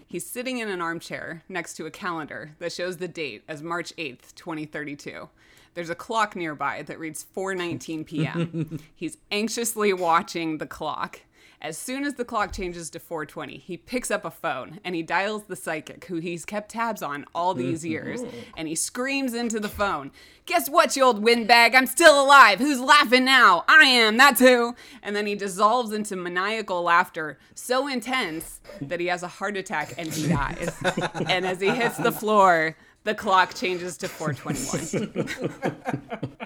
He's 0.06 0.26
sitting 0.26 0.58
in 0.58 0.68
an 0.68 0.80
armchair 0.80 1.42
next 1.48 1.74
to 1.74 1.86
a 1.86 1.90
calendar 1.90 2.52
that 2.58 2.72
shows 2.72 2.98
the 2.98 3.08
date 3.08 3.42
as 3.48 3.62
March 3.62 3.94
8th, 3.96 4.34
2032. 4.34 5.28
There's 5.74 5.90
a 5.90 5.94
clock 5.94 6.36
nearby 6.36 6.82
that 6.82 6.98
reads 6.98 7.24
4:19 7.34 8.06
p.m. 8.06 8.78
He's 8.94 9.16
anxiously 9.30 9.92
watching 9.92 10.58
the 10.58 10.66
clock. 10.66 11.20
As 11.62 11.78
soon 11.78 12.04
as 12.04 12.14
the 12.14 12.24
clock 12.24 12.52
changes 12.52 12.90
to 12.90 12.98
420, 12.98 13.56
he 13.56 13.76
picks 13.76 14.10
up 14.10 14.24
a 14.24 14.32
phone 14.32 14.80
and 14.84 14.96
he 14.96 15.02
dials 15.04 15.44
the 15.44 15.54
psychic 15.54 16.06
who 16.06 16.16
he's 16.16 16.44
kept 16.44 16.72
tabs 16.72 17.02
on 17.02 17.24
all 17.36 17.54
these 17.54 17.86
years. 17.86 18.20
And 18.56 18.66
he 18.66 18.74
screams 18.74 19.32
into 19.32 19.60
the 19.60 19.68
phone, 19.68 20.10
Guess 20.44 20.68
what, 20.68 20.96
you 20.96 21.04
old 21.04 21.22
windbag? 21.22 21.76
I'm 21.76 21.86
still 21.86 22.20
alive. 22.20 22.58
Who's 22.58 22.80
laughing 22.80 23.24
now? 23.24 23.62
I 23.68 23.84
am, 23.84 24.16
that's 24.16 24.40
who. 24.40 24.74
And 25.04 25.14
then 25.14 25.24
he 25.26 25.36
dissolves 25.36 25.92
into 25.92 26.16
maniacal 26.16 26.82
laughter 26.82 27.38
so 27.54 27.86
intense 27.86 28.60
that 28.80 28.98
he 28.98 29.06
has 29.06 29.22
a 29.22 29.28
heart 29.28 29.56
attack 29.56 29.94
and 29.96 30.08
he 30.12 30.26
dies. 30.28 30.76
and 31.28 31.46
as 31.46 31.60
he 31.60 31.68
hits 31.68 31.96
the 31.96 32.10
floor, 32.10 32.76
the 33.04 33.14
clock 33.14 33.54
changes 33.54 33.96
to 33.98 34.08
421. 34.08 35.20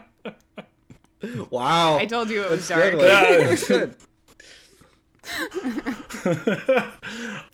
Wow. 1.51 1.97
I 1.97 2.07
told 2.07 2.29
you 2.31 2.43
it 2.45 2.51
was 2.51 2.69
Good 2.69 2.75
dark. 2.75 2.95
one. 2.95 3.05
Yeah. 3.07 3.37
That's 3.49 3.67
good. 3.67 3.97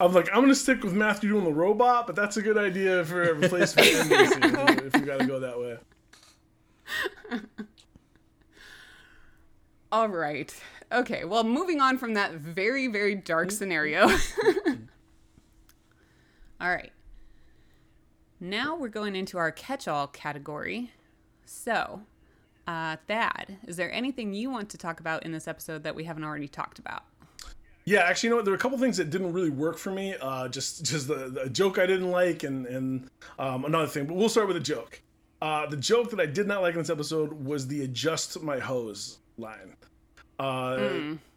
I'm 0.01 0.13
like, 0.13 0.29
I'm 0.33 0.43
gonna 0.43 0.55
stick 0.55 0.83
with 0.83 0.93
Matthew 0.93 1.31
doing 1.31 1.45
the 1.45 1.53
robot, 1.53 2.07
but 2.07 2.17
that's 2.17 2.37
a 2.37 2.43
good 2.43 2.59
idea 2.59 3.05
for 3.05 3.23
a 3.23 3.35
replacement 3.35 3.89
scene, 3.89 4.13
if 4.13 4.95
you 4.95 5.03
gotta 5.03 5.27
go 5.27 5.41
that 5.41 5.59
way. 5.59 5.79
All 9.91 10.09
right. 10.09 10.55
Okay. 10.91 11.25
Well, 11.25 11.45
moving 11.45 11.81
on 11.81 11.99
from 11.99 12.15
that 12.15 12.33
very, 12.33 12.87
very 12.87 13.15
dark 13.15 13.51
scenario. 13.51 14.09
All 16.61 16.71
right. 16.71 16.93
Now 18.41 18.77
we're 18.77 18.89
going 18.89 19.15
into 19.15 19.39
our 19.39 19.53
catch 19.53 19.87
all 19.87 20.09
category. 20.09 20.91
So, 21.45 22.03
uh, 22.67 22.97
Thad, 23.07 23.59
is 23.69 23.77
there 23.77 23.93
anything 23.93 24.35
you 24.35 24.51
want 24.51 24.69
to 24.71 24.79
talk 24.79 24.99
about 24.99 25.25
in 25.25 25.33
this 25.33 25.47
episode 25.47 25.85
that 25.85 25.95
we 25.95 26.05
haven't 26.05 26.25
already 26.25 26.49
talked 26.49 26.79
about? 26.79 27.05
Yeah, 27.85 28.01
actually, 28.01 28.29
you 28.29 28.31
know 28.31 28.37
what? 28.37 28.45
There 28.45 28.53
were 28.53 28.57
a 28.57 28.61
couple 28.61 28.79
things 28.79 28.97
that 28.99 29.11
didn't 29.11 29.33
really 29.33 29.51
work 29.51 29.77
for 29.77 29.91
me. 29.91 30.15
Uh, 30.21 30.49
just 30.49 30.85
just 30.85 31.09
the, 31.09 31.29
the 31.29 31.51
joke 31.51 31.79
I 31.79 31.87
didn't 31.87 32.11
like, 32.11 32.43
and 32.45 32.67
and 32.67 33.11
um, 33.39 33.65
another 33.65 33.87
thing. 33.89 34.07
But 34.07 34.15
we'll 34.17 34.29
start 34.29 34.47
with 34.49 34.57
a 34.57 34.61
joke. 34.61 35.01
Uh, 35.41 35.67
the 35.67 35.77
joke 35.77 36.11
that 36.11 36.21
I 36.21 36.27
did 36.27 36.47
not 36.47 36.63
like 36.63 36.75
in 36.75 36.79
this 36.81 36.91
episode 36.91 37.33
was 37.33 37.67
the 37.67 37.83
"adjust 37.83 38.41
my 38.43 38.59
hose" 38.61 39.19
line. 39.37 39.75
Uh, 40.39 40.79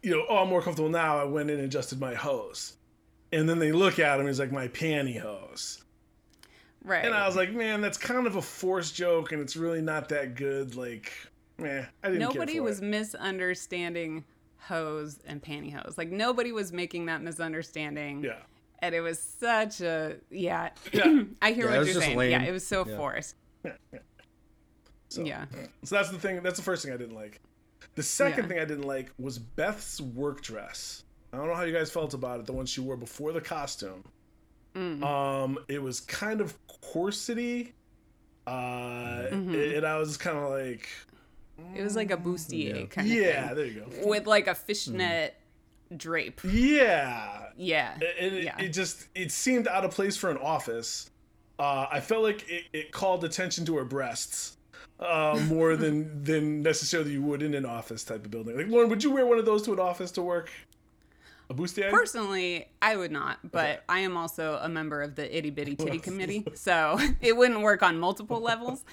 You 0.02 0.16
know, 0.16 0.24
oh, 0.28 0.38
I'm 0.38 0.48
more 0.48 0.62
comfortable 0.62 0.88
now. 0.90 1.18
I 1.18 1.24
went 1.24 1.50
in 1.50 1.56
and 1.58 1.64
adjusted 1.66 2.00
my 2.00 2.14
hose. 2.14 2.76
and 3.32 3.48
then 3.48 3.58
they 3.58 3.72
look 3.72 3.98
at 3.98 4.20
him. 4.20 4.26
He's 4.26 4.38
like, 4.38 4.52
"My 4.52 4.68
pantyhose." 4.68 5.82
Right. 6.84 7.04
And 7.04 7.12
I 7.12 7.26
was 7.26 7.34
like, 7.34 7.50
man, 7.52 7.80
that's 7.80 7.98
kind 7.98 8.28
of 8.28 8.36
a 8.36 8.42
forced 8.42 8.94
joke, 8.94 9.32
and 9.32 9.42
it's 9.42 9.56
really 9.56 9.82
not 9.82 10.08
that 10.10 10.36
good. 10.36 10.76
Like, 10.76 11.10
man, 11.58 11.88
I 12.04 12.08
didn't. 12.10 12.20
nobody 12.20 12.60
was 12.60 12.78
It. 12.78 12.84
misunderstanding 12.84 14.22
hose 14.66 15.18
and 15.26 15.42
pantyhose. 15.42 15.96
Like 15.98 16.10
nobody 16.10 16.52
was 16.52 16.72
making 16.72 17.06
that 17.06 17.22
misunderstanding. 17.22 18.24
Yeah. 18.24 18.36
And 18.80 18.94
it 18.94 19.00
was 19.00 19.18
such 19.18 19.80
a 19.80 20.16
yeah. 20.30 20.70
Yeah. 20.92 21.22
I 21.42 21.52
hear 21.52 21.70
Yeah, 21.70 21.78
what 21.78 21.86
you're 21.86 22.00
saying. 22.00 22.16
lame. 22.16 22.30
Yeah, 22.32 22.42
it 22.42 22.52
was 22.52 22.66
so 22.66 22.86
Yeah. 22.86 22.96
forced. 22.96 23.34
So, 25.08 25.22
Yeah. 25.22 25.44
So 25.84 25.94
that's 25.94 26.10
the 26.10 26.18
thing. 26.18 26.42
That's 26.42 26.56
the 26.56 26.64
first 26.64 26.84
thing 26.84 26.92
I 26.92 26.96
didn't 26.96 27.14
like. 27.14 27.40
The 27.94 28.02
second 28.02 28.44
Yeah. 28.44 28.48
thing 28.48 28.58
I 28.58 28.64
didn't 28.64 28.86
like 28.86 29.10
was 29.18 29.38
Beth's 29.38 30.00
work 30.00 30.42
dress. 30.42 31.04
I 31.32 31.36
don't 31.36 31.46
know 31.46 31.54
how 31.54 31.62
you 31.62 31.72
guys 31.72 31.90
felt 31.90 32.12
about 32.12 32.40
it. 32.40 32.46
The 32.46 32.52
one 32.52 32.66
she 32.66 32.80
wore 32.80 32.96
before 32.96 33.32
the 33.32 33.40
costume. 33.40 34.04
Mm. 34.74 35.02
Um, 35.04 35.58
it 35.68 35.80
was 35.82 36.00
kind 36.00 36.40
of 36.40 36.54
corsety. 36.82 37.72
Uh, 38.46 39.28
Mm-hmm. 39.30 39.76
and 39.76 39.86
I 39.86 39.98
was 39.98 40.16
kind 40.16 40.36
of 40.38 40.50
like, 40.50 40.88
It 41.74 41.82
was 41.82 41.96
like 41.96 42.10
a 42.10 42.16
bustier 42.16 42.88
kind 42.90 43.06
of 43.06 43.12
yeah, 43.14 43.48
thing. 43.48 43.56
there 43.56 43.66
you 43.66 43.80
go. 43.80 44.08
With 44.08 44.26
like 44.26 44.46
a 44.46 44.54
fishnet 44.54 45.34
drape. 45.96 46.40
Yeah, 46.44 47.46
Yeah. 47.56 47.94
and 48.20 48.34
it, 48.34 48.44
yeah. 48.44 48.58
it 48.58 48.68
just 48.68 49.06
it 49.14 49.30
seemed 49.32 49.68
out 49.68 49.84
of 49.84 49.90
place 49.90 50.16
for 50.16 50.30
an 50.30 50.38
office. 50.38 51.10
Uh, 51.58 51.86
I 51.90 52.00
felt 52.00 52.22
like 52.22 52.48
it, 52.50 52.64
it 52.72 52.92
called 52.92 53.24
attention 53.24 53.64
to 53.66 53.76
her 53.78 53.84
breasts 53.84 54.56
uh, 55.00 55.38
more 55.48 55.76
than 55.76 56.22
than 56.24 56.62
necessarily 56.62 57.12
you 57.12 57.22
would 57.22 57.42
in 57.42 57.54
an 57.54 57.64
office 57.64 58.04
type 58.04 58.24
of 58.24 58.30
building. 58.30 58.56
Like 58.56 58.68
Lauren, 58.68 58.88
would 58.90 59.02
you 59.02 59.10
wear 59.12 59.26
one 59.26 59.38
of 59.38 59.46
those 59.46 59.62
to 59.62 59.72
an 59.72 59.80
office 59.80 60.10
to 60.12 60.22
work? 60.22 60.50
A 61.48 61.54
bustier? 61.54 61.90
Personally, 61.90 62.68
I 62.82 62.96
would 62.96 63.12
not, 63.12 63.38
but 63.52 63.84
I 63.88 64.00
am 64.00 64.16
also 64.16 64.58
a 64.60 64.68
member 64.68 65.00
of 65.02 65.14
the 65.14 65.36
itty 65.36 65.50
bitty 65.50 65.76
titty 65.76 65.98
committee, 66.00 66.44
so 66.54 66.98
it 67.20 67.36
wouldn't 67.36 67.60
work 67.60 67.82
on 67.82 67.98
multiple 68.00 68.40
levels. 68.40 68.84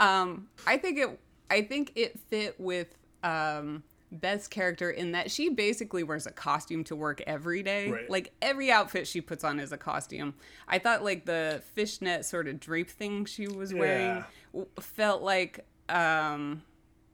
Um, 0.00 0.48
I 0.66 0.76
think 0.76 0.98
it, 0.98 1.20
I 1.50 1.62
think 1.62 1.92
it 1.96 2.18
fit 2.18 2.58
with 2.60 2.96
um, 3.24 3.82
Beth's 4.12 4.48
character 4.48 4.90
in 4.90 5.12
that 5.12 5.30
she 5.30 5.48
basically 5.50 6.02
wears 6.02 6.26
a 6.26 6.30
costume 6.32 6.84
to 6.84 6.96
work 6.96 7.20
every 7.26 7.62
day. 7.62 7.90
Right. 7.90 8.08
Like 8.08 8.32
every 8.40 8.70
outfit 8.70 9.06
she 9.06 9.20
puts 9.20 9.44
on 9.44 9.60
is 9.60 9.72
a 9.72 9.76
costume. 9.76 10.34
I 10.68 10.78
thought 10.78 11.02
like 11.04 11.26
the 11.26 11.62
fishnet 11.74 12.24
sort 12.24 12.48
of 12.48 12.58
drape 12.60 12.90
thing 12.90 13.24
she 13.24 13.46
was 13.48 13.74
wearing 13.74 14.06
Yeah. 14.16 14.24
w- 14.52 14.68
felt 14.80 15.22
like. 15.22 15.66
Um, 15.88 16.62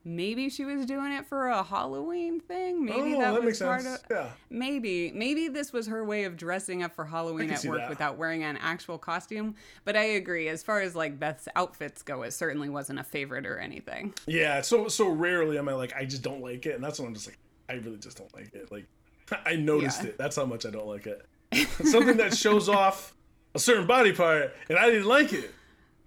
Maybe 0.09 0.47
she 0.49 0.63
was 0.63 0.85
doing 0.85 1.11
it 1.11 1.25
for 1.25 1.47
a 1.47 1.61
Halloween 1.61 2.39
thing. 2.39 2.85
Maybe 2.85 3.13
Oh, 3.15 3.19
that, 3.19 3.31
that 3.33 3.33
was 3.33 3.43
makes 3.43 3.59
part 3.59 3.81
sense. 3.81 3.99
of. 4.03 4.05
Yeah. 4.09 4.29
Maybe, 4.49 5.11
maybe 5.11 5.49
this 5.49 5.73
was 5.73 5.87
her 5.87 6.05
way 6.05 6.23
of 6.23 6.37
dressing 6.37 6.81
up 6.81 6.95
for 6.95 7.03
Halloween 7.03 7.49
at 7.51 7.65
work 7.65 7.79
that. 7.79 7.89
without 7.89 8.17
wearing 8.17 8.41
an 8.43 8.55
actual 8.61 8.97
costume. 8.97 9.55
But 9.83 9.97
I 9.97 10.03
agree, 10.03 10.47
as 10.47 10.63
far 10.63 10.79
as 10.79 10.95
like 10.95 11.19
Beth's 11.19 11.49
outfits 11.57 12.03
go, 12.03 12.21
it 12.23 12.31
certainly 12.31 12.69
wasn't 12.69 12.99
a 12.99 13.03
favorite 13.03 13.45
or 13.45 13.57
anything. 13.59 14.13
Yeah, 14.27 14.61
so 14.61 14.87
so 14.87 15.09
rarely 15.09 15.57
am 15.57 15.67
I 15.67 15.73
like 15.73 15.93
I 15.93 16.05
just 16.05 16.21
don't 16.21 16.41
like 16.41 16.65
it, 16.65 16.75
and 16.75 16.83
that's 16.83 16.99
when 16.99 17.09
I'm 17.09 17.13
just 17.13 17.27
like 17.27 17.37
I 17.69 17.73
really 17.73 17.97
just 17.97 18.17
don't 18.17 18.33
like 18.33 18.55
it. 18.55 18.71
Like 18.71 18.85
I 19.45 19.57
noticed 19.57 20.03
Yeah. 20.03 20.11
it. 20.11 20.17
That's 20.17 20.37
how 20.37 20.45
much 20.45 20.65
I 20.65 20.69
don't 20.69 20.87
like 20.87 21.05
it. 21.05 21.25
Something 21.85 22.15
that 22.15 22.33
shows 22.33 22.69
off 22.69 23.13
a 23.55 23.59
certain 23.59 23.87
body 23.87 24.13
part, 24.13 24.55
and 24.69 24.77
I 24.79 24.85
didn't 24.89 25.07
like 25.07 25.33
it. 25.33 25.53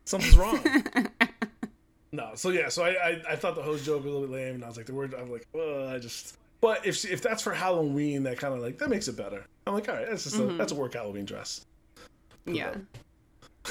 Something's 0.06 0.38
wrong. 0.38 0.58
no, 2.12 2.32
so 2.34 2.50
yeah, 2.50 2.68
so 2.68 2.84
I, 2.84 2.90
I 2.90 3.22
I 3.30 3.36
thought 3.36 3.54
the 3.54 3.62
hose 3.62 3.84
joke 3.84 4.04
was 4.04 4.12
a 4.12 4.14
little 4.14 4.28
bit 4.28 4.30
lame, 4.34 4.54
and 4.56 4.64
I 4.64 4.68
was 4.68 4.76
like 4.76 4.86
the 4.86 4.94
word 4.94 5.14
I'm 5.14 5.30
like, 5.30 5.46
well, 5.52 5.88
I 5.88 5.98
just. 5.98 6.36
But 6.60 6.84
if 6.84 6.96
she, 6.96 7.08
if 7.08 7.22
that's 7.22 7.42
for 7.42 7.54
Halloween, 7.54 8.24
that 8.24 8.38
kind 8.38 8.52
of 8.52 8.60
like 8.60 8.78
that 8.78 8.90
makes 8.90 9.08
it 9.08 9.16
better. 9.16 9.46
I'm 9.66 9.74
like, 9.74 9.88
all 9.88 9.94
right, 9.94 10.06
that's 10.08 10.24
just 10.24 10.36
a, 10.36 10.44
that's 10.44 10.72
a 10.72 10.74
work 10.74 10.94
Halloween 10.94 11.24
dress. 11.24 11.64
Yeah. 12.46 12.74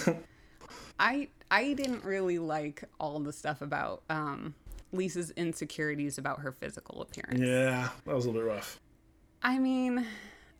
I 1.00 1.28
I 1.52 1.74
didn't 1.74 2.04
really 2.04 2.40
like 2.40 2.84
all 3.00 3.20
the 3.20 3.34
stuff 3.34 3.62
about 3.62 4.04
um, 4.10 4.54
Lisa's 4.92 5.32
insecurities 5.32 6.18
about 6.18 6.40
her 6.40 6.52
physical 6.52 7.02
appearance. 7.02 7.40
Yeah, 7.40 7.90
that 8.06 8.16
was 8.16 8.26
a 8.26 8.30
little 8.30 8.42
bit 8.42 8.48
rough. 8.48 8.80
I 9.42 9.58
mean, 9.58 10.06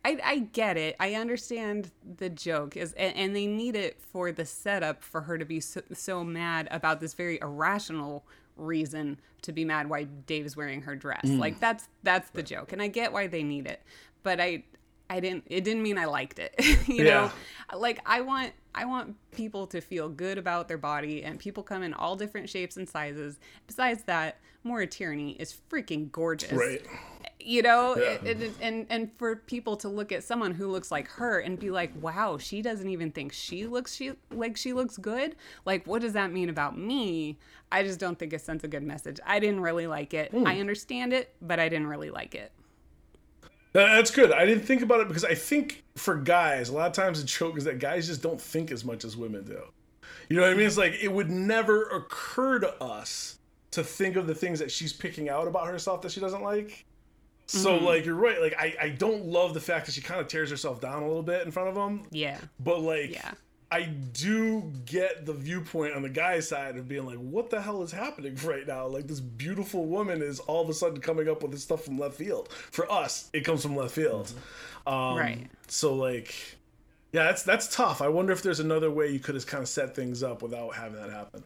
I, 0.04 0.18
I 0.24 0.38
get 0.38 0.76
it. 0.76 0.96
I 0.98 1.14
understand 1.14 1.90
the 2.16 2.30
joke 2.30 2.76
is, 2.76 2.92
and, 2.94 3.14
and 3.16 3.36
they 3.36 3.46
need 3.46 3.76
it 3.76 4.00
for 4.00 4.32
the 4.32 4.46
setup 4.46 5.02
for 5.02 5.20
her 5.22 5.36
to 5.36 5.44
be 5.44 5.60
so, 5.60 5.82
so 5.92 6.24
mad 6.24 6.68
about 6.70 7.00
this 7.00 7.14
very 7.14 7.38
irrational 7.40 8.24
reason 8.56 9.20
to 9.42 9.52
be 9.52 9.64
mad 9.64 9.88
why 9.88 10.04
Dave 10.04 10.46
is 10.46 10.56
wearing 10.56 10.82
her 10.82 10.96
dress. 10.96 11.24
Mm. 11.24 11.38
Like 11.38 11.60
that's 11.60 11.88
that's 12.02 12.30
the 12.30 12.42
joke, 12.42 12.72
and 12.72 12.80
I 12.80 12.88
get 12.88 13.12
why 13.12 13.26
they 13.26 13.42
need 13.42 13.66
it, 13.66 13.82
but 14.22 14.40
I 14.40 14.64
I 15.10 15.18
didn't. 15.18 15.44
It 15.48 15.64
didn't 15.64 15.82
mean 15.82 15.98
I 15.98 16.04
liked 16.04 16.38
it. 16.38 16.54
you 16.88 17.04
know, 17.04 17.30
like 17.76 18.00
I 18.06 18.20
want 18.20 18.52
I 18.74 18.84
want 18.84 19.16
people 19.32 19.66
to 19.68 19.80
feel 19.80 20.08
good 20.08 20.38
about 20.38 20.68
their 20.68 20.78
body, 20.78 21.24
and 21.24 21.38
people 21.38 21.62
come 21.62 21.82
in 21.82 21.92
all 21.92 22.16
different 22.16 22.48
shapes 22.48 22.76
and 22.76 22.88
sizes. 22.88 23.40
Besides 23.66 24.04
that, 24.04 24.38
Maura 24.62 24.86
Tierney 24.86 25.32
is 25.32 25.54
freaking 25.70 26.12
gorgeous 26.12 26.52
Right. 26.52 26.86
You 27.44 27.62
know 27.62 27.96
Yeah. 27.96 28.18
it- 28.30 28.52
and 28.60 28.86
and 28.90 29.10
for 29.16 29.36
people 29.36 29.76
to 29.78 29.88
look 29.88 30.12
at 30.12 30.22
someone 30.24 30.52
who 30.52 30.66
looks 30.68 30.90
like 30.90 31.08
her 31.08 31.38
and 31.40 31.58
be 31.58 31.70
like 31.70 31.90
wow 32.00 32.38
she 32.38 32.62
doesn't 32.62 32.88
even 32.88 33.10
think 33.10 33.32
she 33.32 33.66
looks 33.66 33.94
she 33.94 34.12
like 34.30 34.56
she 34.56 34.72
looks 34.72 34.96
good 34.96 35.36
like 35.64 35.86
what 35.86 36.02
does 36.02 36.12
that 36.14 36.32
mean 36.32 36.48
about 36.48 36.76
me 36.78 37.38
i 37.72 37.82
just 37.82 37.98
don't 38.00 38.18
think 38.18 38.32
it 38.32 38.40
sends 38.40 38.64
a 38.64 38.68
good 38.68 38.82
message 38.82 39.18
i 39.26 39.38
didn't 39.38 39.60
really 39.60 39.86
like 39.86 40.12
it 40.14 40.30
Hmm. 40.30 40.46
i 40.46 40.58
understand 40.60 41.12
it 41.12 41.34
but 41.42 41.58
i 41.60 41.68
didn't 41.68 41.86
really 41.88 42.10
like 42.10 42.34
it 42.34 42.52
That's 43.72 44.10
good. 44.10 44.32
I 44.32 44.46
didn't 44.46 44.64
think 44.64 44.82
about 44.82 44.98
it 45.00 45.06
because 45.08 45.24
I 45.24 45.34
think 45.36 45.84
for 45.94 46.16
guys, 46.16 46.70
a 46.70 46.72
lot 46.72 46.88
of 46.88 46.92
times 46.92 47.20
the 47.20 47.26
joke 47.26 47.56
is 47.56 47.62
that 47.64 47.78
guys 47.78 48.08
just 48.08 48.20
don't 48.20 48.40
think 48.40 48.72
as 48.72 48.84
much 48.84 49.04
as 49.04 49.16
women 49.16 49.44
do. 49.44 49.60
You 50.28 50.34
know 50.36 50.42
what 50.42 50.50
I 50.50 50.54
mean? 50.54 50.66
It's 50.66 50.76
like 50.76 50.94
it 51.00 51.12
would 51.12 51.30
never 51.30 51.84
occur 51.84 52.58
to 52.58 52.82
us 52.82 53.38
to 53.70 53.84
think 53.84 54.16
of 54.16 54.26
the 54.26 54.34
things 54.34 54.58
that 54.58 54.72
she's 54.72 54.92
picking 54.92 55.28
out 55.28 55.46
about 55.46 55.68
herself 55.68 56.02
that 56.02 56.10
she 56.10 56.18
doesn't 56.18 56.42
like. 56.42 56.84
So 57.50 57.76
like 57.76 58.04
you're 58.04 58.14
right. 58.14 58.40
Like 58.40 58.54
I, 58.58 58.74
I 58.80 58.88
don't 58.90 59.26
love 59.26 59.54
the 59.54 59.60
fact 59.60 59.86
that 59.86 59.92
she 59.92 60.00
kind 60.00 60.20
of 60.20 60.28
tears 60.28 60.50
herself 60.50 60.80
down 60.80 61.02
a 61.02 61.06
little 61.06 61.22
bit 61.22 61.44
in 61.44 61.50
front 61.50 61.68
of 61.68 61.76
him. 61.76 62.02
yeah 62.10 62.38
But 62.58 62.80
like 62.80 63.12
Yeah. 63.12 63.32
I 63.72 63.82
do 63.84 64.72
get 64.84 65.26
the 65.26 65.32
viewpoint 65.32 65.94
on 65.94 66.02
the 66.02 66.08
guy's 66.08 66.48
side 66.48 66.76
of 66.76 66.88
being 66.88 67.06
like, 67.06 67.18
what 67.18 67.50
the 67.50 67.60
hell 67.62 67.82
is 67.84 67.92
happening 67.92 68.36
right 68.44 68.66
now? 68.66 68.86
Like 68.88 69.06
this 69.06 69.20
beautiful 69.20 69.86
woman 69.86 70.22
is 70.22 70.40
all 70.40 70.62
of 70.62 70.68
a 70.68 70.74
sudden 70.74 71.00
coming 71.00 71.28
up 71.28 71.42
with 71.42 71.52
this 71.52 71.62
stuff 71.62 71.84
from 71.84 71.96
left 71.98 72.16
field. 72.16 72.48
For 72.52 72.90
us, 72.90 73.30
it 73.32 73.42
comes 73.44 73.62
from 73.62 73.76
left 73.76 73.94
field. 73.94 74.32
Um, 74.86 75.16
Right. 75.16 75.46
So 75.68 75.94
like, 75.94 76.34
yeah, 77.12 77.24
that's 77.24 77.42
that's 77.44 77.74
tough. 77.74 78.02
I 78.02 78.08
wonder 78.08 78.32
if 78.32 78.42
there's 78.42 78.60
another 78.60 78.90
way 78.90 79.08
you 79.08 79.20
could 79.20 79.34
have 79.36 79.46
kind 79.46 79.62
of 79.62 79.68
set 79.68 79.94
things 79.94 80.22
up 80.22 80.42
without 80.42 80.74
having 80.74 81.00
that 81.00 81.10
happen. 81.10 81.44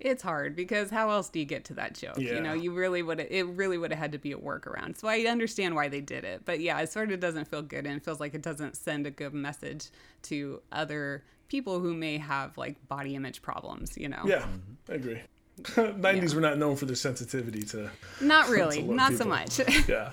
It's 0.00 0.22
hard 0.22 0.56
because 0.56 0.90
how 0.90 1.10
else 1.10 1.28
do 1.28 1.38
you 1.38 1.44
get 1.44 1.64
to 1.66 1.74
that 1.74 1.94
joke 1.94 2.18
Yeah. 2.18 2.34
you 2.34 2.40
know 2.40 2.52
you 2.54 2.72
really 2.72 3.02
would 3.02 3.20
it 3.20 3.46
really 3.46 3.76
would 3.78 3.90
have 3.92 3.98
had 3.98 4.12
to 4.12 4.18
be 4.18 4.32
a 4.32 4.38
workaround 4.38 4.96
so 4.96 5.08
i 5.08 5.20
understand 5.20 5.74
why 5.74 5.88
they 5.88 6.00
did 6.00 6.24
it 6.24 6.42
but 6.44 6.60
yeah 6.60 6.80
it 6.80 6.90
sort 6.90 7.12
of 7.12 7.20
doesn't 7.20 7.46
feel 7.48 7.62
good 7.62 7.86
and 7.86 8.02
feels 8.02 8.18
like 8.20 8.34
it 8.34 8.42
doesn't 8.42 8.76
send 8.76 9.06
a 9.06 9.10
good 9.10 9.34
message 9.34 9.88
to 10.22 10.60
other 10.72 11.22
people 11.48 11.80
who 11.80 11.94
may 11.94 12.16
have 12.18 12.56
like 12.56 12.76
body 12.88 13.14
image 13.14 13.42
problems 13.42 13.96
you 13.98 14.08
know 14.08 14.22
Yeah, 14.24 14.46
I 14.88 14.94
agree. 14.94 15.20
90s 15.62 16.34
were 16.34 16.40
not 16.40 16.56
known 16.56 16.76
for 16.76 16.86
their 16.86 16.96
sensitivity 16.96 17.62
to. 17.64 17.90
not 18.22 18.48
really 18.56 18.78
a 18.78 18.82
lot 18.82 18.90
of 18.90 18.96
not 18.96 19.12
so 19.14 19.24
much 19.26 19.60
Yeah. 19.88 20.12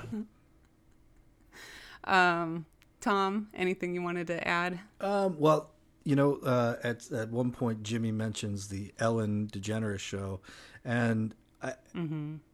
um 2.03 2.65
tom 3.01 3.47
anything 3.53 3.93
you 3.93 4.01
wanted 4.01 4.27
to 4.27 4.47
add 4.47 4.79
Um, 4.99 5.39
well, 5.39 5.69
you 6.07 6.15
know, 6.15 6.35
uh, 6.37 6.77
at 6.83 7.11
at 7.11 7.29
one 7.31 7.51
point 7.51 7.83
Jimmy 7.83 8.13
mentions 8.13 8.69
the 8.69 8.93
Ellen 8.97 9.49
DeGeneres 9.51 9.99
show, 9.99 10.39
and 10.85 11.35
I, 11.61 11.73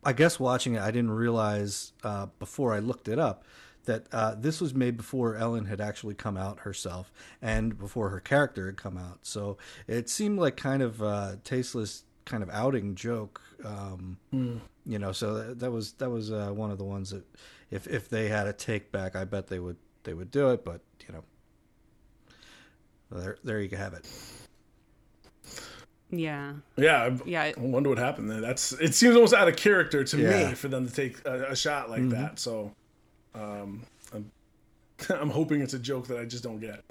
I 0.03 0.13
guess 0.13 0.39
watching 0.39 0.73
it, 0.73 0.81
I 0.81 0.89
didn't 0.89 1.11
realize 1.11 1.93
uh, 2.03 2.27
before 2.39 2.73
I 2.73 2.79
looked 2.79 3.07
it 3.07 3.19
up 3.19 3.43
that 3.85 4.07
uh, 4.11 4.33
this 4.35 4.59
was 4.59 4.73
made 4.73 4.97
before 4.97 5.35
Ellen 5.35 5.65
had 5.65 5.79
actually 5.81 6.15
come 6.15 6.35
out 6.35 6.61
herself 6.61 7.11
and 7.41 7.77
before 7.77 8.09
her 8.09 8.19
character 8.19 8.65
had 8.65 8.77
come 8.77 8.97
out. 8.97 9.19
So 9.21 9.57
it 9.87 10.09
seemed 10.09 10.39
like 10.39 10.55
kind 10.57 10.81
of 10.81 11.01
a 11.01 11.37
tasteless 11.43 12.05
kind 12.25 12.41
of 12.41 12.49
outing 12.49 12.95
joke. 12.95 13.39
Um, 13.63 14.17
You 14.85 14.99
know, 14.99 15.11
so 15.11 15.35
that, 15.35 15.59
that 15.59 15.71
was 15.71 15.93
that 15.93 16.09
was 16.09 16.31
uh, 16.31 16.51
one 16.53 16.71
of 16.71 16.77
the 16.79 16.85
ones 16.85 17.11
that 17.11 17.23
if 17.69 17.85
if 17.87 18.09
they 18.09 18.29
had 18.29 18.47
a 18.47 18.53
take 18.53 18.91
back, 18.91 19.15
I 19.15 19.25
bet 19.25 19.47
they 19.47 19.59
would 19.59 19.77
they 20.05 20.13
would 20.15 20.31
do 20.31 20.49
it. 20.49 20.65
But 20.65 20.81
you 21.07 21.13
know, 21.13 21.23
there, 23.13 23.37
there 23.43 23.61
you 23.61 23.75
have 23.77 23.93
it. 23.93 24.05
yeah 26.09 26.53
Yeah, 26.77 27.03
I, 27.03 27.19
Yeah, 27.25 27.41
I 27.43 27.53
wonder 27.57 27.89
what 27.89 27.97
happened 27.97 28.29
there. 28.29 28.41
That's 28.41 28.71
it 28.73 28.93
seems 28.93 29.15
almost 29.15 29.33
out 29.33 29.47
of 29.47 29.55
character 29.55 30.03
to 30.03 30.17
Yeah. 30.17 30.49
me 30.49 30.53
for 30.55 30.67
them 30.67 30.87
to 30.87 30.93
take 30.93 31.25
a, 31.25 31.51
a 31.51 31.55
shot 31.55 31.89
like 31.89 32.09
that. 32.09 32.39
So, 32.39 32.71
um, 33.35 33.83
I'm 34.13 34.31
I'm 35.09 35.29
hoping 35.29 35.61
it's 35.61 35.73
a 35.73 35.79
joke 35.79 36.07
that 36.07 36.19
I 36.19 36.25
just 36.25 36.43
don't 36.43 36.59
get. 36.59 36.83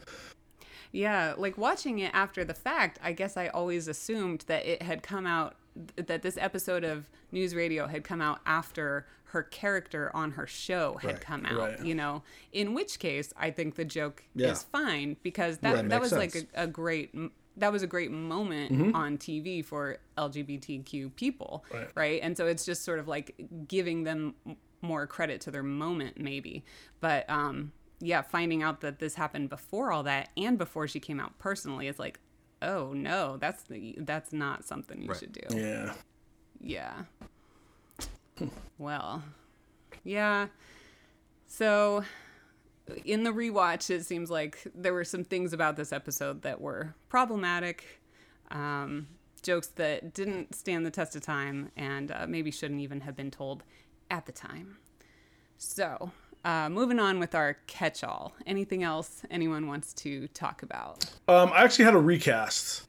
Yeah, 0.91 1.35
like 1.39 1.57
watching 1.57 2.01
it 2.01 2.11
after 2.15 2.45
the 2.45 2.53
fact, 2.55 2.99
I 3.03 3.13
guess 3.13 3.37
I 3.39 3.49
always 3.49 3.89
assumed 3.89 4.45
that 4.49 4.67
it 4.67 4.83
had 4.83 5.03
come 5.03 5.27
out 5.27 5.55
that 5.97 6.21
this 6.21 6.37
episode 6.37 6.85
of 6.85 7.09
NewsRadio 7.33 7.89
had 7.89 8.05
come 8.05 8.21
out 8.21 8.41
after 8.45 9.07
her 9.33 9.43
character 9.43 10.11
on 10.15 10.31
her 10.33 10.47
show 10.47 10.99
had 11.03 11.13
Right, 11.13 11.21
come 11.21 11.47
out. 11.47 11.59
right. 11.59 11.85
You 11.85 11.95
know, 11.95 12.23
in 12.53 12.75
which 12.75 12.99
case 12.99 13.33
I 13.37 13.51
think 13.51 13.75
the 13.77 13.85
joke 13.85 14.23
Yeah. 14.35 14.53
is 14.53 14.63
fine 14.63 15.17
because 15.23 15.59
that 15.59 15.85
it 15.85 15.89
that 15.91 16.01
was 16.01 16.13
like 16.13 16.35
a, 16.35 16.63
a 16.63 16.67
great. 16.67 17.15
That 17.59 17.71
was 17.71 17.83
a 17.83 17.87
great 17.87 18.11
moment 18.11 18.73
Mm-hmm. 18.73 18.95
on 18.97 19.19
TV 19.19 19.63
for 19.63 19.99
LGBTQ 20.17 21.15
people, 21.17 21.65
Right. 21.73 21.89
right? 21.95 22.21
And 22.23 22.37
so 22.37 22.47
it's 22.47 22.65
just 22.65 22.83
sort 22.85 22.99
of 22.99 23.09
like 23.09 23.35
giving 23.69 24.05
them 24.05 24.35
more 24.81 25.07
credit 25.07 25.41
to 25.43 25.51
their 25.51 25.63
moment, 25.63 26.19
maybe. 26.19 26.65
But 27.01 27.29
um, 27.29 27.73
yeah, 28.01 28.23
finding 28.23 28.63
out 28.63 28.81
that 28.81 28.99
this 28.99 29.15
happened 29.17 29.49
before 29.51 29.93
all 29.93 30.03
that 30.05 30.31
and 30.37 30.57
before 30.59 30.89
she 30.89 30.99
came 31.01 31.21
out 31.21 31.39
personally, 31.39 31.89
it's 31.89 31.99
like, 31.99 32.21
oh 32.63 32.93
no, 32.95 33.37
that's 33.39 33.65
that's 33.99 34.33
not 34.33 34.65
something 34.65 35.03
you 35.03 35.09
Right. 35.09 35.19
should 35.19 35.33
do. 35.33 35.57
Yeah. 35.57 35.95
Yeah. 36.61 36.93
well, 38.79 39.23
yeah. 40.05 40.49
So, 41.47 42.05
in 43.05 43.25
the 43.25 43.31
rewatch, 43.31 43.91
it 43.91 44.05
seems 44.05 44.31
like 44.31 44.59
there 44.75 44.93
were 44.93 45.05
some 45.05 45.25
things 45.25 45.53
about 45.53 45.77
this 45.77 45.93
episode 45.93 46.43
that 46.43 46.61
were 46.61 46.95
problematic, 47.09 48.01
um, 48.51 49.09
jokes 49.43 49.69
that 49.69 50.15
didn't 50.15 50.55
stand 50.55 50.87
the 50.87 50.91
test 50.91 51.15
of 51.17 51.23
time, 51.23 51.71
and 51.77 52.11
uh, 52.11 52.27
maybe 52.29 52.51
shouldn't 52.51 52.81
even 52.81 53.01
have 53.03 53.17
been 53.17 53.31
told 53.31 53.65
at 54.11 54.27
the 54.27 54.33
time. 54.33 54.79
So, 55.59 56.11
uh, 56.45 56.69
moving 56.69 56.99
on 56.99 57.19
with 57.19 57.35
our 57.35 57.59
catch 57.67 58.03
all. 58.03 58.35
Anything 58.47 58.83
else 58.83 59.23
anyone 59.31 59.67
wants 59.69 59.93
to 59.95 60.27
talk 60.29 60.63
about? 60.63 61.05
Um, 61.29 61.53
I 61.53 61.63
actually 61.63 61.85
had 61.85 61.95
a 61.95 61.99
recast. 61.99 62.87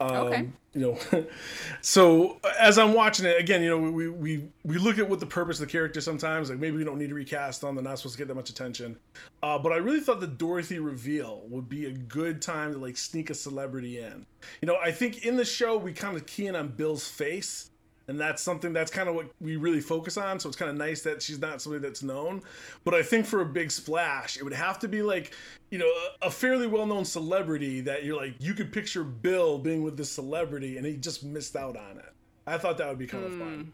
Um, 0.00 0.26
Okay. 0.26 0.48
You 0.72 0.80
know, 0.80 0.98
so 1.80 2.38
as 2.60 2.78
I'm 2.78 2.94
watching 2.94 3.26
it 3.26 3.40
again, 3.40 3.60
you 3.60 3.70
know, 3.70 3.90
we, 3.90 4.08
we 4.08 4.48
we 4.64 4.78
look 4.78 4.98
at 4.98 5.08
what 5.08 5.18
the 5.18 5.26
purpose 5.26 5.60
of 5.60 5.66
the 5.66 5.72
character 5.72 6.00
sometimes. 6.00 6.48
Like 6.48 6.60
maybe 6.60 6.76
we 6.76 6.84
don't 6.84 6.96
need 6.96 7.08
to 7.08 7.14
recast 7.16 7.60
them; 7.60 7.74
they're 7.74 7.82
not 7.82 7.98
supposed 7.98 8.14
to 8.14 8.18
get 8.18 8.28
that 8.28 8.36
much 8.36 8.50
attention. 8.50 8.96
Uh, 9.42 9.58
but 9.58 9.72
I 9.72 9.76
really 9.78 9.98
thought 9.98 10.20
the 10.20 10.28
Dorothy 10.28 10.78
reveal 10.78 11.42
would 11.48 11.68
be 11.68 11.86
a 11.86 11.92
good 11.92 12.40
time 12.40 12.72
to 12.72 12.78
like 12.78 12.96
sneak 12.96 13.30
a 13.30 13.34
celebrity 13.34 13.98
in. 13.98 14.24
You 14.62 14.66
know, 14.66 14.76
I 14.76 14.92
think 14.92 15.26
in 15.26 15.36
the 15.36 15.44
show 15.44 15.76
we 15.76 15.92
kind 15.92 16.16
of 16.16 16.24
key 16.26 16.46
in 16.46 16.54
on 16.54 16.68
Bill's 16.68 17.08
face. 17.08 17.69
And 18.10 18.18
that's 18.18 18.42
something 18.42 18.72
that's 18.72 18.90
kind 18.90 19.08
of 19.08 19.14
what 19.14 19.30
we 19.40 19.54
really 19.54 19.80
focus 19.80 20.16
on. 20.16 20.40
So 20.40 20.48
it's 20.48 20.56
kind 20.56 20.68
of 20.68 20.76
nice 20.76 21.02
that 21.02 21.22
she's 21.22 21.38
not 21.38 21.62
somebody 21.62 21.80
that's 21.80 22.02
known. 22.02 22.42
But 22.82 22.92
I 22.92 23.04
think 23.04 23.24
for 23.24 23.40
a 23.40 23.46
big 23.46 23.70
splash, 23.70 24.36
it 24.36 24.42
would 24.42 24.52
have 24.52 24.80
to 24.80 24.88
be 24.88 25.00
like, 25.00 25.32
you 25.70 25.78
know, 25.78 25.88
a, 26.20 26.28
fairly 26.28 26.66
well 26.66 26.86
known 26.86 27.04
celebrity 27.04 27.80
that 27.82 28.04
you're 28.04 28.16
like, 28.16 28.34
you 28.40 28.52
could 28.52 28.72
picture 28.72 29.04
Bill 29.04 29.58
being 29.58 29.84
with 29.84 29.96
this 29.96 30.10
celebrity 30.10 30.76
and 30.76 30.84
he 30.84 30.96
just 30.96 31.22
missed 31.22 31.54
out 31.54 31.76
on 31.76 31.98
it. 31.98 32.12
I 32.48 32.58
thought 32.58 32.78
that 32.78 32.88
would 32.88 32.98
be 32.98 33.06
kind 33.06 33.24
of 33.24 33.38
fun. 33.38 33.72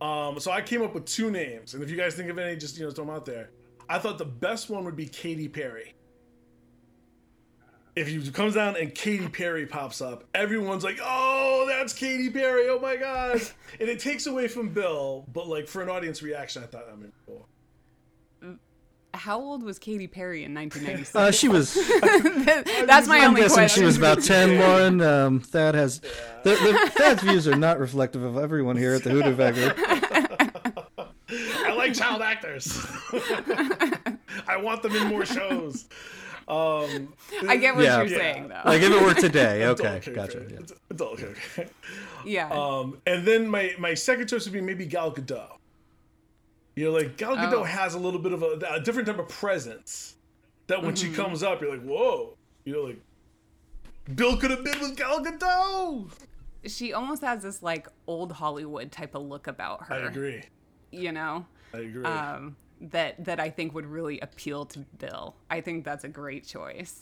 Um, 0.00 0.40
so 0.40 0.50
I 0.50 0.62
came 0.62 0.82
up 0.82 0.92
with 0.92 1.04
two 1.04 1.30
names. 1.30 1.74
And 1.74 1.82
if 1.84 1.88
you 1.88 1.96
guys 1.96 2.16
think 2.16 2.28
of 2.28 2.38
any, 2.38 2.56
just, 2.56 2.76
you 2.76 2.84
know, 2.84 2.90
throw 2.90 3.04
them 3.04 3.14
out 3.14 3.24
there. 3.24 3.50
I 3.88 4.00
thought 4.00 4.18
the 4.18 4.24
best 4.24 4.68
one 4.68 4.84
would 4.84 4.96
be 4.96 5.06
Katy 5.06 5.46
Perry. 5.46 5.94
If 7.96 8.08
he 8.08 8.30
comes 8.30 8.54
down 8.54 8.76
and 8.76 8.94
Katy 8.94 9.28
Perry 9.28 9.64
pops 9.64 10.02
up, 10.02 10.24
everyone's 10.34 10.84
like, 10.84 10.98
"Oh, 11.02 11.64
that's 11.66 11.94
Katy 11.94 12.28
Perry! 12.28 12.68
Oh 12.68 12.78
my 12.78 12.96
god!" 12.96 13.40
and 13.80 13.88
it 13.88 14.00
takes 14.00 14.26
away 14.26 14.48
from 14.48 14.68
Bill, 14.68 15.24
but 15.32 15.48
like 15.48 15.66
for 15.66 15.82
an 15.82 15.88
audience 15.88 16.22
reaction, 16.22 16.62
I 16.62 16.66
thought 16.66 16.86
that 16.86 16.98
would 16.98 17.06
be 17.06 17.12
cool. 17.26 17.48
How 19.14 19.40
old 19.40 19.62
was 19.62 19.78
Katy 19.78 20.08
Perry 20.08 20.44
in 20.44 20.52
1996? 20.52 21.16
Uh, 21.16 21.30
she 21.30 21.48
was. 21.48 21.74
That's 22.86 23.08
my 23.08 23.16
I'm 23.16 23.30
only 23.30 23.40
guessing 23.40 23.54
question. 23.54 23.80
she 23.80 23.86
was 23.86 23.96
about 23.96 24.22
ten. 24.22 24.58
Lauren, 24.58 25.00
um, 25.00 25.40
Thad 25.40 25.74
has. 25.74 26.00
The, 26.44 26.50
the, 26.50 26.90
Thad's 26.94 27.22
views 27.22 27.48
are 27.48 27.56
not 27.56 27.78
reflective 27.78 28.22
of 28.22 28.36
everyone 28.36 28.76
here 28.76 28.92
at 28.92 29.04
the 29.04 29.10
Hoodoo 29.10 29.34
Factory. 29.34 29.72
I 31.64 31.72
like 31.72 31.94
child 31.94 32.20
actors. 32.20 32.78
I 34.46 34.58
want 34.58 34.82
them 34.82 34.94
in 34.94 35.06
more 35.06 35.24
shows. 35.24 35.86
Um, 36.48 37.12
I 37.48 37.56
get 37.56 37.74
what 37.74 37.84
Yeah. 37.84 37.96
you're 37.98 38.06
Yeah. 38.06 38.18
saying, 38.18 38.48
though. 38.48 38.60
Like 38.64 38.80
if 38.82 38.92
it 38.92 39.02
were 39.02 39.14
today, 39.14 39.62
adult 39.62 39.80
okay, 39.80 39.88
character. 39.88 40.12
gotcha. 40.12 40.46
Yeah. 40.48 40.58
It's 40.60 40.72
adult 40.90 41.18
character. 41.18 41.68
yeah. 42.24 42.48
Um, 42.50 42.98
and 43.06 43.26
then 43.26 43.48
my 43.48 43.74
my 43.78 43.94
second 43.94 44.28
choice 44.28 44.44
would 44.44 44.52
be 44.52 44.60
maybe 44.60 44.86
Gal 44.86 45.12
Gadot. 45.12 45.58
You 46.76 46.84
know, 46.86 46.90
like 46.92 47.16
Gal 47.16 47.36
Gadot 47.36 47.52
Oh. 47.54 47.64
has 47.64 47.94
a 47.94 47.98
little 47.98 48.20
bit 48.20 48.32
of 48.32 48.42
a, 48.42 48.60
a 48.70 48.80
different 48.80 49.08
type 49.08 49.18
of 49.18 49.28
presence. 49.28 50.14
That 50.68 50.82
when 50.82 50.94
Mm-hmm. 50.94 51.10
she 51.12 51.16
comes 51.16 51.42
up, 51.42 51.60
you're 51.60 51.70
like, 51.76 51.84
whoa. 51.84 52.36
You 52.64 52.72
know, 52.74 52.82
like 52.82 53.00
Bill 54.14 54.36
could 54.36 54.50
have 54.52 54.62
been 54.62 54.78
with 54.80 54.96
Gal 54.96 55.24
Gadot. 55.24 56.10
she 56.66 56.92
almost 56.92 57.22
has 57.22 57.42
this 57.42 57.62
like 57.62 57.88
old 58.06 58.32
Hollywood 58.32 58.92
type 58.92 59.14
of 59.16 59.22
look 59.22 59.46
about 59.48 59.86
her. 59.86 59.94
I 59.94 59.98
agree. 59.98 60.42
You 60.92 61.10
know, 61.12 61.44
I 61.74 61.78
agree. 61.78 62.04
um, 62.04 62.56
that 62.80 63.24
that 63.24 63.40
I 63.40 63.50
think 63.50 63.74
would 63.74 63.86
really 63.86 64.20
appeal 64.20 64.64
to 64.66 64.80
Bill. 64.98 65.34
I 65.50 65.60
think 65.60 65.84
that's 65.84 66.04
a 66.04 66.08
great 66.08 66.46
choice. 66.46 67.00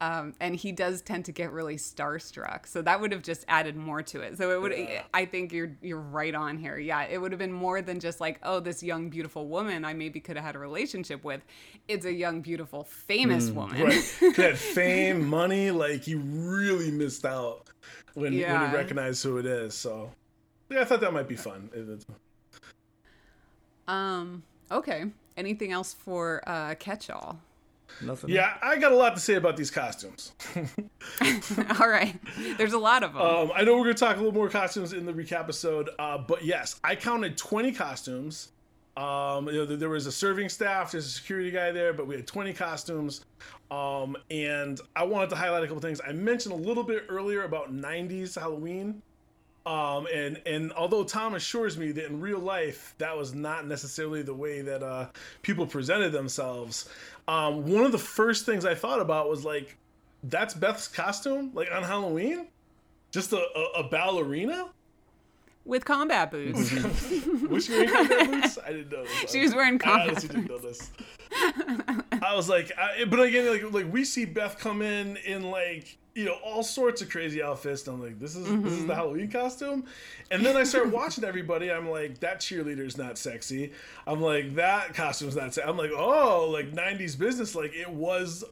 Um, 0.00 0.34
and 0.40 0.56
he 0.56 0.72
does 0.72 1.00
tend 1.00 1.26
to 1.26 1.32
get 1.32 1.52
really 1.52 1.76
starstruck, 1.76 2.66
so 2.66 2.82
that 2.82 3.00
would 3.00 3.12
have 3.12 3.22
just 3.22 3.44
added 3.46 3.76
more 3.76 4.02
to 4.02 4.20
it. 4.20 4.36
So 4.36 4.50
it 4.50 4.60
would. 4.60 4.72
Yeah. 4.76 5.02
I 5.14 5.26
think 5.26 5.52
you're 5.52 5.76
you're 5.80 6.00
right 6.00 6.34
on 6.34 6.58
here. 6.58 6.76
Yeah, 6.76 7.04
it 7.04 7.18
would 7.20 7.30
have 7.30 7.38
been 7.38 7.52
more 7.52 7.80
than 7.82 8.00
just 8.00 8.20
like, 8.20 8.40
oh, 8.42 8.58
this 8.58 8.82
young 8.82 9.10
beautiful 9.10 9.46
woman 9.46 9.84
I 9.84 9.92
maybe 9.94 10.18
could 10.18 10.34
have 10.34 10.44
had 10.44 10.56
a 10.56 10.58
relationship 10.58 11.22
with. 11.22 11.42
It's 11.86 12.04
a 12.04 12.12
young 12.12 12.40
beautiful 12.40 12.82
famous 12.82 13.50
woman. 13.50 13.80
right. 13.80 14.14
that 14.36 14.56
fame, 14.56 15.24
money, 15.24 15.70
like 15.70 16.08
you 16.08 16.18
really 16.18 16.90
missed 16.90 17.24
out 17.24 17.68
when, 18.14 18.24
when 18.24 18.32
Yeah. 18.32 18.72
you 18.72 18.76
recognize 18.76 19.22
who 19.22 19.38
it 19.38 19.46
is. 19.46 19.72
So 19.74 20.10
yeah, 20.68 20.80
I 20.80 20.84
thought 20.84 21.00
that 21.02 21.12
might 21.12 21.28
be 21.28 21.36
fun. 21.36 21.70
Um. 23.86 24.42
Okay. 24.72 25.04
Anything 25.36 25.72
else 25.72 25.94
for 25.94 26.42
uh, 26.46 26.74
catch 26.78 27.10
all? 27.10 27.38
Nothing. 28.00 28.30
Yeah, 28.30 28.54
I 28.62 28.78
got 28.78 28.92
a 28.92 28.96
lot 28.96 29.14
to 29.14 29.20
say 29.20 29.34
about 29.34 29.56
these 29.56 29.70
costumes. 29.70 30.32
all 31.80 31.88
right. 31.88 32.16
There's 32.56 32.72
a 32.72 32.78
lot 32.78 33.02
of 33.02 33.12
them. 33.12 33.22
Um, 33.22 33.52
I 33.54 33.62
know 33.64 33.72
we're 33.76 33.84
going 33.84 33.94
to 33.94 34.00
talk 34.00 34.16
a 34.16 34.18
little 34.18 34.32
more 34.32 34.48
costumes 34.48 34.92
in 34.94 35.04
the 35.04 35.12
recap 35.12 35.40
episode, 35.40 35.90
uh, 35.98 36.18
but 36.18 36.44
yes, 36.44 36.80
I 36.82 36.94
counted 36.96 37.36
20 37.36 37.72
costumes. 37.72 38.48
Um, 38.96 39.46
you 39.46 39.52
know, 39.54 39.64
there- 39.66 39.76
there 39.76 39.88
was 39.88 40.06
a 40.06 40.12
serving 40.12 40.48
staff, 40.48 40.92
there's 40.92 41.06
a 41.06 41.10
security 41.10 41.50
guy 41.50 41.70
there, 41.70 41.92
but 41.92 42.06
we 42.06 42.14
had 42.16 42.26
20 42.26 42.52
costumes. 42.54 43.24
Um, 43.70 44.16
and 44.30 44.80
I 44.96 45.04
wanted 45.04 45.30
to 45.30 45.36
highlight 45.36 45.62
a 45.62 45.66
couple 45.66 45.80
things. 45.80 46.00
I 46.06 46.12
mentioned 46.12 46.52
a 46.54 46.58
little 46.58 46.84
bit 46.84 47.06
earlier 47.08 47.44
about 47.44 47.74
90s 47.74 48.38
Halloween. 48.38 49.02
Um, 49.64 50.06
and 50.12 50.40
and 50.44 50.72
although 50.72 51.04
Tom 51.04 51.34
assures 51.34 51.78
me 51.78 51.92
that 51.92 52.06
in 52.06 52.20
real 52.20 52.40
life 52.40 52.94
that 52.98 53.16
was 53.16 53.32
not 53.34 53.66
necessarily 53.66 54.22
the 54.22 54.34
way 54.34 54.60
that 54.62 54.82
uh, 54.82 55.06
people 55.42 55.66
presented 55.66 56.10
themselves, 56.10 56.88
um, 57.28 57.64
one 57.70 57.84
of 57.84 57.92
the 57.92 57.98
first 57.98 58.44
things 58.44 58.64
I 58.64 58.74
thought 58.74 59.00
about 59.00 59.28
was 59.28 59.44
like, 59.44 59.76
that's 60.24 60.54
Beth's 60.54 60.88
costume, 60.88 61.52
like 61.54 61.68
on 61.72 61.84
Halloween, 61.84 62.48
just 63.12 63.32
a, 63.32 63.36
a, 63.56 63.80
a 63.80 63.88
ballerina. 63.88 64.70
with 65.64 65.84
combat 65.84 66.30
boots. 66.32 66.72
Was 67.48 67.66
she 67.66 67.72
wearing 67.72 67.88
combat 67.88 68.30
boots? 68.30 68.58
I 68.66 68.72
didn't 68.72 68.90
know. 68.90 69.04
This. 69.04 69.30
She 69.30 69.40
was 69.42 69.54
wearing 69.54 69.74
I 69.76 69.78
combat 69.78 70.08
honestly 70.08 70.28
didn't 70.28 70.48
know 70.50 70.58
this. 70.58 70.90
I 72.22 72.34
was 72.34 72.48
like, 72.48 72.72
I, 72.76 73.04
but 73.04 73.20
again, 73.20 73.46
like 73.48 73.72
like 73.72 73.92
we 73.92 74.04
see 74.04 74.24
Beth 74.24 74.58
come 74.58 74.82
in 74.82 75.16
in 75.18 75.50
like 75.50 75.98
you 76.14 76.24
know 76.24 76.36
all 76.44 76.62
sorts 76.62 77.02
of 77.02 77.10
crazy 77.10 77.42
outfits. 77.42 77.86
And 77.86 77.96
I'm 77.96 78.02
like, 78.02 78.18
this 78.18 78.36
is 78.36 78.44
this 78.44 78.72
is 78.72 78.78
the 78.80 78.84
mm-hmm. 78.84 78.90
Halloween 78.92 79.30
costume. 79.30 79.84
And 80.30 80.44
then 80.44 80.56
I 80.56 80.64
start 80.64 80.90
watching 80.90 81.24
everybody. 81.24 81.70
I'm 81.70 81.88
like, 81.88 82.20
that 82.20 82.40
cheerleader's 82.40 82.98
not 82.98 83.18
sexy. 83.18 83.72
I'm 84.06 84.20
like, 84.20 84.54
that 84.56 84.94
costume's 84.94 85.36
not. 85.36 85.54
sexy. 85.54 85.68
I'm 85.68 85.76
like, 85.76 85.90
oh, 85.94 86.50
like 86.50 86.72
'90s 86.72 87.18
business. 87.18 87.54
Like 87.54 87.74
it 87.74 87.90
was 87.90 88.44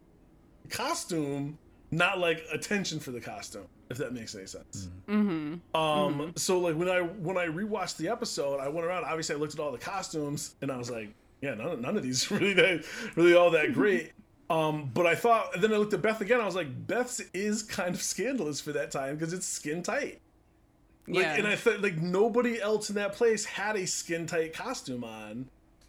costume, 0.70 1.59
not 1.91 2.19
like 2.19 2.45
attention 2.53 3.01
for 3.01 3.11
the 3.11 3.20
costume. 3.20 3.66
If 3.91 3.99
that 3.99 4.12
makes 4.12 4.37
any 4.37 4.47
sense. 4.47 4.89
Mm-hmm. 5.09 5.55
Mm-hmm. 5.55 5.77
Um, 5.77 6.32
so 6.37 6.61
like 6.61 6.77
when 6.77 6.89
I 6.89 7.01
when 7.01 7.37
I 7.37 7.47
rewatched 7.47 7.97
the 7.97 8.09
episode, 8.09 8.61
I 8.61 8.69
went 8.69 8.87
around. 8.87 9.05
Obviously, 9.05 9.35
I 9.35 9.39
looked 9.39 9.55
at 9.55 9.61
all 9.61 9.73
the 9.73 9.78
costumes, 9.78 10.55
and 10.62 10.70
I 10.70 10.77
was 10.77 10.91
like, 10.91 11.12
yeah, 11.43 11.55
none, 11.55 11.81
none 11.82 11.97
of 11.97 12.03
these 12.03 12.31
really 12.31 12.55
that 12.55 12.85
really 13.16 13.35
all 13.35 13.51
that 13.51 13.74
great. 13.74 14.12
Um, 14.51 14.90
but 14.93 15.06
I 15.06 15.14
thought, 15.14 15.60
then 15.60 15.72
I 15.72 15.77
looked 15.77 15.94
at 15.94 16.02
Beth 16.02 16.20
again. 16.20 16.40
I 16.40 16.44
was 16.44 16.56
like, 16.56 16.86
Beth's 16.86 17.20
is 17.32 17.62
kind 17.62 17.94
of 17.94 18.02
scandalous 18.02 18.60
for 18.60 18.72
that 18.72 18.90
time 18.90 19.14
because 19.14 19.32
it's 19.32 19.47
skin 19.47 19.82
tight. 19.82 20.20
Like, 21.06 21.24
yeah. 21.24 21.36
and 21.36 21.47
I 21.47 21.56
thought 21.56 21.81
like 21.81 21.97
nobody 21.97 22.60
else 22.60 22.90
in 22.90 22.97
that 22.97 23.14
place 23.14 23.44
had 23.44 23.77
a 23.77 23.86
skin 23.86 24.27
tight 24.27 24.52
costume 24.52 25.05
on 25.05 25.48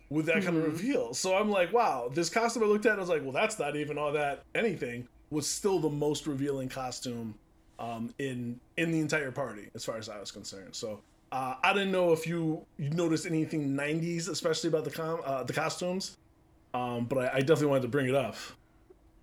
with 0.09 0.25
that 0.27 0.43
kind 0.43 0.57
of 0.57 0.63
reveal. 0.63 1.13
So 1.13 1.35
I'm 1.35 1.49
like, 1.49 1.73
wow, 1.73 2.09
this 2.13 2.29
costume 2.29 2.63
I 2.63 2.67
looked 2.67 2.85
at, 2.85 2.97
I 2.97 2.99
was 2.99 3.09
like, 3.09 3.23
well, 3.23 3.31
that's 3.31 3.57
not 3.57 3.75
even 3.75 3.97
all 3.97 4.11
that 4.13 4.43
anything. 4.55 5.07
Was 5.31 5.47
still 5.47 5.79
the 5.79 5.89
most 5.89 6.27
revealing 6.27 6.69
costume 6.69 7.35
um, 7.79 8.13
in 8.19 8.59
in 8.77 8.91
the 8.91 8.99
entire 8.99 9.31
party, 9.31 9.69
as 9.73 9.85
far 9.85 9.97
as 9.97 10.09
I 10.09 10.19
was 10.19 10.29
concerned. 10.29 10.75
So 10.75 10.99
uh, 11.31 11.55
I 11.63 11.73
didn't 11.73 11.91
know 11.91 12.11
if 12.11 12.27
you 12.27 12.65
you 12.77 12.89
noticed 12.89 13.25
anything 13.25 13.69
'90s, 13.69 14.27
especially 14.27 14.67
about 14.67 14.83
the 14.83 14.91
com 14.91 15.21
uh, 15.23 15.43
the 15.43 15.53
costumes. 15.53 16.17
Um, 16.73 17.06
but 17.06 17.18
I, 17.18 17.38
I 17.38 17.39
definitely 17.39 17.68
wanted 17.68 17.81
to 17.84 17.88
bring 17.89 18.07
it 18.07 18.15
up. 18.15 18.35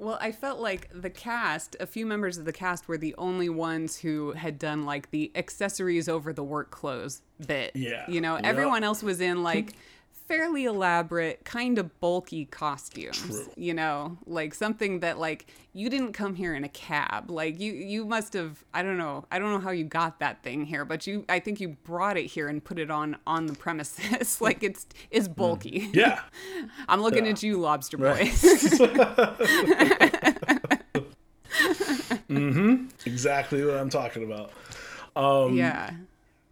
Well, 0.01 0.19
I 0.21 0.31
felt 0.31 0.61
like 0.61 0.89
the 0.95 1.11
cast, 1.11 1.75
a 1.81 1.87
few 1.87 2.07
members 2.07 2.39
of 2.39 2.45
the 2.45 2.53
cast 2.53 2.87
were 2.87 2.99
the 2.99 3.15
only 3.19 3.49
ones 3.49 3.99
who 3.99 4.31
had 4.33 4.57
done 4.59 4.85
like 4.87 5.11
the 5.11 5.33
accessories 5.35 6.09
over 6.09 6.33
the 6.33 6.45
work 6.45 6.71
clothes 6.71 7.23
bit. 7.45 7.73
Yeah. 7.75 8.09
You 8.09 8.21
know, 8.21 8.37
Yep. 8.37 8.45
everyone 8.45 8.85
else 8.85 9.03
was 9.03 9.21
in 9.21 9.43
like 9.43 9.73
fairly 10.29 10.65
elaborate, 10.67 11.45
kind 11.45 11.79
of 11.79 11.99
bulky 12.01 12.45
costumes. 12.45 13.19
True. 13.19 13.53
You 13.57 13.75
know, 13.75 14.19
like 14.27 14.55
something 14.55 15.01
that 15.01 15.19
like 15.19 15.47
you 15.73 15.89
didn't 15.91 16.13
come 16.13 16.35
here 16.35 16.55
in 16.55 16.63
a 16.65 16.69
cab. 16.69 17.31
Like 17.31 17.59
you 17.59 17.73
you 17.73 18.05
must 18.05 18.35
have 18.35 18.63
I 18.75 18.83
don't 18.83 18.99
know. 18.99 19.25
I 19.33 19.39
don't 19.39 19.51
know 19.51 19.59
how 19.59 19.71
you 19.71 19.85
got 19.85 20.21
that 20.21 20.43
thing 20.43 20.65
here, 20.67 20.85
but 20.85 21.07
you 21.07 21.25
I 21.29 21.41
think 21.41 21.61
you 21.61 21.71
brought 21.85 22.17
it 22.17 22.27
here 22.27 22.49
and 22.49 22.63
put 22.63 22.79
it 22.79 22.91
on 22.91 23.17
on 23.27 23.47
the 23.47 23.55
premises. 23.55 24.41
like 24.41 24.63
it's 24.63 24.87
it's 25.11 25.27
bulky. 25.29 25.89
Yeah. 25.93 26.21
I'm 26.89 27.01
looking 27.01 27.25
Yeah. 27.25 27.33
at 27.33 27.43
you, 27.43 27.59
Lobster 27.59 27.97
Boy. 27.97 28.05
Right. 28.05 28.35
exactly 33.07 33.65
what 33.65 33.77
I'm 33.77 33.91
talking 33.91 34.25
about. 34.25 34.53
Um, 35.17 35.57
yeah. 35.57 35.91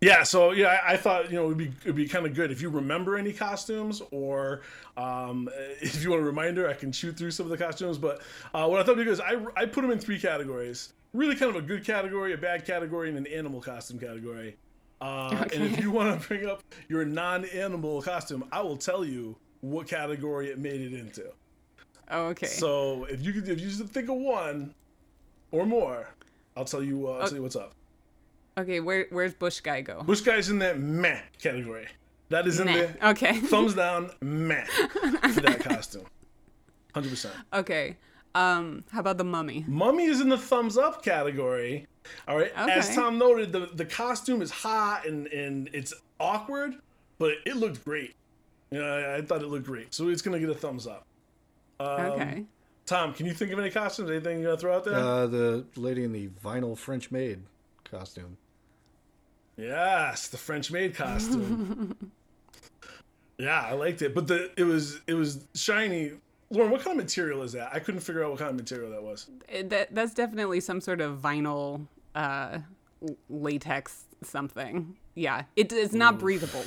Yeah, 0.01 0.25
so 0.25 0.53
yeah, 0.53 0.79
I, 0.87 0.93
I 0.93 0.97
thought 0.97 1.31
you 1.31 1.37
know 1.37 1.47
it'd 1.47 1.59
be 1.59 1.73
it'd 1.83 1.97
be 1.97 2.07
kind 2.07 2.27
of 2.27 2.35
good 2.35 2.51
if 2.51 2.61
you 2.61 2.69
remember 2.69 3.17
any 3.17 3.33
costumes 3.33 4.03
or 4.11 4.63
um, 4.97 5.49
if 5.81 6.03
you 6.03 6.11
want 6.11 6.23
a 6.23 6.27
reminder, 6.27 6.69
I 6.69 6.75
can 6.75 6.93
shoot 6.93 7.17
through 7.17 7.31
some 7.31 7.47
of 7.47 7.51
the 7.51 7.57
costumes. 7.57 7.99
But 7.99 8.21
uh, 8.53 8.67
what 8.69 8.81
I 8.81 8.85
thought 8.85 8.97
would 8.97 8.99
be 8.99 9.05
good 9.05 9.15
is 9.15 9.21
I 9.21 9.37
I 9.57 9.65
put 9.67 9.83
them 9.83 9.91
in 9.91 9.99
three 9.99 10.19
categories. 10.19 10.93
Really, 11.13 11.35
kind 11.35 11.49
of 11.49 11.57
a 11.57 11.67
good 11.67 11.85
category, 11.85 12.35
a 12.35 12.39
bad 12.39 12.67
category, 12.67 13.09
and 13.09 13.17
an 13.17 13.27
animal 13.27 13.61
costume 13.63 13.99
category. 13.99 14.57
Uh, 15.01 15.45
And 15.55 15.63
if 15.65 15.81
you 15.81 15.91
want 15.91 16.21
to 16.21 16.29
bring 16.29 16.47
up 16.47 16.63
your 16.89 17.05
non-animal 17.05 18.03
costume, 18.03 18.45
I 18.53 18.61
will 18.61 18.77
tell 18.77 19.05
you 19.05 19.37
what 19.61 19.87
category 19.87 20.51
it 20.51 20.59
made 20.59 20.81
it 20.81 20.93
into. 20.93 21.31
Oh, 22.11 22.27
okay. 22.29 22.47
So 22.47 23.05
if 23.05 23.23
you 23.23 23.33
could, 23.33 23.49
if 23.49 23.61
you 23.61 23.69
just 23.69 23.83
think 23.87 24.09
of 24.09 24.17
one 24.17 24.75
or 25.53 25.65
more, 25.65 26.09
I'll 26.57 26.65
tell 26.65 26.83
you. 26.83 27.09
Uh, 27.09 27.13
I'll 27.13 27.29
tell 27.29 27.37
you 27.37 27.43
what's 27.43 27.57
up. 27.57 27.76
Okay, 28.59 28.81
where 28.81 29.07
where's 29.11 29.35
Bush 29.35 29.61
guy 29.61 29.81
go? 29.81 30.03
Which 30.07 30.25
guy's 30.25 30.51
in 30.51 30.59
that 30.61 30.79
meh 30.79 31.21
category? 31.41 31.87
That 32.29 32.47
is 32.47 32.59
in 32.59 32.67
Meh. 32.67 32.87
the 33.01 33.09
Okay. 33.11 33.39
thumbs 33.41 33.75
down 33.75 34.11
meh 34.21 34.65
for 35.35 35.41
that 35.43 35.61
costume. 35.61 36.05
Hundred 36.95 37.11
percent. 37.11 37.35
okay. 37.53 37.97
Um, 38.35 38.85
how 38.91 39.01
about 39.01 39.17
the 39.17 39.25
mummy? 39.25 39.65
Mummy 39.67 40.05
is 40.05 40.21
in 40.21 40.29
the 40.29 40.37
thumbs 40.37 40.77
up 40.77 41.03
category. 41.03 41.87
All 42.29 42.37
right. 42.37 42.53
Okay. 42.59 42.73
As 42.73 42.95
Tom 42.95 43.17
noted, 43.19 43.51
the, 43.53 43.71
the 43.75 43.85
costume 43.87 44.43
is 44.43 44.51
hot 44.51 45.07
and, 45.07 45.27
and 45.29 45.71
it's 45.73 45.95
awkward, 46.21 46.75
but 47.19 47.33
it 47.47 47.57
looked 47.57 47.83
great. 47.85 48.15
You 48.71 48.79
know, 48.81 48.87
I, 48.87 49.17
I 49.17 49.23
thought 49.23 49.41
it 49.41 49.47
looked 49.49 49.65
great. 49.67 49.95
So 49.95 50.09
it's 50.09 50.21
gonna 50.21 50.39
get 50.39 50.51
a 50.51 50.55
thumbs 50.55 50.87
up. 50.87 51.07
Um, 51.81 51.89
Okay. 51.89 52.45
Tom, 52.87 53.15
can 53.15 53.27
you 53.27 53.33
think 53.35 53.53
of 53.53 53.59
any 53.59 53.71
costumes? 53.71 54.11
Anything 54.11 54.41
you 54.41 54.47
want 54.49 54.61
to 54.61 54.67
throw 54.67 54.77
out 54.77 54.85
there? 54.85 54.95
Uh, 54.95 55.27
the 55.27 55.65
lady 55.77 56.05
in 56.05 56.13
the 56.13 56.29
vinyl 56.45 56.77
French 56.77 57.11
maid 57.11 57.41
costume. 57.91 58.37
Yes, 59.57 60.29
the 60.29 60.37
French 60.37 60.71
maid 60.71 60.95
costume. 60.95 61.97
yeah, 63.39 63.63
I 63.63 63.73
liked 63.73 64.03
it, 64.03 64.15
but 64.15 64.27
the 64.27 64.51
it 64.57 64.65
was 64.65 65.01
it 65.07 65.15
was 65.15 65.45
shiny. 65.55 66.13
Lauren, 66.51 66.71
what 66.71 66.83
kind 66.83 66.97
of 66.99 67.03
material 67.05 67.43
is 67.43 67.53
that? 67.53 67.71
I 67.73 67.81
couldn't 67.81 68.01
figure 68.03 68.23
out 68.23 68.31
what 68.31 68.39
kind 68.39 68.51
of 68.51 68.57
material 68.57 68.91
that 68.91 69.03
was. 69.03 69.29
That 69.65 69.95
that's 69.95 70.15
definitely 70.15 70.61
some 70.61 70.81
sort 70.81 71.01
of 71.01 71.19
vinyl 71.19 71.87
uh 72.15 72.59
latex 73.29 74.05
something. 74.23 74.97
Yeah. 75.15 75.45
It, 75.57 75.73
it's 75.73 75.93
not 75.95 76.19
breathable. 76.19 76.65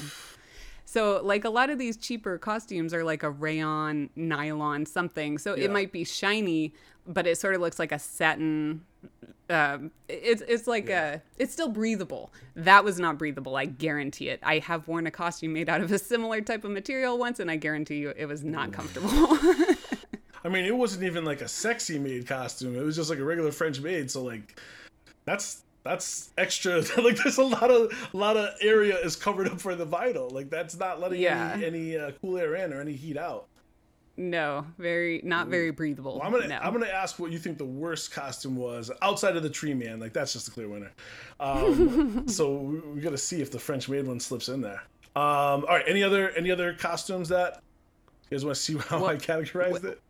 So 0.85 1.21
like 1.23 1.45
a 1.45 1.49
lot 1.49 1.69
of 1.69 1.77
these 1.77 1.97
cheaper 1.97 2.37
costumes 2.37 2.93
are 2.93 3.03
like 3.03 3.23
a 3.23 3.29
rayon, 3.29 4.09
nylon 4.15 4.85
something. 4.85 5.37
So 5.37 5.55
Yeah. 5.55 5.65
it 5.65 5.71
might 5.71 5.91
be 5.91 6.03
shiny, 6.03 6.73
but 7.07 7.27
it 7.27 7.37
sort 7.37 7.55
of 7.55 7.61
looks 7.61 7.77
like 7.79 7.91
a 7.91 7.99
satin 7.99 8.85
um 9.49 9.89
it's 10.07 10.43
it's 10.47 10.67
like 10.67 10.89
a 10.89 11.21
it's 11.37 11.51
still 11.51 11.69
breathable 11.69 12.31
that 12.55 12.83
was 12.83 12.99
not 12.99 13.17
breathable 13.17 13.55
i 13.55 13.65
guarantee 13.65 14.29
it 14.29 14.39
i 14.43 14.59
have 14.59 14.87
worn 14.87 15.07
a 15.07 15.11
costume 15.11 15.53
made 15.53 15.67
out 15.67 15.81
of 15.81 15.91
a 15.91 15.97
similar 15.97 16.39
type 16.39 16.63
of 16.63 16.69
material 16.69 17.17
once 17.17 17.39
and 17.39 17.49
i 17.49 17.55
guarantee 17.55 17.97
you 17.97 18.13
it 18.15 18.27
was 18.27 18.43
not 18.43 18.71
comfortable 18.71 19.09
I 20.41 20.47
mean, 20.47 20.63
it 20.63 20.73
wasn't 20.73 21.03
even 21.03 21.25
like 21.25 21.41
a 21.41 21.49
sexy 21.49 21.99
maid 21.99 22.25
costume. 22.25 22.73
It 22.77 22.81
was 22.81 22.95
just 22.95 23.09
like 23.09 23.19
a 23.19 23.23
regular 23.25 23.51
French 23.51 23.81
maid. 23.81 24.09
So 24.09 24.23
like, 24.23 24.57
that's 25.25 25.63
that's 25.83 26.29
extra. 26.37 26.77
like, 26.97 27.17
there's 27.17 27.37
a 27.39 27.43
lot 27.43 27.69
of 27.69 27.91
a 28.13 28.17
lot 28.17 28.37
of 28.37 28.53
area 28.61 28.97
is 28.99 29.17
covered 29.17 29.49
up 29.49 29.59
for 29.59 29.75
the 29.75 29.83
vital. 29.83 30.29
Like, 30.29 30.49
that's 30.49 30.77
not 30.79 31.01
letting 31.01 31.19
Yeah. 31.19 31.51
any, 31.55 31.65
any 31.65 31.97
uh, 31.97 32.11
cool 32.21 32.37
air 32.37 32.55
in 32.55 32.71
or 32.71 32.79
any 32.79 32.93
heat 32.93 33.17
out. 33.17 33.48
No 34.19 34.65
very 34.77 35.21
not 35.23 35.47
very 35.47 35.71
breathable 35.71 36.15
Well, 36.19 36.23
I'm 36.23 36.31
gonna 36.31 36.47
no. 36.47 36.57
I'm 36.57 36.73
gonna 36.73 36.87
ask 36.87 37.17
what 37.19 37.31
you 37.31 37.39
think 37.39 37.57
the 37.57 37.65
worst 37.65 38.11
costume 38.11 38.55
was 38.57 38.91
outside 39.01 39.35
of 39.37 39.43
the 39.43 39.49
tree 39.49 39.73
man. 39.73 39.99
Like 39.99 40.13
that's 40.13 40.33
just 40.33 40.47
a 40.47 40.51
clear 40.51 40.67
winner. 40.67 40.91
Um, 41.39 42.27
so 42.27 42.53
we, 42.53 42.79
we 42.79 43.01
got 43.01 43.11
to 43.11 43.17
see 43.17 43.41
if 43.41 43.49
the 43.49 43.59
French 43.59 43.87
maid 43.87 44.05
one 44.05 44.19
slips 44.19 44.49
in 44.49 44.61
there. 44.61 44.83
Um, 45.15 45.63
all 45.65 45.67
right. 45.69 45.85
Any 45.87 46.03
other 46.03 46.29
any 46.31 46.51
other 46.51 46.73
costumes 46.73 47.29
that 47.29 47.61
you 48.29 48.35
guys 48.37 48.45
want 48.45 48.57
to 48.57 48.61
see 48.61 48.77
how 48.77 49.05
I 49.05 49.15
categorized 49.15 49.85
it? 49.85 50.01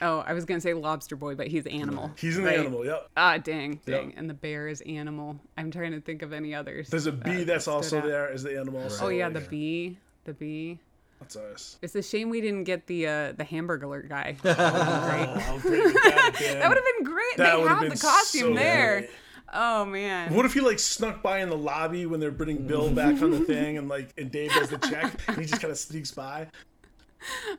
Oh, 0.00 0.20
I 0.20 0.32
was 0.32 0.44
gonna 0.44 0.60
say 0.60 0.74
lobster 0.74 1.16
boy, 1.16 1.34
but 1.34 1.48
he's 1.48 1.66
animal. 1.66 2.12
He's 2.16 2.36
an 2.38 2.44
right? 2.44 2.58
animal. 2.58 2.84
Yep. 2.84 3.08
Ah, 3.16 3.38
dang, 3.38 3.80
Yep. 3.86 4.00
dang. 4.00 4.14
And 4.16 4.30
the 4.30 4.34
bear 4.34 4.68
is 4.68 4.80
animal. 4.82 5.40
I'm 5.56 5.70
trying 5.70 5.92
to 5.92 6.00
think 6.00 6.22
of 6.22 6.32
any 6.32 6.54
others. 6.54 6.88
There's 6.88 7.06
a 7.06 7.12
bee 7.12 7.38
that 7.38 7.46
that's 7.46 7.66
also 7.68 7.98
out. 7.98 8.04
there 8.04 8.30
as 8.30 8.42
the 8.44 8.58
animal. 8.60 8.88
so, 8.90 9.06
Oh 9.06 9.08
yeah, 9.08 9.28
the 9.28 9.40
bee. 9.40 9.98
The 10.24 10.34
bee. 10.34 10.78
That's 11.20 11.36
ours. 11.36 11.76
It's 11.82 11.94
a 11.94 12.02
shame 12.02 12.30
we 12.30 12.40
didn't 12.40 12.64
get 12.64 12.86
the 12.86 13.06
uh, 13.06 13.32
the 13.32 13.44
hamburger 13.44 14.02
guy. 14.08 14.36
Oh, 14.44 14.52
how 14.54 15.58
great 15.58 15.84
would 15.84 15.94
that 15.94 16.20
have 16.32 16.38
been? 16.38 16.58
that 16.60 16.68
would 16.68 16.76
have 16.76 16.84
been 16.96 17.04
great. 17.04 17.36
That 17.36 17.56
they 17.56 17.62
would've 17.62 17.80
been 17.80 17.88
the 17.90 17.96
costume 17.96 18.54
so 18.54 18.58
there. 18.58 18.98
great. 19.00 19.10
Oh 19.52 19.84
man. 19.84 20.34
What 20.34 20.44
if 20.46 20.54
he 20.54 20.60
like 20.60 20.78
snuck 20.78 21.22
by 21.22 21.38
in 21.40 21.48
the 21.48 21.56
lobby 21.56 22.06
when 22.06 22.20
they're 22.20 22.30
bringing 22.30 22.66
Bill 22.66 22.90
back 22.94 23.20
on 23.22 23.30
the 23.30 23.40
thing, 23.40 23.78
and 23.78 23.88
like 23.88 24.12
and 24.18 24.30
Dave 24.30 24.52
does 24.52 24.68
the 24.70 24.78
check, 24.78 25.12
and 25.28 25.38
he 25.38 25.44
just 25.46 25.60
kind 25.62 25.72
of 25.72 25.78
sneaks 25.78 26.10
by? 26.10 26.46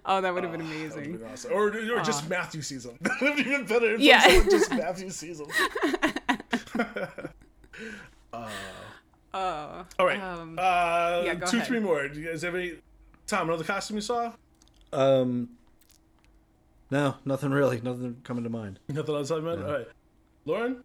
Oh, 0.06 0.22
that 0.22 0.34
would 0.34 0.44
have 0.44 0.54
been 0.54 0.62
That 0.62 0.70
would've 0.70 0.96
amazing. 0.96 1.18
been 1.18 1.28
awesome. 1.32 1.52
Or, 1.52 1.68
or 1.68 2.02
just 2.02 2.30
Matthew 2.30 2.62
sees 2.62 2.86
him. 2.86 2.98
that 3.02 3.18
would 3.22 3.36
be 3.36 3.42
even 3.42 3.66
better. 3.66 3.96
If 3.96 4.00
Yeah. 4.00 4.26
just 4.50 4.72
Matthew 4.72 5.10
sees 5.10 5.42
him. 5.42 5.48
Oh. 8.32 8.50
Oh. 9.34 9.86
All 10.00 10.06
right. 10.06 10.22
Um, 10.22 10.58
uh, 10.58 11.24
yeah, 11.26 11.36
go 11.36 11.46
two, 11.46 11.58
ahead. 11.58 11.68
three 11.68 11.80
more. 11.80 12.08
Do 12.08 12.20
you 12.20 12.30
guys 12.30 12.42
have 12.42 12.56
any? 12.56 12.76
Tom, 13.30 13.48
another 13.48 13.64
costume 13.64 13.98
you 13.98 14.02
saw? 14.02 14.34
Um, 14.92 15.50
no, 16.90 17.16
nothing 17.26 17.52
really. 17.52 17.80
Nothing 17.80 18.18
coming 18.24 18.44
to 18.44 18.50
mind. 18.50 18.80
Nothing 18.90 19.14
else 19.16 19.30
I 19.30 19.40
meant. 19.40 19.64
All 19.64 19.72
right, 19.72 19.88
Lauren. 20.46 20.84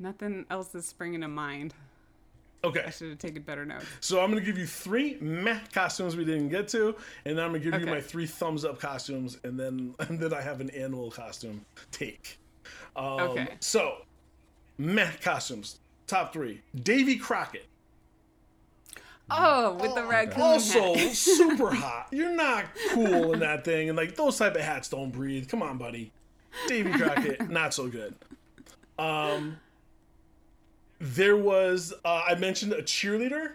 Nothing 0.00 0.44
else 0.50 0.74
is 0.74 0.86
springing 0.86 1.20
to 1.20 1.28
mind. 1.28 1.72
Okay, 2.64 2.82
I 2.84 2.90
should 2.90 3.10
have 3.10 3.18
taken 3.18 3.42
better 3.42 3.64
notes. 3.64 3.86
so 4.00 4.20
I'm 4.20 4.28
gonna 4.30 4.40
give 4.42 4.58
you 4.58 4.66
three 4.66 5.16
meh 5.20 5.60
costumes 5.72 6.16
we 6.16 6.24
didn't 6.24 6.48
get 6.48 6.66
to, 6.68 6.96
and 7.24 7.38
then 7.38 7.44
I'm 7.44 7.52
gonna 7.52 7.64
give 7.64 7.80
you 7.80 7.86
my 7.86 8.00
three 8.00 8.26
thumbs 8.26 8.64
up 8.64 8.80
costumes, 8.80 9.38
and 9.44 9.58
then 9.58 9.94
and 10.00 10.18
then 10.18 10.34
I 10.34 10.40
have 10.42 10.60
an 10.60 10.70
animal 10.70 11.10
costume 11.12 11.64
take. 11.92 12.38
Um, 12.96 13.20
Okay. 13.20 13.48
So, 13.60 13.98
meh 14.78 15.12
costumes. 15.22 15.78
Top 16.08 16.32
three. 16.32 16.60
Davy 16.82 17.16
Crockett. 17.16 17.66
Oh, 19.30 19.74
with 19.74 19.94
the 19.94 20.04
raccoon 20.04 20.42
Also 20.42 20.96
super 21.12 21.70
hot. 21.70 22.08
You're 22.10 22.34
not 22.34 22.66
cool 22.90 23.32
in 23.32 23.40
that 23.40 23.64
thing, 23.64 23.88
and 23.88 23.96
like 23.96 24.16
those 24.16 24.38
type 24.38 24.54
of 24.56 24.62
hats 24.62 24.88
don't 24.88 25.10
breathe. 25.10 25.48
Come 25.48 25.62
on, 25.62 25.78
buddy. 25.78 26.12
Davy 26.66 26.92
Crockett, 26.92 27.48
not 27.50 27.72
so 27.72 27.88
good. 27.88 28.14
Um, 28.98 29.58
there 30.98 31.36
was 31.36 31.94
uh, 32.04 32.22
I 32.28 32.34
mentioned 32.34 32.72
a 32.72 32.82
cheerleader, 32.82 33.52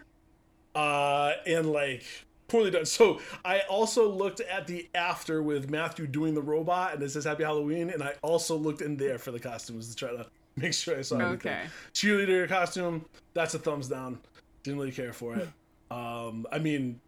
uh, 0.74 1.32
and 1.46 1.70
like 1.70 2.04
poorly 2.48 2.70
done. 2.70 2.86
So 2.86 3.20
I 3.44 3.60
also 3.60 4.08
looked 4.10 4.40
at 4.40 4.66
the 4.66 4.88
after 4.94 5.42
with 5.42 5.70
Matthew 5.70 6.06
doing 6.06 6.34
the 6.34 6.42
robot, 6.42 6.94
and 6.94 7.02
it 7.02 7.10
says 7.10 7.24
Happy 7.24 7.44
Halloween, 7.44 7.90
and 7.90 8.02
I 8.02 8.14
also 8.22 8.56
looked 8.56 8.82
in 8.82 8.96
there 8.96 9.18
for 9.18 9.30
the 9.30 9.40
costumes 9.40 9.88
to 9.90 9.96
try 9.96 10.10
to 10.10 10.26
make 10.56 10.74
sure 10.74 10.98
I 10.98 11.02
saw 11.02 11.16
everything. 11.18 11.52
Okay. 11.52 11.64
Cheerleader 11.94 12.48
costume, 12.48 13.04
that's 13.34 13.54
a 13.54 13.58
thumbs 13.58 13.88
down. 13.88 14.18
Didn't 14.62 14.78
really 14.80 14.92
care 14.92 15.12
for 15.12 15.36
it. 15.36 15.48
Um, 15.90 16.46
I 16.50 16.58
mean, 16.58 17.00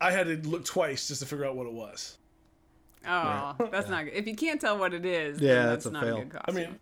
I 0.00 0.10
had 0.12 0.26
to 0.26 0.48
look 0.48 0.64
twice 0.64 1.08
just 1.08 1.20
to 1.22 1.26
figure 1.26 1.44
out 1.44 1.56
what 1.56 1.66
it 1.66 1.72
was. 1.72 2.18
Oh, 3.08 3.54
that's 3.70 3.88
not 3.88 4.04
good. 4.04 4.14
If 4.14 4.26
you 4.26 4.34
can't 4.34 4.60
tell 4.60 4.78
what 4.78 4.92
it 4.92 5.04
is, 5.06 5.40
Yeah, 5.40 5.54
then 5.54 5.66
that's 5.68 5.84
that's 5.84 5.86
a 5.86 5.90
not 5.92 6.02
fail. 6.04 6.16
a 6.18 6.24
good 6.24 6.40
I 6.46 6.50
mean, 6.50 6.76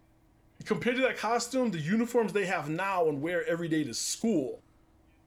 compared 0.65 0.97
to 0.97 1.03
that 1.03 1.19
costume, 1.19 1.71
the 1.71 1.79
uniforms 1.79 2.33
they 2.33 2.47
have 2.47 2.69
now 2.69 3.09
and 3.09 3.21
wear 3.21 3.47
every 3.47 3.69
day 3.69 3.85
to 3.85 3.95
school 3.95 4.61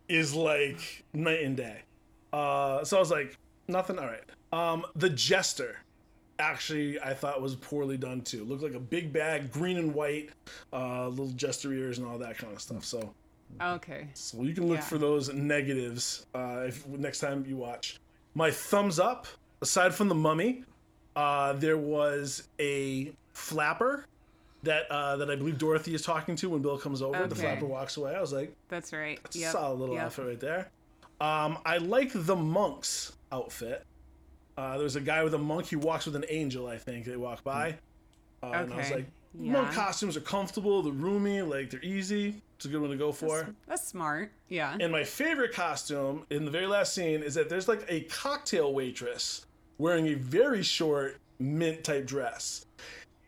is 0.10 0.34
like 0.34 1.04
night 1.14 1.44
and 1.44 1.56
day. 1.58 1.82
Uh, 2.34 2.84
so 2.84 2.98
I 2.98 3.00
was 3.00 3.12
like, 3.12 3.38
nothing. 3.68 4.00
All 4.00 4.06
right. 4.06 4.24
Um, 4.52 4.86
the 4.96 5.10
jester, 5.10 5.78
actually, 6.40 7.00
I 7.00 7.14
thought 7.14 7.42
was 7.42 7.56
poorly 7.56 7.98
done 7.98 8.22
too. 8.22 8.44
Looked 8.46 8.64
like 8.64 8.74
a 8.74 8.80
big 8.80 9.12
bag, 9.14 9.52
green 9.52 9.78
and 9.78 9.94
white, 9.94 10.30
uh, 10.74 11.08
little 11.10 11.30
jester 11.30 11.74
ears 11.74 11.98
and 12.00 12.08
all 12.08 12.18
that 12.20 12.38
kind 12.38 12.54
of 12.54 12.62
stuff. 12.62 12.86
So, 12.86 13.14
okay. 13.62 14.08
so 14.14 14.44
you 14.44 14.54
can 14.54 14.68
look 14.68 14.78
Yeah. 14.80 14.84
for 14.84 14.98
those 14.98 15.34
negatives 15.34 16.26
uh, 16.36 16.66
if 16.68 16.88
next 16.88 17.20
time 17.20 17.46
you 17.48 17.58
watch. 17.58 18.00
My 18.36 18.52
thumbs 18.52 19.00
up, 19.00 19.28
aside 19.62 19.94
from 19.96 20.08
the 20.10 20.16
mummy, 20.16 20.64
Uh, 21.16 21.54
there 21.54 21.78
was 21.80 22.48
a 22.60 23.12
flapper 23.34 24.06
that 24.62 24.84
uh, 24.92 25.18
that 25.18 25.32
I 25.32 25.36
believe 25.36 25.58
Dorothy 25.58 25.96
is 25.96 26.04
talking 26.04 26.36
to 26.36 26.50
when 26.52 26.62
Bill 26.62 26.78
comes 26.78 27.02
over. 27.02 27.26
The 27.26 27.34
flapper 27.36 27.66
walks 27.66 27.98
away. 27.98 28.16
I 28.16 28.22
was 28.22 28.32
like, 28.34 28.54
That's 28.70 28.94
right. 28.94 29.20
a 29.34 29.38
Yep. 29.38 29.52
solid 29.52 29.80
little 29.80 29.96
yep. 29.96 30.06
outfit 30.06 30.28
right 30.28 30.40
there. 30.40 30.70
Um, 31.20 31.58
I 31.66 31.78
like 31.80 32.12
the 32.14 32.36
monk's 32.36 33.14
outfit. 33.32 33.84
Uh, 34.58 34.78
there's 34.78 34.96
a 34.96 35.02
guy 35.02 35.24
with 35.24 35.34
a 35.34 35.38
monk. 35.40 35.66
He 35.68 35.76
walks 35.76 36.06
with 36.06 36.16
an 36.16 36.26
angel. 36.30 36.68
I 36.68 36.78
think 36.78 37.06
they 37.06 37.18
walk 37.18 37.44
by. 37.44 37.78
Uh, 38.44 38.52
And 38.54 38.74
I 38.74 38.78
was 38.78 38.92
Okay. 38.92 39.06
Yeah. 39.40 39.72
costumes 39.74 40.18
are 40.18 40.22
comfortable. 40.22 40.82
They're 40.82 40.94
roomy. 40.94 41.42
Like 41.42 41.70
they're 41.70 41.84
easy. 41.84 42.42
It's 42.56 42.66
a 42.66 42.70
good 42.70 42.82
one 42.82 42.90
to 42.90 42.98
go 42.98 43.12
for. 43.12 43.38
That's, 43.38 43.52
that's 43.68 43.88
smart. 43.88 44.32
Yeah. 44.50 44.76
And 44.80 44.92
my 44.92 45.04
favorite 45.04 45.54
costume 45.54 46.26
in 46.30 46.46
the 46.46 46.52
very 46.52 46.68
last 46.68 46.94
scene 46.94 47.22
is 47.22 47.36
that 47.36 47.50
there's 47.50 47.68
like 47.68 47.86
a 47.88 48.02
cocktail 48.02 48.74
waitress 48.74 49.46
wearing 49.78 50.08
a 50.08 50.16
very 50.16 50.64
short 50.64 51.20
mint 51.40 51.84
type 51.84 52.08
dress. 52.08 52.66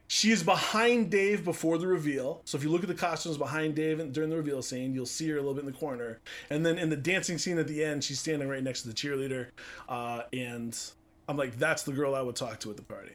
She 0.08 0.32
is 0.32 0.42
behind 0.42 1.12
Dave 1.12 1.46
before 1.46 1.78
the 1.78 1.86
reveal. 1.86 2.42
So 2.46 2.58
if 2.58 2.64
you 2.64 2.72
look 2.72 2.82
at 2.82 2.88
the 2.88 2.96
costumes 2.96 3.38
behind 3.38 3.76
Dave 3.76 4.12
during 4.12 4.32
the 4.32 4.38
reveal 4.38 4.64
scene, 4.64 4.96
you'll 4.96 5.06
see 5.06 5.30
her 5.30 5.36
a 5.36 5.40
little 5.40 5.54
bit 5.54 5.60
in 5.60 5.72
the 5.72 5.78
corner. 5.78 6.20
And 6.50 6.66
then 6.66 6.80
in 6.80 6.90
the 6.90 6.98
dancing 6.98 7.38
scene 7.38 7.60
at 7.60 7.68
the 7.68 7.84
end, 7.84 8.04
she's 8.04 8.20
standing 8.20 8.50
right 8.50 8.64
next 8.64 8.82
to 8.82 8.88
the 8.88 8.96
cheerleader. 8.96 9.50
Uh, 9.88 10.24
and 10.34 10.76
I'm 11.28 11.38
like, 11.38 11.60
that's 11.60 11.84
the 11.84 11.92
girl 11.92 12.16
I 12.16 12.22
would 12.22 12.36
talk 12.36 12.60
to 12.62 12.72
at 12.72 12.78
the 12.78 12.82
party. 12.82 13.12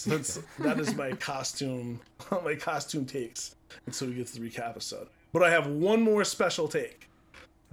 So 0.00 0.10
that's, 0.10 0.40
that 0.60 0.80
is 0.80 0.94
my 0.94 1.12
costume, 1.12 2.00
my 2.44 2.54
costume 2.54 3.04
takes 3.04 3.54
until 3.86 4.08
we 4.08 4.14
get 4.14 4.28
to 4.28 4.40
the 4.40 4.48
recap 4.48 4.70
episode. 4.70 5.08
But 5.32 5.42
I 5.42 5.50
have 5.50 5.66
one 5.66 6.00
more 6.00 6.24
special 6.24 6.68
take. 6.68 7.08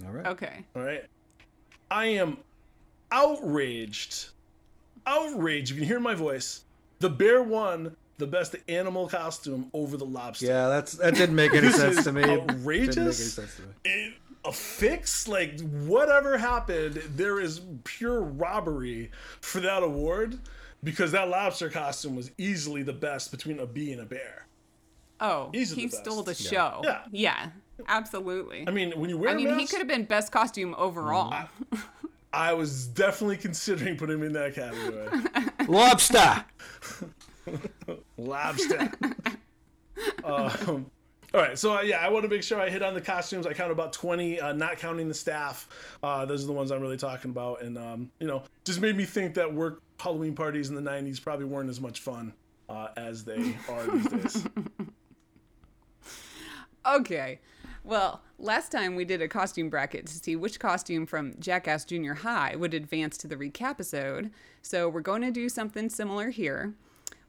All 0.05 0.11
right. 0.11 0.27
okay. 0.27 0.65
All 0.75 0.83
right. 0.83 1.05
I 1.89 2.07
am 2.07 2.37
outraged. 3.11 4.27
Outraged. 5.05 5.71
You 5.71 5.77
can 5.77 5.85
hear 5.85 5.99
my 5.99 6.15
voice. 6.15 6.65
The 6.99 7.09
bear 7.09 7.41
won 7.41 7.95
the 8.17 8.27
best 8.27 8.55
animal 8.67 9.07
costume 9.07 9.69
over 9.73 9.95
the 9.95 10.05
lobster. 10.05 10.47
Yeah, 10.47 10.67
that's 10.67 10.93
that 10.93 11.15
didn't 11.15 11.35
make 11.35 11.53
any 11.53 11.71
sense 11.71 12.03
to 12.03 12.11
me. 12.11 12.23
Didn't 12.23 12.47
make 12.47 12.49
any 12.49 12.59
outrageous. 12.59 13.33
sense 13.35 13.55
to 13.55 13.61
me. 13.61 13.67
It- 13.85 14.13
a 14.45 14.51
fix? 14.51 15.27
Like, 15.27 15.59
whatever 15.59 16.37
happened, 16.37 16.95
there 17.15 17.39
is 17.39 17.61
pure 17.83 18.21
robbery 18.21 19.11
for 19.41 19.59
that 19.59 19.83
award 19.83 20.39
because 20.83 21.11
that 21.11 21.29
lobster 21.29 21.69
costume 21.69 22.15
was 22.15 22.31
easily 22.37 22.83
the 22.83 22.93
best 22.93 23.31
between 23.31 23.59
a 23.59 23.65
bee 23.65 23.91
and 23.91 24.01
a 24.01 24.05
bear. 24.05 24.47
Oh, 25.19 25.49
He's 25.51 25.71
he 25.71 25.87
the 25.87 25.97
stole 25.97 26.23
the 26.23 26.35
show. 26.35 26.81
Yeah. 26.83 27.03
Yeah. 27.11 27.49
Absolutely. 27.87 28.65
I 28.67 28.71
mean, 28.71 28.91
when 28.99 29.09
you 29.09 29.17
wear 29.17 29.29
I 29.29 29.33
a 29.33 29.35
mean, 29.35 29.59
he 29.59 29.67
could 29.67 29.79
have 29.79 29.87
been 29.87 30.05
best 30.05 30.31
costume 30.31 30.75
overall. 30.77 31.47
I 32.33 32.53
was 32.53 32.87
definitely 32.87 33.37
considering 33.37 33.97
putting 33.97 34.17
him 34.17 34.23
in 34.23 34.33
that 34.33 34.55
category. 34.55 35.07
Lobster. 35.67 36.45
lobster. 38.17 38.91
um, 40.23 40.89
all 41.33 41.41
right, 41.41 41.57
so 41.57 41.77
uh, 41.77 41.81
yeah, 41.81 41.99
I 41.99 42.09
want 42.09 42.23
to 42.23 42.29
make 42.29 42.43
sure 42.43 42.59
I 42.59 42.69
hit 42.69 42.81
on 42.81 42.93
the 42.93 43.01
costumes. 43.01 43.45
I 43.45 43.53
count 43.53 43.71
about 43.71 43.93
twenty, 43.93 44.39
uh, 44.39 44.53
not 44.53 44.77
counting 44.77 45.07
the 45.07 45.13
staff. 45.13 45.67
Uh, 46.01 46.25
those 46.25 46.43
are 46.43 46.47
the 46.47 46.53
ones 46.53 46.71
I'm 46.71 46.81
really 46.81 46.97
talking 46.97 47.31
about, 47.31 47.61
and 47.61 47.77
um, 47.77 48.11
you 48.19 48.27
know, 48.27 48.43
just 48.63 48.81
made 48.81 48.95
me 48.95 49.05
think 49.05 49.33
that 49.35 49.53
work 49.53 49.81
Halloween 49.99 50.35
parties 50.35 50.69
in 50.69 50.75
the 50.75 50.89
'90s 50.89 51.21
probably 51.21 51.45
weren't 51.45 51.69
as 51.69 51.81
much 51.81 51.99
fun 51.99 52.33
uh, 52.69 52.89
as 52.97 53.23
they 53.23 53.55
are 53.69 53.87
these 53.87 54.07
days. 54.07 54.47
Okay. 56.87 57.41
Well, 57.83 58.21
last 58.39 58.71
time 58.71 58.95
we 58.95 59.03
did 59.03 59.21
a 59.21 59.27
costume 59.27 59.69
bracket 59.69 60.05
to 60.07 60.13
see 60.13 60.35
which 60.35 60.59
costume 60.59 61.05
from 61.05 61.33
Jackass 61.39 61.83
Junior 61.83 62.13
High 62.13 62.55
would 62.55 62.73
advance 62.73 63.17
to 63.17 63.27
the 63.27 63.35
recap 63.35 63.71
episode. 63.71 64.31
So 64.61 64.87
we're 64.87 65.01
going 65.01 65.21
to 65.21 65.31
do 65.31 65.49
something 65.49 65.89
similar 65.89 66.29
here. 66.29 66.73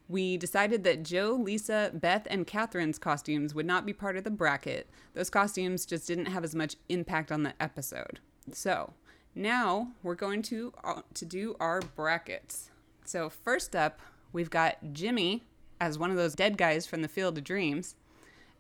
We 0.09 0.37
decided 0.37 0.85
that 0.85 1.03
Joe, 1.03 1.33
Lisa, 1.33 1.91
Beth, 1.93 2.27
and 2.31 2.47
Catherine's 2.47 2.99
costumes 2.99 3.55
would 3.55 3.67
not 3.67 3.85
be 3.85 3.93
part 3.93 4.17
of 4.17 4.25
the 4.25 4.31
bracket. 4.31 4.89
Those 5.15 5.29
costumes 5.29 5.85
just 5.85 6.07
didn't 6.07 6.27
have 6.27 6.45
as 6.45 6.55
much 6.55 6.77
impact 6.89 7.31
on 7.31 7.43
the 7.43 7.55
episode. 7.61 8.21
So 8.53 8.95
now 9.39 9.89
we're 10.03 10.15
going 10.15 10.43
to 10.43 10.73
uh, 10.85 11.03
to 11.15 11.25
do 11.25 11.57
our 11.61 11.81
brackets. 11.81 12.71
So 13.05 13.31
first 13.31 13.75
up, 13.75 14.01
we've 14.33 14.51
got 14.51 14.93
Jimmy 14.93 15.45
as 15.81 15.99
one 15.99 16.11
of 16.11 16.17
those 16.17 16.35
dead 16.35 16.59
guys 16.59 16.87
from 16.87 17.03
the 17.03 17.09
Field 17.09 17.39
of 17.39 17.45
Dreams 17.45 17.95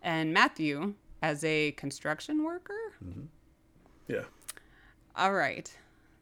and 0.00 0.32
Matthew 0.32 0.94
as 1.20 1.42
a 1.44 1.72
construction 1.72 2.44
worker. 2.44 2.94
Yeah, 4.06 4.22
All 5.16 5.34
right. 5.34 5.70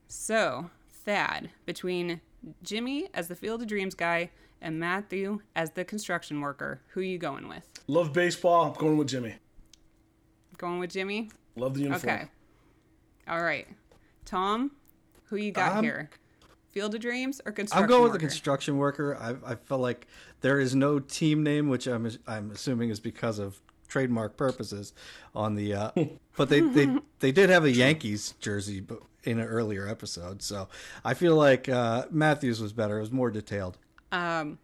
So, 0.08 0.70
Thad, 0.90 1.50
between 1.66 2.20
Jimmy 2.62 3.08
as 3.14 3.28
the 3.28 3.36
Field 3.36 3.62
of 3.62 3.68
Dreams 3.68 3.94
guy 3.94 4.30
and 4.60 4.80
Matthew 4.80 5.40
as 5.54 5.72
the 5.72 5.84
construction 5.84 6.40
worker, 6.40 6.80
who 6.88 7.00
are 7.00 7.04
you 7.04 7.18
going 7.18 7.46
with? 7.48 7.68
love 7.86 8.12
baseball. 8.12 8.64
I'm 8.64 8.72
going 8.74 8.96
with 8.96 9.08
Jimmy. 9.08 9.34
Going 10.58 10.78
with 10.80 10.90
Jimmy? 10.90 11.30
Love 11.54 11.74
the 11.74 11.82
uniform. 11.82 12.14
Okay. 12.14 12.28
All 13.28 13.42
right. 13.42 13.68
Tom, 14.26 14.72
who 15.24 15.36
you 15.36 15.52
got 15.52 15.78
Um, 15.78 15.84
here? 15.84 16.10
Field 16.68 16.94
of 16.94 17.00
Dreams 17.00 17.40
or 17.46 17.52
construction 17.52 17.84
I'm 17.84 17.88
going 17.88 18.02
with 18.02 18.12
the 18.12 18.18
construction 18.18 18.76
worker. 18.76 19.16
I, 19.16 19.52
I 19.52 19.54
feel 19.54 19.78
like 19.78 20.06
there 20.42 20.60
is 20.60 20.74
no 20.74 20.98
team 20.98 21.42
name, 21.42 21.70
which 21.70 21.86
I'm 21.86 22.06
I'm 22.26 22.50
assuming 22.50 22.90
is 22.90 23.00
because 23.00 23.38
of 23.38 23.58
trademark 23.88 24.36
purposes 24.36 24.92
on 25.34 25.54
the. 25.54 25.72
Uh, 25.72 25.90
but 26.36 26.50
they, 26.50 26.60
they 26.60 26.98
they 27.20 27.32
did 27.32 27.48
have 27.48 27.64
a 27.64 27.70
Yankees 27.70 28.34
jersey 28.40 28.84
in 29.24 29.38
an 29.40 29.46
earlier 29.46 29.88
episode, 29.88 30.42
so 30.42 30.68
I 31.02 31.14
feel 31.14 31.34
like 31.34 31.66
uh, 31.68 32.04
Matthews 32.10 32.60
was 32.60 32.74
better. 32.74 32.98
It 32.98 33.00
was 33.00 33.12
more 33.12 33.30
detailed. 33.30 33.78
Um, 34.12 34.58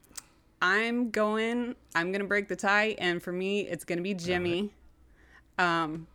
I'm 0.60 1.10
going. 1.10 1.74
I'm 1.94 2.12
gonna 2.12 2.24
break 2.24 2.48
the 2.48 2.56
tie, 2.56 2.94
and 2.98 3.22
for 3.22 3.32
me, 3.32 3.60
it's 3.62 3.84
gonna 3.84 4.02
be 4.02 4.12
Jimmy. 4.12 4.70
Um, 5.58 6.06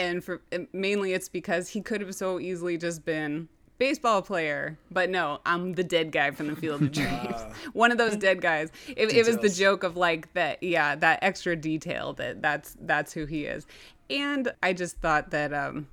and 0.00 0.24
for 0.24 0.40
mainly, 0.72 1.12
it's 1.12 1.28
because 1.28 1.68
he 1.68 1.80
could 1.80 2.00
have 2.00 2.14
so 2.14 2.40
easily 2.40 2.78
just 2.78 3.04
been 3.04 3.48
baseball 3.78 4.22
player, 4.22 4.78
but 4.90 5.10
no, 5.10 5.40
I'm 5.44 5.74
the 5.74 5.84
dead 5.84 6.10
guy 6.10 6.30
from 6.30 6.48
the 6.48 6.56
Field 6.56 6.82
of 6.82 6.92
Dreams. 6.92 7.42
One 7.72 7.92
of 7.92 7.98
those 7.98 8.16
dead 8.16 8.40
guys. 8.40 8.70
It, 8.88 9.12
it 9.12 9.26
was 9.26 9.38
the 9.38 9.48
joke 9.48 9.82
of 9.82 9.96
like 9.96 10.32
that. 10.32 10.62
Yeah, 10.62 10.96
that 10.96 11.18
extra 11.22 11.54
detail 11.54 12.14
that 12.14 12.40
that's 12.40 12.76
that's 12.80 13.12
who 13.12 13.26
he 13.26 13.44
is. 13.44 13.66
And 14.08 14.52
I 14.62 14.72
just 14.72 14.96
thought 14.98 15.30
that 15.30 15.52
um, 15.52 15.86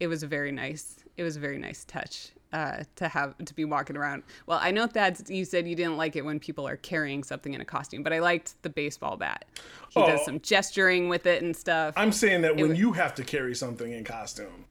it 0.00 0.06
was 0.06 0.22
a 0.22 0.26
very 0.26 0.50
nice. 0.50 1.04
It 1.16 1.22
was 1.22 1.36
a 1.36 1.40
very 1.40 1.58
nice 1.58 1.84
touch 1.84 2.32
uh, 2.52 2.84
to 2.96 3.08
have 3.08 3.36
to 3.44 3.54
be 3.54 3.64
walking 3.64 3.96
around. 3.96 4.22
Well, 4.46 4.58
I 4.62 4.70
know 4.70 4.86
that 4.88 5.28
you 5.30 5.44
said 5.44 5.66
you 5.66 5.74
didn't 5.74 5.96
like 5.96 6.16
it 6.16 6.24
when 6.24 6.38
people 6.38 6.66
are 6.68 6.76
carrying 6.76 7.24
something 7.24 7.54
in 7.54 7.60
a 7.60 7.64
costume, 7.64 8.02
but 8.02 8.12
I 8.12 8.18
liked 8.20 8.60
the 8.62 8.70
baseball 8.70 9.16
bat. 9.16 9.44
He 9.90 10.00
does 10.00 10.20
Oh. 10.22 10.24
some 10.24 10.40
gesturing 10.40 11.08
with 11.08 11.26
it 11.26 11.42
and 11.42 11.56
stuff. 11.56 11.94
I'm 11.96 12.12
saying 12.12 12.42
that 12.42 12.56
when 12.56 12.68
wa- 12.68 12.74
you 12.74 12.92
have 12.92 13.14
to 13.16 13.24
carry 13.24 13.54
something 13.54 13.90
in 13.92 14.04
costume, 14.04 14.66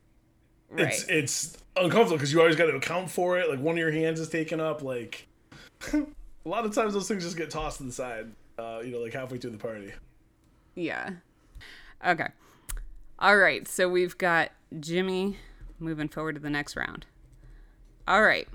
right. 0.70 0.88
it's 0.88 1.03
it's 1.10 1.58
uncomfortable 1.76 2.18
because 2.18 2.32
you 2.32 2.40
always 2.40 2.56
got 2.56 2.66
to 2.68 2.76
account 2.76 3.10
for 3.10 3.40
it. 3.40 3.49
Like 3.49 3.60
one 3.60 3.76
of 3.76 3.80
your 3.80 3.91
hands 3.91 4.20
is 4.20 4.30
taken 4.30 4.60
up. 4.60 4.82
Like 4.84 5.28
a 5.94 6.06
lot 6.45 6.66
of 6.66 6.74
times 6.76 6.94
those 6.94 7.08
things 7.08 7.24
just 7.24 7.38
get 7.38 7.49
tossed 7.49 7.78
to 7.78 7.84
the 7.84 7.91
side. 7.91 8.32
Uh, 8.60 8.82
you 8.84 8.91
know, 8.91 8.99
like 8.99 9.14
halfway 9.14 9.38
through 9.40 9.52
the 9.52 9.58
party. 9.58 9.91
Yeah. 10.76 11.12
Okay. 12.06 12.28
All 13.18 13.38
right. 13.38 13.68
So 13.68 13.90
we've 13.90 14.18
got 14.18 14.52
Jimmy 14.80 15.38
moving 15.80 16.08
forward 16.08 16.36
to 16.36 16.41
the 16.41 16.49
next 16.49 16.76
round. 16.76 17.06
All 18.12 18.24
right. 18.24 18.50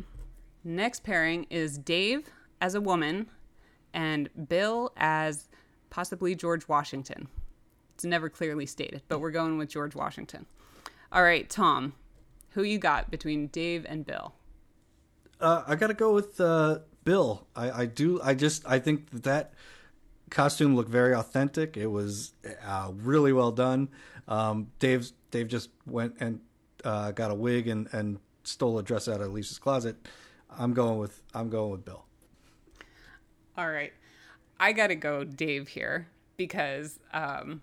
Next 0.65 1.03
pairing 1.03 1.47
is 1.49 1.79
Dave 1.79 2.29
as 2.61 2.75
a 2.75 2.81
woman 2.83 3.27
and 3.95 4.29
Bill 4.51 4.93
as 4.99 5.49
possibly 5.89 6.35
George 6.35 6.69
Washington. 6.69 7.27
It's 7.95 8.05
never 8.05 8.29
clearly 8.29 8.67
stated, 8.67 9.01
but 9.09 9.19
we're 9.19 9.31
going 9.31 9.57
with 9.57 9.71
George 9.71 9.95
Washington. 9.95 10.45
All 11.11 11.23
right, 11.23 11.49
Tom, 11.49 11.95
who 12.51 12.65
you 12.65 12.77
got 12.77 13.11
between 13.11 13.47
Dave 13.47 13.87
and 13.89 14.05
Bill? 14.05 14.35
Uh, 15.41 15.63
I 15.67 15.75
got 15.75 15.87
to 15.87 15.95
go 15.95 16.13
with 16.13 16.39
uh, 16.39 16.81
Bill. 17.05 17.47
I, 17.57 17.71
I 17.71 17.87
do. 17.87 18.21
I 18.23 18.35
just 18.35 18.63
I 18.69 18.79
think 18.79 19.09
that, 19.09 19.23
that 19.23 19.55
costume 20.29 20.77
looked 20.77 20.91
very 20.91 21.15
authentic. 21.15 21.79
It 21.79 21.87
was 21.87 22.35
uh, 22.63 22.91
really 22.95 23.33
well 23.33 23.53
done. 23.53 23.89
Um, 24.29 24.67
Dave's 24.81 25.15
Dave 25.31 25.49
just 25.49 25.71
went 25.87 26.17
and 26.21 26.41
uh, 26.85 27.13
got 27.13 27.31
a 27.31 27.35
wig 27.35 27.69
and, 27.69 27.89
and 27.93 28.19
stole 28.47 28.79
a 28.79 28.83
dress 28.83 29.09
out 29.09 29.21
of 29.21 29.33
Lisa's 29.33 29.59
closet. 29.59 29.97
I'm 30.51 30.75
going 30.75 30.99
with 30.99 31.23
I'm 31.35 31.51
going 31.51 31.73
with 31.73 31.85
Bill. 31.85 32.05
All 33.57 33.71
right. 33.71 33.93
I 34.59 34.73
got 34.73 34.89
to 34.89 34.95
go 34.95 35.25
Dave 35.25 35.69
here 35.69 36.09
because 36.37 36.99
um, 37.13 37.63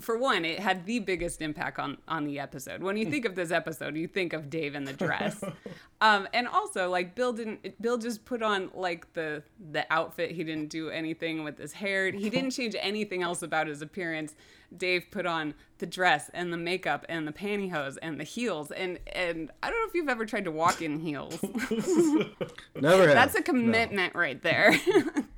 for 0.00 0.16
one, 0.16 0.44
it 0.44 0.58
had 0.58 0.86
the 0.86 0.98
biggest 0.98 1.42
impact 1.42 1.78
on 1.78 1.98
on 2.08 2.24
the 2.24 2.38
episode. 2.38 2.82
When 2.82 2.96
you 2.96 3.06
think 3.06 3.24
of 3.24 3.34
this 3.34 3.50
episode, 3.50 3.96
you 3.96 4.08
think 4.08 4.32
of 4.32 4.48
Dave 4.48 4.74
in 4.74 4.84
the 4.84 4.92
dress, 4.92 5.42
um, 6.00 6.26
and 6.32 6.48
also 6.48 6.90
like 6.90 7.14
Bill 7.14 7.32
didn't. 7.32 7.80
Bill 7.80 7.98
just 7.98 8.24
put 8.24 8.42
on 8.42 8.70
like 8.74 9.12
the 9.12 9.42
the 9.70 9.84
outfit. 9.92 10.30
He 10.30 10.44
didn't 10.44 10.70
do 10.70 10.88
anything 10.88 11.44
with 11.44 11.58
his 11.58 11.72
hair. 11.72 12.10
He 12.10 12.30
didn't 12.30 12.50
change 12.58 12.74
anything 12.78 13.22
else 13.22 13.42
about 13.42 13.66
his 13.66 13.82
appearance. 13.82 14.34
Dave 14.74 15.04
put 15.10 15.26
on 15.26 15.52
the 15.78 15.86
dress 15.86 16.30
and 16.32 16.50
the 16.50 16.56
makeup 16.56 17.04
and 17.08 17.28
the 17.28 17.32
pantyhose 17.32 17.98
and 18.00 18.18
the 18.18 18.24
heels 18.24 18.70
and 18.70 18.98
and 19.12 19.50
I 19.62 19.68
don't 19.68 19.78
know 19.78 19.88
if 19.88 19.94
you've 19.94 20.08
ever 20.08 20.24
tried 20.24 20.44
to 20.44 20.50
walk 20.50 20.80
in 20.80 20.98
heels. 20.98 21.38
Never 22.74 23.06
have. 23.06 23.14
That's 23.14 23.34
a 23.34 23.42
commitment 23.42 24.14
right 24.14 24.40
there. 24.40 24.74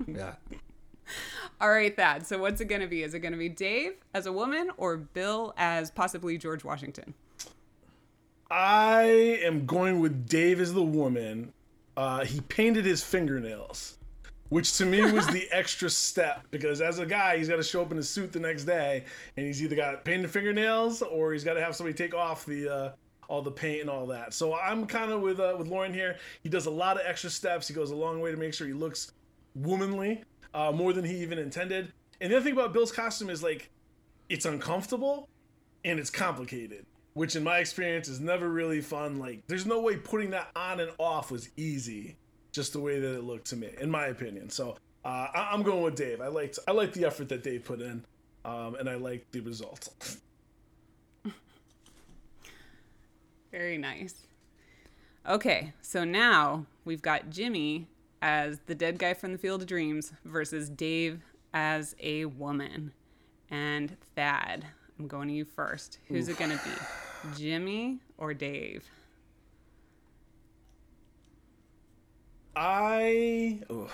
Yeah. 0.06 0.34
All 1.60 1.70
right, 1.70 1.94
Thad. 1.94 2.26
So 2.26 2.38
what's 2.38 2.60
it 2.60 2.66
going 2.66 2.80
to 2.80 2.86
be? 2.86 3.02
Is 3.02 3.14
it 3.14 3.20
going 3.20 3.32
to 3.32 3.38
be 3.38 3.48
Dave 3.48 3.94
as 4.12 4.26
a 4.26 4.32
woman 4.32 4.70
or 4.76 4.96
Bill 4.96 5.54
as 5.56 5.90
possibly 5.90 6.36
George 6.36 6.64
Washington? 6.64 7.14
I 8.50 9.38
am 9.42 9.64
going 9.66 10.00
with 10.00 10.28
Dave 10.28 10.60
as 10.60 10.72
the 10.72 10.82
woman. 10.82 11.52
Uh, 11.96 12.24
he 12.24 12.40
painted 12.42 12.84
his 12.84 13.02
fingernails, 13.02 13.98
which 14.48 14.76
to 14.78 14.84
me 14.84 15.10
was 15.10 15.26
the 15.28 15.48
extra 15.52 15.88
step 15.88 16.44
because 16.50 16.80
as 16.80 16.98
a 16.98 17.06
guy, 17.06 17.38
he's 17.38 17.48
got 17.48 17.56
to 17.56 17.62
show 17.62 17.82
up 17.82 17.90
in 17.90 17.96
his 17.96 18.10
suit 18.10 18.32
the 18.32 18.40
next 18.40 18.64
day, 18.64 19.04
and 19.36 19.46
he's 19.46 19.62
either 19.62 19.76
got 19.76 20.04
painted 20.04 20.30
fingernails 20.30 21.02
or 21.02 21.32
he's 21.32 21.44
got 21.44 21.54
to 21.54 21.60
have 21.60 21.74
somebody 21.74 21.96
take 21.96 22.14
off 22.14 22.44
the 22.44 22.68
uh, 22.68 22.92
all 23.28 23.42
the 23.42 23.50
paint 23.50 23.80
and 23.80 23.90
all 23.90 24.06
that. 24.06 24.34
So 24.34 24.54
I'm 24.54 24.86
kind 24.86 25.12
of 25.12 25.20
with 25.20 25.40
uh, 25.40 25.54
with 25.56 25.68
Lauren 25.68 25.94
here. 25.94 26.16
He 26.42 26.48
does 26.48 26.66
a 26.66 26.70
lot 26.70 26.96
of 26.96 27.02
extra 27.06 27.30
steps. 27.30 27.68
He 27.68 27.74
goes 27.74 27.90
a 27.90 27.96
long 27.96 28.20
way 28.20 28.30
to 28.30 28.36
make 28.36 28.54
sure 28.54 28.66
he 28.66 28.72
looks 28.72 29.12
womanly, 29.54 30.24
uh, 30.54 30.72
more 30.72 30.92
than 30.92 31.04
he 31.04 31.16
even 31.16 31.38
intended. 31.38 31.92
And 32.20 32.30
the 32.32 32.36
other 32.36 32.44
thing 32.44 32.52
about 32.54 32.72
Bill's 32.72 32.92
costume 32.92 33.28
is 33.28 33.42
like, 33.42 33.70
it's 34.28 34.46
uncomfortable 34.46 35.28
and 35.84 35.98
it's 35.98 36.08
complicated, 36.10 36.86
which 37.12 37.36
in 37.36 37.42
my 37.44 37.58
experience 37.58 38.08
is 38.08 38.20
never 38.20 38.48
really 38.48 38.80
fun. 38.80 39.18
Like, 39.18 39.42
there's 39.48 39.66
no 39.66 39.80
way 39.80 39.96
putting 39.96 40.30
that 40.30 40.48
on 40.56 40.80
and 40.80 40.90
off 40.98 41.30
was 41.30 41.50
easy, 41.56 42.16
just 42.52 42.72
the 42.72 42.80
way 42.80 43.00
that 43.00 43.16
it 43.16 43.24
looked 43.24 43.46
to 43.48 43.56
me, 43.56 43.70
in 43.80 43.90
my 43.90 44.06
opinion. 44.06 44.48
So 44.48 44.76
uh, 45.04 45.28
I- 45.34 45.50
I'm 45.52 45.62
going 45.62 45.82
with 45.82 45.96
Dave. 45.96 46.20
I 46.22 46.28
liked 46.28 46.58
I 46.66 46.72
liked 46.72 46.94
the 46.94 47.04
effort 47.04 47.28
that 47.28 47.42
Dave 47.42 47.64
put 47.64 47.80
in, 47.82 48.04
um, 48.44 48.76
and 48.76 48.88
I 48.88 48.94
liked 48.94 49.32
the 49.32 49.40
result. 49.40 49.88
Very 53.50 53.76
nice. 53.78 54.14
Okay, 55.28 55.72
so 55.80 56.04
now 56.04 56.66
we've 56.84 57.02
got 57.02 57.30
Jimmy 57.30 57.86
as 58.24 58.58
the 58.64 58.74
dead 58.74 58.98
guy 58.98 59.12
from 59.12 59.32
the 59.32 59.38
Field 59.38 59.60
of 59.60 59.68
Dreams 59.68 60.14
versus 60.24 60.70
Dave 60.70 61.20
as 61.52 61.94
a 62.00 62.24
woman. 62.24 62.90
And 63.50 63.98
Thad, 64.16 64.64
I'm 64.98 65.06
going 65.06 65.28
to 65.28 65.34
you 65.34 65.44
first. 65.44 65.98
Who's 66.08 66.30
it 66.30 66.38
going 66.38 66.50
to 66.50 66.60
be? 66.64 67.36
Jimmy 67.38 67.98
or 68.16 68.32
Dave? 68.32 68.82
I 72.56 73.60
oh, 73.68 73.90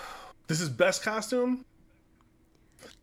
this 0.47 0.61
is 0.61 0.69
best 0.69 1.03
costume. 1.03 1.65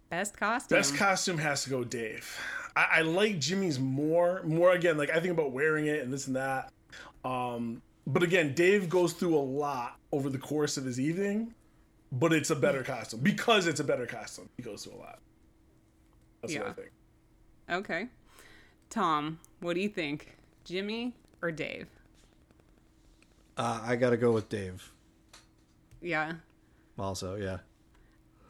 Best 0.08 0.34
costume. 0.34 0.78
Best 0.78 0.96
costume 0.96 1.36
has 1.36 1.64
to 1.64 1.70
go 1.70 1.84
Dave. 1.84 2.40
I, 2.74 2.86
I 2.90 3.00
like 3.02 3.38
Jimmy's 3.38 3.78
more. 3.78 4.40
More 4.44 4.72
again, 4.72 4.96
like 4.96 5.10
I 5.10 5.20
think 5.20 5.32
about 5.32 5.50
wearing 5.52 5.88
it 5.88 6.02
and 6.02 6.10
this 6.10 6.26
and 6.26 6.36
that. 6.36 6.72
Um, 7.22 7.82
but 8.08 8.22
again, 8.24 8.54
Dave 8.54 8.88
goes 8.88 9.12
through 9.12 9.36
a 9.36 9.38
lot 9.38 9.98
over 10.10 10.28
the 10.28 10.38
course 10.38 10.76
of 10.76 10.84
his 10.84 10.98
evening. 10.98 11.54
But 12.10 12.32
it's 12.32 12.48
a 12.48 12.56
better 12.56 12.82
costume 12.82 13.20
because 13.20 13.66
it's 13.66 13.80
a 13.80 13.84
better 13.84 14.06
costume. 14.06 14.48
He 14.56 14.62
goes 14.62 14.82
through 14.82 14.94
a 14.94 14.96
lot. 14.96 15.18
That's 16.40 16.54
what 16.54 16.62
I 16.62 16.66
Yeah. 16.68 16.72
think. 16.72 16.90
Okay. 17.68 18.08
Tom, 18.88 19.38
what 19.60 19.74
do 19.74 19.80
you 19.80 19.90
think? 19.90 20.34
Jimmy 20.64 21.12
or 21.42 21.52
Dave? 21.52 21.86
Uh, 23.58 23.80
I 23.82 23.96
got 23.96 24.10
to 24.10 24.16
go 24.16 24.32
with 24.32 24.48
Dave. 24.48 24.90
Yeah. 26.00 26.36
Also, 26.98 27.34
yeah. 27.34 27.58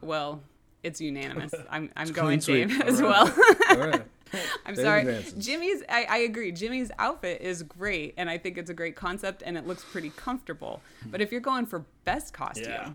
Well, 0.03 0.41
it's 0.83 1.01
unanimous. 1.01 1.53
I'm 1.71 1.91
I'm 1.97 2.09
going 2.13 2.41
sweep. 2.41 2.69
Dave 2.69 2.81
as 2.83 3.01
All 3.01 3.09
well. 3.09 3.35
Right. 3.71 4.03
I'm 4.67 4.77
sorry. 4.77 5.01
advances. 5.03 5.45
Jimmy's 5.45 5.83
I, 5.89 6.05
I 6.09 6.17
agree. 6.19 6.53
Jimmy's 6.53 6.91
outfit 6.99 7.41
is 7.41 7.63
great 7.63 8.15
and 8.17 8.29
I 8.29 8.37
think 8.39 8.59
it's 8.59 8.69
a 8.71 8.75
great 8.75 8.95
concept 8.97 9.43
and 9.45 9.57
it 9.57 9.67
looks 9.67 9.85
pretty 9.85 10.11
comfortable. 10.11 10.83
But 11.07 11.21
if 11.21 11.33
you're 11.33 11.41
going 11.41 11.67
for 11.67 11.85
best 12.05 12.33
costume, 12.35 12.65
Yeah. 12.71 12.91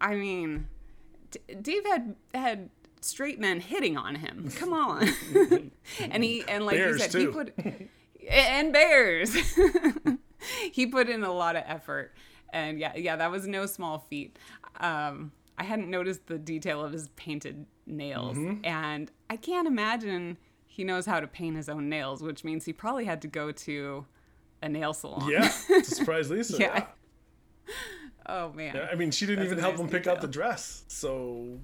I 0.00 0.14
mean 0.14 0.68
D- 1.30 1.54
Dave 1.60 1.86
had 1.86 2.16
had 2.34 2.70
straight 3.00 3.38
men 3.40 3.60
hitting 3.60 3.96
on 3.96 4.14
him. 4.16 4.50
Come 4.56 4.72
on. 4.74 5.08
and 6.00 6.22
he 6.24 6.44
and 6.46 6.66
like 6.66 6.76
Bears, 6.76 7.00
you 7.02 7.08
said, 7.10 7.20
he 7.20 7.26
put 7.28 7.54
and 8.30 8.72
bears. 8.72 9.34
he 10.72 10.86
put 10.86 11.08
in 11.08 11.24
a 11.24 11.32
lot 11.32 11.56
of 11.56 11.64
effort. 11.66 12.12
And 12.52 12.78
yeah, 12.78 12.94
yeah, 12.96 13.16
that 13.16 13.30
was 13.30 13.46
no 13.46 13.66
small 13.66 13.98
feat. 14.10 14.38
Um, 14.80 15.32
I 15.58 15.64
hadn't 15.64 15.90
noticed 15.90 16.26
the 16.28 16.38
detail 16.38 16.82
of 16.84 16.92
his 16.92 17.08
painted 17.16 17.66
nails, 17.86 18.36
Mm-hmm. 18.38 18.64
and 18.64 19.10
I 19.28 19.36
can't 19.36 19.66
imagine 19.66 20.38
he 20.66 20.84
knows 20.84 21.04
how 21.04 21.18
to 21.20 21.26
paint 21.26 21.56
his 21.56 21.68
own 21.68 21.88
nails, 21.88 22.22
which 22.22 22.44
means 22.44 22.64
he 22.64 22.72
probably 22.72 23.04
had 23.04 23.20
to 23.22 23.28
go 23.28 23.50
to 23.52 24.06
a 24.62 24.68
nail 24.68 24.92
salon. 24.94 25.28
Yeah, 25.28 25.48
to 25.68 25.84
surprise 25.84 26.30
Lisa. 26.30 26.56
Yeah. 26.58 26.84
yeah. 27.68 27.74
Oh 28.26 28.52
man. 28.52 28.74
Yeah, 28.76 28.88
I 28.92 28.94
mean, 28.94 29.10
she 29.10 29.26
didn't 29.26 29.40
That's 29.40 29.52
even 29.52 29.58
help 29.62 29.74
nice 29.74 29.80
him 29.82 29.88
pick 29.88 30.06
out 30.06 30.20
the 30.20 30.28
dress. 30.28 30.84
So 30.88 31.58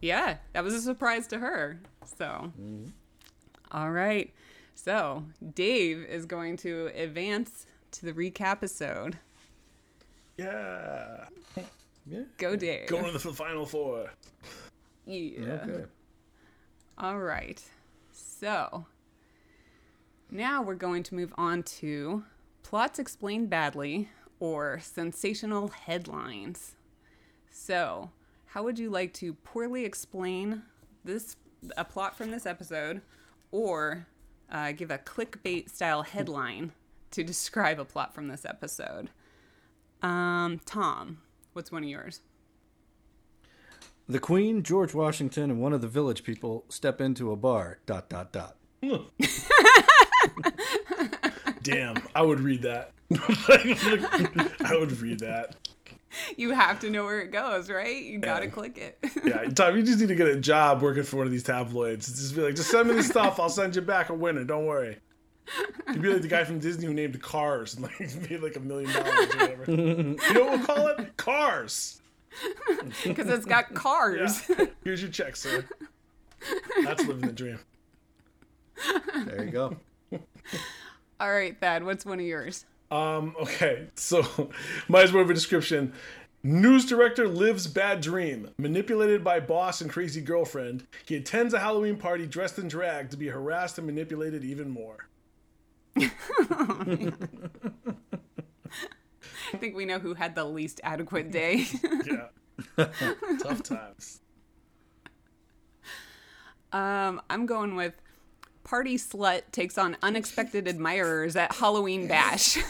Yeah, 0.00 0.38
that 0.52 0.64
was 0.64 0.74
a 0.74 0.80
surprise 0.80 1.26
to 1.28 1.38
her. 1.38 1.80
So, 2.18 2.52
all 3.70 3.90
right. 3.90 4.32
So, 4.74 5.24
Dave 5.54 5.98
is 6.08 6.24
going 6.26 6.56
to 6.58 6.90
advance 6.94 7.66
to 7.92 8.06
the 8.06 8.12
recap 8.12 8.52
episode. 8.52 9.18
yeah, 10.36 11.26
Yeah. 12.08 12.22
Go, 12.38 12.56
Dave. 12.56 12.88
going 12.88 13.12
to 13.12 13.18
the 13.18 13.32
final 13.32 13.66
four. 13.66 14.10
Yeah. 15.04 15.58
Okay. 15.62 15.84
All 16.96 17.18
right. 17.18 17.62
So, 18.12 18.86
now 20.30 20.62
we're 20.62 20.74
going 20.74 21.02
to 21.04 21.14
move 21.14 21.32
on 21.36 21.62
to 21.64 22.24
plots 22.62 22.98
explained 22.98 23.50
badly 23.50 24.08
or 24.40 24.80
sensational 24.80 25.68
headlines. 25.68 26.74
So, 27.50 28.10
how 28.46 28.62
would 28.62 28.78
you 28.78 28.90
like 28.90 29.12
to 29.14 29.34
poorly 29.34 29.84
explain 29.84 30.62
this 31.04 31.36
a 31.76 31.84
plot 31.84 32.16
from 32.16 32.30
this 32.30 32.46
episode 32.46 33.02
or 33.50 34.06
uh, 34.50 34.72
give 34.72 34.90
a 34.90 34.98
clickbait 34.98 35.70
style 35.70 36.02
headline 36.02 36.72
to 37.10 37.24
describe 37.24 37.80
a 37.80 37.84
plot 37.84 38.14
from 38.14 38.28
this 38.28 38.44
episode? 38.44 39.10
Um, 40.02 40.60
Tom, 40.64 41.18
what's 41.58 41.72
one 41.72 41.82
of 41.82 41.88
yours? 41.90 42.20
The 44.08 44.20
Queen, 44.20 44.62
George 44.62 44.94
Washington, 44.94 45.50
and 45.50 45.60
one 45.60 45.72
of 45.72 45.80
the 45.80 45.88
village 45.88 46.22
people 46.22 46.64
step 46.68 47.00
into 47.00 47.32
a 47.32 47.36
bar. 47.36 47.80
Dot 47.84 48.08
dot 48.08 48.32
dot. 48.32 48.54
Damn, 51.62 52.00
I 52.14 52.22
would 52.22 52.38
read 52.40 52.62
that. 52.62 52.92
I 53.12 54.76
would 54.78 54.92
read 55.00 55.18
that. 55.20 55.56
You 56.36 56.52
have 56.52 56.78
to 56.80 56.90
know 56.90 57.04
where 57.04 57.20
it 57.20 57.32
goes, 57.32 57.68
right? 57.68 58.02
You 58.02 58.18
got 58.20 58.38
to 58.38 58.44
Yeah. 58.46 58.50
click 58.52 58.78
it. 58.78 58.98
Yeah, 59.24 59.42
Tom, 59.54 59.76
you 59.76 59.82
just 59.82 59.98
need 59.98 60.08
to 60.08 60.14
get 60.14 60.28
a 60.28 60.38
job 60.40 60.80
working 60.80 61.02
for 61.02 61.16
one 61.18 61.26
of 61.26 61.32
these 61.32 61.42
tabloids. 61.42 62.06
Just 62.06 62.34
be 62.36 62.40
like, 62.42 62.54
just 62.54 62.70
send 62.70 62.88
me 62.88 62.94
the 62.94 63.02
stuff. 63.02 63.38
I'll 63.40 63.48
send 63.50 63.74
you 63.76 63.82
back 63.82 64.08
a 64.10 64.14
winner. 64.14 64.44
Don't 64.44 64.64
worry. 64.66 64.98
You'd 65.88 66.02
be 66.02 66.08
like 66.12 66.22
the 66.22 66.28
guy 66.28 66.44
from 66.44 66.58
Disney 66.58 66.86
who 66.86 66.94
named 66.94 67.20
Cars 67.22 67.74
and 67.74 67.82
like 67.84 67.98
made 68.30 68.40
like 68.40 68.56
a 68.56 68.60
million 68.60 68.92
dollars 68.92 69.34
or 69.34 69.38
whatever. 69.38 69.64
You 69.70 70.16
know 70.34 70.44
what 70.44 70.58
we'll 70.58 70.66
call 70.66 70.86
it? 70.88 71.16
Cars. 71.16 72.00
because 73.04 73.28
it's 73.28 73.46
got 73.46 73.74
cars. 73.74 74.44
Yeah. 74.48 74.66
Here's 74.84 75.02
your 75.02 75.10
check, 75.10 75.36
sir. 75.36 75.64
That's 76.84 77.04
living 77.04 77.26
the 77.26 77.32
dream. 77.32 77.58
There 79.26 79.44
you 79.44 79.50
go. 79.50 79.76
All 81.20 81.32
right, 81.32 81.58
Thad, 81.58 81.84
what's 81.84 82.06
one 82.06 82.20
of 82.20 82.26
yours? 82.26 82.64
Um, 82.90 83.34
okay, 83.40 83.88
so 83.96 84.22
might 84.88 85.04
as 85.04 85.12
well 85.12 85.22
have 85.22 85.30
a 85.30 85.34
description. 85.34 85.92
News 86.44 86.86
director 86.86 87.26
lives 87.26 87.66
bad 87.66 88.00
dream. 88.00 88.50
Manipulated 88.58 89.24
by 89.24 89.40
boss 89.40 89.80
and 89.80 89.90
crazy 89.90 90.20
girlfriend, 90.20 90.86
he 91.04 91.16
attends 91.16 91.52
a 91.52 91.58
Halloween 91.58 91.96
party 91.96 92.26
dressed 92.26 92.58
in 92.58 92.68
drag 92.68 93.10
to 93.10 93.16
be 93.16 93.26
harassed 93.26 93.78
and 93.78 93.86
manipulated 93.86 94.44
even 94.44 94.70
more. 94.70 95.08
I 99.52 99.56
think 99.56 99.76
we 99.76 99.84
know 99.84 99.98
who 99.98 100.14
had 100.14 100.34
the 100.34 100.44
least 100.44 100.80
adequate 100.84 101.30
day. 101.30 101.66
Yeah. 102.04 102.28
Tough 103.42 103.62
times. 103.62 104.20
um, 106.72 107.20
I'm 107.30 107.46
going 107.46 107.76
with 107.76 107.94
party 108.64 108.96
slut 108.98 109.42
takes 109.50 109.78
on 109.78 109.96
unexpected 110.02 110.68
admirers 110.68 111.36
at 111.36 111.52
Halloween 111.54 112.06
bash. 112.06 112.58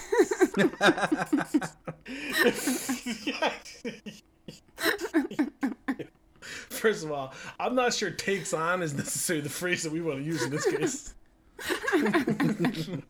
First 6.71 7.05
of 7.05 7.11
all, 7.11 7.35
I'm 7.59 7.75
not 7.75 7.93
sure 7.93 8.11
"takes 8.11 8.55
on" 8.55 8.83
is 8.83 8.95
necessarily 8.95 9.43
the 9.43 9.51
phrase 9.51 9.83
that 9.83 9.91
we 9.91 10.01
want 10.01 10.19
to 10.19 10.25
use 10.25 10.43
in 10.45 10.51
this 10.51 10.65
case. 10.65 11.15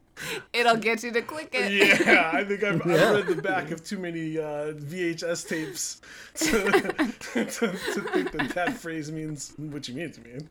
It'll 0.53 0.77
get 0.77 1.03
you 1.03 1.11
to 1.13 1.23
click 1.23 1.51
it. 1.53 1.73
Yeah, 1.73 2.31
I 2.33 2.45
think 2.45 2.63
I've, 2.63 2.85
Yeah. 2.87 3.11
I've 3.11 3.27
read 3.29 3.37
the 3.37 3.43
back 3.43 3.71
of 3.71 3.85
too 3.85 3.99
many 3.99 4.39
uh, 4.39 4.73
VHS 4.75 5.49
tapes 5.49 6.01
to, 6.35 7.45
to, 7.45 7.45
to 7.45 8.01
think 8.13 8.33
that 8.33 8.51
that 8.55 8.75
phrase 8.79 9.11
means 9.13 9.53
what 9.57 9.89
you 9.89 9.95
mean 9.95 10.07
it 10.07 10.15
to 10.15 10.21
mean. 10.21 10.49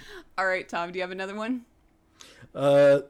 All 0.38 0.46
right, 0.46 0.68
Tom, 0.68 0.92
do 0.92 0.98
you 0.98 1.02
have 1.02 1.10
another 1.10 1.34
one? 1.34 1.62
Uh, 2.54 3.00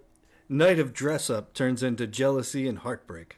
night 0.49 0.79
of 0.79 0.93
dress 0.93 1.29
up 1.31 1.55
turns 1.55 1.83
into 1.83 2.07
jealousy 2.07 2.67
and 2.69 2.79
heartbreak. 2.79 3.37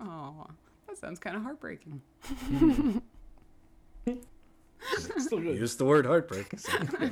Oh, 0.00 0.46
that 0.88 0.98
sounds 0.98 1.18
kind 1.18 1.36
of 1.36 1.42
heartbreaking. 1.42 2.00
Still 5.18 5.38
good. 5.40 5.58
Use 5.58 5.76
the 5.76 5.84
word 5.84 6.06
heartbreak. 6.06 6.58
so, 6.58 6.72
yeah. 7.00 7.10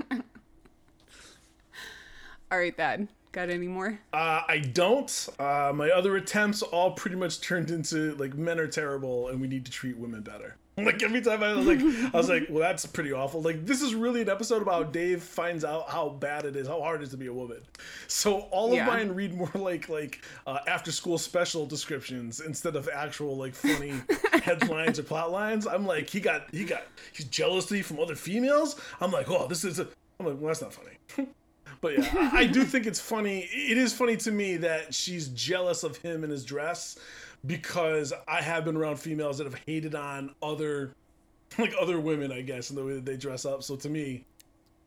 All 2.53 2.59
right, 2.59 2.77
Thad, 2.77 3.07
got 3.31 3.49
any 3.49 3.69
more? 3.69 4.01
Uh, 4.13 4.43
I 4.49 4.59
don't. 4.59 5.29
Uh, 5.39 5.73
my 5.73 5.91
other 5.91 6.17
attempts 6.17 6.63
all 6.63 6.93
pretty 6.93 7.15
much 7.17 7.41
turned 7.41 7.71
into 7.71 8.17
like 8.17 8.35
men 8.35 8.59
are 8.59 8.67
terrible 8.67 9.29
and 9.29 9.41
we 9.41 9.47
need 9.47 9.65
to 9.67 9.71
treat 9.71 9.97
women 9.97 10.23
better. 10.23 10.57
Like 10.81 11.03
every 11.03 11.21
time 11.21 11.43
I 11.43 11.53
was 11.53 11.67
like, 11.67 11.81
I 11.81 12.17
was 12.17 12.31
like, 12.31 12.47
well, 12.49 12.61
that's 12.61 12.87
pretty 12.87 13.13
awful. 13.13 13.43
Like 13.43 13.67
this 13.67 13.83
is 13.83 13.95
really 13.95 14.23
an 14.23 14.31
episode 14.31 14.63
about 14.63 14.95
Dave 14.95 15.23
finds 15.23 15.63
out 15.63 15.91
how 15.91 16.09
bad 16.09 16.47
it 16.47 16.57
is, 16.57 16.67
how 16.67 16.81
hard 16.81 17.03
it 17.03 17.05
is 17.05 17.11
to 17.11 17.19
be 17.19 17.27
a 17.27 17.33
woman. 17.33 17.59
So 18.07 18.43
all 18.51 18.73
of 18.73 18.87
mine 18.87 19.13
read 19.13 19.35
more 19.35 19.51
like 19.55 19.91
like 19.91 20.25
uh, 20.47 20.61
after 20.67 20.91
school 20.91 21.19
special 21.19 21.67
descriptions 21.67 22.41
instead 22.41 22.77
of 22.77 22.89
actual 22.89 23.37
like 23.37 23.55
funny 23.55 23.93
headlines 24.43 24.99
or 24.99 25.03
plot 25.03 25.31
lines. 25.31 25.67
I'm 25.67 25.85
like, 25.85 26.09
he 26.09 26.19
got 26.19 26.47
he 26.51 26.65
got 26.65 26.85
he's 27.13 27.27
jealousy 27.27 27.83
from 27.83 28.01
other 28.01 28.15
females. 28.15 28.81
I'm 29.03 29.11
like, 29.11 29.29
oh, 29.29 29.49
this 29.49 29.65
is. 29.65 29.81
A, 29.81 29.89
I'm 30.19 30.27
like, 30.27 30.37
well, 30.39 30.47
that's 30.47 30.63
not 30.63 30.73
funny. 30.73 31.29
But 31.81 31.99
yeah, 31.99 32.31
I, 32.33 32.47
do 32.47 32.65
think 32.65 32.87
it's 32.87 33.01
funny. 33.01 33.49
It 33.53 33.79
is 33.79 33.93
funny 33.95 34.17
to 34.19 34.31
me 34.31 34.59
that 34.59 34.93
she's 34.93 35.29
jealous 35.29 35.83
of 35.83 35.97
him 35.97 36.25
and 36.25 36.31
his 36.31 36.45
dress 36.45 36.99
because 37.47 38.13
I 38.29 38.43
have 38.43 38.67
been 38.67 38.77
around 38.77 38.97
females 38.97 39.39
that 39.39 39.45
have 39.45 39.59
hated 39.67 39.95
on 39.95 40.35
other, 40.43 40.95
like 41.59 41.73
other 41.81 41.99
women, 41.99 42.33
I 42.33 42.43
guess, 42.43 42.71
in 42.71 42.77
the 42.77 42.85
way 42.85 42.95
that 42.95 43.07
they 43.07 43.17
dress 43.17 43.47
up. 43.47 43.63
So 43.63 43.77
to 43.77 43.89
me, 43.89 44.27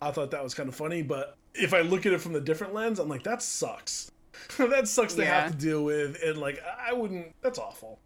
I 0.02 0.12
thought 0.12 0.32
that 0.32 0.44
was 0.44 0.54
kind 0.54 0.70
of 0.70 0.76
funny. 0.76 1.02
But 1.02 1.36
if 1.56 1.74
I 1.74 1.82
look 1.82 2.06
at 2.06 2.14
it 2.14 2.22
from 2.22 2.34
the 2.34 2.42
different 2.42 2.74
lens, 2.76 3.00
I'm 3.00 3.10
like, 3.10 3.24
that 3.24 3.42
sucks. 3.42 4.12
that 4.58 4.88
sucks 4.88 5.14
to 5.16 5.26
have 5.26 5.52
to 5.52 5.58
deal 5.58 5.84
with, 5.84 6.22
and 6.24 6.38
like 6.38 6.62
I 6.80 6.94
wouldn't. 6.94 7.34
That's 7.42 7.60
awful. 7.60 8.00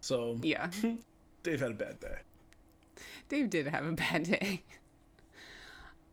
So 0.00 0.38
Yeah, 0.42 0.70
Dave 1.42 1.60
had 1.60 1.70
a 1.70 1.74
bad 1.74 2.00
day. 2.00 2.16
Dave 3.28 3.50
did 3.50 3.66
have 3.66 3.86
a 3.86 3.92
bad 3.92 4.24
day. 4.24 4.62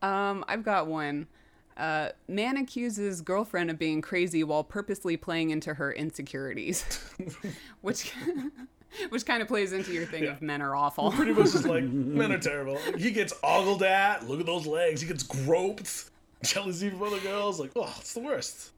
Um, 0.01 0.45
I've 0.47 0.63
got 0.63 0.87
one. 0.87 1.27
Uh, 1.79 2.09
man 2.27 2.57
accuses 2.57 3.21
girlfriend 3.21 3.71
of 3.71 3.79
being 3.79 4.01
crazy 4.01 4.43
while 4.43 4.65
purposely 4.65 5.15
playing 5.15 5.49
into 5.51 5.75
her 5.75 5.93
insecurities, 5.93 6.83
which 7.81 8.11
which 9.09 9.25
kind 9.25 9.41
of 9.41 9.47
plays 9.47 9.71
into 9.71 9.93
your 9.93 10.05
thing 10.05 10.25
of 10.25 10.41
men 10.41 10.61
are 10.61 10.75
awful. 10.75 11.11
Pretty 11.11 11.31
much 11.31 11.53
just 11.53 11.65
like 11.65 11.83
men 11.85 12.33
are 12.33 12.37
terrible. 12.37 12.77
He 12.97 13.11
gets 13.11 13.33
ogled 13.43 13.83
at. 13.83 14.27
Look 14.27 14.41
at 14.41 14.45
those 14.45 14.67
legs. 14.67 14.99
He 15.01 15.07
gets 15.07 15.23
groped. 15.23 16.09
Jealousy 16.43 16.89
from 16.89 17.03
other 17.03 17.19
girls. 17.19 17.59
Like, 17.59 17.71
oh, 17.75 17.93
it's 17.97 18.13
the 18.13 18.21
worst. 18.21 18.71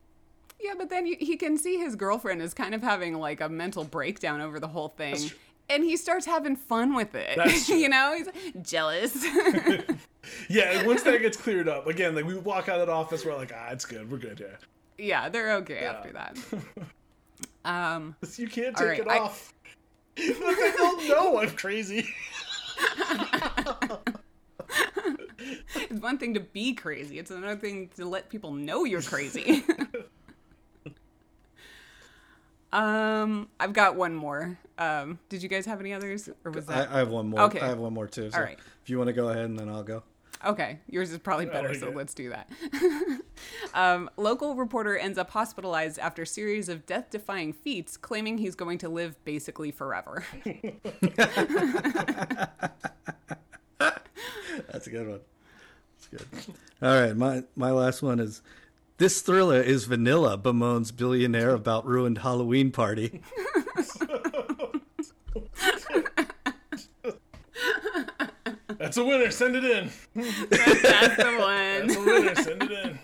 Yeah, 0.59 0.73
but 0.77 0.89
then 0.89 1.07
he, 1.07 1.15
he 1.15 1.37
can 1.37 1.57
see 1.57 1.77
his 1.77 1.95
girlfriend 1.95 2.41
is 2.41 2.53
kind 2.53 2.75
of 2.75 2.83
having 2.83 3.15
like 3.15 3.41
a 3.41 3.49
mental 3.49 3.83
breakdown 3.83 4.41
over 4.41 4.59
the 4.59 4.67
whole 4.67 4.89
thing. 4.89 5.31
And 5.71 5.83
he 5.83 5.95
starts 5.97 6.25
having 6.25 6.55
fun 6.55 6.93
with 6.95 7.15
it. 7.15 7.37
You 7.69 7.89
know, 7.89 8.13
he's 8.17 8.25
like, 8.27 8.61
jealous. 8.63 9.25
Yeah, 10.49 10.77
and 10.77 10.87
once 10.87 11.01
that 11.03 11.19
gets 11.21 11.35
cleared 11.35 11.67
up, 11.67 11.87
again, 11.87 12.13
like 12.13 12.25
we 12.25 12.37
walk 12.37 12.69
out 12.69 12.79
of 12.79 12.85
that 12.87 12.93
office, 12.93 13.25
we're 13.25 13.35
like, 13.35 13.51
ah, 13.55 13.69
it's 13.71 13.85
good. 13.85 14.09
We're 14.11 14.19
good 14.19 14.37
here. 14.37 14.59
yeah, 14.97 15.29
they're 15.29 15.53
okay 15.57 15.79
after 15.79 16.11
that. 16.13 16.37
Um, 17.65 18.15
You 18.37 18.47
can't 18.47 18.75
take 18.77 18.87
right, 18.87 18.99
it 18.99 19.07
I- 19.07 19.17
off. 19.19 19.53
I 20.19 20.73
don't 20.77 21.07
know. 21.07 21.39
I'm 21.39 21.49
crazy. 21.51 22.07
it's 25.75 25.99
one 26.01 26.17
thing 26.17 26.33
to 26.35 26.39
be 26.39 26.73
crazy, 26.73 27.17
it's 27.19 27.31
another 27.31 27.55
thing 27.55 27.89
to 27.95 28.05
let 28.05 28.29
people 28.29 28.51
know 28.51 28.83
you're 28.83 29.01
crazy. 29.01 29.63
Um, 32.73 33.49
I've 33.59 33.73
got 33.73 33.95
one 33.95 34.15
more. 34.15 34.57
Um, 34.77 35.19
did 35.29 35.43
you 35.43 35.49
guys 35.49 35.65
have 35.65 35.79
any 35.79 35.93
others, 35.93 36.29
or 36.43 36.51
was 36.51 36.67
I, 36.69 36.75
that 36.75 36.89
I 36.91 36.99
have 36.99 37.09
one 37.09 37.27
more. 37.29 37.41
Okay. 37.41 37.59
I 37.59 37.67
have 37.67 37.79
one 37.79 37.93
more 37.93 38.07
too. 38.07 38.31
So 38.31 38.37
All 38.37 38.43
right. 38.43 38.57
If 38.83 38.89
you 38.89 38.97
want 38.97 39.09
to 39.09 39.13
go 39.13 39.29
ahead 39.29 39.45
and 39.45 39.59
then 39.59 39.69
I'll 39.69 39.83
go. 39.83 40.03
Okay, 40.43 40.79
yours 40.89 41.11
is 41.11 41.19
probably 41.19 41.45
better, 41.45 41.69
like 41.69 41.77
so 41.77 41.89
it. 41.89 41.95
let's 41.95 42.15
do 42.15 42.29
that. 42.31 42.49
um, 43.75 44.09
local 44.17 44.55
reporter 44.55 44.97
ends 44.97 45.19
up 45.19 45.29
hospitalized 45.29 45.99
after 45.99 46.25
series 46.25 46.67
of 46.67 46.85
death-defying 46.87 47.53
feats, 47.53 47.95
claiming 47.95 48.39
he's 48.39 48.55
going 48.55 48.79
to 48.79 48.89
live 48.89 49.23
basically 49.23 49.69
forever. 49.69 50.25
That's 54.71 54.87
a 54.87 54.89
good 54.89 55.07
one. 55.07 55.19
That's 55.93 56.07
good. 56.07 56.55
All 56.81 56.99
right, 56.99 57.15
my 57.15 57.43
my 57.55 57.69
last 57.69 58.01
one 58.01 58.19
is 58.19 58.41
this 59.01 59.21
thriller 59.21 59.59
is 59.59 59.85
vanilla 59.85 60.37
bemoans 60.37 60.95
billionaire 60.95 61.55
about 61.55 61.87
ruined 61.87 62.19
Halloween 62.19 62.69
party. 62.69 63.19
That's 68.77 68.97
a 68.97 69.03
winner. 69.03 69.31
Send 69.31 69.55
it 69.55 69.63
in. 69.63 69.89
That's 70.13 71.15
the 71.17 71.35
one. 71.39 71.87
That's 71.87 71.95
a 71.95 71.99
winner. 71.99 72.35
Send 72.35 72.61
it 72.61 72.71
in. 72.71 72.99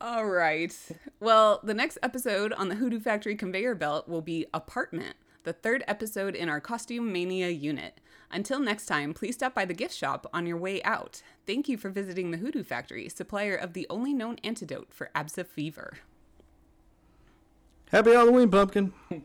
All 0.00 0.26
right. 0.26 0.76
Well, 1.20 1.60
the 1.62 1.74
next 1.74 1.98
episode 2.02 2.52
on 2.52 2.68
the 2.68 2.74
Hoodoo 2.74 2.98
Factory 2.98 3.36
conveyor 3.36 3.76
belt 3.76 4.08
will 4.08 4.22
be 4.22 4.44
Apartment, 4.52 5.14
the 5.44 5.52
third 5.52 5.84
episode 5.86 6.34
in 6.34 6.48
our 6.48 6.60
Costume 6.60 7.12
Mania 7.12 7.50
unit. 7.50 8.00
Until 8.32 8.60
next 8.60 8.86
time, 8.86 9.12
please 9.12 9.34
stop 9.34 9.54
by 9.54 9.66
the 9.66 9.74
gift 9.74 9.94
shop 9.94 10.26
on 10.32 10.46
your 10.46 10.56
way 10.56 10.82
out. 10.84 11.22
Thank 11.46 11.68
you 11.68 11.76
for 11.76 11.90
visiting 11.90 12.30
the 12.30 12.38
Hoodoo 12.38 12.64
Factory, 12.64 13.08
supplier 13.10 13.54
of 13.54 13.74
the 13.74 13.86
only 13.90 14.14
known 14.14 14.38
antidote 14.42 14.88
for 14.90 15.10
ABSA 15.14 15.46
fever. 15.46 15.98
Happy 17.90 18.12
Halloween, 18.12 18.50
pumpkin. 18.50 18.94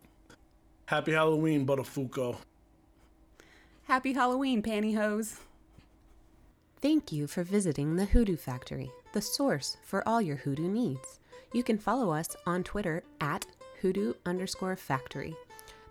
Happy 0.87 1.13
Halloween, 1.13 1.65
Buttafuoco. 1.65 2.37
Happy 3.83 4.11
Halloween, 4.11 4.61
pantyhose. 4.61 5.39
Thank 6.81 7.13
you 7.13 7.27
for 7.27 7.43
visiting 7.43 7.95
the 7.95 8.05
Hoodoo 8.05 8.35
Factory, 8.35 8.91
the 9.13 9.21
source 9.21 9.77
for 9.83 10.05
all 10.07 10.21
your 10.21 10.35
hoodoo 10.35 10.67
needs. 10.67 11.19
You 11.53 11.63
can 11.63 11.77
follow 11.77 12.11
us 12.11 12.35
on 12.45 12.63
Twitter 12.63 13.03
at 13.21 13.45
hoodoo 13.81 14.13
underscore 14.25 14.75
factory. 14.75 15.35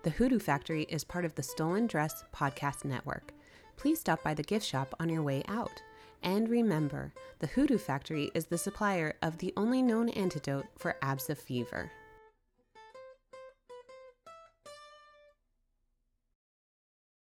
The 0.07 0.13
Hoodoo 0.13 0.39
Factory 0.39 0.83
is 0.83 1.03
part 1.03 1.25
of 1.25 1.35
the 1.35 1.43
Stolen 1.43 1.85
Dress 1.85 2.23
Podcast 2.33 2.85
Network. 2.85 3.33
Please 3.75 3.99
stop 3.99 4.23
by 4.23 4.33
the 4.33 4.41
gift 4.41 4.65
shop 4.65 4.95
on 5.01 5.09
your 5.09 5.21
way 5.21 5.43
out. 5.49 5.81
And 6.23 6.47
remember, 6.47 7.11
the 7.39 7.47
Hoodoo 7.47 7.77
Factory 7.77 8.31
is 8.33 8.45
the 8.45 8.57
supplier 8.57 9.15
of 9.21 9.39
the 9.39 9.51
only 9.57 9.81
known 9.81 10.07
antidote 10.07 10.67
for 10.77 10.95
ABSA 11.01 11.35
fever. 11.35 11.91